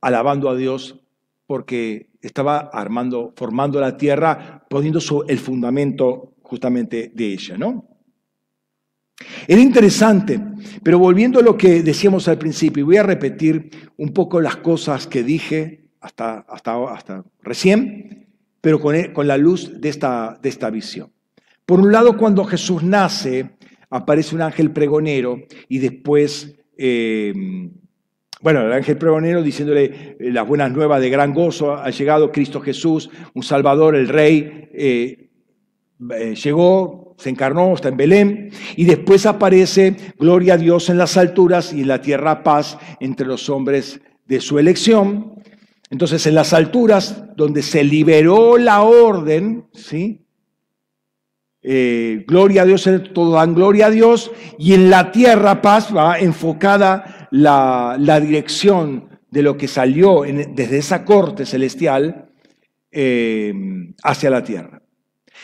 alabando 0.05 0.49
a 0.51 0.55
Dios 0.55 0.99
porque 1.47 2.11
estaba 2.21 2.59
armando, 2.59 3.33
formando 3.35 3.81
la 3.81 3.97
tierra, 3.97 4.63
poniendo 4.69 4.99
el 5.27 5.39
fundamento 5.39 6.35
justamente 6.43 7.11
de 7.13 7.33
ella, 7.33 7.57
¿no? 7.57 7.87
Era 9.47 9.59
interesante, 9.59 10.39
pero 10.83 10.99
volviendo 10.99 11.39
a 11.39 11.41
lo 11.41 11.57
que 11.57 11.81
decíamos 11.81 12.27
al 12.27 12.37
principio, 12.37 12.81
y 12.81 12.85
voy 12.85 12.97
a 12.97 13.03
repetir 13.03 13.71
un 13.97 14.09
poco 14.09 14.39
las 14.39 14.57
cosas 14.57 15.07
que 15.07 15.23
dije 15.23 15.85
hasta, 16.01 16.45
hasta, 16.49 16.93
hasta 16.93 17.23
recién, 17.41 18.27
pero 18.61 18.79
con, 18.79 18.95
con 19.11 19.27
la 19.27 19.37
luz 19.37 19.81
de 19.81 19.89
esta, 19.89 20.37
de 20.39 20.49
esta 20.49 20.69
visión. 20.69 21.11
Por 21.65 21.79
un 21.79 21.91
lado, 21.91 22.15
cuando 22.15 22.45
Jesús 22.45 22.83
nace, 22.83 23.55
aparece 23.89 24.35
un 24.35 24.43
ángel 24.43 24.69
pregonero 24.69 25.41
y 25.67 25.79
después 25.79 26.53
eh, 26.77 27.33
bueno, 28.45 28.61
el 28.61 28.73
ángel 28.73 28.95
pregonero 28.95 29.41
diciéndole 29.41 30.17
eh, 30.19 30.31
las 30.31 30.47
buenas 30.47 30.71
nuevas 30.71 31.01
de 31.01 31.09
gran 31.09 31.33
gozo, 31.33 31.73
ha 31.73 31.89
llegado 31.89 32.31
Cristo 32.31 32.61
Jesús, 32.61 33.09
un 33.33 33.41
Salvador, 33.41 33.95
el 33.95 34.07
Rey, 34.07 34.69
eh, 34.71 35.31
eh, 36.11 36.35
llegó, 36.35 37.15
se 37.17 37.31
encarnó, 37.31 37.73
está 37.73 37.89
en 37.89 37.97
Belén, 37.97 38.51
y 38.75 38.85
después 38.85 39.25
aparece 39.25 39.95
gloria 40.19 40.53
a 40.53 40.57
Dios 40.57 40.91
en 40.91 40.99
las 40.99 41.17
alturas 41.17 41.73
y 41.73 41.81
en 41.81 41.87
la 41.87 42.01
tierra 42.01 42.43
paz 42.43 42.77
entre 42.99 43.25
los 43.25 43.49
hombres 43.49 43.99
de 44.27 44.39
su 44.39 44.59
elección. 44.59 45.41
Entonces, 45.89 46.27
en 46.27 46.35
las 46.35 46.53
alturas, 46.53 47.23
donde 47.35 47.63
se 47.63 47.83
liberó 47.83 48.59
la 48.59 48.83
orden, 48.83 49.65
¿sí? 49.73 50.21
gloria 51.63 52.61
a 52.61 52.65
Dios, 52.65 52.87
todo 53.11 53.31
dan 53.31 53.55
gloria 53.55 53.87
a 53.87 53.89
Dios, 53.89 54.31
y 54.59 54.75
en 54.75 54.91
la 54.91 55.11
tierra 55.11 55.63
paz 55.63 55.89
va 55.91 56.19
enfocada 56.19 57.24
la, 57.35 58.19
dirección 58.19 59.09
de 59.29 59.41
lo 59.41 59.57
que 59.57 59.67
salió 59.67 60.21
desde 60.23 60.77
esa 60.77 61.03
corte 61.03 61.45
celestial 61.45 62.29
eh, 62.91 63.53
hacia 64.03 64.29
la 64.29 64.43
tierra. 64.43 64.81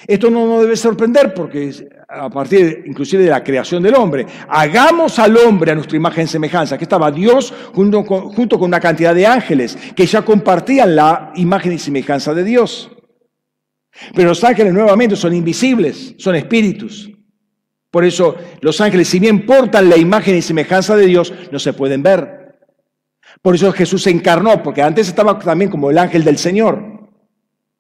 Esto 0.08 0.30
no 0.30 0.48
nos 0.48 0.62
debe 0.62 0.78
sorprender 0.78 1.34
porque 1.34 1.70
a 2.08 2.30
partir 2.30 2.84
inclusive 2.86 3.24
de 3.24 3.30
la 3.30 3.44
creación 3.44 3.84
del 3.84 3.96
hombre, 3.96 4.26
hagamos 4.48 5.20
al 5.20 5.36
hombre 5.38 5.72
a 5.72 5.76
nuestra 5.76 5.98
imagen 5.98 6.24
y 6.24 6.28
semejanza, 6.28 6.78
que 6.78 6.86
estaba 6.86 7.12
Dios 7.12 7.54
junto 7.74 8.06
con, 8.06 8.30
junto 8.30 8.58
con 8.58 8.68
una 8.68 8.80
cantidad 8.80 9.14
de 9.14 9.28
ángeles 9.28 9.78
que 9.96 10.06
ya 10.06 10.24
compartían 10.24 10.96
la 10.96 11.32
imagen 11.36 11.74
y 11.74 11.78
semejanza 11.80 12.34
de 12.34 12.44
Dios. 12.46 12.90
Pero 14.16 14.30
los 14.30 14.44
ángeles 14.44 14.74
nuevamente 14.74 15.18
son 15.18 15.34
invisibles, 15.34 16.16
son 16.18 16.36
espíritus. 16.36 17.12
Por 17.92 18.06
eso 18.06 18.36
los 18.62 18.80
ángeles, 18.80 19.10
si 19.10 19.20
bien 19.20 19.46
portan 19.46 19.90
la 19.90 19.98
imagen 19.98 20.38
y 20.38 20.42
semejanza 20.42 20.96
de 20.96 21.06
Dios, 21.06 21.34
no 21.52 21.60
se 21.60 21.74
pueden 21.74 22.02
ver. 22.02 22.42
Por 23.42 23.56
eso 23.56 23.72
Jesús 23.74 24.04
se 24.04 24.10
encarnó, 24.10 24.64
porque 24.64 24.82
antes 24.82 25.10
estaba 25.10 25.38
también 25.38 25.70
como 25.70 25.92
el 25.92 25.98
ángel 25.98 26.24
del 26.24 26.38
Señor, 26.38 27.10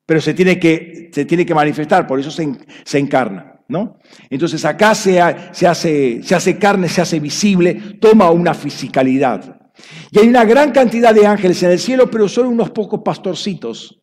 pero 0.06 0.20
se 0.20 0.34
tiene 0.34 0.60
que, 0.60 1.10
se 1.14 1.24
tiene 1.26 1.46
que 1.46 1.56
manifestar, 1.56 2.06
por 2.06 2.20
eso 2.20 2.30
se, 2.30 3.00
encarna. 3.00 3.64
¿no? 3.70 4.00
Entonces 4.30 4.66
acá 4.66 4.94
se, 4.94 5.22
se, 5.54 5.68
hace, 5.68 6.22
se 6.24 6.36
hace 6.36 6.58
carne, 6.58 6.90
se 6.90 7.02
hace 7.02 7.20
visible, 7.20 7.98
toma 8.02 8.32
una 8.32 8.54
fisicalidad. 8.54 9.62
Y 10.12 10.20
hay 10.20 10.28
una 10.28 10.44
gran 10.44 10.72
cantidad 10.72 11.16
de 11.16 11.26
ángeles 11.26 11.64
en 11.64 11.72
el 11.72 11.80
cielo, 11.80 12.12
pero 12.12 12.28
solo 12.28 12.50
unos 12.50 12.72
pocos 12.72 13.02
pastorcitos 13.04 14.02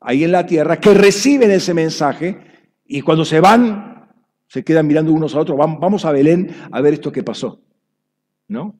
ahí 0.00 0.24
en 0.24 0.32
la 0.32 0.46
tierra 0.46 0.80
que 0.80 0.94
reciben 0.94 1.50
ese 1.50 1.74
mensaje 1.74 2.38
y 2.86 3.02
cuando 3.02 3.24
se 3.24 3.40
van 3.40 3.89
se 4.50 4.64
quedan 4.64 4.88
mirando 4.88 5.12
unos 5.12 5.36
a 5.36 5.38
otros. 5.38 5.56
Vamos 5.56 6.04
a 6.04 6.10
Belén 6.10 6.50
a 6.72 6.80
ver 6.80 6.94
esto 6.94 7.12
que 7.12 7.22
pasó. 7.22 7.62
¿No? 8.48 8.76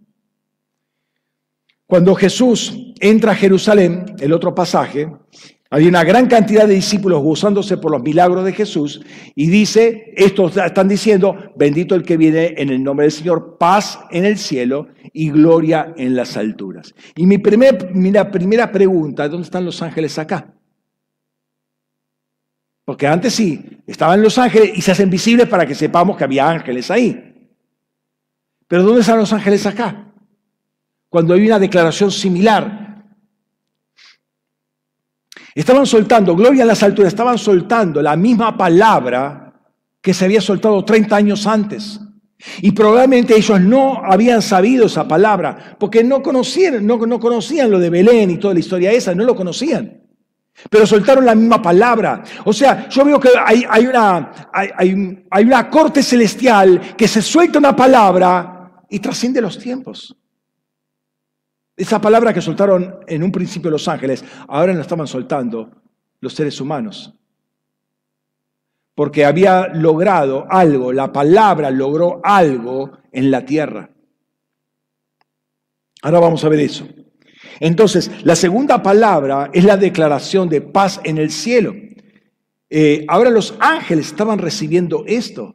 Cuando 1.86 2.16
Jesús 2.16 2.92
entra 2.98 3.32
a 3.32 3.36
Jerusalén, 3.36 4.16
el 4.18 4.32
otro 4.32 4.52
pasaje, 4.52 5.08
había 5.70 5.88
una 5.88 6.02
gran 6.02 6.26
cantidad 6.26 6.66
de 6.66 6.74
discípulos 6.74 7.22
gozándose 7.22 7.76
por 7.76 7.92
los 7.92 8.02
milagros 8.02 8.44
de 8.44 8.52
Jesús 8.52 9.00
y 9.36 9.48
dice, 9.48 10.12
estos 10.16 10.56
están 10.56 10.88
diciendo, 10.88 11.36
bendito 11.54 11.94
el 11.94 12.02
que 12.02 12.16
viene 12.16 12.54
en 12.56 12.70
el 12.70 12.82
nombre 12.82 13.04
del 13.04 13.12
Señor, 13.12 13.56
paz 13.56 14.00
en 14.10 14.24
el 14.24 14.38
cielo 14.38 14.88
y 15.12 15.30
gloria 15.30 15.94
en 15.96 16.16
las 16.16 16.36
alturas. 16.36 16.92
Y 17.14 17.26
mi, 17.26 17.36
mi 17.36 18.12
primera 18.24 18.72
pregunta, 18.72 19.28
¿dónde 19.28 19.44
están 19.44 19.64
los 19.64 19.80
ángeles 19.82 20.18
acá? 20.18 20.52
Porque 22.90 23.06
antes 23.06 23.32
sí, 23.32 23.80
estaban 23.86 24.20
los 24.20 24.36
ángeles 24.36 24.72
y 24.74 24.82
se 24.82 24.90
hacen 24.90 25.08
visibles 25.08 25.46
para 25.46 25.64
que 25.64 25.76
sepamos 25.76 26.16
que 26.16 26.24
había 26.24 26.50
ángeles 26.50 26.90
ahí. 26.90 27.48
Pero 28.66 28.82
¿dónde 28.82 29.02
están 29.02 29.16
los 29.16 29.32
ángeles 29.32 29.64
acá? 29.64 30.08
Cuando 31.08 31.34
hay 31.34 31.46
una 31.46 31.60
declaración 31.60 32.10
similar. 32.10 33.04
Estaban 35.54 35.86
soltando, 35.86 36.34
gloria 36.34 36.62
en 36.62 36.66
las 36.66 36.82
alturas, 36.82 37.12
estaban 37.12 37.38
soltando 37.38 38.02
la 38.02 38.16
misma 38.16 38.58
palabra 38.58 39.54
que 40.00 40.12
se 40.12 40.24
había 40.24 40.40
soltado 40.40 40.84
30 40.84 41.14
años 41.14 41.46
antes. 41.46 42.00
Y 42.60 42.72
probablemente 42.72 43.36
ellos 43.36 43.60
no 43.60 44.02
habían 44.04 44.42
sabido 44.42 44.86
esa 44.86 45.06
palabra, 45.06 45.76
porque 45.78 46.02
no 46.02 46.24
conocían, 46.24 46.84
no, 46.84 46.98
no 47.06 47.20
conocían 47.20 47.70
lo 47.70 47.78
de 47.78 47.88
Belén 47.88 48.32
y 48.32 48.38
toda 48.38 48.54
la 48.54 48.58
historia 48.58 48.90
esa, 48.90 49.14
no 49.14 49.22
lo 49.22 49.36
conocían. 49.36 50.09
Pero 50.68 50.86
soltaron 50.86 51.24
la 51.24 51.34
misma 51.34 51.62
palabra. 51.62 52.22
O 52.44 52.52
sea, 52.52 52.88
yo 52.88 53.04
veo 53.04 53.18
que 53.18 53.30
hay, 53.44 53.86
una, 53.86 54.50
hay, 54.52 55.44
una 55.44 55.70
corte 55.70 56.02
celestial 56.02 56.94
que 56.96 57.08
se 57.08 57.22
suelta 57.22 57.58
una 57.58 57.74
palabra 57.74 58.84
y 58.88 58.98
trasciende 58.98 59.40
los 59.40 59.58
tiempos. 59.58 60.14
Esa 61.76 62.00
palabra 62.00 62.34
que 62.34 62.42
soltaron 62.42 63.00
en 63.06 63.22
un 63.22 63.32
principio 63.32 63.70
los 63.70 63.88
ángeles, 63.88 64.22
ahora 64.48 64.74
la 64.74 64.82
estaban 64.82 65.06
soltando 65.06 65.70
los 66.20 66.34
seres 66.34 66.60
humanos. 66.60 67.14
Porque 68.94 69.24
había 69.24 69.68
logrado 69.68 70.46
algo, 70.50 70.92
la 70.92 71.10
palabra 71.10 71.70
logró 71.70 72.20
algo 72.22 72.98
en 73.12 73.30
la 73.30 73.46
tierra. 73.46 73.88
Ahora 76.02 76.20
vamos 76.20 76.44
a 76.44 76.48
ver 76.50 76.60
eso. 76.60 76.86
Entonces, 77.60 78.10
la 78.24 78.34
segunda 78.34 78.82
palabra 78.82 79.50
es 79.52 79.64
la 79.64 79.76
declaración 79.76 80.48
de 80.48 80.62
paz 80.62 80.98
en 81.04 81.18
el 81.18 81.30
cielo. 81.30 81.74
Eh, 82.70 83.04
ahora 83.06 83.28
los 83.28 83.54
ángeles 83.60 84.06
estaban 84.06 84.38
recibiendo 84.38 85.04
esto. 85.06 85.54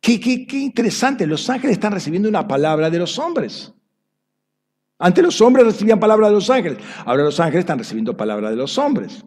Qué, 0.00 0.20
qué, 0.20 0.58
interesante, 0.58 1.26
los 1.26 1.48
ángeles 1.48 1.74
están 1.74 1.92
recibiendo 1.92 2.28
una 2.28 2.46
palabra 2.46 2.90
de 2.90 2.98
los 2.98 3.18
hombres. 3.18 3.72
Antes 4.98 5.24
los 5.24 5.40
hombres 5.40 5.64
recibían 5.64 5.98
palabra 5.98 6.28
de 6.28 6.34
los 6.34 6.50
ángeles, 6.50 6.78
ahora 7.06 7.24
los 7.24 7.40
ángeles 7.40 7.60
están 7.60 7.78
recibiendo 7.78 8.14
palabra 8.14 8.50
de 8.50 8.56
los 8.56 8.76
hombres. 8.76 9.24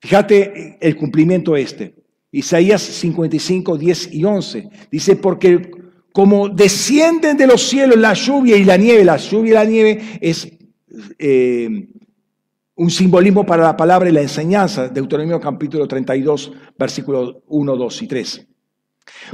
Fíjate 0.00 0.78
el 0.80 0.96
cumplimiento 0.96 1.56
este. 1.56 1.96
Isaías 2.30 2.80
55, 2.80 3.76
10 3.76 4.14
y 4.14 4.24
11. 4.24 4.68
Dice, 4.90 5.16
porque 5.16 5.70
como 6.12 6.48
descienden 6.48 7.36
de 7.36 7.46
los 7.46 7.62
cielos 7.62 7.96
la 7.98 8.14
lluvia 8.14 8.56
y 8.56 8.64
la 8.64 8.76
nieve, 8.76 9.04
la 9.04 9.16
lluvia 9.16 9.50
y 9.50 9.54
la 9.54 9.64
nieve 9.64 10.18
es 10.20 10.51
eh, 11.18 11.88
un 12.74 12.90
simbolismo 12.90 13.44
para 13.44 13.62
la 13.62 13.76
palabra 13.76 14.08
y 14.08 14.12
la 14.12 14.22
enseñanza, 14.22 14.88
Deuteronomio 14.88 15.40
capítulo 15.40 15.86
32, 15.86 16.52
versículos 16.78 17.36
1, 17.46 17.76
2 17.76 18.02
y 18.02 18.06
3. 18.06 18.46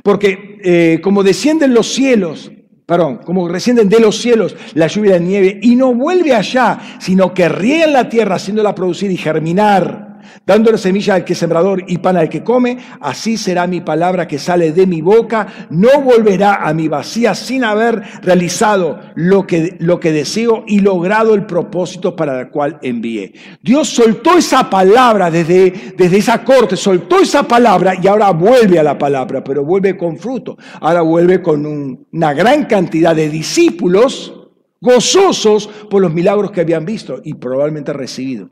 Porque 0.03 0.59
eh, 0.63 1.01
como 1.03 1.23
descienden 1.23 1.75
los 1.75 1.93
cielos, 1.93 2.51
perdón, 2.87 3.19
como 3.19 3.49
descienden 3.49 3.89
de 3.89 4.01
los 4.01 4.17
cielos 4.17 4.57
la 4.75 4.87
lluvia 4.87 5.13
la 5.13 5.19
nieve, 5.19 5.59
y 5.63 5.77
no 5.77 5.95
vuelve 5.95 6.35
allá, 6.35 6.99
sino 7.01 7.33
que 7.35 7.49
riega 7.49 7.85
en 7.85 7.93
la 7.93 8.09
tierra, 8.09 8.37
haciéndola 8.37 8.75
producir 8.75 9.11
y 9.11 9.17
germinar, 9.17 10.08
dándole 10.47 10.79
semilla 10.79 11.15
al 11.15 11.25
que 11.25 11.35
sembrador 11.35 11.85
y 11.87 11.99
pan 11.99 12.17
al 12.17 12.29
que 12.29 12.43
come, 12.43 12.79
así 13.01 13.37
será 13.37 13.67
mi 13.67 13.81
palabra 13.81 14.27
que 14.27 14.39
sale 14.39 14.73
de 14.73 14.87
mi 14.87 15.01
boca, 15.01 15.47
no 15.71 16.01
volverá 16.03 16.67
a 16.67 16.75
mi 16.75 16.89
vacía 16.89 17.35
sin 17.35 17.65
haber 17.65 18.03
realizado 18.23 19.01
lo 19.15 19.47
que, 19.47 19.77
lo 19.81 20.01
que 20.01 20.13
deseo 20.13 20.65
y 20.67 20.81
logrado 20.81 21.35
el 21.35 21.47
propósito 21.47 22.17
para 22.17 22.41
el 22.41 22.49
cual 22.51 22.79
envié. 22.83 23.33
Dios 23.63 23.89
soltó 23.89 24.37
esa 24.37 24.69
palabra 24.71 25.31
desde, 25.31 25.95
desde 25.97 26.19
esa 26.19 26.45
corte, 26.45 26.77
soltó 26.77 27.21
esa 27.21 27.43
palabra 27.43 27.95
y 28.01 28.07
ahora 28.07 28.31
vuelve 28.31 28.79
a 28.79 28.83
la 28.83 28.99
palabra, 28.99 29.43
pero 29.43 29.65
vuelve 29.65 29.97
con 29.97 30.19
fruto, 30.19 30.57
ahora 30.81 31.03
vuelve 31.03 31.43
con 31.43 31.67
una 32.13 32.33
gran 32.33 32.67
cantidad 32.67 33.15
de 33.15 33.29
discípulos 33.29 34.35
gozosos 34.81 35.67
por 35.91 36.03
los 36.03 36.13
milagros 36.13 36.51
que 36.51 36.61
habían 36.61 36.85
visto 36.85 37.21
y 37.25 37.35
probablemente 37.35 37.93
recibido. 37.93 38.51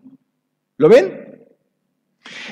¿Lo 0.78 0.89
ven? 0.89 1.26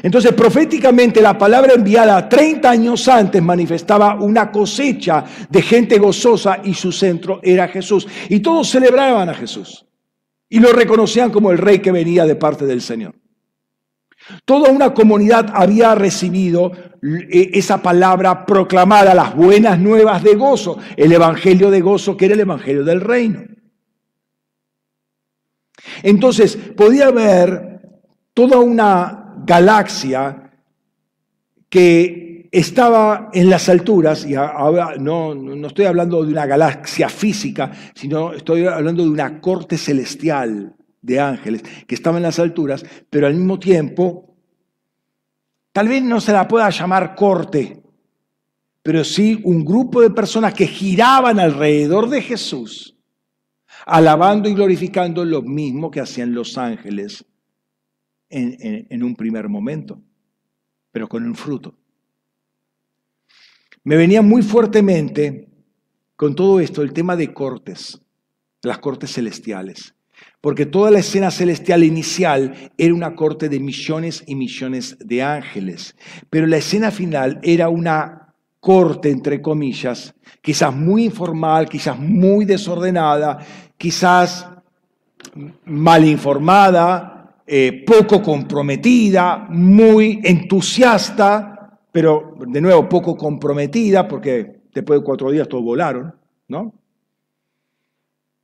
Entonces, 0.03 0.33
proféticamente, 0.33 1.21
la 1.21 1.37
palabra 1.39 1.75
enviada 1.75 2.29
30 2.29 2.71
años 2.71 3.09
antes 3.09 3.43
manifestaba 3.43 4.15
una 4.15 4.51
cosecha 4.51 5.25
de 5.49 5.63
gente 5.63 5.99
gozosa 5.99 6.61
y 6.65 6.75
su 6.75 6.93
centro 6.93 7.41
era 7.43 7.69
Jesús. 7.69 8.07
Y 8.29 8.41
todos 8.41 8.69
celebraban 8.69 9.29
a 9.29 9.35
Jesús 9.35 9.87
y 10.49 10.61
lo 10.61 10.73
reconocían 10.73 11.31
como 11.31 11.51
el 11.51 11.59
rey 11.59 11.79
que 11.81 11.93
venía 11.93 12.25
de 12.25 12.37
parte 12.37 12.67
del 12.67 12.81
Señor. 12.81 13.15
Toda 14.45 14.71
una 14.71 14.95
comunidad 14.95 15.51
había 15.55 15.95
recibido 15.95 16.73
eh, 17.03 17.51
esa 17.53 17.83
palabra 17.83 18.47
proclamada, 18.47 19.15
las 19.15 19.35
buenas 19.35 19.79
nuevas 19.79 20.23
de 20.23 20.35
gozo, 20.35 20.79
el 20.97 21.13
evangelio 21.13 21.71
de 21.71 21.81
gozo 21.81 22.17
que 22.17 22.27
era 22.27 22.35
el 22.35 22.41
evangelio 22.41 22.85
del 22.85 23.01
reino. 23.01 23.45
Entonces, 26.03 26.57
podía 26.57 27.09
haber 27.09 27.81
toda 28.33 28.59
una 28.59 29.24
galaxia 29.45 30.51
que 31.69 32.49
estaba 32.53 33.31
en 33.33 33.51
las 33.51 33.69
alturas, 33.69 34.25
y 34.25 34.35
ahora 34.37 34.95
no, 34.99 35.35
no 35.35 35.67
estoy 35.67 35.87
hablando 35.87 36.23
de 36.23 36.33
una 36.33 36.47
galaxia 36.47 37.09
física, 37.09 37.73
sino 37.95 38.33
estoy 38.33 38.67
hablando 38.67 39.03
de 39.03 39.11
una 39.11 39.41
corte 39.41 39.77
celestial 39.77 40.77
de 41.03 41.21
ángeles 41.21 41.63
que 41.87 41.95
estaba 41.95 42.19
en 42.19 42.23
las 42.23 42.39
alturas, 42.39 42.85
pero 43.11 43.27
al 43.27 43.35
mismo 43.35 43.59
tiempo, 43.59 44.37
tal 45.73 45.89
vez 45.89 46.03
no 46.03 46.21
se 46.21 46.33
la 46.33 46.47
pueda 46.47 46.71
llamar 46.71 47.15
corte, 47.15 47.83
pero 48.83 49.03
sí 49.03 49.41
un 49.45 49.65
grupo 49.65 50.01
de 50.01 50.11
personas 50.11 50.55
que 50.55 50.67
giraban 50.67 51.41
alrededor 51.41 52.09
de 52.09 52.23
Jesús 52.23 52.95
alabando 53.87 54.49
y 54.49 54.55
glorificando 54.55 55.25
lo 55.25 55.43
mismo 55.43 55.91
que 55.91 56.01
hacían 56.01 56.35
los 56.35 56.57
ángeles 56.57 57.25
en, 58.31 59.03
un 59.03 59.15
primer 59.15 59.49
momento, 59.49 60.01
pero 60.91 61.09
con 61.09 61.25
un 61.25 61.35
fruto. 61.35 61.75
Me 63.85 63.97
venía 63.97 64.23
muy 64.23 64.43
fuertemente 64.43 65.49
con 66.17 66.35
todo 66.35 66.61
esto 66.61 66.83
el 66.83 66.93
tema 66.93 67.17
de 67.17 67.33
cortes, 67.33 68.01
las 68.63 68.79
cortes 68.79 69.13
celestiales, 69.13 69.95
porque 70.41 70.67
toda 70.67 70.91
la 70.91 71.01
escena 71.01 71.31
celestial 71.31 71.85
inicial 71.85 72.73
era 72.79 72.95
una 72.95 73.15
corte 73.15 73.49
de 73.49 73.61
millones 73.61 74.25
y 74.27 74.35
millones 74.35 74.97
de 74.99 75.23
ángeles, 75.23 75.97
pero 76.31 76.47
la 76.47 76.57
escena 76.57 76.91
final 76.91 77.41
era 77.43 77.69
una 77.69 78.25
corte, 78.61 79.11
entre 79.11 79.43
comillas, 79.43 80.15
quizás 80.41 80.75
muy 80.75 81.05
informal, 81.05 81.69
quizás 81.69 81.99
muy 81.99 82.47
desordenada, 82.47 83.39
quizás 83.77 84.49
mal 85.67 86.05
informada, 86.07 87.14
eh, 87.47 87.85
poco 87.87 88.23
comprometida, 88.23 89.47
muy 89.51 90.21
entusiasta, 90.25 91.79
pero 91.93 92.35
de 92.47 92.61
nuevo 92.61 92.89
poco 92.89 93.17
comprometida, 93.17 94.09
porque 94.09 94.63
después 94.73 95.01
de 95.01 95.05
cuatro 95.05 95.31
días 95.31 95.47
todos 95.47 95.63
volaron, 95.63 96.15
¿no? 96.49 96.73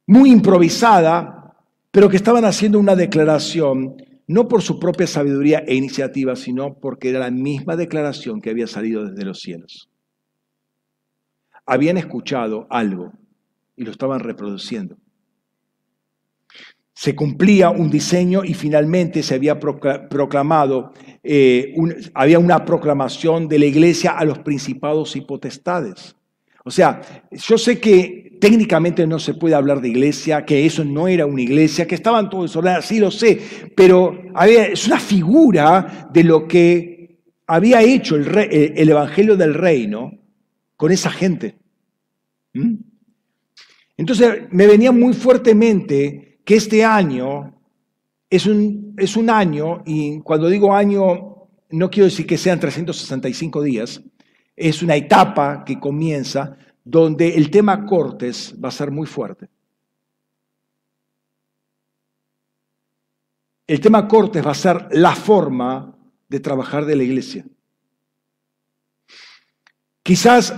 Muy 0.07 0.31
improvisada, 0.31 1.57
pero 1.91 2.11
que 2.11 2.17
estaban 2.17 2.45
haciendo 2.45 2.79
una 2.79 2.95
declaración, 2.95 3.97
no 4.27 4.47
por 4.47 4.61
su 4.61 4.79
propia 4.79 5.07
sabiduría 5.07 5.61
e 5.61 5.75
iniciativa, 5.75 6.37
sino 6.37 6.75
porque 6.75 7.09
era 7.09 7.21
la 7.21 7.31
misma 7.31 7.77
declaración 7.77 8.41
que 8.43 8.51
había 8.51 8.67
salido 8.67 9.07
desde 9.07 9.25
los 9.25 9.41
cielos. 9.41 9.89
Habían 11.65 11.97
escuchado 11.97 12.67
algo 12.69 13.13
y 13.77 13.85
lo 13.85 13.93
estaban 13.93 14.21
reproduciendo 14.21 14.97
se 17.01 17.15
cumplía 17.15 17.71
un 17.71 17.89
diseño 17.89 18.45
y 18.45 18.53
finalmente 18.53 19.23
se 19.23 19.35
había 19.35 19.59
proclamado, 19.59 20.93
eh, 21.23 21.73
había 22.13 22.39
una 22.39 22.67
proclamación 22.67 23.49
de 23.49 23.59
la 23.59 23.65
iglesia 23.65 24.11
a 24.11 24.25
los 24.27 24.41
principados 24.41 25.17
y 25.17 25.23
potestades. 25.23 26.15
O 26.63 26.71
sea, 26.71 27.01
yo 27.31 27.57
sé 27.57 27.81
que 27.81 28.37
técnicamente 28.39 29.07
no 29.07 29.19
se 29.19 29.33
puede 29.33 29.55
hablar 29.55 29.81
de 29.81 29.89
iglesia, 29.89 30.45
que 30.45 30.67
eso 30.67 30.85
no 30.85 31.09
era 31.09 31.25
una 31.25 31.41
iglesia, 31.41 31.87
que 31.87 31.95
estaban 31.95 32.29
todos 32.29 32.51
desordenados, 32.51 32.85
sí 32.85 32.99
lo 32.99 33.11
sé, 33.11 33.41
pero 33.75 34.21
es 34.47 34.87
una 34.87 35.01
figura 35.01 36.11
de 36.13 36.23
lo 36.23 36.47
que 36.47 37.17
había 37.47 37.81
hecho 37.81 38.17
el, 38.17 38.29
el 38.37 38.89
Evangelio 38.91 39.39
del 39.39 39.55
Reino 39.55 40.19
con 40.77 40.93
esa 40.93 41.11
gente. 41.11 41.57
¿Mm? 42.53 42.75
Entonces 43.97 44.43
me 44.51 44.67
venía 44.67 44.93
muy 44.93 45.15
fuertemente 45.15 46.30
que 46.45 46.57
este 46.57 46.85
año 46.85 47.55
es 48.29 48.47
un, 48.47 48.95
es 48.97 49.17
un 49.17 49.31
año, 49.31 49.83
y 49.85 50.21
cuando 50.21 50.49
digo 50.49 50.75
año, 50.75 51.49
no 51.71 51.91
quiero 51.91 52.07
decir 52.07 52.27
que 52.27 52.39
sean 52.39 52.61
365 52.61 53.63
días, 53.63 54.01
es 54.57 54.83
una 54.83 54.97
etapa 54.97 55.65
que 55.65 55.81
comienza 55.81 56.57
donde 56.85 57.35
el 57.37 57.51
tema 57.51 57.85
Cortes 57.87 58.55
va 58.63 58.69
a 58.69 58.73
ser 58.73 58.91
muy 58.91 59.07
fuerte. 59.07 59.49
El 63.67 63.81
tema 63.81 64.09
Cortes 64.09 64.45
va 64.45 64.51
a 64.51 64.55
ser 64.55 64.89
la 64.93 65.15
forma 65.15 65.97
de 66.29 66.41
trabajar 66.41 66.85
de 66.85 66.97
la 66.97 67.03
iglesia. 67.03 67.45
Quizás 70.03 70.53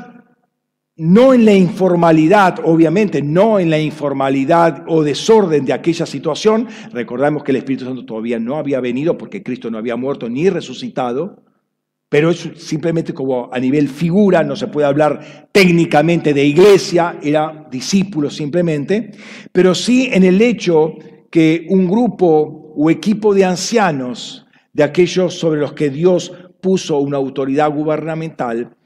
no 1.02 1.34
en 1.34 1.44
la 1.44 1.52
informalidad, 1.52 2.60
obviamente, 2.62 3.22
no 3.22 3.58
en 3.58 3.70
la 3.70 3.80
informalidad 3.80 4.84
o 4.86 5.02
desorden 5.02 5.64
de 5.64 5.72
aquella 5.72 6.06
situación. 6.06 6.68
Recordamos 6.92 7.42
que 7.42 7.50
el 7.50 7.56
Espíritu 7.56 7.84
Santo 7.84 8.04
todavía 8.04 8.38
no 8.38 8.56
había 8.56 8.78
venido 8.78 9.18
porque 9.18 9.42
Cristo 9.42 9.68
no 9.68 9.78
había 9.78 9.96
muerto 9.96 10.28
ni 10.28 10.48
resucitado, 10.48 11.42
pero 12.08 12.30
es 12.30 12.48
simplemente 12.54 13.12
como 13.12 13.50
a 13.52 13.58
nivel 13.58 13.88
figura, 13.88 14.44
no 14.44 14.54
se 14.54 14.68
puede 14.68 14.86
hablar 14.86 15.48
técnicamente 15.50 16.32
de 16.32 16.44
iglesia, 16.44 17.18
era 17.20 17.66
discípulo 17.68 18.30
simplemente, 18.30 19.10
pero 19.50 19.74
sí 19.74 20.08
en 20.12 20.22
el 20.22 20.40
hecho 20.40 20.94
que 21.32 21.66
un 21.68 21.88
grupo 21.88 22.74
o 22.76 22.90
equipo 22.90 23.34
de 23.34 23.44
ancianos, 23.44 24.46
de 24.72 24.84
aquellos 24.84 25.34
sobre 25.34 25.58
los 25.58 25.72
que 25.72 25.90
Dios 25.90 26.32
puso 26.60 26.98
una 26.98 27.16
autoridad 27.16 27.72
gubernamental, 27.72 28.76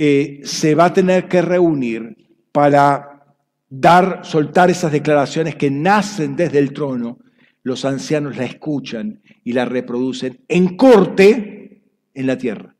eh, 0.00 0.42
se 0.44 0.76
va 0.76 0.84
a 0.84 0.92
tener 0.92 1.26
que 1.26 1.42
reunir 1.42 2.28
para 2.52 3.34
dar, 3.68 4.20
soltar 4.22 4.70
esas 4.70 4.92
declaraciones 4.92 5.56
que 5.56 5.72
nacen 5.72 6.36
desde 6.36 6.60
el 6.60 6.72
trono. 6.72 7.18
Los 7.64 7.84
ancianos 7.84 8.36
la 8.36 8.44
escuchan 8.44 9.20
y 9.42 9.54
la 9.54 9.64
reproducen 9.64 10.44
en 10.46 10.76
corte 10.76 11.82
en 12.14 12.26
la 12.28 12.38
tierra. 12.38 12.76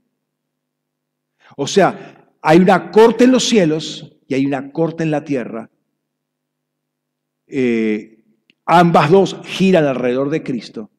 O 1.57 1.67
sea, 1.67 2.31
hay 2.41 2.59
una 2.59 2.93
corte 2.93 3.25
en 3.25 3.33
los 3.33 3.49
cielos 3.49 4.17
y 4.29 4.35
hay 4.35 4.47
una 4.47 4.71
corte 4.71 5.03
en 5.03 5.11
la 5.11 5.25
tierra. 5.25 5.69
Eh, 7.49 8.23
ambas 8.65 9.11
dos 9.11 9.41
giran 9.45 9.87
alrededor 9.87 10.31
de 10.31 10.45
Cristo. 10.45 10.93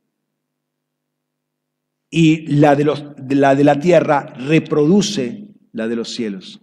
Y 2.09 2.45
la 2.57 2.75
de, 2.75 2.83
la 3.35 3.55
de 3.55 3.63
la 3.63 3.79
tierra 3.79 4.33
reproduce 4.35 5.48
la 5.71 5.87
de 5.87 5.95
los 5.95 6.09
cielos. 6.09 6.61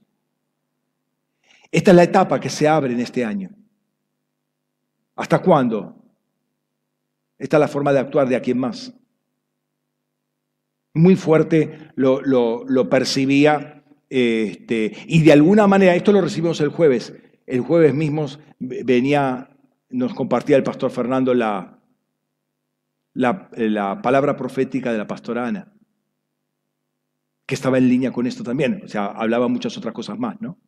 Esta 1.71 1.91
es 1.91 1.97
la 1.97 2.03
etapa 2.05 2.41
que 2.41 2.51
se 2.51 2.69
abre 2.69 2.93
en 2.93 3.01
este 3.01 3.25
año. 3.25 3.51
¿Hasta 5.15 5.41
cuándo? 5.41 5.97
Esta 7.39 7.57
es 7.57 7.61
la 7.61 7.69
forma 7.69 7.93
de 7.93 7.99
actuar 7.99 8.29
de 8.29 8.37
aquí 8.37 8.51
en 8.51 8.59
más. 8.59 8.95
Muy 10.95 11.17
fuerte 11.17 11.91
lo, 11.95 12.23
lo, 12.23 12.89
percibía 12.89 13.85
este, 14.09 14.93
y 15.07 15.23
de 15.23 15.33
alguna 15.33 15.67
manera, 15.67 15.95
esto 15.95 16.13
lo 16.13 16.23
recibimos 16.23 16.61
el 16.61 16.71
jueves, 16.71 17.13
el 17.47 17.61
jueves 17.61 17.93
mismo 17.93 18.27
venía, 18.59 19.51
nos 19.91 20.15
compartía 20.15 20.57
el 20.57 20.63
pastor 20.63 20.91
Fernando 20.91 21.35
la, 21.35 21.79
la, 23.13 23.51
la 23.57 24.01
palabra 24.01 24.37
profética 24.37 24.93
de 24.93 24.99
la 24.99 25.07
pastora 25.07 25.47
Ana 25.47 25.76
que 27.47 27.55
estaba 27.55 27.79
en 27.79 27.89
línea 27.89 28.11
con 28.11 28.27
esto 28.27 28.43
también. 28.43 28.83
O 28.85 28.89
sea, 28.89 29.07
hablaba 29.07 29.49
muchas 29.49 29.77
otras 29.79 29.95
cosas 29.95 30.19
más, 30.19 30.41
¿no? 30.41 30.59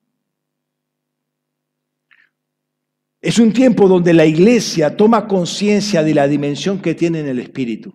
Es 3.21 3.41
un 3.41 3.53
tiempo 3.53 3.89
donde 3.89 4.15
la 4.15 4.25
iglesia 4.25 4.97
toma 4.97 5.27
conciencia 5.27 6.05
de 6.05 6.15
la 6.15 6.29
dimensión 6.29 6.81
que 6.81 6.95
tiene 6.95 7.19
en 7.19 7.27
el 7.27 7.41
espíritu. 7.41 7.93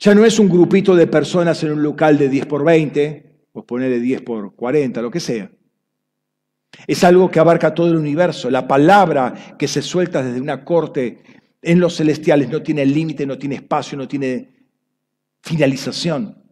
Ya 0.00 0.14
no 0.14 0.24
es 0.24 0.38
un 0.40 0.48
grupito 0.48 0.96
de 0.96 1.06
personas 1.06 1.62
en 1.62 1.72
un 1.72 1.82
local 1.82 2.18
de 2.18 2.28
10 2.28 2.46
por 2.46 2.64
20, 2.64 3.46
o 3.52 3.64
ponerle 3.64 4.00
10 4.00 4.22
por 4.22 4.54
40, 4.54 5.00
lo 5.00 5.10
que 5.12 5.20
sea. 5.20 5.50
Es 6.86 7.04
algo 7.04 7.30
que 7.30 7.38
abarca 7.38 7.72
todo 7.72 7.88
el 7.88 7.96
universo. 7.96 8.50
La 8.50 8.66
palabra 8.66 9.56
que 9.56 9.68
se 9.68 9.82
suelta 9.82 10.22
desde 10.22 10.40
una 10.40 10.64
corte 10.64 11.22
en 11.62 11.80
los 11.80 11.96
celestiales 11.96 12.48
no 12.48 12.62
tiene 12.62 12.84
límite, 12.84 13.26
no 13.26 13.38
tiene 13.38 13.56
espacio, 13.56 13.96
no 13.96 14.06
tiene 14.06 14.57
finalización. 15.42 16.42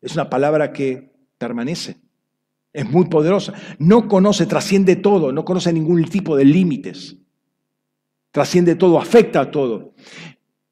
Es 0.00 0.14
una 0.14 0.28
palabra 0.28 0.72
que 0.72 1.12
permanece. 1.38 1.96
Es 2.72 2.88
muy 2.88 3.06
poderosa. 3.06 3.52
No 3.78 4.08
conoce, 4.08 4.46
trasciende 4.46 4.96
todo, 4.96 5.32
no 5.32 5.44
conoce 5.44 5.72
ningún 5.72 6.04
tipo 6.04 6.36
de 6.36 6.44
límites. 6.44 7.16
Trasciende 8.30 8.76
todo, 8.76 8.98
afecta 8.98 9.40
a 9.42 9.50
todo. 9.50 9.94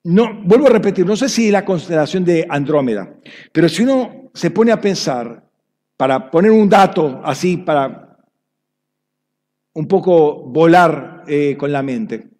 No, 0.02 0.42
vuelvo 0.44 0.66
a 0.66 0.70
repetir, 0.70 1.04
no 1.04 1.14
sé 1.14 1.28
si 1.28 1.50
la 1.50 1.64
consideración 1.64 2.24
de 2.24 2.46
Andrómeda, 2.48 3.16
pero 3.52 3.68
si 3.68 3.82
uno 3.82 4.30
se 4.32 4.50
pone 4.50 4.72
a 4.72 4.80
pensar, 4.80 5.46
para 5.94 6.30
poner 6.30 6.50
un 6.50 6.70
dato 6.70 7.20
así, 7.22 7.58
para 7.58 8.16
un 9.74 9.86
poco 9.86 10.44
volar 10.44 11.24
eh, 11.26 11.54
con 11.58 11.70
la 11.70 11.82
mente, 11.82 12.30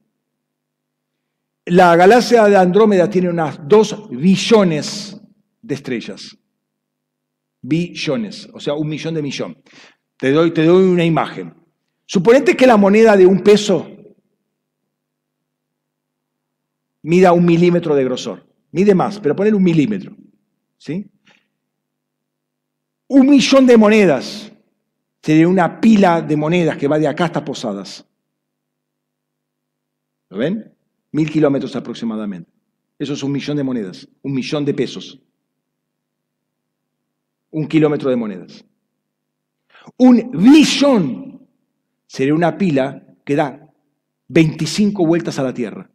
la 1.66 1.94
galaxia 1.96 2.44
de 2.44 2.56
Andrómeda 2.56 3.10
tiene 3.10 3.28
unas 3.28 3.60
dos 3.68 4.08
billones 4.08 5.19
de 5.62 5.74
estrellas. 5.74 6.36
Billones, 7.62 8.48
o 8.52 8.60
sea, 8.60 8.74
un 8.74 8.88
millón 8.88 9.14
de 9.14 9.22
millón. 9.22 9.62
Te 10.16 10.32
doy, 10.32 10.52
te 10.52 10.64
doy 10.64 10.84
una 10.84 11.04
imagen. 11.04 11.54
Suponete 12.06 12.56
que 12.56 12.66
la 12.66 12.76
moneda 12.76 13.16
de 13.16 13.26
un 13.26 13.42
peso 13.42 13.88
mida 17.02 17.32
un 17.32 17.44
milímetro 17.44 17.94
de 17.94 18.04
grosor. 18.04 18.46
Mide 18.72 18.94
más, 18.94 19.18
pero 19.20 19.34
poner 19.34 19.54
un 19.54 19.62
milímetro. 19.62 20.16
¿sí? 20.76 21.10
Un 23.08 23.28
millón 23.28 23.66
de 23.66 23.76
monedas 23.76 24.52
sería 25.22 25.48
una 25.48 25.80
pila 25.80 26.22
de 26.22 26.36
monedas 26.36 26.76
que 26.76 26.88
va 26.88 26.98
de 26.98 27.08
acá 27.08 27.26
hasta 27.26 27.44
Posadas. 27.44 28.06
¿Lo 30.28 30.38
ven? 30.38 30.72
Mil 31.12 31.28
kilómetros 31.28 31.74
aproximadamente. 31.74 32.50
Eso 32.98 33.14
es 33.14 33.22
un 33.22 33.32
millón 33.32 33.56
de 33.56 33.64
monedas, 33.64 34.08
un 34.22 34.32
millón 34.32 34.64
de 34.64 34.74
pesos. 34.74 35.20
Un 37.50 37.66
kilómetro 37.66 38.10
de 38.10 38.16
monedas. 38.16 38.64
Un 39.96 40.30
billón 40.32 41.46
sería 42.06 42.34
una 42.34 42.56
pila 42.56 43.02
que 43.24 43.36
da 43.36 43.70
25 44.28 45.06
vueltas 45.06 45.38
a 45.38 45.42
la 45.42 45.54
Tierra. 45.54 45.90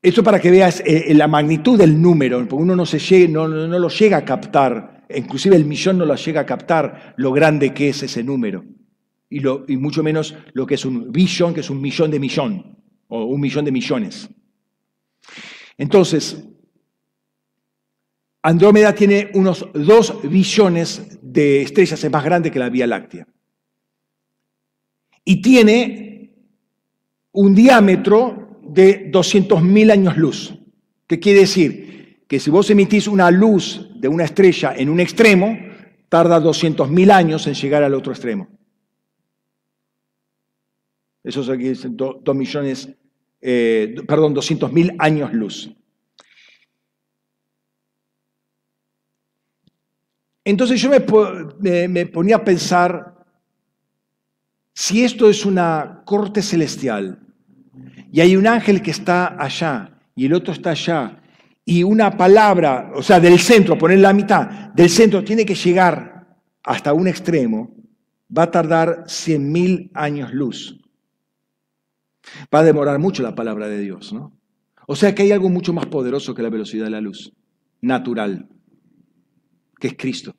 Esto 0.00 0.22
para 0.22 0.40
que 0.40 0.50
veas 0.50 0.82
eh, 0.86 1.12
la 1.14 1.26
magnitud 1.26 1.76
del 1.76 2.00
número, 2.00 2.38
porque 2.48 2.62
uno 2.62 2.76
no, 2.76 2.86
se 2.86 3.28
no, 3.28 3.48
lo 3.48 3.88
llega 3.88 4.18
a 4.18 4.24
captar, 4.24 5.04
inclusive 5.14 5.56
el 5.56 5.64
millón 5.64 5.98
no 5.98 6.04
lo 6.04 6.14
llega 6.14 6.42
a 6.42 6.46
captar 6.46 7.14
lo 7.16 7.32
grande 7.32 7.74
que 7.74 7.88
es 7.88 8.02
ese 8.04 8.22
número, 8.22 8.64
y, 9.28 9.42
y 9.46 9.76
mucho 9.76 10.02
menos 10.02 10.36
lo 10.52 10.66
que 10.66 10.76
es 10.76 10.84
un 10.84 11.10
billón, 11.10 11.52
que 11.52 11.60
es 11.60 11.70
un 11.70 11.80
millón 11.80 12.10
de 12.10 12.20
millón, 12.20 12.78
o 13.08 13.24
un 13.24 13.40
millón 13.40 13.64
de 13.64 13.72
millones. 13.72 14.28
Entonces, 15.76 16.44
Andrómeda 18.48 18.94
tiene 18.94 19.30
unos 19.34 19.68
dos 19.74 20.22
billones 20.22 21.18
de 21.20 21.60
estrellas, 21.60 22.02
es 22.02 22.10
más 22.10 22.24
grande 22.24 22.50
que 22.50 22.58
la 22.58 22.70
Vía 22.70 22.86
Láctea. 22.86 23.28
Y 25.22 25.42
tiene 25.42 26.34
un 27.32 27.54
diámetro 27.54 28.58
de 28.62 29.12
200.000 29.12 29.92
años 29.92 30.16
luz. 30.16 30.54
¿Qué 31.06 31.20
quiere 31.20 31.40
decir? 31.40 32.24
Que 32.26 32.40
si 32.40 32.50
vos 32.50 32.70
emitís 32.70 33.06
una 33.06 33.30
luz 33.30 33.86
de 34.00 34.08
una 34.08 34.24
estrella 34.24 34.72
en 34.74 34.88
un 34.88 35.00
extremo, 35.00 35.54
tarda 36.08 36.40
200.000 36.40 37.10
años 37.12 37.46
en 37.48 37.52
llegar 37.52 37.82
al 37.82 37.92
otro 37.92 38.12
extremo. 38.12 38.48
Eso 41.22 41.52
es 41.52 41.86
2 41.86 42.34
millones, 42.34 42.88
eh, 43.42 43.94
perdón, 44.06 44.34
200.000 44.34 44.96
años 44.98 45.34
luz. 45.34 45.70
Entonces 50.50 50.80
yo 50.80 50.88
me 50.88 52.06
ponía 52.06 52.36
a 52.36 52.42
pensar, 52.42 53.14
si 54.72 55.04
esto 55.04 55.28
es 55.28 55.44
una 55.44 56.00
corte 56.06 56.40
celestial, 56.40 57.20
y 58.10 58.22
hay 58.22 58.34
un 58.34 58.46
ángel 58.46 58.80
que 58.80 58.92
está 58.92 59.36
allá 59.38 60.00
y 60.16 60.24
el 60.24 60.32
otro 60.32 60.54
está 60.54 60.70
allá, 60.70 61.20
y 61.66 61.82
una 61.82 62.16
palabra, 62.16 62.92
o 62.94 63.02
sea, 63.02 63.20
del 63.20 63.38
centro, 63.38 63.76
poner 63.76 63.98
la 63.98 64.14
mitad, 64.14 64.72
del 64.72 64.88
centro 64.88 65.22
tiene 65.22 65.44
que 65.44 65.54
llegar 65.54 66.26
hasta 66.62 66.94
un 66.94 67.08
extremo, 67.08 67.76
va 68.36 68.44
a 68.44 68.50
tardar 68.50 69.04
100.000 69.04 69.90
años 69.92 70.32
luz. 70.32 70.80
Va 72.54 72.60
a 72.60 72.64
demorar 72.64 72.98
mucho 72.98 73.22
la 73.22 73.34
palabra 73.34 73.68
de 73.68 73.80
Dios, 73.80 74.14
¿no? 74.14 74.32
O 74.86 74.96
sea 74.96 75.14
que 75.14 75.24
hay 75.24 75.32
algo 75.32 75.50
mucho 75.50 75.74
más 75.74 75.84
poderoso 75.84 76.34
que 76.34 76.42
la 76.42 76.48
velocidad 76.48 76.86
de 76.86 76.90
la 76.92 77.02
luz, 77.02 77.34
natural, 77.82 78.48
que 79.78 79.88
es 79.88 79.94
Cristo, 79.96 80.34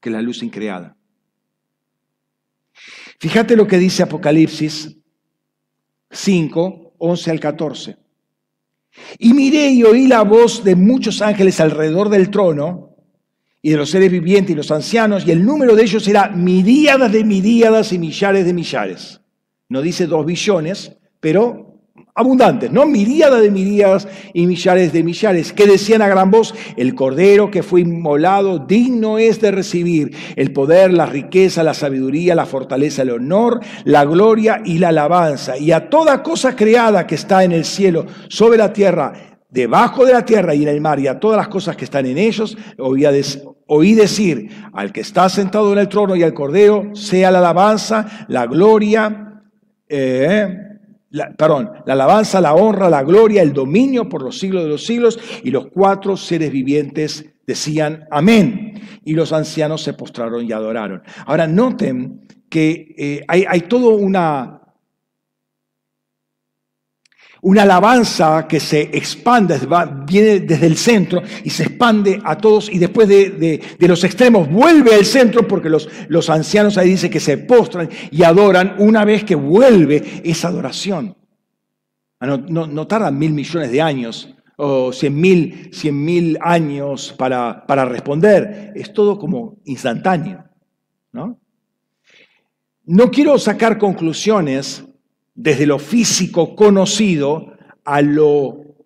que 0.00 0.08
es 0.08 0.12
la 0.12 0.22
luz 0.22 0.42
increada. 0.42 0.96
Fíjate 3.18 3.56
lo 3.56 3.66
que 3.66 3.78
dice 3.78 4.02
Apocalipsis 4.02 4.96
5, 6.10 6.94
11 6.98 7.30
al 7.30 7.40
14. 7.40 7.96
Y 9.18 9.32
miré 9.34 9.70
y 9.70 9.84
oí 9.84 10.06
la 10.06 10.22
voz 10.22 10.64
de 10.64 10.74
muchos 10.74 11.22
ángeles 11.22 11.60
alrededor 11.60 12.08
del 12.08 12.30
trono 12.30 12.96
y 13.62 13.70
de 13.70 13.76
los 13.76 13.90
seres 13.90 14.10
vivientes 14.10 14.52
y 14.52 14.56
los 14.56 14.70
ancianos, 14.70 15.26
y 15.26 15.30
el 15.30 15.44
número 15.44 15.76
de 15.76 15.82
ellos 15.82 16.08
era 16.08 16.28
miríadas 16.28 17.12
de 17.12 17.24
miríadas 17.24 17.92
y 17.92 17.98
millares 17.98 18.46
de 18.46 18.54
millares. 18.54 19.20
No 19.68 19.82
dice 19.82 20.06
dos 20.06 20.24
billones, 20.24 20.96
pero 21.20 21.69
abundantes, 22.14 22.70
¿no? 22.70 22.86
Miríadas 22.86 23.40
de 23.40 23.50
miríadas 23.50 24.08
y 24.34 24.46
millares 24.46 24.92
de 24.92 25.02
millares, 25.02 25.52
que 25.52 25.66
decían 25.66 26.02
a 26.02 26.08
gran 26.08 26.30
voz, 26.30 26.54
el 26.76 26.94
cordero 26.94 27.50
que 27.50 27.62
fue 27.62 27.82
inmolado 27.82 28.58
digno 28.58 29.18
es 29.18 29.40
de 29.40 29.50
recibir 29.50 30.14
el 30.36 30.52
poder, 30.52 30.92
la 30.92 31.06
riqueza, 31.06 31.62
la 31.62 31.74
sabiduría, 31.74 32.34
la 32.34 32.46
fortaleza, 32.46 33.02
el 33.02 33.10
honor, 33.10 33.60
la 33.84 34.04
gloria 34.04 34.60
y 34.64 34.78
la 34.78 34.88
alabanza. 34.88 35.56
Y 35.56 35.72
a 35.72 35.88
toda 35.88 36.22
cosa 36.22 36.56
creada 36.56 37.06
que 37.06 37.14
está 37.14 37.44
en 37.44 37.52
el 37.52 37.64
cielo, 37.64 38.06
sobre 38.28 38.58
la 38.58 38.72
tierra, 38.72 39.12
debajo 39.48 40.04
de 40.04 40.12
la 40.12 40.24
tierra 40.24 40.54
y 40.54 40.62
en 40.62 40.68
el 40.68 40.80
mar, 40.80 41.00
y 41.00 41.08
a 41.08 41.18
todas 41.18 41.36
las 41.36 41.48
cosas 41.48 41.76
que 41.76 41.84
están 41.84 42.06
en 42.06 42.18
ellos, 42.18 42.56
oí 42.78 43.94
decir 43.94 44.50
al 44.72 44.92
que 44.92 45.00
está 45.00 45.28
sentado 45.28 45.72
en 45.72 45.78
el 45.78 45.88
trono 45.88 46.16
y 46.16 46.22
al 46.22 46.34
cordero, 46.34 46.94
sea 46.94 47.30
la 47.30 47.38
alabanza, 47.38 48.26
la 48.28 48.46
gloria, 48.46 49.42
eh, 49.88 50.69
la, 51.10 51.32
perdón, 51.32 51.70
la 51.86 51.94
alabanza, 51.94 52.40
la 52.40 52.54
honra, 52.54 52.88
la 52.88 53.02
gloria, 53.02 53.42
el 53.42 53.52
dominio 53.52 54.08
por 54.08 54.22
los 54.22 54.38
siglos 54.38 54.62
de 54.64 54.68
los 54.68 54.84
siglos, 54.84 55.18
y 55.42 55.50
los 55.50 55.66
cuatro 55.68 56.16
seres 56.16 56.50
vivientes 56.50 57.26
decían 57.46 58.04
amén, 58.10 58.80
y 59.04 59.14
los 59.14 59.32
ancianos 59.32 59.82
se 59.82 59.94
postraron 59.94 60.44
y 60.46 60.52
adoraron. 60.52 61.02
Ahora 61.26 61.46
noten 61.46 62.26
que 62.48 62.94
eh, 62.96 63.24
hay, 63.28 63.44
hay 63.48 63.60
todo 63.62 63.94
una, 63.94 64.59
una 67.42 67.62
alabanza 67.62 68.46
que 68.46 68.60
se 68.60 68.82
expande, 68.82 69.58
viene 70.06 70.40
desde 70.40 70.66
el 70.66 70.76
centro 70.76 71.22
y 71.44 71.50
se 71.50 71.64
expande 71.64 72.20
a 72.24 72.36
todos 72.36 72.70
y 72.70 72.78
después 72.78 73.08
de, 73.08 73.60
los 73.78 74.04
extremos 74.04 74.50
vuelve 74.50 74.94
al 74.94 75.04
centro 75.04 75.46
porque 75.48 75.70
los, 75.70 76.30
ancianos 76.30 76.76
ahí 76.76 76.90
dicen 76.90 77.10
que 77.10 77.20
se 77.20 77.38
postran 77.38 77.88
y 78.10 78.22
adoran 78.22 78.76
una 78.78 79.04
vez 79.04 79.24
que 79.24 79.34
vuelve 79.34 80.22
esa 80.24 80.48
adoración. 80.48 81.16
Ah, 82.20 82.26
no, 82.26 82.66
no, 82.66 82.86
tardan 82.86 83.18
mil 83.18 83.32
millones 83.32 83.72
de 83.72 83.80
años 83.80 84.34
o 84.56 84.92
cien 84.92 85.18
mil, 85.18 85.70
cien 85.72 86.04
mil 86.04 86.38
años 86.42 87.14
para, 87.16 87.64
para 87.66 87.86
responder. 87.86 88.72
Es 88.74 88.92
todo 88.92 89.18
como 89.18 89.56
instantáneo. 89.64 90.44
¿no? 91.12 91.40
no 92.84 93.10
quiero 93.10 93.38
sacar 93.38 93.78
conclusiones 93.78 94.84
desde 95.42 95.66
lo 95.66 95.78
físico 95.78 96.54
conocido 96.54 97.54
a 97.84 98.02
lo 98.02 98.76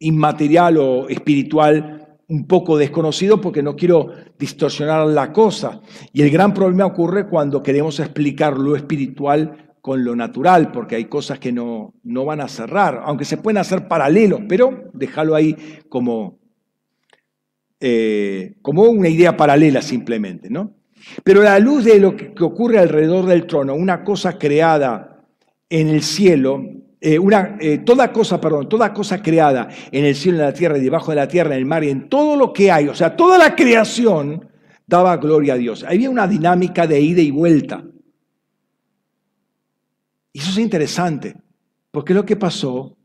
inmaterial 0.00 0.78
o 0.78 1.08
espiritual 1.08 2.18
un 2.28 2.48
poco 2.48 2.76
desconocido 2.76 3.40
porque 3.40 3.62
no 3.62 3.76
quiero 3.76 4.10
distorsionar 4.36 5.06
la 5.06 5.32
cosa. 5.32 5.80
Y 6.12 6.22
el 6.22 6.30
gran 6.30 6.52
problema 6.52 6.86
ocurre 6.86 7.28
cuando 7.28 7.62
queremos 7.62 8.00
explicar 8.00 8.58
lo 8.58 8.74
espiritual 8.74 9.74
con 9.80 10.02
lo 10.02 10.16
natural, 10.16 10.72
porque 10.72 10.96
hay 10.96 11.04
cosas 11.04 11.38
que 11.38 11.52
no, 11.52 11.94
no 12.02 12.24
van 12.24 12.40
a 12.40 12.48
cerrar, 12.48 13.02
aunque 13.04 13.24
se 13.24 13.36
pueden 13.36 13.58
hacer 13.58 13.86
paralelos, 13.86 14.40
pero 14.48 14.90
déjalo 14.92 15.36
ahí 15.36 15.56
como, 15.88 16.40
eh, 17.78 18.56
como 18.60 18.82
una 18.82 19.08
idea 19.08 19.36
paralela 19.36 19.82
simplemente, 19.82 20.50
¿no? 20.50 20.74
Pero 21.22 21.42
a 21.42 21.44
la 21.44 21.58
luz 21.60 21.84
de 21.84 22.00
lo 22.00 22.16
que 22.16 22.32
ocurre 22.42 22.80
alrededor 22.80 23.26
del 23.26 23.46
trono, 23.46 23.76
una 23.76 24.02
cosa 24.02 24.36
creada 24.36 25.15
en 25.68 25.88
el 25.88 26.02
cielo, 26.02 26.62
eh, 27.00 27.18
una, 27.18 27.56
eh, 27.60 27.78
toda 27.78 28.12
cosa, 28.12 28.40
perdón, 28.40 28.68
toda 28.68 28.92
cosa 28.92 29.22
creada 29.22 29.68
en 29.90 30.04
el 30.04 30.14
cielo, 30.14 30.38
en 30.38 30.44
la 30.44 30.52
tierra 30.52 30.78
y 30.78 30.82
debajo 30.82 31.10
de 31.10 31.16
la 31.16 31.28
tierra, 31.28 31.54
en 31.54 31.58
el 31.58 31.66
mar 31.66 31.84
y 31.84 31.90
en 31.90 32.08
todo 32.08 32.36
lo 32.36 32.52
que 32.52 32.70
hay, 32.70 32.88
o 32.88 32.94
sea, 32.94 33.16
toda 33.16 33.38
la 33.38 33.54
creación 33.54 34.48
daba 34.86 35.16
gloria 35.16 35.54
a 35.54 35.56
Dios. 35.56 35.84
Había 35.84 36.10
una 36.10 36.26
dinámica 36.26 36.86
de 36.86 37.00
ida 37.00 37.20
y 37.20 37.30
vuelta. 37.30 37.84
Y 40.32 40.38
eso 40.38 40.50
es 40.50 40.58
interesante, 40.58 41.34
porque 41.90 42.12
es 42.12 42.16
lo 42.16 42.24
que 42.24 42.36
pasó 42.36 42.96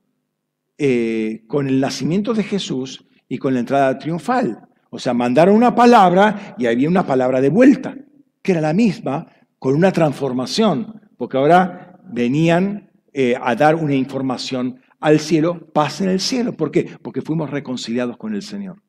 eh, 0.78 1.44
con 1.48 1.68
el 1.68 1.80
nacimiento 1.80 2.34
de 2.34 2.44
Jesús 2.44 3.06
y 3.28 3.38
con 3.38 3.54
la 3.54 3.62
entrada 3.62 3.98
triunfal. 3.98 4.68
O 4.90 5.00
sea, 5.00 5.14
mandaron 5.14 5.56
una 5.56 5.74
palabra 5.74 6.56
y 6.58 6.66
había 6.66 6.90
una 6.90 7.06
palabra 7.06 7.40
de 7.40 7.50
vuelta, 7.50 7.96
que 8.42 8.52
era 8.52 8.62
la 8.62 8.74
misma, 8.74 9.28
con 9.58 9.76
una 9.76 9.92
transformación, 9.92 11.02
porque 11.18 11.38
ahora 11.38 11.91
venían 12.12 12.92
eh, 13.14 13.36
a 13.42 13.56
dar 13.56 13.76
una 13.76 13.96
información 13.96 14.82
al 15.00 15.20
cielo, 15.20 15.68
paz 15.74 16.02
en 16.02 16.10
el 16.10 16.20
cielo. 16.20 16.54
¿Por 16.54 16.72
qué? 16.72 16.98
Porque 17.02 17.22
fuimos 17.22 17.50
reconciliados 17.50 18.18
con 18.18 18.34
el 18.36 18.42
Señor. 18.42 18.82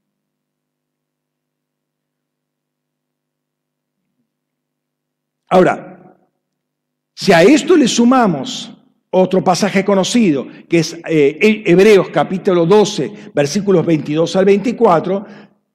Ahora, 5.49 6.17
si 7.15 7.33
a 7.33 7.43
esto 7.43 7.77
le 7.77 7.87
sumamos 7.87 8.75
otro 9.11 9.45
pasaje 9.45 9.85
conocido, 9.85 10.47
que 10.69 10.79
es 10.79 10.99
eh, 11.07 11.63
Hebreos 11.67 12.09
capítulo 12.09 12.65
12, 12.65 13.33
versículos 13.35 13.85
22 13.85 14.37
al 14.37 14.45
24, 14.47 15.27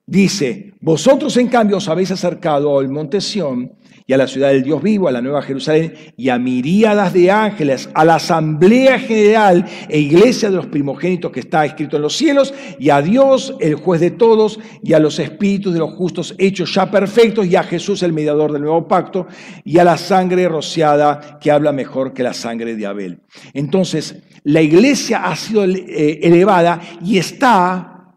dice, 0.05 0.73
vosotros 0.81 1.37
en 1.37 1.47
cambio 1.47 1.77
os 1.77 1.87
habéis 1.87 2.09
acercado 2.09 2.79
al 2.79 2.89
monte 2.89 3.21
Sión 3.21 3.71
y 4.09 4.13
a 4.13 4.17
la 4.17 4.25
ciudad 4.25 4.49
del 4.49 4.63
Dios 4.63 4.81
vivo, 4.81 5.09
a 5.09 5.11
la 5.11 5.21
nueva 5.21 5.41
Jerusalén, 5.41 5.93
y 6.15 6.29
a 6.29 6.39
miríadas 6.39 7.11
de 7.11 7.29
ángeles, 7.29 7.89
a 7.93 8.05
la 8.05 8.15
asamblea 8.15 8.99
general 8.99 9.65
e 9.89 9.99
iglesia 9.99 10.49
de 10.49 10.55
los 10.55 10.67
primogénitos 10.67 11.29
que 11.29 11.41
está 11.41 11.65
escrito 11.65 11.97
en 11.97 12.03
los 12.03 12.15
cielos, 12.15 12.53
y 12.79 12.89
a 12.89 13.01
Dios, 13.01 13.53
el 13.59 13.75
juez 13.75 13.99
de 13.99 14.11
todos, 14.11 14.61
y 14.81 14.93
a 14.93 14.99
los 14.99 15.19
espíritus 15.19 15.73
de 15.73 15.79
los 15.79 15.91
justos 15.91 16.33
hechos 16.37 16.73
ya 16.73 16.89
perfectos, 16.89 17.47
y 17.47 17.57
a 17.57 17.63
Jesús, 17.63 18.01
el 18.01 18.13
mediador 18.13 18.53
del 18.53 18.61
nuevo 18.61 18.87
pacto, 18.87 19.27
y 19.65 19.77
a 19.77 19.83
la 19.83 19.97
sangre 19.97 20.47
rociada 20.47 21.37
que 21.41 21.51
habla 21.51 21.73
mejor 21.73 22.13
que 22.13 22.23
la 22.23 22.33
sangre 22.33 22.77
de 22.77 22.85
Abel. 22.85 23.23
Entonces, 23.53 24.23
la 24.43 24.61
iglesia 24.61 25.25
ha 25.25 25.35
sido 25.35 25.65
eh, 25.65 26.19
elevada 26.23 26.79
y 27.03 27.17
está 27.17 28.15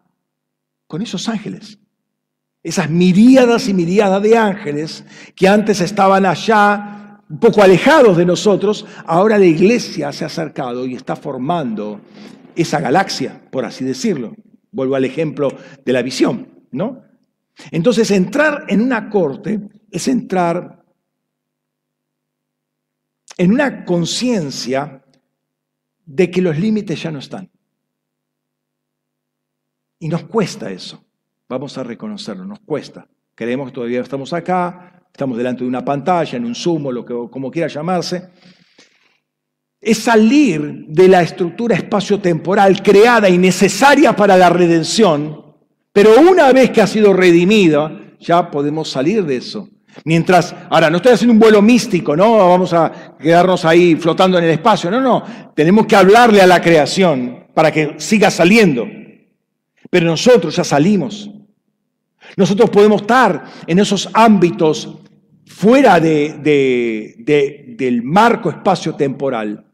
con 0.87 1.03
esos 1.03 1.29
ángeles 1.29 1.80
esas 2.63 2.91
miríadas 2.91 3.69
y 3.69 3.75
miríadas 3.75 4.23
de 4.23 4.37
ángeles 4.37 5.05
que 5.35 5.49
antes 5.49 5.81
estaban 5.81 6.27
allá, 6.27 7.21
un 7.29 7.39
poco 7.39 7.63
alejados 7.63 8.17
de 8.17 8.27
nosotros, 8.27 8.87
ahora 9.07 9.39
la 9.39 9.47
iglesia 9.47 10.13
se 10.13 10.25
ha 10.25 10.27
acercado 10.27 10.85
y 10.87 10.95
está 10.95 11.17
formando 11.17 12.01
esa 12.57 12.81
galaxia, 12.81 13.41
por 13.51 13.65
así 13.65 13.85
decirlo. 13.85 14.35
Vuelvo 14.73 14.95
al 14.95 15.05
ejemplo 15.05 15.49
de 15.85 15.93
la 15.93 16.03
visión, 16.03 16.49
¿no? 16.73 17.03
Entonces, 17.71 18.11
entrar 18.11 18.65
en 18.69 18.81
una 18.81 19.11
corte 19.11 19.61
es 19.91 20.09
entrar 20.09 20.83
en 23.37 23.53
una 23.53 23.85
conciencia 23.85 25.03
de 26.05 26.31
que 26.31 26.43
los 26.43 26.59
límites 26.59 27.03
ya 27.03 27.11
no 27.11 27.19
están. 27.19 27.51
Y 29.99 30.09
nos 30.09 30.25
cuesta 30.25 30.71
eso. 30.71 31.05
Vamos 31.51 31.77
a 31.79 31.83
reconocerlo, 31.83 32.45
nos 32.45 32.61
cuesta. 32.61 33.09
Creemos 33.35 33.67
que 33.67 33.75
todavía 33.75 34.01
estamos 34.03 34.33
acá, 34.33 35.03
estamos 35.13 35.37
delante 35.37 35.65
de 35.65 35.69
una 35.69 35.85
pantalla, 35.85 36.39
en 36.39 36.45
un 36.45 36.55
sumo, 36.55 36.93
lo 36.93 37.05
que, 37.05 37.13
como 37.29 37.51
quiera 37.51 37.67
llamarse. 37.67 38.29
Es 39.81 39.99
salir 39.99 40.85
de 40.87 41.09
la 41.09 41.23
estructura 41.23 41.75
espacio-temporal 41.75 42.81
creada 42.85 43.29
y 43.29 43.37
necesaria 43.37 44.15
para 44.15 44.37
la 44.37 44.49
redención, 44.49 45.57
pero 45.93 46.21
una 46.21 46.53
vez 46.53 46.71
que 46.71 46.83
ha 46.83 46.87
sido 46.87 47.13
redimida, 47.13 48.01
ya 48.21 48.49
podemos 48.49 48.89
salir 48.89 49.25
de 49.25 49.39
eso. 49.39 49.69
Mientras, 50.05 50.55
ahora, 50.71 50.89
no 50.89 50.99
estoy 50.99 51.15
haciendo 51.15 51.33
un 51.33 51.41
vuelo 51.41 51.61
místico, 51.61 52.15
¿no? 52.15 52.49
Vamos 52.49 52.73
a 52.73 53.17
quedarnos 53.19 53.65
ahí 53.65 53.97
flotando 53.97 54.39
en 54.39 54.45
el 54.45 54.51
espacio. 54.51 54.89
No, 54.89 55.01
no, 55.01 55.25
tenemos 55.57 55.87
que 55.87 55.97
hablarle 55.97 56.43
a 56.43 56.47
la 56.47 56.61
creación 56.61 57.47
para 57.53 57.73
que 57.73 57.95
siga 57.97 58.31
saliendo. 58.31 58.87
Pero 59.91 60.07
nosotros 60.07 60.55
ya 60.55 60.63
salimos. 60.63 61.29
Nosotros 62.37 62.71
podemos 62.71 63.03
estar 63.03 63.45
en 63.67 63.79
esos 63.79 64.09
ámbitos 64.13 64.99
fuera 65.47 66.01
del 66.01 68.03
marco 68.03 68.51
espacio-temporal 68.51 69.67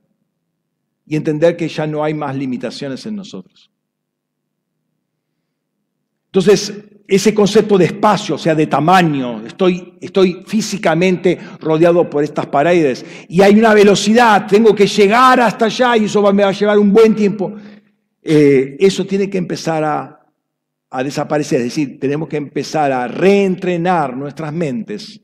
y 1.07 1.17
entender 1.17 1.57
que 1.57 1.69
ya 1.69 1.87
no 1.87 2.03
hay 2.03 2.15
más 2.15 2.35
limitaciones 2.35 3.07
en 3.07 3.17
nosotros. 3.17 3.71
Entonces, 6.27 6.75
ese 7.07 7.33
concepto 7.33 7.79
de 7.79 7.85
espacio, 7.85 8.35
o 8.35 8.39
sea, 8.39 8.55
de 8.55 8.67
tamaño, 8.67 9.45
estoy, 9.47 10.43
físicamente 10.47 11.39
rodeado 11.61 12.11
por 12.11 12.25
estas 12.25 12.47
paredes 12.47 13.05
y 13.29 13.43
hay 13.43 13.59
una 13.59 13.73
velocidad, 13.73 14.47
tengo 14.47 14.75
que 14.75 14.87
llegar 14.87 15.41
hasta 15.41 15.67
allá 15.67 15.97
y 15.97 16.07
eso 16.07 16.21
me 16.33 16.43
va 16.43 16.49
a 16.49 16.53
llevar 16.53 16.79
un 16.79 16.93
buen 16.93 17.15
tiempo. 17.15 17.55
Eh, 18.23 18.77
eso 18.81 19.07
tiene 19.07 19.31
que 19.31 19.39
empezar 19.39 19.85
a, 19.85 20.26
a 20.97 21.05
desaparecer. 21.05 21.59
Es 21.59 21.67
decir, 21.67 22.01
tenemos 22.01 22.27
que 22.29 22.39
empezar 22.39 22.91
a 22.91 23.07
reentrenar 23.07 24.17
nuestras 24.17 24.51
mentes 24.51 25.21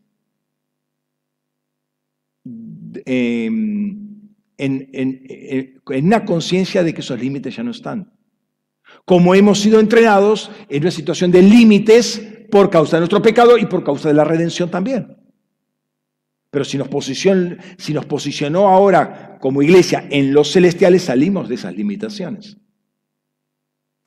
em, 3.07 4.31
en, 4.59 5.83
una 5.87 6.25
conciencia 6.27 6.83
de 6.83 6.93
que 6.93 7.01
esos 7.01 7.19
límites 7.19 7.57
ya 7.57 7.63
no 7.63 7.71
están. 7.71 8.13
Como 9.07 9.35
hemos 9.35 9.61
sido 9.61 9.81
entrenados 9.81 10.51
en 10.69 10.83
una 10.83 10.91
situación 10.91 11.31
de 11.31 11.41
límites 11.41 12.21
por 12.51 12.69
causa 12.69 12.97
de 12.97 13.01
nuestro 13.01 13.23
pecado 13.23 13.57
y 13.57 13.65
por 13.65 13.83
causa 13.83 14.09
de 14.09 14.15
la 14.15 14.25
redención 14.25 14.71
también. 14.71 15.17
Pero 16.51 16.67
si 16.67 16.77
nos, 16.77 16.89
si 17.79 17.95
nos 17.95 18.05
posicionó 18.05 18.69
ahora 18.69 19.39
como 19.41 19.63
iglesia 19.63 20.07
en 20.11 20.35
los 20.35 20.53
celestiales, 20.53 21.05
salimos 21.05 21.49
de 21.49 21.55
esas 21.55 21.75
limitaciones. 21.75 22.59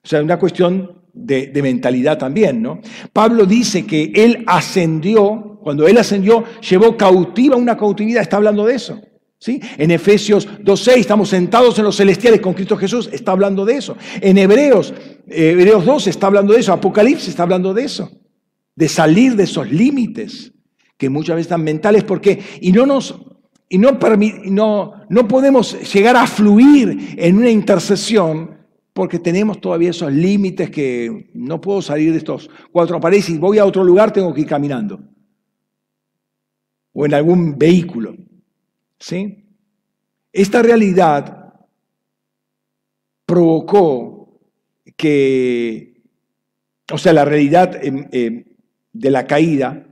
O 0.03 0.07
sea, 0.07 0.21
una 0.21 0.37
cuestión 0.37 1.04
de, 1.15 1.61
mentalidad 1.61 2.17
también, 2.17 2.61
¿no? 2.61 2.81
Pablo 3.13 3.45
dice 3.45 3.85
que 3.85 4.11
él 4.13 4.43
ascendió, 4.45 5.59
cuando 5.63 5.87
él 5.87 5.97
ascendió, 5.97 6.43
llevó 6.67 6.97
cautiva 6.97 7.55
una 7.55 7.77
cautividad, 7.77 8.21
está 8.21 8.37
hablando 8.37 8.65
de 8.65 8.75
eso. 8.75 9.01
¿Sí? 9.37 9.59
En 9.77 9.91
Efesios 9.91 10.47
2.6 10.47 10.97
estamos 10.97 11.29
sentados 11.29 11.77
en 11.77 11.85
los 11.85 11.97
celestiales 11.97 12.39
con 12.41 12.53
Cristo 12.53 12.77
Jesús, 12.77 13.09
está 13.11 13.31
hablando 13.31 13.65
de 13.65 13.75
eso. 13.77 13.95
En 14.21 14.37
Hebreos, 14.37 14.93
eh, 15.27 15.51
Hebreos 15.51 15.85
12 15.85 16.09
está 16.09 16.27
hablando 16.27 16.53
de 16.53 16.61
eso, 16.61 16.73
Apocalipsis 16.73 17.29
está 17.29 17.43
hablando 17.43 17.73
de 17.73 17.83
eso, 17.83 18.09
de 18.75 18.87
salir 18.89 19.35
de 19.35 19.43
esos 19.43 19.69
límites 19.69 20.51
que 20.97 21.09
muchas 21.09 21.35
veces 21.35 21.47
están 21.47 21.63
mentales, 21.63 22.03
porque 22.03 22.39
y 22.61 22.71
no 22.71 22.85
nos 22.85 23.15
y 23.67 23.77
no, 23.77 23.97
no, 24.45 24.93
no 25.09 25.27
podemos 25.27 25.93
llegar 25.93 26.15
a 26.15 26.27
fluir 26.27 27.15
en 27.17 27.37
una 27.37 27.49
intercesión 27.49 28.54
porque 28.95 29.19
tenemos 29.19 29.59
todavía 29.59 29.89
esos 29.89 30.09
límites 30.09 30.69
que 30.69 31.29
no 31.33 31.59
puedo 31.59 31.81
salir 31.81 32.13
de 32.13 32.19
estos 32.19 32.49
cuatro 32.71 32.97
paredes 32.97 33.29
y 33.29 33.37
voy 33.37 33.57
a 33.57 33.65
otro 33.65 33.83
lugar, 33.83 34.13
tengo 34.13 34.33
que 34.33 34.39
ir 34.39 34.47
caminando. 34.47 35.03
O 36.93 37.05
en 37.05 37.13
algún 37.13 37.57
vehículo. 37.57 38.15
¿Sí? 38.97 39.49
Esta 40.31 40.61
realidad 40.61 41.55
provocó 43.25 44.39
que, 44.95 46.01
o 46.89 46.97
sea, 46.97 47.11
la 47.11 47.25
realidad 47.25 47.83
em, 47.83 48.07
em, 48.13 48.45
de 48.93 49.09
la 49.11 49.27
caída 49.27 49.85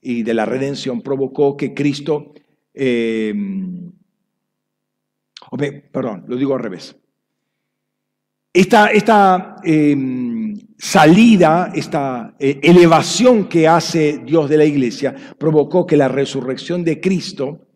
y 0.00 0.22
de 0.22 0.32
la 0.32 0.46
redención 0.46 1.02
provocó 1.02 1.58
que 1.58 1.74
Cristo, 1.74 2.32
em, 2.72 3.92
perdón, 5.92 6.24
lo 6.26 6.36
digo 6.36 6.54
al 6.54 6.62
revés. 6.62 6.99
Esta, 8.52 9.56
em, 9.62 10.58
salida, 10.76 11.70
esta 11.72 12.34
eh, 12.38 12.58
elevación 12.62 13.48
que 13.48 13.68
hace 13.68 14.22
Dios 14.26 14.50
de 14.50 14.56
la 14.56 14.64
iglesia, 14.64 15.14
provocó 15.38 15.86
que 15.86 15.96
la 15.96 16.08
resurrección 16.08 16.82
de 16.82 17.00
Cristo, 17.00 17.68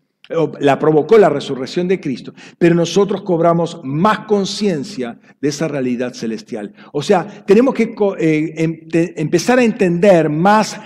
la 0.59 0.79
provocó 0.79 1.17
la 1.19 1.29
resurrección 1.29 1.87
de 1.87 2.01
Cristo, 2.01 2.35
pero 2.59 2.75
nosotros 2.75 3.23
cobramos 3.23 3.81
más 3.85 4.21
conciencia 4.21 5.21
de 5.41 5.49
esa 5.49 5.69
realidad 5.69 6.15
celestial. 6.15 6.73
O 6.93 7.03
sea, 7.03 7.45
tenemos 7.45 7.75
que 7.75 7.95
eh, 8.19 8.55
em, 8.57 8.89
empezar 9.17 9.61
a 9.61 9.65
entender 9.65 10.29
más 10.29 10.81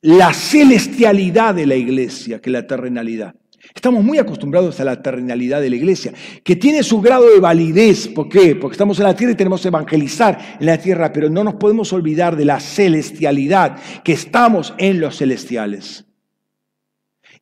la 0.00 0.32
celestialidad 0.32 1.54
de 1.54 1.66
la 1.66 1.76
iglesia 1.76 2.40
que 2.40 2.50
la 2.50 2.66
terrenalidad. 2.66 3.34
Estamos 3.78 4.02
muy 4.02 4.18
acostumbrados 4.18 4.80
a 4.80 4.84
la 4.84 5.00
terrenalidad 5.00 5.60
de 5.60 5.70
la 5.70 5.76
iglesia, 5.76 6.12
que 6.42 6.56
tiene 6.56 6.82
su 6.82 7.00
grado 7.00 7.32
de 7.32 7.38
validez. 7.38 8.08
¿Por 8.08 8.28
qué? 8.28 8.56
Porque 8.56 8.74
estamos 8.74 8.98
en 8.98 9.04
la 9.04 9.14
tierra 9.14 9.34
y 9.34 9.36
tenemos 9.36 9.62
que 9.62 9.68
evangelizar 9.68 10.56
en 10.58 10.66
la 10.66 10.78
tierra, 10.78 11.12
pero 11.12 11.30
no 11.30 11.44
nos 11.44 11.54
podemos 11.54 11.92
olvidar 11.92 12.34
de 12.34 12.44
la 12.44 12.58
celestialidad, 12.58 13.78
que 14.02 14.14
estamos 14.14 14.74
en 14.78 15.00
los 15.00 15.18
celestiales. 15.18 16.04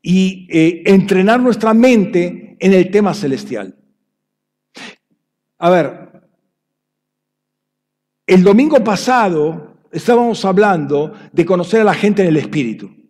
Y 0.02 0.46
eh, 0.50 0.82
entrenar 0.84 1.40
nuestra 1.40 1.72
mente 1.72 2.58
en 2.60 2.74
el 2.74 2.90
tema 2.90 3.14
celestial. 3.14 3.74
A 5.56 5.70
ver, 5.70 6.10
el 8.26 8.42
domingo 8.42 8.84
pasado 8.84 9.78
estábamos 9.90 10.44
hablando 10.44 11.14
de 11.32 11.46
conocer 11.46 11.80
a 11.80 11.84
la 11.84 11.94
gente 11.94 12.20
en 12.20 12.28
el 12.28 12.36
Espíritu. 12.36 13.05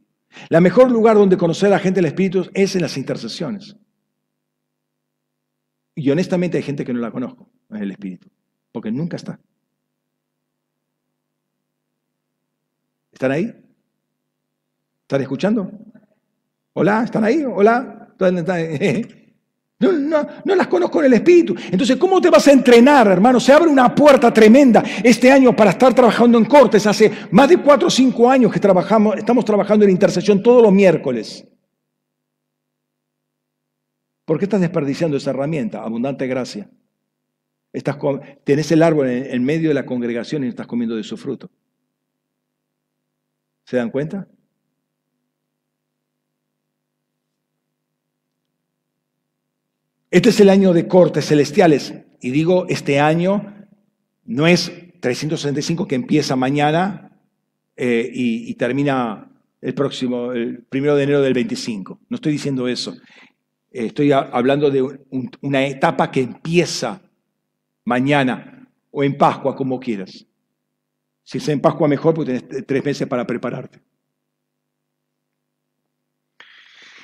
La 0.49 0.61
mejor 0.61 0.91
lugar 0.91 1.17
donde 1.17 1.37
conocer 1.37 1.69
a 1.69 1.71
la 1.71 1.79
gente 1.79 2.01
en 2.01 2.07
el 2.07 2.11
Espíritu 2.11 2.49
es 2.55 2.75
en 2.77 2.83
las 2.83 2.97
intercesiones. 2.97 3.77
Y 5.95 6.11
honestamente 6.11 6.59
hay 6.59 6.63
gente 6.63 6.85
que 6.85 6.93
no 6.93 7.01
la 7.01 7.11
conozco 7.11 7.49
en 7.71 7.83
el 7.83 7.91
Espíritu, 7.91 8.29
porque 8.71 8.93
nunca 8.93 9.17
está. 9.17 9.41
¿Están 13.13 13.31
ahí? 13.33 13.55
¿Están 15.03 15.23
escuchando? 15.23 15.71
Hola, 16.75 17.05
¿están 17.05 17.25
ahí? 17.25 17.45
Hola. 17.45 18.15
No, 19.79 20.55
las 20.55 20.69
conozco 20.69 21.01
en 21.01 21.07
el 21.07 21.13
espíritu. 21.15 21.55
Entonces, 21.71 21.97
¿cómo 21.97 22.19
te 22.21 22.31
vas 22.31 22.49
a 22.49 22.53
entrenar, 22.53 23.09
hermano? 23.09 23.39
Se 23.39 23.53
abre 23.53 23.69
una 23.69 23.95
puerta 23.95 24.33
tremenda 24.33 24.83
este 25.05 25.31
año 25.31 25.55
para 25.55 25.71
estar 25.71 25.93
trabajando 25.93 26.39
en 26.39 26.47
cortes. 26.47 26.87
Hace 26.87 27.13
más 27.31 27.49
de 27.49 27.59
cuatro 27.59 27.89
o 27.89 27.91
cinco 27.91 28.31
años 28.31 28.51
que 28.51 28.59
trabajamos, 28.59 29.17
estamos 29.17 29.45
trabajando 29.45 29.85
en 29.85 29.91
intercesión 29.91 30.43
todos 30.43 30.63
los 30.63 30.73
miércoles. 30.73 31.47
¿Por 34.25 34.39
qué 34.39 34.47
estás 34.47 34.63
desperdiciando 34.63 35.19
esa 35.19 35.31
herramienta? 35.31 35.83
Abundante 35.83 36.27
gracia. 36.27 36.71
Estás, 37.71 37.99
tenés 38.45 38.73
el 38.73 38.83
árbol 38.83 39.09
en, 39.09 39.27
en 39.27 39.45
medio 39.45 39.69
de 39.69 39.75
la 39.75 39.85
congregación 39.85 40.43
y 40.45 40.49
estás 40.49 40.67
comiendo 40.67 40.97
de 40.97 41.05
su 41.05 41.19
fruto. 41.19 41.51
¿Se 43.67 43.77
dan 43.77 43.91
cuenta? 43.91 44.27
Este 50.17 50.31
es 50.31 50.41
el 50.41 50.49
año 50.49 50.73
de 50.73 50.89
cortes 50.89 51.27
celestiales. 51.27 51.93
Y 52.23 52.31
digo, 52.31 52.65
este 52.71 53.01
año 53.01 53.55
no 54.25 54.47
es 54.47 54.73
365 55.01 55.87
que 55.87 55.95
empieza 55.95 56.37
mañana 56.37 57.21
eh, 57.77 58.11
y, 58.15 58.55
termina 58.55 59.31
el 59.61 59.75
próximo, 59.75 60.33
el 60.33 60.63
primero 60.63 60.97
de 60.97 61.03
enero 61.03 61.21
del 61.21 61.35
25. 61.35 62.01
No 62.09 62.15
estoy 62.15 62.33
diciendo 62.33 62.67
eso. 62.67 62.97
estoy 63.71 64.11
hablando 64.11 64.71
de 64.71 64.81
una 65.43 65.67
etapa 65.67 66.11
que 66.11 66.23
empieza 66.23 67.03
mañana 67.85 68.71
o 68.91 69.05
en 69.05 69.19
Pascua, 69.19 69.55
como 69.55 69.79
quieras. 69.79 70.25
Si 71.25 71.37
es 71.37 71.49
en 71.51 71.61
Pascua 71.61 71.89
mejor, 71.89 72.15
porque 72.15 72.41
tienes 72.41 72.67
tres 72.67 72.83
meses 72.83 73.07
para 73.07 73.27
prepararte. 73.27 73.83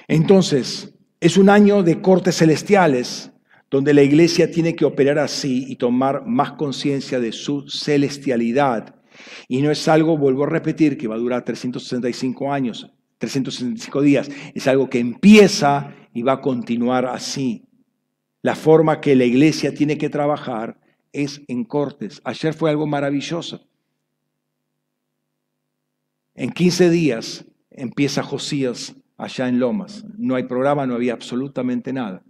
Entonces, 0.08 0.94
es 1.22 1.36
un 1.36 1.48
año 1.48 1.84
de 1.84 2.00
cortes 2.00 2.38
celestiales 2.38 3.30
donde 3.70 3.94
la 3.94 4.02
iglesia 4.02 4.50
tiene 4.50 4.74
que 4.74 4.84
operar 4.84 5.20
así 5.20 5.66
y 5.68 5.76
tomar 5.76 6.26
más 6.26 6.54
conciencia 6.54 7.20
de 7.20 7.30
su 7.30 7.64
celestialidad. 7.70 8.96
Y 9.46 9.62
no 9.62 9.70
es 9.70 9.86
algo, 9.86 10.18
vuelvo 10.18 10.42
a 10.42 10.48
repetir, 10.48 10.98
que 10.98 11.06
va 11.06 11.14
a 11.14 11.18
durar 11.18 11.44
365 11.44 12.52
años, 12.52 12.90
365 13.18 14.02
días. 14.02 14.28
Es 14.52 14.66
algo 14.66 14.90
que 14.90 14.98
empieza 14.98 15.94
y 16.12 16.22
va 16.22 16.32
a 16.32 16.40
continuar 16.40 17.06
así. 17.06 17.66
La 18.42 18.56
forma 18.56 19.00
que 19.00 19.14
la 19.14 19.24
iglesia 19.24 19.72
tiene 19.72 19.96
que 19.98 20.10
trabajar 20.10 20.80
es 21.12 21.40
en 21.46 21.62
cortes. 21.62 22.20
Ayer 22.24 22.52
fue 22.52 22.68
algo 22.68 22.88
maravilloso. 22.88 23.64
En 26.34 26.50
15 26.50 26.90
días 26.90 27.44
empieza 27.70 28.24
Josías 28.24 28.96
allá 29.16 29.48
en 29.48 29.58
Lomas. 29.58 30.04
No 30.18 30.34
hay 30.34 30.44
programa, 30.44 30.86
no 30.86 30.94
había 30.94 31.12
absolutamente 31.12 31.92
nada. 31.92 32.22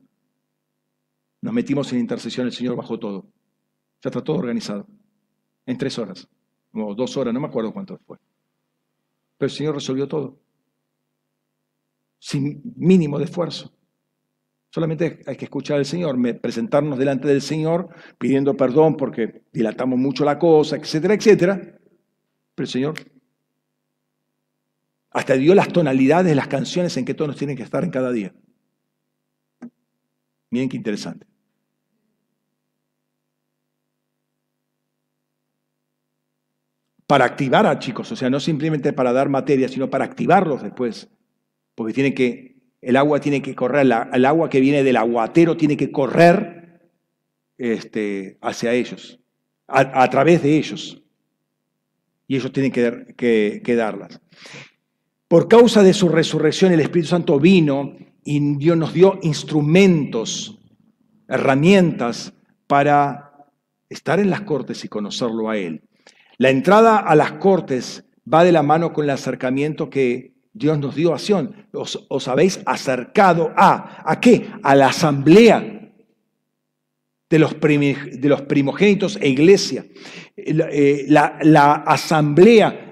Nos 1.40 1.52
metimos 1.52 1.92
en 1.92 2.00
intercesión, 2.00 2.46
el 2.46 2.52
Señor 2.52 2.76
bajó 2.76 2.98
todo. 2.98 3.26
Ya 4.02 4.08
está 4.08 4.22
todo 4.22 4.36
organizado. 4.36 4.86
En 5.66 5.76
tres 5.76 5.98
horas. 5.98 6.28
O 6.72 6.94
dos 6.94 7.16
horas, 7.16 7.34
no 7.34 7.40
me 7.40 7.48
acuerdo 7.48 7.72
cuánto 7.72 7.98
fue. 7.98 8.18
Pero 9.38 9.46
el 9.46 9.50
Señor 9.50 9.74
resolvió 9.74 10.06
todo. 10.06 10.38
Sin 12.18 12.62
mínimo 12.76 13.18
de 13.18 13.24
esfuerzo. 13.24 13.72
Solamente 14.70 15.22
hay 15.26 15.36
que 15.36 15.44
escuchar 15.44 15.78
al 15.78 15.84
Señor, 15.84 16.16
presentarnos 16.40 16.98
delante 16.98 17.28
del 17.28 17.42
Señor 17.42 17.90
pidiendo 18.18 18.56
perdón 18.56 18.96
porque 18.96 19.42
dilatamos 19.52 19.98
mucho 19.98 20.24
la 20.24 20.38
cosa, 20.38 20.76
etcétera, 20.76 21.14
etcétera. 21.14 21.56
Pero 22.54 22.64
el 22.64 22.68
Señor 22.68 22.94
hasta 25.12 25.34
dio 25.34 25.54
las 25.54 25.68
tonalidades 25.68 26.26
de 26.26 26.34
las 26.34 26.48
canciones 26.48 26.96
en 26.96 27.04
que 27.04 27.14
todos 27.14 27.36
tienen 27.36 27.56
que 27.56 27.62
estar 27.62 27.84
en 27.84 27.90
cada 27.90 28.10
día. 28.12 28.32
Miren 30.50 30.68
qué 30.68 30.76
interesante. 30.76 31.26
Para 37.06 37.26
activar 37.26 37.66
a 37.66 37.78
chicos, 37.78 38.10
o 38.12 38.16
sea, 38.16 38.30
no 38.30 38.40
simplemente 38.40 38.92
para 38.92 39.12
dar 39.12 39.28
materia, 39.28 39.68
sino 39.68 39.90
para 39.90 40.04
activarlos 40.04 40.62
después. 40.62 41.10
Porque 41.74 41.92
tiene 41.92 42.14
que, 42.14 42.56
el 42.80 42.96
agua 42.96 43.20
tiene 43.20 43.42
que 43.42 43.54
correr, 43.54 43.86
el 44.12 44.24
agua 44.24 44.48
que 44.48 44.60
viene 44.60 44.82
del 44.82 44.96
aguatero 44.96 45.56
tiene 45.56 45.76
que 45.76 45.90
correr 45.90 46.90
este, 47.58 48.38
hacia 48.40 48.72
ellos, 48.72 49.20
a, 49.66 50.08
través 50.08 50.42
de 50.42 50.56
ellos. 50.56 51.02
Y 52.26 52.36
ellos 52.36 52.52
tienen 52.52 52.72
que, 52.72 53.60
que 53.62 53.74
darlas. 53.74 54.20
Por 55.32 55.48
causa 55.48 55.82
de 55.82 55.94
su 55.94 56.10
resurrección, 56.10 56.72
el 56.72 56.80
Espíritu 56.80 57.08
Santo 57.08 57.40
vino 57.40 57.96
y 58.22 58.56
Dios 58.56 58.76
nos 58.76 58.92
dio 58.92 59.18
instrumentos, 59.22 60.58
herramientas 61.26 62.34
para 62.66 63.48
estar 63.88 64.20
en 64.20 64.28
las 64.28 64.42
cortes 64.42 64.84
y 64.84 64.88
conocerlo 64.88 65.48
a 65.48 65.56
Él. 65.56 65.88
La 66.36 66.50
entrada 66.50 66.98
a 66.98 67.14
las 67.14 67.32
cortes 67.32 68.04
va 68.30 68.44
de 68.44 68.52
la 68.52 68.62
mano 68.62 68.92
con 68.92 69.04
el 69.04 69.10
acercamiento 69.10 69.88
que 69.88 70.34
Dios 70.52 70.78
nos 70.78 70.94
dio 70.96 71.14
a 71.14 71.18
Sion. 71.18 71.66
Os, 71.72 72.28
habéis 72.28 72.60
acercado 72.66 73.54
a, 73.56 74.02
¿a 74.04 74.20
qué? 74.20 74.50
A 74.62 74.74
la 74.74 74.88
asamblea 74.88 75.94
de 77.30 77.38
los, 77.38 77.54
primogénitos 77.54 79.16
e 79.18 79.30
iglesia. 79.30 79.86
Eh, 80.36 81.06
la, 81.08 81.38
la 81.40 81.72
asamblea 81.72 82.91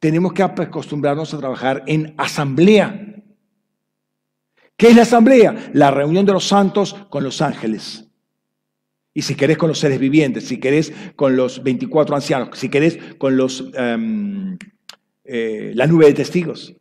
tenemos 0.00 0.32
que 0.32 0.42
acostumbrarnos 0.42 1.32
a 1.32 1.38
trabajar 1.38 1.84
en 1.86 2.14
asamblea. 2.16 3.06
¿Qué 4.76 4.88
es 4.88 4.96
la 4.96 5.02
asamblea? 5.02 5.70
La 5.74 5.90
reunión 5.90 6.24
de 6.24 6.32
los 6.32 6.48
santos 6.48 6.96
con 7.10 7.22
los 7.22 7.42
ángeles. 7.42 8.08
Y 9.12 9.22
si 9.22 9.34
querés 9.34 9.58
con 9.58 9.68
los 9.68 9.78
seres 9.78 9.98
vivientes, 9.98 10.48
si 10.48 10.58
querés 10.58 10.92
con 11.16 11.36
los 11.36 11.62
24 11.62 12.16
ancianos, 12.16 12.58
si 12.58 12.70
querés 12.70 12.98
con 13.18 13.36
los, 13.36 13.70
em, 13.74 14.56
eh, 15.24 15.72
la 15.74 15.86
nube 15.86 16.06
de 16.06 16.14
testigos. 16.14 16.74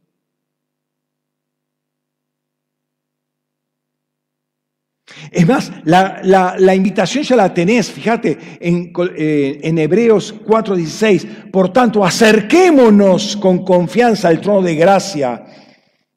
Es 5.31 5.47
más, 5.47 5.71
la, 5.83 6.75
invitación 6.75 7.23
ya 7.23 7.35
la 7.35 7.53
tenés, 7.53 7.91
fíjate, 7.91 8.37
en, 8.59 8.91
eh, 9.15 9.59
en 9.63 9.77
Hebreos 9.77 10.33
4:16. 10.45 11.51
Por 11.51 11.71
tanto, 11.71 12.03
acerquémonos 12.03 13.37
con 13.37 13.63
confianza 13.63 14.27
al 14.27 14.41
trono 14.41 14.61
de 14.61 14.75
gracia 14.75 15.45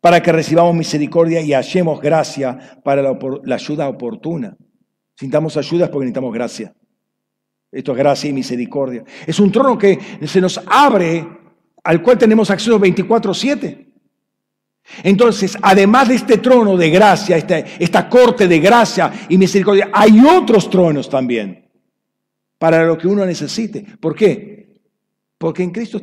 para 0.01 0.23
que 0.23 0.32
recibamos 0.32 0.74
misericordia 0.74 1.40
y 1.40 1.52
hallemos 1.52 2.01
gracia 2.01 2.81
para 2.82 3.02
la, 3.02 3.19
la 3.44 3.55
ayuda 3.55 3.89
oportuna. 3.89 4.56
Sintamos 5.16 5.56
ayudas 5.56 5.89
porque 5.89 6.06
necesitamos 6.06 6.35
gracia. 6.35 6.74
Esto 7.70 7.93
es 7.93 7.98
gracia 7.98 8.28
y 8.28 8.32
misericordia. 8.32 9.05
Es 9.27 9.40
un 9.40 9.51
trono 9.51 9.78
que 9.78 9.98
se 10.27 10.40
nos 10.40 10.60
abre, 10.66 11.27
al 11.85 12.02
cual 12.02 12.19
tenemos 12.19 12.51
acceso 12.51 12.78
24/7. 12.78 13.91
Entonces, 15.02 15.56
además 15.62 16.09
de 16.09 16.16
este 16.16 16.38
trono 16.38 16.76
de 16.76 16.90
gracia, 16.90 17.36
esta, 17.36 18.09
corte 18.09 18.48
de 18.48 18.59
gracia 18.59 19.12
y 19.28 19.38
misericordia, 19.38 19.90
hay 19.92 20.20
otros 20.20 20.68
tronos 20.68 21.09
también 21.09 21.70
para 22.59 22.84
lo 22.84 22.98
que 22.98 23.06
uno 23.06 23.24
necesite. 23.24 23.84
¿Por 24.00 24.14
qué? 24.14 24.80
Porque 25.38 25.62
en 25.62 25.70
Cristo 25.70 26.00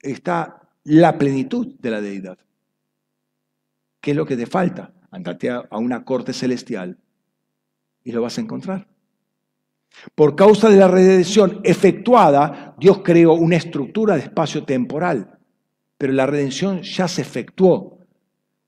está, 0.00 0.60
la 0.84 1.18
plenitud 1.18 1.74
de 1.78 1.90
la 1.90 2.00
deidad. 2.00 2.38
¿Qué 4.00 4.12
es 4.12 4.16
lo 4.16 4.26
que 4.26 4.36
te 4.36 4.46
falta? 4.46 4.92
Andate 5.10 5.50
a 5.50 5.66
una 5.72 6.04
corte 6.04 6.32
celestial 6.32 6.98
y 8.04 8.12
lo 8.12 8.22
vas 8.22 8.38
a 8.38 8.40
encontrar. 8.40 8.86
Por 10.14 10.36
causa 10.36 10.68
de 10.68 10.76
la 10.76 10.88
redención 10.88 11.60
efectuada, 11.64 12.74
Dios 12.78 13.00
creó 13.02 13.32
una 13.32 13.56
estructura 13.56 14.14
de 14.14 14.22
espacio 14.22 14.64
temporal 14.64 15.37
pero 15.98 16.12
la 16.12 16.26
redención 16.26 16.82
ya 16.82 17.08
se 17.08 17.22
efectuó. 17.22 17.98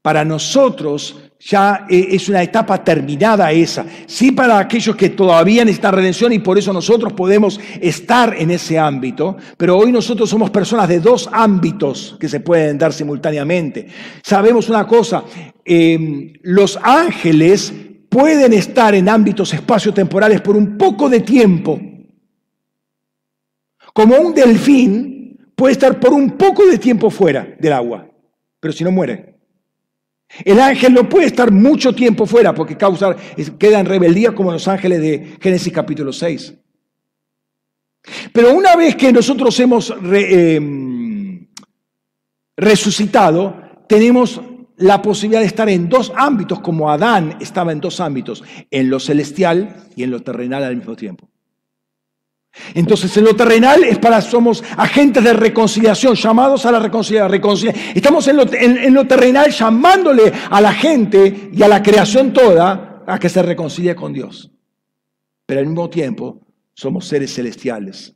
Para 0.02 0.24
nosotros 0.24 1.30
ya 1.38 1.86
eh, 1.88 2.08
es 2.10 2.28
una 2.28 2.42
etapa 2.42 2.82
terminada 2.82 3.52
esa. 3.52 3.84
Sí 4.06 4.32
para 4.32 4.58
aquellos 4.58 4.96
que 4.96 5.10
todavía 5.10 5.64
necesitan 5.64 5.94
redención 5.94 6.32
y 6.32 6.38
por 6.38 6.58
eso 6.58 6.72
nosotros 6.72 7.12
podemos 7.12 7.60
estar 7.80 8.34
en 8.36 8.50
ese 8.50 8.78
ámbito, 8.78 9.36
pero 9.56 9.76
hoy 9.76 9.92
nosotros 9.92 10.28
somos 10.28 10.50
personas 10.50 10.88
de 10.88 11.00
dos 11.00 11.28
ámbitos 11.30 12.16
que 12.18 12.28
se 12.28 12.40
pueden 12.40 12.78
dar 12.78 12.92
simultáneamente. 12.92 13.86
Sabemos 14.22 14.68
una 14.68 14.86
cosa, 14.86 15.22
em, 15.64 16.32
los 16.42 16.78
ángeles 16.82 17.72
pueden 18.08 18.54
estar 18.54 18.94
en 18.94 19.08
ámbitos 19.08 19.52
espaciotemporales 19.54 20.40
por 20.40 20.56
un 20.56 20.76
poco 20.76 21.08
de 21.08 21.20
tiempo. 21.20 21.78
Como 23.92 24.16
un 24.16 24.34
delfín 24.34 25.19
puede 25.60 25.72
estar 25.72 26.00
por 26.00 26.14
un 26.14 26.38
poco 26.38 26.64
de 26.64 26.78
tiempo 26.78 27.10
fuera 27.10 27.54
del 27.58 27.74
agua, 27.74 28.08
pero 28.58 28.72
si 28.72 28.82
no 28.82 28.90
muere. 28.90 29.34
El 30.42 30.58
ángel 30.58 30.94
no 30.94 31.06
puede 31.06 31.26
estar 31.26 31.52
mucho 31.52 31.94
tiempo 31.94 32.24
fuera 32.24 32.54
porque 32.54 32.78
causa, 32.78 33.14
queda 33.58 33.78
en 33.78 33.84
rebeldía 33.84 34.34
como 34.34 34.52
los 34.52 34.66
ángeles 34.66 35.02
de 35.02 35.36
Génesis 35.38 35.70
capítulo 35.70 36.14
6. 36.14 36.54
Pero 38.32 38.54
una 38.54 38.74
vez 38.74 38.96
que 38.96 39.12
nosotros 39.12 39.60
hemos 39.60 39.94
em, 40.02 41.46
resucitado, 42.56 43.84
tenemos 43.86 44.40
la 44.78 45.02
posibilidad 45.02 45.40
de 45.40 45.46
estar 45.46 45.68
en 45.68 45.90
dos 45.90 46.10
ámbitos, 46.16 46.60
como 46.60 46.90
Adán 46.90 47.36
estaba 47.38 47.70
en 47.70 47.80
dos 47.80 48.00
ámbitos, 48.00 48.42
en 48.70 48.88
lo 48.88 48.98
celestial 48.98 49.76
y 49.94 50.04
en 50.04 50.10
lo 50.10 50.22
terrenal 50.22 50.64
al 50.64 50.76
mismo 50.76 50.96
tiempo. 50.96 51.28
Entonces, 52.74 53.16
en 53.16 53.24
lo 53.24 53.34
terrenal 53.34 53.84
es 53.84 53.98
para, 53.98 54.20
somos 54.20 54.62
agentes 54.76 55.22
de 55.22 55.32
reconciliación, 55.32 56.14
llamados 56.14 56.66
a 56.66 56.72
la 56.72 56.80
reconciliación. 56.80 57.74
Estamos 57.94 58.26
en 58.28 58.36
lo, 58.36 58.44
en 58.52 58.92
lo 58.94 59.06
terrenal 59.06 59.50
llamándole 59.50 60.32
a 60.50 60.60
la 60.60 60.72
gente 60.72 61.50
y 61.52 61.62
a 61.62 61.68
la 61.68 61.82
creación 61.82 62.32
toda 62.32 63.02
a 63.06 63.18
que 63.18 63.28
se 63.28 63.42
reconcilie 63.42 63.94
con 63.94 64.12
Dios. 64.12 64.50
Pero 65.46 65.60
al 65.60 65.66
mismo 65.66 65.90
tiempo 65.90 66.46
somos 66.74 67.06
seres 67.06 67.34
celestiales. 67.34 68.14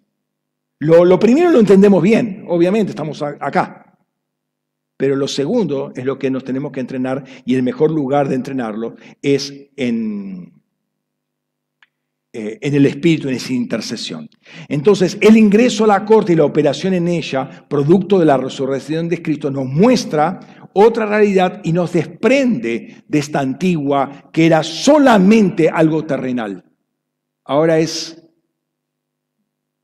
Lo, 0.79 1.19
primero 1.19 1.51
lo 1.51 1.61
entendemos 1.61 2.03
bien, 2.03 2.45
obviamente, 2.49 2.91
estamos 2.91 3.23
acá. 3.23 3.99
Pero 4.97 5.17
lo 5.17 5.27
segundo 5.27 5.93
es 5.97 6.05
lo 6.05 6.19
que 6.19 6.31
nos 6.31 6.45
tenemos 6.45 6.73
que 6.73 6.81
entrenar 6.81 7.25
y 7.45 7.55
el 7.55 7.63
mejor 7.63 7.91
lugar 7.91 8.29
de 8.29 8.37
entrenarlo 8.37 8.95
es 9.23 9.53
en, 9.77 10.54
eh, 12.37 12.59
en 12.61 12.75
el 12.75 12.87
espíritu, 12.87 13.29
en 13.29 13.37
esa 13.37 13.53
intercesión. 13.53 14.29
Entonces, 14.69 15.17
el 15.21 15.37
ingreso 15.37 15.85
a 15.85 15.87
la 15.87 16.05
corte 16.05 16.33
y 16.33 16.37
la 16.37 16.45
operación 16.45 16.93
en 16.93 17.07
ella, 17.07 17.65
producto 17.69 18.19
de 18.19 18.25
la 18.25 18.37
resurrección 18.37 19.09
de 19.09 19.23
Cristo, 19.23 19.53
nos 19.53 19.67
muestra 19.67 20.69
otra 20.73 21.07
realidad 21.07 21.61
y 21.63 21.73
nos 21.73 21.93
desprende 21.93 23.05
de 23.07 23.19
esta 23.21 23.39
antigua 23.39 24.31
que 24.33 24.47
era 24.47 24.65
solamente 24.65 25.69
algo 25.69 26.05
terrenal. 26.05 26.65
Ahora 27.45 27.79
es 27.79 28.21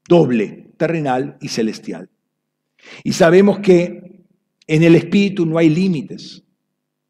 doble, 0.08 0.72
terrenal 0.76 1.38
y 1.40 1.46
celestial. 1.46 2.10
Y 3.04 3.12
sabemos 3.12 3.60
que 3.60 4.24
en 4.66 4.82
el 4.82 4.96
espíritu 4.96 5.46
no 5.46 5.56
hay 5.56 5.70
límites. 5.70 6.42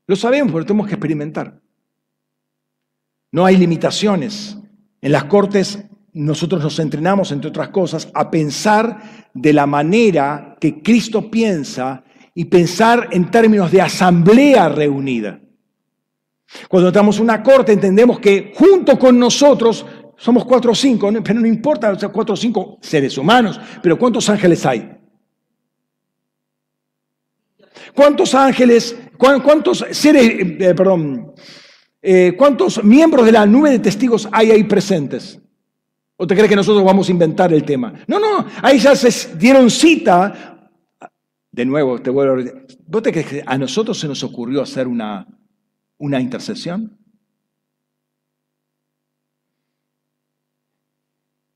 Lo 0.06 0.16
sabemos, 0.16 0.52
pero 0.52 0.66
tenemos 0.66 0.86
que 0.86 0.96
experimentar. 0.96 1.58
No 3.32 3.46
hay 3.46 3.56
limitaciones. 3.56 4.59
En 5.02 5.12
las 5.12 5.24
cortes 5.24 5.78
nosotros 6.12 6.62
nos 6.62 6.78
entrenamos, 6.78 7.32
entre 7.32 7.50
otras 7.50 7.68
cosas, 7.68 8.08
a 8.14 8.30
pensar 8.30 9.28
de 9.32 9.52
la 9.52 9.66
manera 9.66 10.56
que 10.60 10.82
Cristo 10.82 11.30
piensa 11.30 12.04
y 12.34 12.46
pensar 12.46 13.08
en 13.12 13.30
términos 13.30 13.70
de 13.70 13.80
asamblea 13.80 14.68
reunida. 14.68 15.40
Cuando 16.68 16.88
estamos 16.88 17.16
en 17.16 17.24
una 17.24 17.42
corte 17.42 17.72
entendemos 17.72 18.18
que 18.18 18.52
junto 18.56 18.98
con 18.98 19.18
nosotros 19.18 19.86
somos 20.16 20.44
cuatro 20.44 20.72
o 20.72 20.74
cinco, 20.74 21.10
pero 21.24 21.40
no 21.40 21.46
importa, 21.46 21.96
cuatro 22.12 22.34
o 22.34 22.36
cinco 22.36 22.78
seres 22.82 23.16
humanos, 23.16 23.58
pero 23.82 23.98
¿cuántos 23.98 24.28
ángeles 24.28 24.66
hay? 24.66 24.96
¿Cuántos 27.94 28.34
ángeles, 28.34 28.96
cuántos 29.16 29.84
seres, 29.90 30.56
eh, 30.60 30.74
perdón, 30.74 31.32
eh, 32.02 32.34
cuántos 32.36 32.82
miembros 32.82 33.26
de 33.26 33.32
la 33.32 33.46
nube 33.46 33.70
de 33.70 33.78
testigos 33.78 34.28
hay 34.32 34.50
ahí 34.50 34.64
presentes? 34.64 35.38
¿O 36.16 36.26
te 36.26 36.34
crees 36.34 36.50
que 36.50 36.56
nosotros 36.56 36.84
vamos 36.84 37.08
a 37.08 37.12
inventar 37.12 37.52
el 37.52 37.64
tema? 37.64 37.94
No, 38.06 38.18
no, 38.18 38.46
ahí 38.62 38.78
ya 38.78 38.94
se 38.94 39.36
dieron 39.36 39.70
cita. 39.70 40.70
De 41.50 41.64
nuevo, 41.64 42.00
te 42.00 42.10
vuelvo 42.10 42.34
a 42.34 42.36
decir, 42.36 42.66
¿vos 42.86 43.02
te 43.02 43.10
crees 43.10 43.26
que 43.26 43.42
a 43.44 43.56
nosotros 43.56 43.98
se 43.98 44.06
nos 44.06 44.22
ocurrió 44.22 44.62
hacer 44.62 44.86
una, 44.86 45.26
una 45.98 46.20
intercesión? 46.20 46.98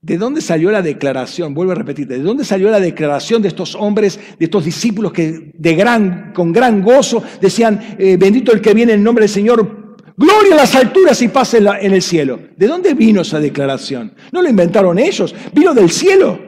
¿De 0.01 0.19
dónde 0.19 0.41
salió 0.41 0.71
la 0.71 0.83
declaración? 0.83 1.55
Vuelvo 1.55 1.73
a 1.73 1.77
repetir, 1.77 2.07
¿de 2.07 2.19
dónde 2.19 2.45
salió 2.45 2.71
la 2.71 2.81
declaración 2.81 3.41
de 3.41 3.49
estos 3.49 3.75
hombres, 3.75 4.19
de 4.39 4.45
estos 4.47 4.65
discípulos 4.65 5.13
que 5.13 5.53
de 5.55 5.75
gran, 5.75 6.33
con 6.35 6.53
gran 6.53 6.83
gozo 6.83 7.23
decían, 7.41 7.97
eh, 7.99 8.17
bendito 8.19 8.53
el 8.53 8.61
que 8.61 8.75
viene 8.75 8.95
en 8.95 9.03
nombre 9.03 9.25
del 9.25 9.31
Señor, 9.31 9.84
gloria 10.17 10.55
a 10.55 10.57
las 10.57 10.75
alturas 10.75 11.21
y 11.23 11.29
paz 11.29 11.55
en, 11.55 11.67
en 11.67 11.93
el 11.93 12.03
cielo? 12.03 12.41
¿De 12.57 12.67
dónde 12.67 12.95
vino 12.95 13.23
esa 13.23 13.41
declaración? 13.41 14.15
No 14.33 14.43
lo 14.43 14.49
inventaron 14.49 14.99
ellos, 14.99 15.35
vino 15.53 15.75
del 15.75 15.91
cielo, 15.91 16.39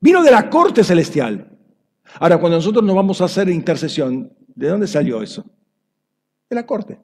vino 0.00 0.22
de 0.22 0.30
la 0.30 0.48
corte 0.48 0.84
celestial. 0.84 1.48
Ahora, 2.18 2.38
cuando 2.38 2.58
nosotros 2.58 2.84
nos 2.84 2.94
vamos 2.94 3.20
a 3.20 3.24
hacer 3.24 3.48
intercesión, 3.48 4.32
¿de 4.54 4.68
dónde 4.68 4.86
salió 4.86 5.22
eso? 5.22 5.44
De 6.48 6.56
la 6.56 6.66
corte. 6.66 7.00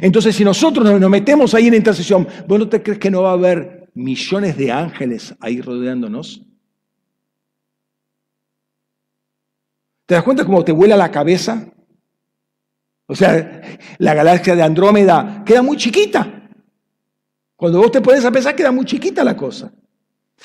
Entonces, 0.00 0.36
si 0.36 0.44
nosotros 0.44 1.00
nos 1.00 1.10
metemos 1.10 1.54
ahí 1.54 1.68
en 1.68 1.74
intercesión, 1.74 2.26
¿vos 2.46 2.58
no 2.58 2.68
te 2.68 2.82
crees 2.82 2.98
que 2.98 3.10
no 3.10 3.22
va 3.22 3.30
a 3.30 3.34
haber 3.34 3.90
millones 3.94 4.56
de 4.56 4.70
ángeles 4.70 5.34
ahí 5.40 5.60
rodeándonos? 5.60 6.42
¿Te 10.06 10.14
das 10.14 10.24
cuenta 10.24 10.44
cómo 10.44 10.64
te 10.64 10.72
vuela 10.72 10.96
la 10.96 11.10
cabeza? 11.10 11.72
O 13.10 13.16
sea, 13.16 13.60
la 13.98 14.14
galaxia 14.14 14.54
de 14.54 14.62
Andrómeda 14.62 15.42
queda 15.44 15.62
muy 15.62 15.76
chiquita. 15.76 16.48
Cuando 17.56 17.78
vos 17.78 17.90
te 17.90 18.00
pones 18.00 18.24
a 18.24 18.30
pensar, 18.30 18.54
queda 18.54 18.70
muy 18.70 18.84
chiquita 18.84 19.24
la 19.24 19.36
cosa. 19.36 19.72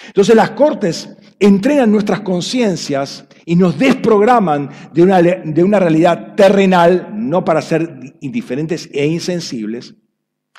Entonces 0.08 0.36
las 0.36 0.50
cortes 0.52 1.16
entrenan 1.40 1.92
nuestras 1.92 2.22
conciencias 2.22 3.28
y 3.46 3.56
nos 3.56 3.78
desprograman 3.78 4.72
de 4.92 5.04
una, 5.04 5.22
de 5.22 5.64
una 5.64 5.80
realidad 5.80 6.34
terrenal, 6.34 7.12
no 7.14 7.46
para 7.46 7.62
ser 7.62 8.16
indiferentes 8.22 8.90
e 8.92 9.06
insensibles. 9.06 9.94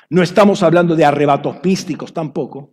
No 0.08 0.22
estamos 0.22 0.62
hablando 0.62 0.94
de 0.94 1.04
arrebatos 1.04 1.56
místicos 1.64 2.14
tampoco, 2.14 2.72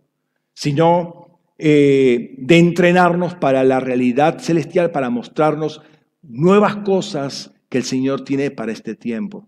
sino 0.54 1.40
eh, 1.58 2.36
de 2.38 2.60
entrenarnos 2.60 3.34
para 3.34 3.64
la 3.64 3.80
realidad 3.80 4.38
celestial, 4.38 4.92
para 4.92 5.10
mostrarnos 5.10 5.82
nuevas 6.22 6.76
cosas 6.78 7.53
que 7.74 7.80
el 7.80 7.86
Señor 7.86 8.24
tiene 8.24 8.52
para 8.52 8.72
este 8.72 8.94
tiempo. 8.94 9.48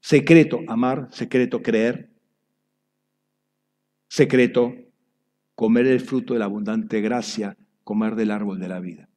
Secreto, 0.00 0.62
amar, 0.66 1.06
secreto, 1.12 1.62
creer, 1.62 2.10
secreto, 4.08 4.74
comer 5.54 5.86
el 5.86 6.00
fruto 6.00 6.32
de 6.32 6.40
la 6.40 6.46
abundante 6.46 7.00
gracia, 7.00 7.56
comer 7.84 8.16
del 8.16 8.32
árbol 8.32 8.58
de 8.58 8.66
la 8.66 8.80
vida. 8.80 9.08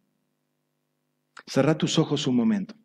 Cerra 1.48 1.76
tus 1.76 1.98
ojos 1.98 2.28
un 2.28 2.36
momento. 2.36 2.76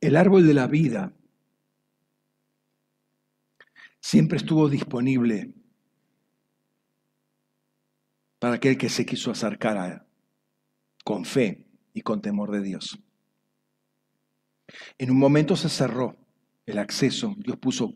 El 0.00 0.14
árbol 0.14 0.46
de 0.46 0.54
la 0.54 0.68
vida 0.68 1.12
siempre 4.04 4.36
estuvo 4.36 4.68
disponible 4.68 5.54
para 8.38 8.56
aquel 8.56 8.76
que 8.76 8.90
se 8.90 9.06
quiso 9.06 9.30
acercar 9.30 9.78
a, 9.78 10.06
con 11.02 11.24
fe 11.24 11.66
y 11.94 12.02
con 12.02 12.20
temor 12.20 12.50
de 12.50 12.60
Dios. 12.60 12.98
En 14.98 15.10
un 15.10 15.18
momento 15.18 15.56
se 15.56 15.70
cerró 15.70 16.18
el 16.66 16.76
acceso, 16.76 17.34
Dios 17.38 17.56
puso 17.56 17.94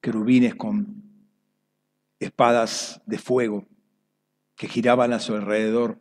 querubines 0.00 0.54
con 0.54 1.02
espadas 2.20 3.02
de 3.04 3.18
fuego 3.18 3.66
que 4.54 4.68
giraban 4.68 5.12
a 5.12 5.18
su 5.18 5.34
alrededor. 5.34 5.98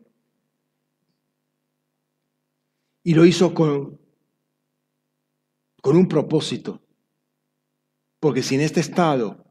Y 3.01 3.15
lo 3.15 3.25
hizo 3.25 3.55
con 3.55 3.99
con 5.81 5.97
un 5.97 6.07
propósito. 6.07 6.82
Porque 8.23 8.41
si 8.41 8.55
en 8.55 8.61
este 8.61 8.79
estado 8.79 9.43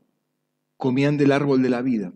comían 0.79 1.19
del 1.19 1.33
árbol 1.33 1.61
de 1.61 1.69
la 1.69 1.83
vida, 1.83 2.11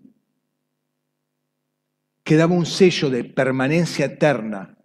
quedaba 2.24 2.54
un 2.54 2.64
sello 2.64 3.10
de 3.10 3.24
permanencia 3.24 4.06
eterna 4.06 4.78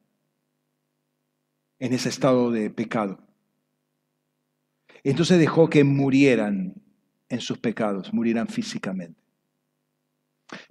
en 1.80 1.94
ese 1.94 2.10
estado 2.10 2.52
de 2.52 2.72
pecado. 2.72 3.26
Entonces 5.06 5.40
dejó 5.40 5.70
que 5.70 5.86
murieran 5.86 6.76
en 7.30 7.40
sus 7.40 7.58
pecados, 7.58 8.14
murieran 8.14 8.50
físicamente. 8.50 9.24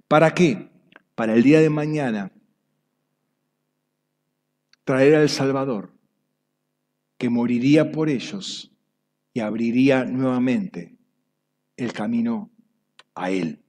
¿Para 0.07 0.35
qué? 0.35 0.69
Para 1.15 1.33
el 1.33 1.41
día 1.41 1.61
de 1.61 1.71
mañana 1.71 2.31
traer 4.83 5.15
al 5.15 5.29
Salvador 5.29 5.95
que 7.17 7.31
moriría 7.31 7.91
por 7.91 8.07
ellos 8.07 8.70
y 9.33 9.39
abriría 9.39 10.05
nuevamente 10.05 10.97
el 11.77 11.93
camino 11.93 12.51
a 13.15 13.31
Él, 13.31 13.61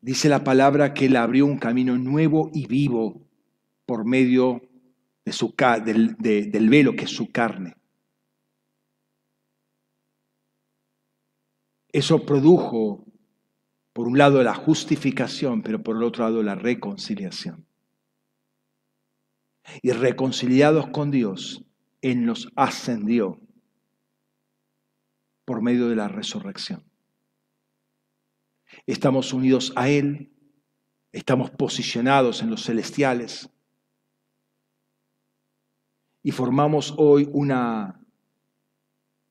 Dice 0.00 0.28
la 0.28 0.44
palabra 0.44 0.94
que 0.94 1.06
Él 1.06 1.16
abrió 1.16 1.44
un 1.46 1.58
camino 1.58 1.98
nuevo 1.98 2.50
y 2.52 2.66
vivo 2.66 3.26
por 3.84 4.04
medio 4.04 4.62
de 5.24 5.32
su, 5.32 5.54
del, 5.84 6.16
del 6.16 6.68
velo 6.68 6.94
que 6.94 7.04
es 7.04 7.10
su 7.10 7.32
carne. 7.32 7.74
Eso 11.90 12.24
produjo, 12.24 13.04
por 13.92 14.06
un 14.06 14.18
lado, 14.18 14.42
la 14.42 14.54
justificación, 14.54 15.62
pero 15.62 15.82
por 15.82 15.96
el 15.96 16.04
otro 16.04 16.24
lado, 16.24 16.42
la 16.42 16.54
reconciliación. 16.54 17.66
Y 19.82 19.90
reconciliados 19.90 20.88
con 20.88 21.10
Dios, 21.10 21.64
Él 22.02 22.24
nos 22.24 22.48
ascendió 22.54 23.40
por 25.48 25.62
medio 25.62 25.88
de 25.88 25.96
la 25.96 26.08
resurrección. 26.08 26.84
Estamos 28.84 29.32
unidos 29.32 29.72
a 29.76 29.88
Él, 29.88 30.30
estamos 31.10 31.50
posicionados 31.50 32.42
en 32.42 32.50
los 32.50 32.64
celestiales 32.64 33.48
y 36.22 36.32
formamos 36.32 36.94
hoy 36.98 37.30
una, 37.32 37.98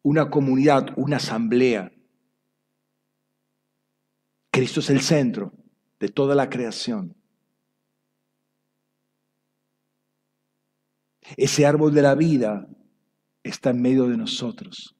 una 0.01 0.31
comunidad, 0.31 0.87
una 0.95 1.17
asamblea. 1.17 1.91
Cristo 4.49 4.79
es 4.79 4.89
el 4.89 5.01
centro 5.01 5.53
de 5.99 6.09
toda 6.09 6.33
la 6.33 6.49
creación. 6.49 7.15
Ese 11.35 11.67
árbol 11.67 11.93
de 11.93 12.01
la 12.01 12.15
vida 12.15 12.67
está 13.43 13.69
en 13.69 13.83
medio 13.83 14.07
de 14.07 14.17
nosotros. 14.17 14.96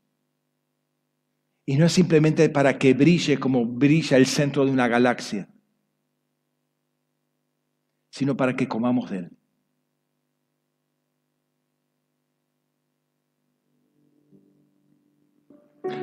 Y 1.70 1.76
no 1.76 1.86
es 1.86 1.92
simplemente 1.92 2.48
para 2.48 2.80
que 2.80 2.94
brille 2.94 3.38
como 3.42 3.66
brilla 3.66 4.16
el 4.16 4.26
centro 4.26 4.64
de 4.66 4.72
una 4.72 4.88
galaxia, 4.88 5.50
sino 8.10 8.38
para 8.38 8.56
que 8.56 8.70
comamos 8.70 9.10
de 9.12 9.18
él. 9.18 9.38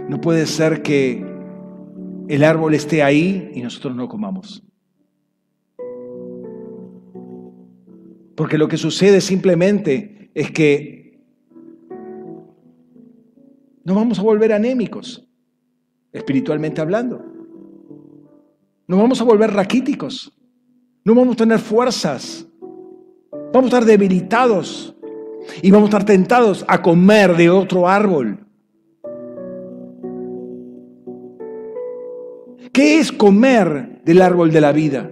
No 0.06 0.20
puede 0.20 0.44
ser 0.46 0.82
que 0.82 1.24
el 2.28 2.44
árbol 2.44 2.74
esté 2.74 3.02
ahí 3.02 3.50
y 3.54 3.62
nosotros 3.62 3.96
no 3.96 4.06
comamos. 4.06 4.62
Porque 8.36 8.58
lo 8.58 8.68
que 8.68 8.76
sucede 8.76 9.22
simplemente 9.22 10.30
es 10.34 10.50
que 10.50 11.22
nos 13.82 13.96
vamos 13.96 14.18
a 14.18 14.22
volver 14.22 14.52
anémicos 14.52 15.23
espiritualmente 16.14 16.80
hablando. 16.80 17.22
No 18.86 18.96
vamos 18.96 19.20
a 19.20 19.24
volver 19.24 19.52
raquíticos. 19.52 20.32
No 21.04 21.14
vamos 21.14 21.34
a 21.34 21.38
tener 21.38 21.58
fuerzas. 21.58 22.46
Vamos 23.52 23.64
a 23.64 23.76
estar 23.76 23.84
debilitados. 23.84 24.94
Y 25.60 25.70
vamos 25.70 25.88
a 25.88 25.90
estar 25.90 26.06
tentados 26.06 26.64
a 26.68 26.80
comer 26.80 27.36
de 27.36 27.50
otro 27.50 27.88
árbol. 27.88 28.38
¿Qué 32.72 32.98
es 32.98 33.12
comer 33.12 34.02
del 34.04 34.22
árbol 34.22 34.50
de 34.50 34.60
la 34.60 34.72
vida? 34.72 35.10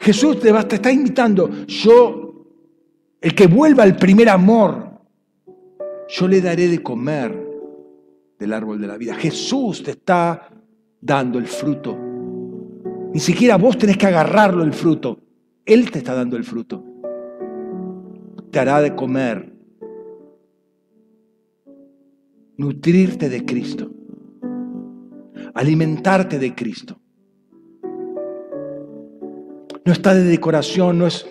Jesús 0.00 0.40
te 0.40 0.48
está 0.48 0.90
invitando. 0.90 1.50
Yo, 1.66 2.46
el 3.20 3.34
que 3.34 3.46
vuelva 3.46 3.82
al 3.82 3.96
primer 3.96 4.28
amor, 4.28 4.87
yo 6.08 6.26
le 6.26 6.40
daré 6.40 6.68
de 6.68 6.82
comer 6.82 7.46
del 8.38 8.52
árbol 8.52 8.80
de 8.80 8.86
la 8.86 8.96
vida. 8.96 9.14
Jesús 9.14 9.82
te 9.82 9.92
está 9.92 10.48
dando 11.00 11.38
el 11.38 11.46
fruto. 11.46 11.96
Ni 13.12 13.20
siquiera 13.20 13.56
vos 13.56 13.76
tenés 13.76 13.98
que 13.98 14.06
agarrarlo 14.06 14.64
el 14.64 14.72
fruto. 14.72 15.20
Él 15.66 15.90
te 15.90 15.98
está 15.98 16.14
dando 16.14 16.36
el 16.36 16.44
fruto. 16.44 16.82
Te 18.50 18.58
hará 18.58 18.80
de 18.80 18.94
comer. 18.94 19.52
Nutrirte 22.56 23.28
de 23.28 23.44
Cristo. 23.44 23.90
Alimentarte 25.54 26.38
de 26.38 26.54
Cristo. 26.54 26.98
No 29.84 29.92
está 29.92 30.14
de 30.14 30.24
decoración, 30.24 30.98
no 30.98 31.06
es, 31.06 31.26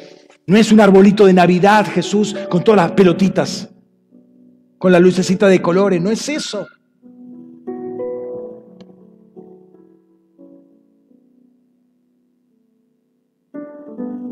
no 0.45 0.57
es 0.57 0.71
un 0.71 0.79
arbolito 0.79 1.25
de 1.25 1.33
Navidad, 1.33 1.85
Jesús, 1.85 2.35
con 2.49 2.63
todas 2.63 2.87
las 2.87 2.91
pelotitas 2.91 3.71
con 4.77 4.91
la 4.91 4.99
lucecita 4.99 5.47
de 5.47 5.61
colores, 5.61 6.01
no 6.01 6.11
es 6.11 6.29
eso. 6.29 6.67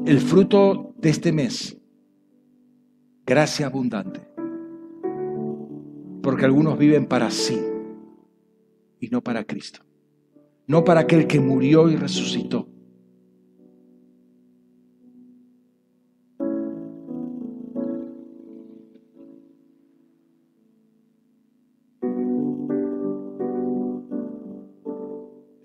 El 0.06 0.20
fruto 0.20 0.94
de 0.98 1.10
este 1.10 1.32
mes, 1.32 1.78
gracia 3.26 3.66
abundante, 3.66 4.22
porque 6.22 6.46
algunos 6.46 6.78
viven 6.78 7.08
para 7.08 7.32
sí 7.32 7.60
y 9.00 9.08
no 9.10 9.22
para 9.22 9.46
Cristo, 9.46 9.80
no 10.68 10.84
para 10.84 11.02
aquel 11.02 11.26
que 11.26 11.40
murió 11.40 11.90
y 11.90 11.96
resucitó. 11.96 12.68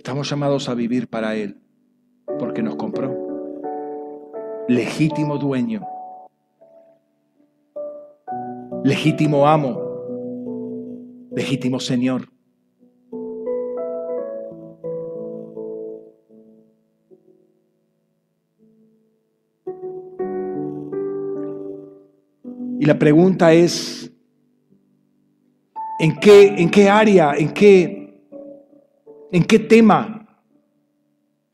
Estamos 0.01 0.31
llamados 0.31 0.67
a 0.71 0.75
vivir 0.75 1.09
para 1.09 1.37
Él, 1.37 1.61
porque 2.39 2.63
nos 2.63 2.77
compró. 2.77 3.15
Legítimo 4.67 5.37
dueño, 5.37 5.87
legítimo 8.83 9.47
amo, 9.47 9.79
legítimo 11.33 11.79
Señor. 11.79 12.33
Y 22.79 22.87
la 22.87 22.99
pregunta 22.99 23.53
es, 23.53 24.11
¿en 25.99 26.19
qué, 26.21 26.47
en 26.57 26.71
qué 26.71 26.89
área, 26.89 27.35
en 27.35 27.53
qué 27.53 28.00
¿En 29.33 29.45
qué 29.45 29.59
tema? 29.61 30.27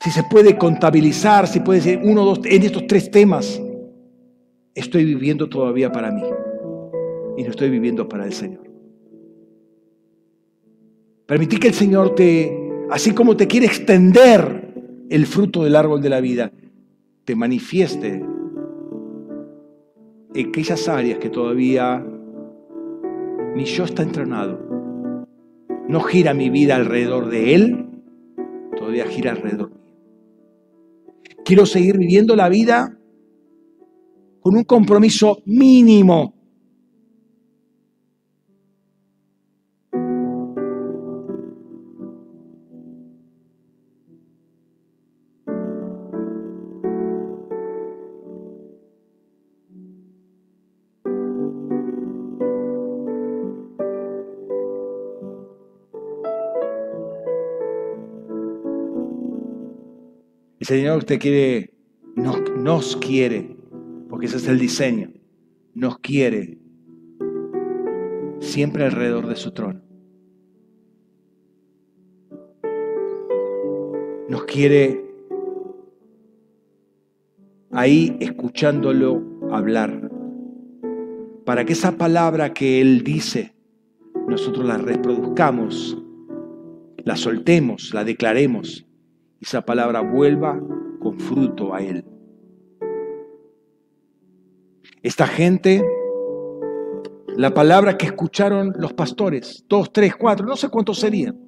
Si 0.00 0.10
se 0.10 0.22
puede 0.24 0.56
contabilizar, 0.56 1.46
si 1.46 1.60
puede 1.60 1.80
ser 1.80 2.00
uno, 2.02 2.24
dos, 2.24 2.40
en 2.44 2.62
estos 2.62 2.86
tres 2.86 3.10
temas, 3.10 3.60
estoy 4.74 5.04
viviendo 5.04 5.48
todavía 5.48 5.90
para 5.90 6.10
mí 6.10 6.22
y 7.36 7.42
no 7.42 7.50
estoy 7.50 7.70
viviendo 7.70 8.08
para 8.08 8.24
el 8.24 8.32
Señor. 8.32 8.66
Permití 11.26 11.58
que 11.58 11.68
el 11.68 11.74
Señor 11.74 12.14
te, 12.14 12.56
así 12.90 13.12
como 13.12 13.36
te 13.36 13.46
quiere 13.46 13.66
extender 13.66 14.74
el 15.10 15.26
fruto 15.26 15.64
del 15.64 15.76
árbol 15.76 16.00
de 16.00 16.08
la 16.08 16.20
vida, 16.20 16.52
te 17.24 17.34
manifieste 17.34 18.24
en 20.34 20.48
aquellas 20.48 20.88
áreas 20.88 21.18
que 21.18 21.30
todavía 21.30 22.04
ni 23.54 23.64
yo 23.64 23.84
está 23.84 24.02
entrenado 24.02 24.75
no 25.88 26.00
gira 26.00 26.34
mi 26.34 26.50
vida 26.50 26.76
alrededor 26.76 27.28
de 27.28 27.54
Él, 27.54 27.86
todavía 28.76 29.06
gira 29.06 29.32
alrededor 29.32 29.70
mío. 29.70 29.94
Quiero 31.44 31.66
seguir 31.66 31.96
viviendo 31.98 32.34
la 32.36 32.48
vida 32.48 32.98
con 34.40 34.56
un 34.56 34.64
compromiso 34.64 35.42
mínimo 35.44 36.35
Señor 60.66 60.98
usted 60.98 61.20
quiere, 61.20 61.70
nos, 62.16 62.40
nos 62.56 62.96
quiere, 62.96 63.56
porque 64.08 64.26
ese 64.26 64.38
es 64.38 64.48
el 64.48 64.58
diseño, 64.58 65.12
nos 65.74 66.00
quiere 66.00 66.58
siempre 68.40 68.84
alrededor 68.84 69.28
de 69.28 69.36
su 69.36 69.52
trono. 69.52 69.80
Nos 74.28 74.44
quiere 74.46 75.04
ahí 77.70 78.16
escuchándolo 78.18 79.22
hablar, 79.52 80.10
para 81.44 81.64
que 81.64 81.74
esa 81.74 81.96
palabra 81.96 82.52
que 82.52 82.80
Él 82.80 83.04
dice, 83.04 83.54
nosotros 84.26 84.66
la 84.66 84.78
reproduzcamos 84.78 85.96
la 87.04 87.14
soltemos, 87.14 87.94
la 87.94 88.02
declaremos, 88.02 88.85
esa 89.40 89.62
palabra 89.62 90.00
vuelva 90.00 90.60
con 91.00 91.18
fruto 91.18 91.74
a 91.74 91.82
Él. 91.82 92.04
Esta 95.02 95.26
gente, 95.26 95.84
la 97.36 97.54
palabra 97.54 97.96
que 97.96 98.06
escucharon 98.06 98.72
los 98.76 98.92
pastores, 98.94 99.64
dos, 99.68 99.92
tres, 99.92 100.16
cuatro, 100.16 100.46
no 100.46 100.56
sé 100.56 100.68
cuántos 100.68 100.98
serían. 100.98 101.38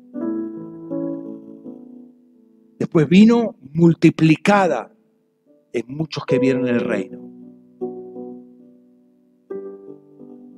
Después 2.79 3.09
vino 3.09 3.57
multiplicada 3.73 4.93
en 5.73 5.85
muchos 5.89 6.25
que 6.25 6.39
vieron 6.39 6.69
el 6.69 6.81
reino. 6.81 7.19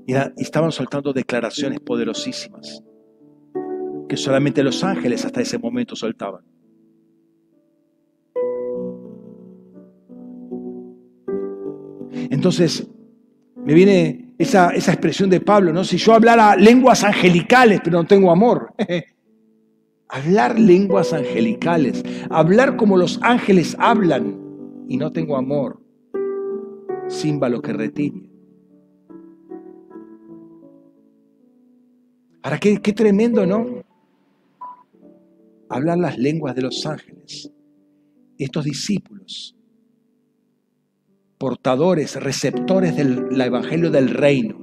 Y 0.07 0.15
estaban 0.43 0.73
soltando 0.73 1.13
declaraciones 1.13 1.81
poderosísimas 1.81 2.83
que 4.09 4.17
solamente 4.17 4.65
los 4.65 4.83
ángeles 4.83 5.25
hasta 5.25 5.41
ese 5.41 5.57
momento 5.57 5.95
soltaban. 5.95 6.50
Entonces, 12.41 12.89
me 13.55 13.75
viene 13.75 14.33
esa, 14.39 14.71
esa, 14.71 14.93
expresión 14.93 15.29
de 15.29 15.43
Pablo, 15.43 15.75
¿no? 15.75 15.85
Si 15.85 15.99
yo 15.99 16.15
hablara 16.15 16.57
lenguas 16.57 17.05
angelicales, 17.05 17.83
pero 17.85 17.99
no 17.99 18.07
tengo 18.07 18.31
amor. 18.31 18.73
hablar 20.09 20.59
lenguas 20.59 21.13
angelicales, 21.13 22.03
hablar 22.31 22.79
como 22.79 22.97
los 22.97 23.21
ángeles 23.21 23.77
hablan 23.79 24.41
y 24.89 24.97
no 24.97 25.13
tengo 25.13 25.37
amor, 25.37 25.83
símbolo 27.09 27.61
que 27.61 27.75
retiñe. 27.75 28.31
Ahora, 32.43 32.59
qué, 32.59 32.79
qué 32.79 32.95
tremendo, 32.95 33.45
¿no? 33.45 33.85
Hablar 35.69 35.99
las 35.99 36.17
lenguas 36.17 36.55
de 36.55 36.63
los 36.63 36.87
ángeles. 36.87 37.53
Estos 38.39 38.65
discípulos, 38.65 39.60
portadores, 41.41 42.23
receptores 42.23 42.95
del 42.95 43.41
Evangelio 43.41 43.91
del 43.91 44.11
Reino, 44.11 44.59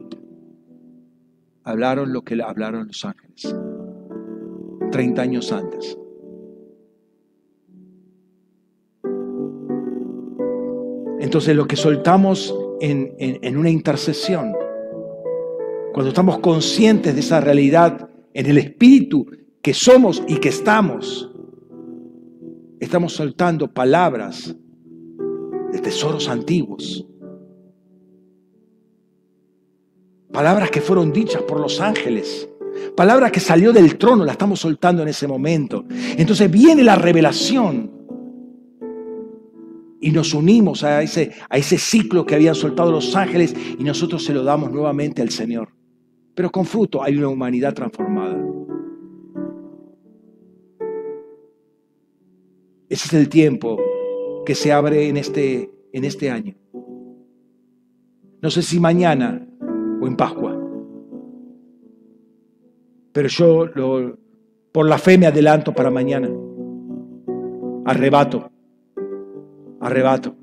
hablaron 1.64 2.14
lo 2.14 2.22
que 2.22 2.40
hablaron 2.40 2.86
los 2.86 3.04
ángeles 3.04 3.56
30 4.92 5.22
años 5.24 5.52
antes. 5.52 5.98
Entonces 11.20 11.56
lo 11.56 11.66
que 11.66 11.76
soltamos 11.76 12.56
en, 12.80 13.16
en, 13.18 13.58
una 13.58 13.72
intercesión, 13.72 14.54
cuando 15.94 16.10
estamos 16.10 16.38
conscientes 16.38 17.16
de 17.16 17.22
esa 17.22 17.42
realidad 17.42 18.08
en 18.36 18.46
el 18.46 18.60
espíritu 18.60 19.26
que 19.64 19.74
somos 19.74 20.22
y 20.28 20.36
que 20.36 20.50
estamos, 20.50 21.34
estamos 22.80 23.14
soltando 23.14 23.74
palabras 23.74 24.56
tesoros 25.82 26.30
antiguos. 26.30 27.06
Palabras 30.32 30.70
que 30.70 30.82
fueron 30.82 31.12
dichas 31.12 31.42
por 31.44 31.60
los 31.60 31.80
ángeles. 31.80 32.50
Palabra 32.96 33.32
que 33.32 33.40
salió 33.40 33.74
del 33.74 33.98
trono, 33.98 34.24
la 34.24 34.34
estamos 34.34 34.60
soltando 34.60 35.02
en 35.02 35.08
ese 35.08 35.28
momento. 35.28 35.86
Entonces 35.90 36.50
viene 36.52 36.84
la 36.84 36.96
revelación 36.96 37.92
y 40.00 40.12
nos 40.12 40.34
unimos 40.34 40.84
a 40.84 41.02
ese, 41.02 41.32
a 41.50 41.58
ese 41.58 41.78
ciclo 41.78 42.26
que 42.26 42.36
habían 42.36 42.56
soltado 42.56 42.92
los 42.92 43.16
ángeles 43.16 43.56
y 43.80 43.84
nosotros 43.84 44.24
se 44.24 44.34
lo 44.34 44.44
damos 44.44 44.72
nuevamente 44.72 45.22
al 45.22 45.30
Señor. 45.30 45.70
Pero 46.36 46.52
con 46.52 46.66
fruto 46.66 47.02
hay 47.02 47.18
una 47.18 47.30
humanidad 47.30 47.74
transformada. 47.74 48.38
Ese 52.90 53.08
es 53.08 53.14
el 53.14 53.28
tiempo 53.28 53.78
que 54.48 54.56
se 54.56 54.72
abre 54.72 55.10
en 55.10 55.18
este, 55.18 55.70
en 55.92 56.06
este 56.06 56.32
año. 56.32 56.56
No 58.42 58.50
sé 58.50 58.62
si 58.62 58.80
mañana 58.80 59.46
o 60.00 60.08
en 60.08 60.16
Pascua. 60.16 60.58
Pero 63.12 63.28
yo 63.28 63.66
lo, 63.66 64.18
por 64.72 64.88
la 64.88 64.98
fe 65.00 65.18
me 65.18 65.26
adelanto 65.26 65.74
para 65.74 65.92
mañana. 65.92 66.30
Arrebato. 67.84 68.50
Arrebato. 69.82 70.34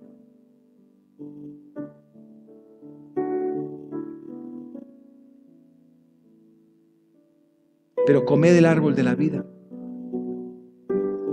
Pero 8.05 8.27
come 8.27 8.53
del 8.53 8.67
árbol 8.67 8.95
de 8.95 9.03
la 9.03 9.15
vida. 9.15 9.47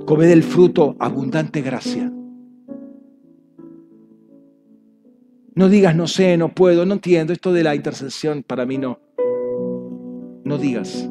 Come 0.06 0.26
del 0.26 0.44
fruto 0.44 0.96
abundante 1.00 1.62
gracia. 1.62 2.14
No 5.54 5.68
digas 5.68 5.96
no 5.96 6.08
sé, 6.08 6.38
no 6.38 6.54
puedo, 6.54 6.86
no 6.86 6.94
entiendo. 6.94 7.34
Esto 7.34 7.52
de 7.52 7.64
la 7.64 7.76
intercesión 7.76 8.44
para 8.44 8.66
mí 8.66 8.78
no. 8.78 9.00
No 10.44 10.58
digas. 10.58 11.10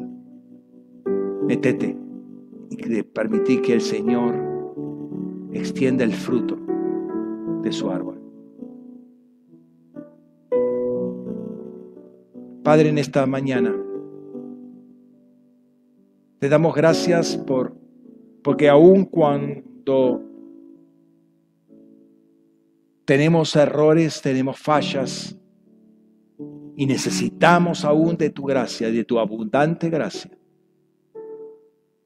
Metete 1.45 1.97
y 2.69 3.03
permití 3.03 3.61
que 3.61 3.73
el 3.73 3.81
Señor 3.81 4.35
extienda 5.53 6.03
el 6.03 6.13
fruto 6.13 6.57
de 7.61 7.71
su 7.71 7.89
árbol. 7.89 8.19
Padre, 12.63 12.89
en 12.89 12.97
esta 12.97 13.25
mañana 13.25 13.75
te 16.39 16.49
damos 16.49 16.73
gracias 16.75 17.37
por 17.37 17.75
porque 18.43 18.69
aun 18.69 19.05
cuando 19.05 20.23
tenemos 23.11 23.57
errores, 23.57 24.21
tenemos 24.21 24.57
fallas 24.57 25.37
y 26.77 26.85
necesitamos 26.85 27.83
aún 27.83 28.15
de 28.15 28.29
tu 28.29 28.45
gracia, 28.45 28.89
de 28.89 29.03
tu 29.03 29.19
abundante 29.19 29.89
gracia, 29.89 30.31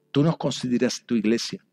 tú 0.10 0.24
nos 0.24 0.36
consideras 0.36 1.04
tu 1.06 1.14
iglesia. 1.14 1.64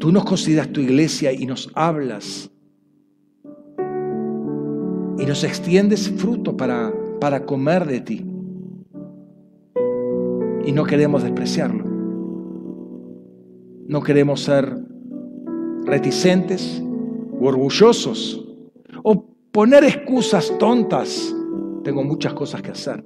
Tú 0.00 0.10
nos 0.10 0.24
consideras 0.24 0.72
tu 0.72 0.80
iglesia 0.80 1.32
y 1.32 1.46
nos 1.46 1.70
hablas 1.76 2.50
y 5.18 5.24
nos 5.24 5.44
extiendes 5.44 6.10
fruto 6.10 6.56
para, 6.56 6.92
para 7.20 7.46
comer 7.46 7.86
de 7.86 8.00
ti. 8.00 8.26
Y 10.66 10.72
no 10.72 10.82
queremos 10.82 11.22
despreciarlo. 11.22 11.87
No 13.88 14.00
queremos 14.02 14.44
ser 14.44 14.72
reticentes 15.84 16.80
o 17.32 17.46
orgullosos 17.46 18.46
o 19.02 19.24
poner 19.50 19.82
excusas 19.82 20.56
tontas. 20.58 21.34
Tengo 21.82 22.04
muchas 22.04 22.34
cosas 22.34 22.62
que 22.62 22.70
hacer 22.70 23.02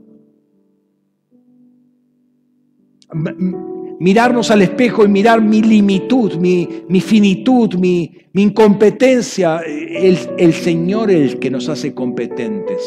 mirarnos 4.03 4.51
al 4.51 4.63
espejo 4.63 5.05
y 5.05 5.09
mirar 5.09 5.41
mi 5.41 5.63
limitud, 5.63 6.35
mi, 6.35 7.01
finitud, 7.01 7.75
mi, 7.75 8.11
incompetencia. 8.35 9.61
El, 9.61 10.19
el 10.39 10.53
Señor 10.53 11.11
es 11.11 11.33
el 11.33 11.39
que 11.39 11.51
nos 11.51 11.69
hace 11.69 11.95
competentes. 11.95 12.83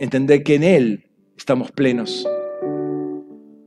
Entender 0.00 0.42
que 0.42 0.54
en 0.54 0.62
Él 0.62 1.10
estamos 1.36 1.72
plenos. 1.72 2.26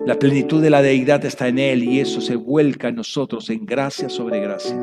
La 0.04 0.18
plenitud 0.18 0.64
de 0.64 0.72
la 0.72 0.82
deidad 0.82 1.24
está 1.26 1.48
en 1.48 1.60
Él 1.60 1.84
y 1.84 2.00
eso 2.00 2.22
se 2.22 2.36
vuelca 2.36 2.88
en 2.88 2.96
nosotros 2.96 3.52
en 3.52 3.68
gracia 3.68 4.10
sobre 4.10 4.40
gracia. 4.40 4.76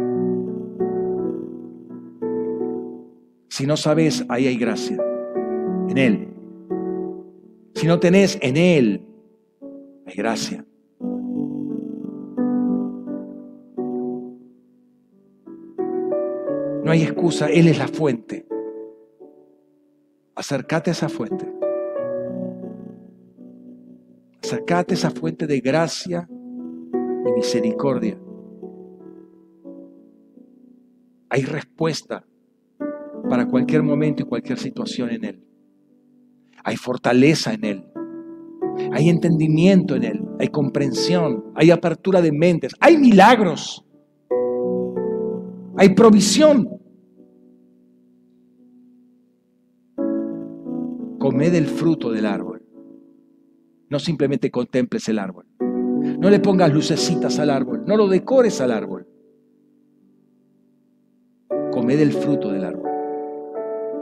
Si 3.48 3.66
no 3.66 3.76
sabes, 3.76 4.24
ahí 4.28 4.46
hay 4.46 4.56
gracia. 4.56 4.96
En 5.88 5.98
Él. 5.98 6.28
Si 7.74 7.88
no 7.88 7.98
tenés 7.98 8.38
en 8.40 8.56
Él, 8.56 9.02
hay 10.06 10.14
gracia. 10.14 10.64
No 16.84 16.92
hay 16.92 17.02
excusa, 17.02 17.48
Él 17.50 17.66
es 17.66 17.78
la 17.78 17.88
fuente. 17.88 18.46
Acércate 20.34 20.90
a 20.90 20.92
esa 20.92 21.08
fuente. 21.08 21.46
Acércate 24.42 24.94
a 24.94 24.96
esa 24.96 25.10
fuente 25.10 25.46
de 25.46 25.60
gracia 25.60 26.28
y 26.28 27.32
misericordia. 27.36 28.18
Hay 31.28 31.42
respuesta 31.42 32.24
para 33.28 33.46
cualquier 33.46 33.82
momento 33.82 34.22
y 34.22 34.26
cualquier 34.26 34.58
situación 34.58 35.10
en 35.10 35.24
Él. 35.24 35.44
Hay 36.64 36.76
fortaleza 36.76 37.54
en 37.54 37.64
Él. 37.64 37.84
Hay 38.92 39.08
entendimiento 39.08 39.94
en 39.96 40.04
Él. 40.04 40.20
hay 40.38 40.48
comprensión, 40.48 41.52
hay 41.54 41.70
apertura 41.70 42.22
de 42.22 42.32
mentes, 42.32 42.72
hay 42.80 42.96
milagros, 42.96 43.84
hay 45.76 45.94
provisión. 45.94 46.79
Comed 51.30 51.54
el 51.54 51.66
fruto 51.68 52.10
del 52.10 52.26
árbol. 52.26 52.60
No 53.88 54.00
simplemente 54.00 54.50
contemples 54.50 55.08
el 55.08 55.20
árbol. 55.20 55.46
No 55.60 56.28
le 56.28 56.40
pongas 56.40 56.72
lucecitas 56.72 57.38
al 57.38 57.50
árbol. 57.50 57.84
No 57.86 57.96
lo 57.96 58.08
decores 58.08 58.60
al 58.60 58.72
árbol. 58.72 59.06
Comed 61.70 62.00
el 62.00 62.12
fruto 62.12 62.50
del 62.50 62.64
árbol. 62.64 62.90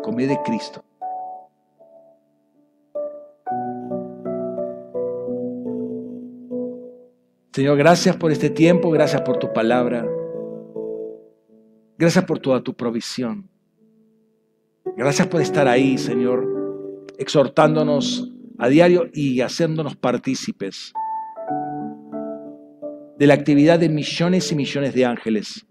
Comed 0.02 0.26
de 0.26 0.38
Cristo. 0.42 0.82
Señor, 7.52 7.76
gracias 7.76 8.16
por 8.16 8.32
este 8.32 8.48
tiempo, 8.48 8.90
gracias 8.90 9.20
por 9.20 9.36
tu 9.36 9.52
palabra. 9.52 10.09
Gracias 11.98 12.24
por 12.24 12.38
toda 12.38 12.62
tu 12.62 12.74
provisión. 12.74 13.50
Gracias 14.96 15.28
por 15.28 15.42
estar 15.42 15.68
ahí, 15.68 15.98
Señor, 15.98 16.57
exhortándonos 17.18 18.32
a 18.58 18.68
diario 18.68 19.08
y 19.12 19.40
haciéndonos 19.40 19.96
partícipes 19.96 20.92
de 23.18 23.26
la 23.26 23.34
actividad 23.34 23.78
de 23.78 23.88
millones 23.88 24.50
y 24.52 24.54
millones 24.54 24.94
de 24.94 25.04
ángeles. 25.04 25.66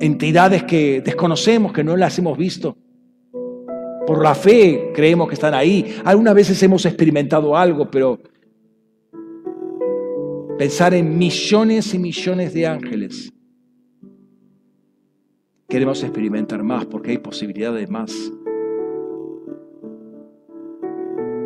Entidades 0.00 0.64
que 0.64 1.02
desconocemos, 1.02 1.72
que 1.72 1.84
no 1.84 1.96
las 1.96 2.18
hemos 2.18 2.36
visto. 2.36 2.76
Por 4.06 4.22
la 4.22 4.34
fe 4.34 4.90
creemos 4.94 5.28
que 5.28 5.34
están 5.34 5.54
ahí. 5.54 5.96
Algunas 6.04 6.34
veces 6.34 6.62
hemos 6.62 6.84
experimentado 6.86 7.56
algo, 7.56 7.90
pero 7.90 8.20
pensar 10.58 10.94
en 10.94 11.16
millones 11.18 11.92
y 11.94 11.98
millones 11.98 12.54
de 12.54 12.66
ángeles. 12.66 13.33
Queremos 15.68 16.02
experimentar 16.02 16.62
más 16.62 16.86
porque 16.86 17.12
hay 17.12 17.18
posibilidad 17.18 17.72
de 17.72 17.86
más. 17.86 18.12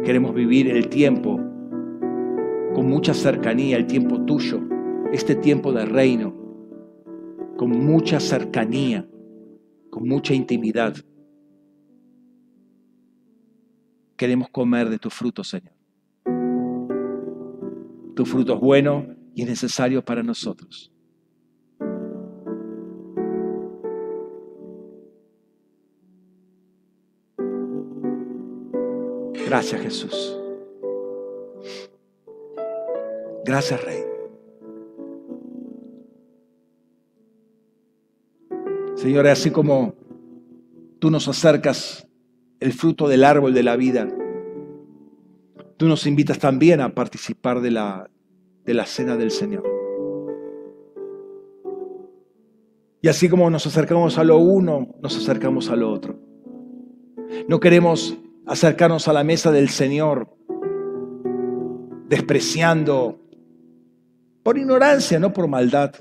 Queremos 0.05 0.35
vivir 0.35 0.69
el 0.69 0.89
tiempo 0.89 1.36
con 2.74 2.86
mucha 2.86 3.15
cercanía, 3.15 3.77
el 3.77 3.86
tiempo 3.86 4.24
tuyo, 4.24 4.61
este 5.12 5.35
tiempo 5.35 5.73
de 5.73 5.85
reino, 5.85 6.35
con 7.57 7.70
mucha 7.70 8.19
cercanía, 8.20 9.09
con 9.90 10.09
mucha 10.09 10.35
intimidad. 10.35 10.97
Queremos 14.16 14.49
comer 14.51 14.89
de 14.89 14.99
tu 14.99 15.11
fruto, 15.11 15.45
Señor. 15.45 15.74
Tu 18.15 18.24
fruto 18.24 18.55
es 18.55 18.61
bueno 18.61 19.07
y 19.35 19.43
es 19.43 19.49
necesario 19.49 20.05
para 20.05 20.24
nosotros. 20.24 20.93
Gracias 29.49 29.81
Jesús. 29.81 30.39
Gracias 33.47 33.83
Rey. 33.83 34.03
Señor, 38.97 39.27
así 39.27 39.51
como 39.51 39.95
tú 40.99 41.11
nos 41.11 41.29
acercas 41.29 42.07
el 42.61 42.75
fruto 42.75 43.09
del 43.09 43.25
árbol 43.25 43.55
de 43.55 43.62
la 43.62 43.77
vida, 43.77 44.07
tú 45.79 45.87
nos 45.89 46.07
invitas 46.07 46.39
también 46.39 46.83
a 46.83 46.95
participar 46.95 47.62
de 47.62 47.70
la, 47.70 48.11
de 48.66 48.75
la 48.75 48.85
cena 48.85 49.16
del 49.16 49.31
Señor. 49.31 49.65
Y 53.01 53.09
así 53.09 53.31
como 53.31 53.49
nos 53.49 53.66
acercamos 53.66 54.19
a 54.19 54.25
lo 54.25 54.37
uno, 54.37 54.95
nos 55.01 55.16
acercamos 55.16 55.70
a 55.70 55.77
lo 55.77 55.91
otro. 55.91 56.19
No 57.49 57.61
queremos 57.61 58.19
acercarnos 58.49 59.09
a 59.09 59.12
la 59.12 59.25
mesa 59.25 59.53
del 59.53 59.69
Señor 59.69 60.35
despreciando 62.09 63.20
por 64.43 64.57
ignorancia, 64.57 65.20
no 65.20 65.33
por 65.33 65.47
maldad, 65.47 65.95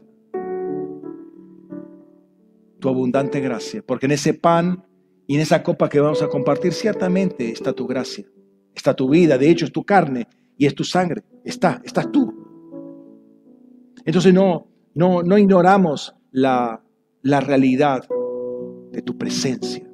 tu 2.80 2.88
abundante 2.88 3.41
gracia, 3.41 3.84
porque 3.86 4.06
en 4.06 4.14
ese 4.14 4.34
pan 4.34 4.86
y 5.28 5.36
en 5.36 5.41
esa 5.41 5.61
copa 5.61 5.90
que 5.90 5.99
vamos 5.99 6.22
a 6.24 6.30
compartir 6.30 6.74
ciertamente 6.74 7.52
está 7.52 7.74
tu 7.74 7.86
gracia. 7.86 8.26
Está 8.74 8.94
tu 8.94 9.10
vida, 9.10 9.38
de 9.38 9.49
hecho 9.49 9.65
es 9.65 9.72
tu 9.72 9.84
carne 9.84 10.28
y 10.57 10.68
es 10.68 10.76
tu 10.76 10.84
sangre. 10.84 11.24
Está, 11.44 11.82
estás 11.84 12.11
tú. 12.11 12.34
Entonces 14.06 14.34
no, 14.34 14.68
no, 14.94 15.24
no 15.24 15.38
ignoramos 15.38 16.15
la, 16.32 16.82
la 17.24 17.41
realidad 17.41 18.07
de 18.91 19.02
tu 19.02 19.18
presencia. 19.18 19.86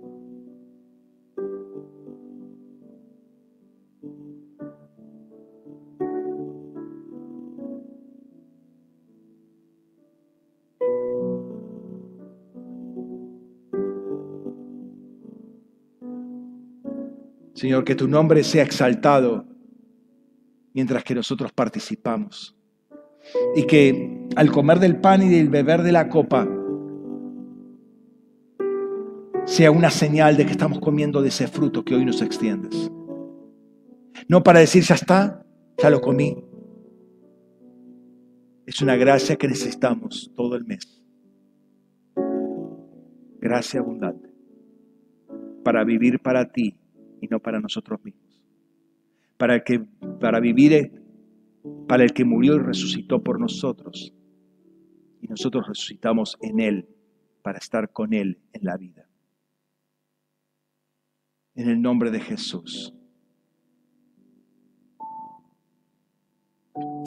Señor, 17.64 17.86
que 17.86 17.96
tu 17.96 18.10
nombre 18.10 18.44
sea 18.44 18.62
exaltado 18.62 19.46
mientras 20.74 21.02
que 21.06 21.16
nosotros 21.16 21.54
participamos. 21.54 22.58
Y 23.56 23.66
que 23.66 24.28
al 24.36 24.52
comer 24.52 24.80
del 24.80 25.00
pan 25.00 25.22
y 25.24 25.30
del 25.30 25.48
beber 25.48 25.82
de 25.82 25.94
la 25.94 26.10
copa 26.10 26.46
sea 29.46 29.72
una 29.72 29.90
señal 29.92 30.36
de 30.36 30.46
que 30.46 30.52
estamos 30.52 30.82
comiendo 30.82 31.22
de 31.22 31.30
ese 31.30 31.48
fruto 31.48 31.86
que 31.86 31.96
hoy 31.96 32.04
nos 32.04 32.22
extiendes. 32.22 32.92
No 34.28 34.44
para 34.44 34.60
decir, 34.60 34.84
ya 34.84 34.96
está, 34.96 35.46
ya 35.82 35.90
lo 35.90 36.02
comí. 36.02 36.44
Es 38.66 38.82
una 38.82 38.98
gracia 38.98 39.38
que 39.38 39.48
necesitamos 39.48 40.34
todo 40.36 40.58
el 40.58 40.66
mes. 40.66 41.02
Gracia 43.40 43.80
abundante 43.80 44.34
para 45.64 45.86
vivir 45.86 46.20
para 46.20 46.52
ti 46.52 46.83
y 47.24 47.28
no 47.28 47.40
para 47.40 47.62
nosotros 47.62 48.04
mismos. 48.04 48.42
Para, 49.38 49.64
que, 49.64 49.80
para 50.20 50.40
vivir 50.40 50.92
para 51.88 52.04
el 52.04 52.14
que 52.14 52.26
murió 52.26 52.56
y 52.56 52.60
resucitó 52.60 53.24
por 53.24 53.40
nosotros. 53.40 54.14
Y 55.22 55.28
nosotros 55.28 55.68
resucitamos 55.68 56.38
en 56.42 56.60
Él 56.60 56.90
para 57.42 57.60
estar 57.60 57.92
con 57.92 58.14
Él 58.14 58.40
en 58.52 58.66
la 58.66 58.76
vida. 58.76 59.08
En 61.56 61.70
el 61.70 61.82
nombre 61.82 62.12
de 62.12 62.20
Jesús. 62.20 62.94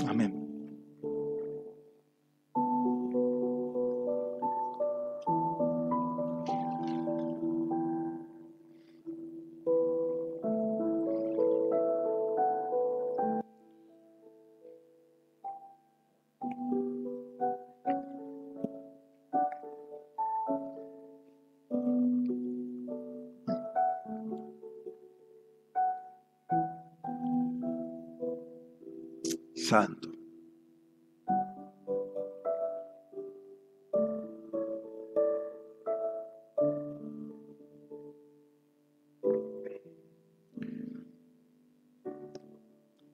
Amén. 0.07 0.46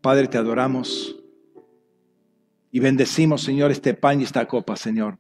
Padre, 0.03 0.27
te 0.27 0.37
adoramos 0.37 1.17
y 2.73 2.81
bendecimos, 2.81 3.43
Señor, 3.43 3.71
este 3.71 3.95
pan 3.95 4.21
y 4.21 4.25
esta 4.25 4.49
copa, 4.49 4.75
Señor, 4.75 5.17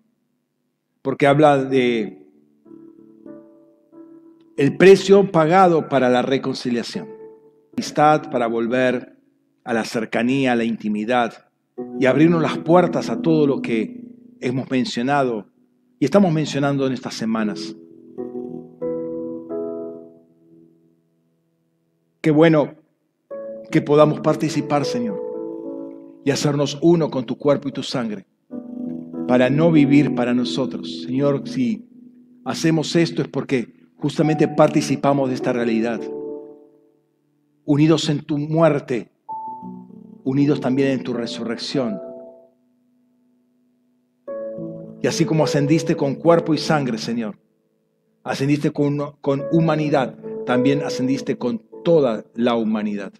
porque 1.03 1.29
habla 1.29 1.63
de 1.65 2.27
el 4.57 4.77
precio 4.77 5.31
pagado 5.31 5.89
para 5.89 6.09
la 6.09 6.23
reconciliación, 6.23 7.09
amistad 7.75 8.29
para 8.29 8.49
volver 8.49 9.17
a 9.63 9.73
la 9.73 9.85
cercanía, 9.85 10.53
a 10.53 10.57
la 10.57 10.65
intimidad 10.65 11.49
y 12.01 12.07
abrirnos 12.07 12.43
las 12.43 12.59
puertas 12.59 13.09
a 13.09 13.23
todo 13.23 13.47
lo 13.47 13.63
que 13.63 14.05
hemos 14.41 14.69
mencionado 14.69 15.47
y 16.01 16.07
estamos 16.07 16.33
mencionando 16.33 16.89
en 16.89 16.93
estas 16.95 17.15
semanas. 17.15 17.77
Qué 22.21 22.33
bueno 22.33 22.82
que 23.73 23.81
podamos 23.81 24.20
participar, 24.20 24.85
Señor, 24.85 25.20
y 26.24 26.31
hacernos 26.31 26.78
uno 26.82 27.11
con 27.11 27.24
tu 27.24 27.36
cuerpo 27.36 27.69
y 27.69 27.73
tu 27.73 27.82
sangre, 27.82 28.27
para 29.27 29.51
no 29.51 29.73
vivir 29.73 30.15
para 30.15 30.35
nosotros. 30.35 31.03
Señor, 31.03 31.49
si 31.49 31.89
hacemos 32.44 32.94
esto 32.94 33.23
es 33.23 33.28
porque 33.28 33.89
justamente 33.97 34.47
participamos 34.47 35.31
de 35.31 35.35
esta 35.36 35.55
realidad, 35.55 36.01
unidos 37.65 38.09
en 38.11 38.23
tu 38.23 38.36
muerte, 38.36 39.11
unidos 40.23 40.61
también 40.61 40.89
en 40.89 41.03
tu 41.03 41.15
resurrección. 41.15 41.99
Y 45.03 45.07
así 45.07 45.24
como 45.24 45.44
ascendiste 45.44 45.97
con 45.97 46.15
cuerpo 46.15 46.53
y 46.53 46.59
sangre, 46.59 46.99
Señor, 46.99 47.39
ascendiste 48.23 48.70
con, 48.70 49.16
con 49.23 49.44
humanidad, 49.51 50.15
también 50.44 50.82
ascendiste 50.82 51.39
con 51.39 51.62
toda 51.82 52.27
la 52.35 52.55
humanidad 52.55 53.12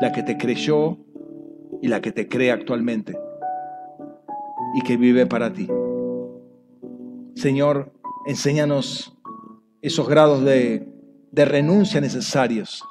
la 0.00 0.12
que 0.12 0.22
te 0.22 0.36
creyó 0.36 0.98
y 1.80 1.88
la 1.88 2.00
que 2.00 2.12
te 2.12 2.28
cree 2.28 2.50
actualmente 2.50 3.18
y 4.74 4.82
que 4.82 4.96
vive 4.96 5.26
para 5.26 5.52
ti. 5.52 5.68
Señor, 7.34 7.92
enséñanos 8.26 9.16
esos 9.82 10.08
grados 10.08 10.42
de, 10.42 10.92
renuncia 11.32 12.00
necesarios 12.00 12.82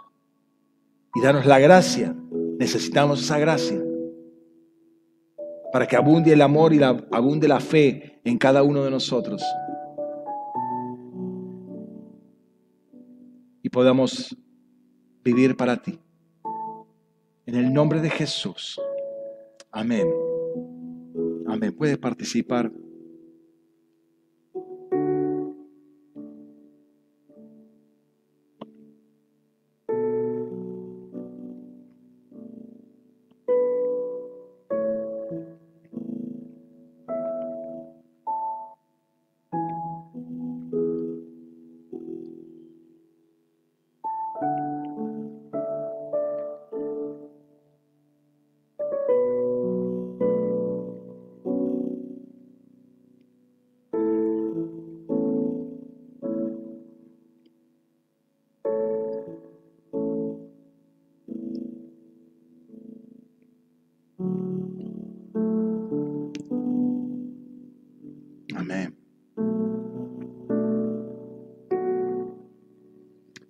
y 1.15 1.22
danos 1.22 1.45
la 1.45 1.60
gracia. 1.60 2.15
Necesitamos 2.60 3.22
esa 3.22 3.38
gracia 3.38 3.82
para 5.73 5.88
que 5.88 5.95
abunde 5.95 6.32
el 6.32 6.41
amor 6.41 6.73
y 6.73 6.82
abunde 6.82 7.48
la 7.48 7.60
fe 7.60 8.22
en 8.23 8.38
cada 8.38 8.64
uno 8.64 8.84
de 8.84 8.91
nosotros. 8.91 9.44
Y 13.61 13.69
podamos 13.69 14.38
vivir 15.23 15.57
para 15.57 15.82
ti. 15.82 15.99
En 17.47 17.55
el 17.55 17.72
nombre 17.72 18.01
de 18.01 18.09
Jesús. 18.09 18.81
Amén. 19.72 20.07
Amén. 21.47 21.76
Puede 21.76 21.97
participar. 21.97 22.72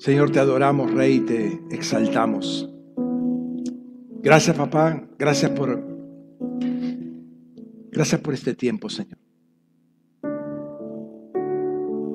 Señor, 0.06 0.30
te 0.30 0.38
adoramos, 0.38 0.94
Rey, 0.94 1.22
te 1.22 1.64
exaltamos. 1.72 2.72
Gracias, 4.22 4.56
papá. 4.56 5.04
Gracias 5.18 5.50
por 5.50 5.84
Gracias 7.92 8.22
por 8.22 8.36
este 8.36 8.54
tiempo, 8.54 8.88
Señor. 8.88 9.18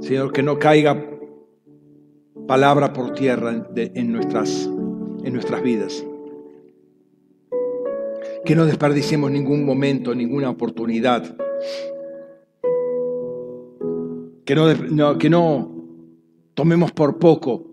Señor, 0.02 0.32
que 0.32 0.40
no 0.40 0.56
caiga 0.60 1.04
palabra 2.46 2.92
por 2.92 3.12
tierra 3.12 3.66
en, 3.74 4.12
nuestras, 4.12 4.70
en 5.24 5.32
nuestras 5.32 5.60
vidas. 5.60 6.06
Que 8.44 8.54
no 8.54 8.66
desperdiciemos 8.66 9.32
ningún 9.32 9.64
momento, 9.64 10.14
ninguna 10.14 10.48
oportunidad. 10.48 11.36
Que 14.44 14.54
no, 14.54 15.18
que 15.18 15.28
no 15.28 15.74
tomemos 16.54 16.92
por 16.92 17.18
poco 17.18 17.69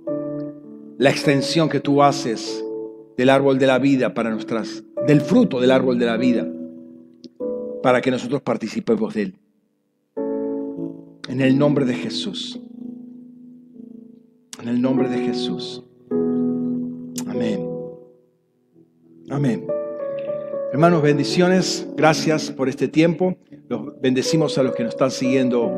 la 0.98 1.10
extensión 1.12 1.70
que 1.70 1.80
tú 1.80 2.02
haces 2.02 2.64
del 3.18 3.30
árbol 3.30 3.60
de 3.60 3.68
la 3.68 3.80
vida 3.80 4.14
para 4.14 4.30
nuestras, 4.30 4.84
del 5.06 5.22
fruto 5.22 5.60
del 5.60 5.72
árbol 5.72 6.00
de 6.00 6.06
la 6.06 6.18
vida, 6.18 6.48
para 7.84 8.02
que 8.02 8.12
nosotros 8.12 8.42
participemos 8.42 9.14
de 9.14 9.22
él. 9.22 9.36
En 11.30 11.42
el 11.42 11.58
nombre 11.58 11.86
de 11.86 11.94
Jesús. 11.94 12.60
En 14.62 14.70
el 14.70 14.82
nombre 14.82 15.08
de 15.10 15.20
Jesús. 15.20 15.84
Amén. 17.28 17.68
Amén. 19.30 19.68
Hermanos, 20.72 21.02
bendiciones. 21.02 21.88
Gracias 21.96 22.52
por 22.52 22.70
este 22.70 22.88
tiempo. 22.88 23.38
Los 23.68 24.00
bendecimos 24.02 24.58
a 24.58 24.64
los 24.64 24.74
que 24.74 24.84
nos 24.84 24.94
están 24.94 25.12
siguiendo 25.12 25.72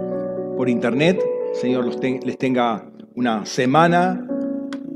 por 0.55 0.69
internet. 0.69 1.21
Señor 1.53 1.85
les 1.85 2.37
tenga 2.37 2.89
una 3.15 3.45
semana 3.45 4.25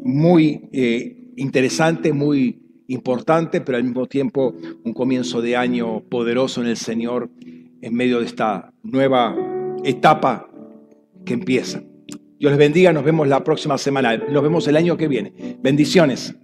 muy 0.03 0.69
eh, 0.73 1.31
interesante, 1.37 2.13
muy 2.13 2.83
importante, 2.87 3.61
pero 3.61 3.77
al 3.77 3.83
mismo 3.83 4.05
tiempo 4.07 4.55
un 4.83 4.93
comienzo 4.93 5.41
de 5.41 5.55
año 5.55 6.01
poderoso 6.01 6.61
en 6.61 6.67
el 6.67 6.77
Señor 6.77 7.29
en 7.81 7.93
medio 7.93 8.19
de 8.19 8.25
esta 8.25 8.73
nueva 8.83 9.35
etapa 9.83 10.49
que 11.25 11.33
empieza. 11.33 11.81
Dios 12.39 12.51
les 12.51 12.59
bendiga, 12.59 12.91
nos 12.91 13.03
vemos 13.03 13.27
la 13.27 13.43
próxima 13.43 13.77
semana, 13.77 14.17
nos 14.17 14.43
vemos 14.43 14.67
el 14.67 14.75
año 14.75 14.97
que 14.97 15.07
viene. 15.07 15.57
Bendiciones. 15.61 16.35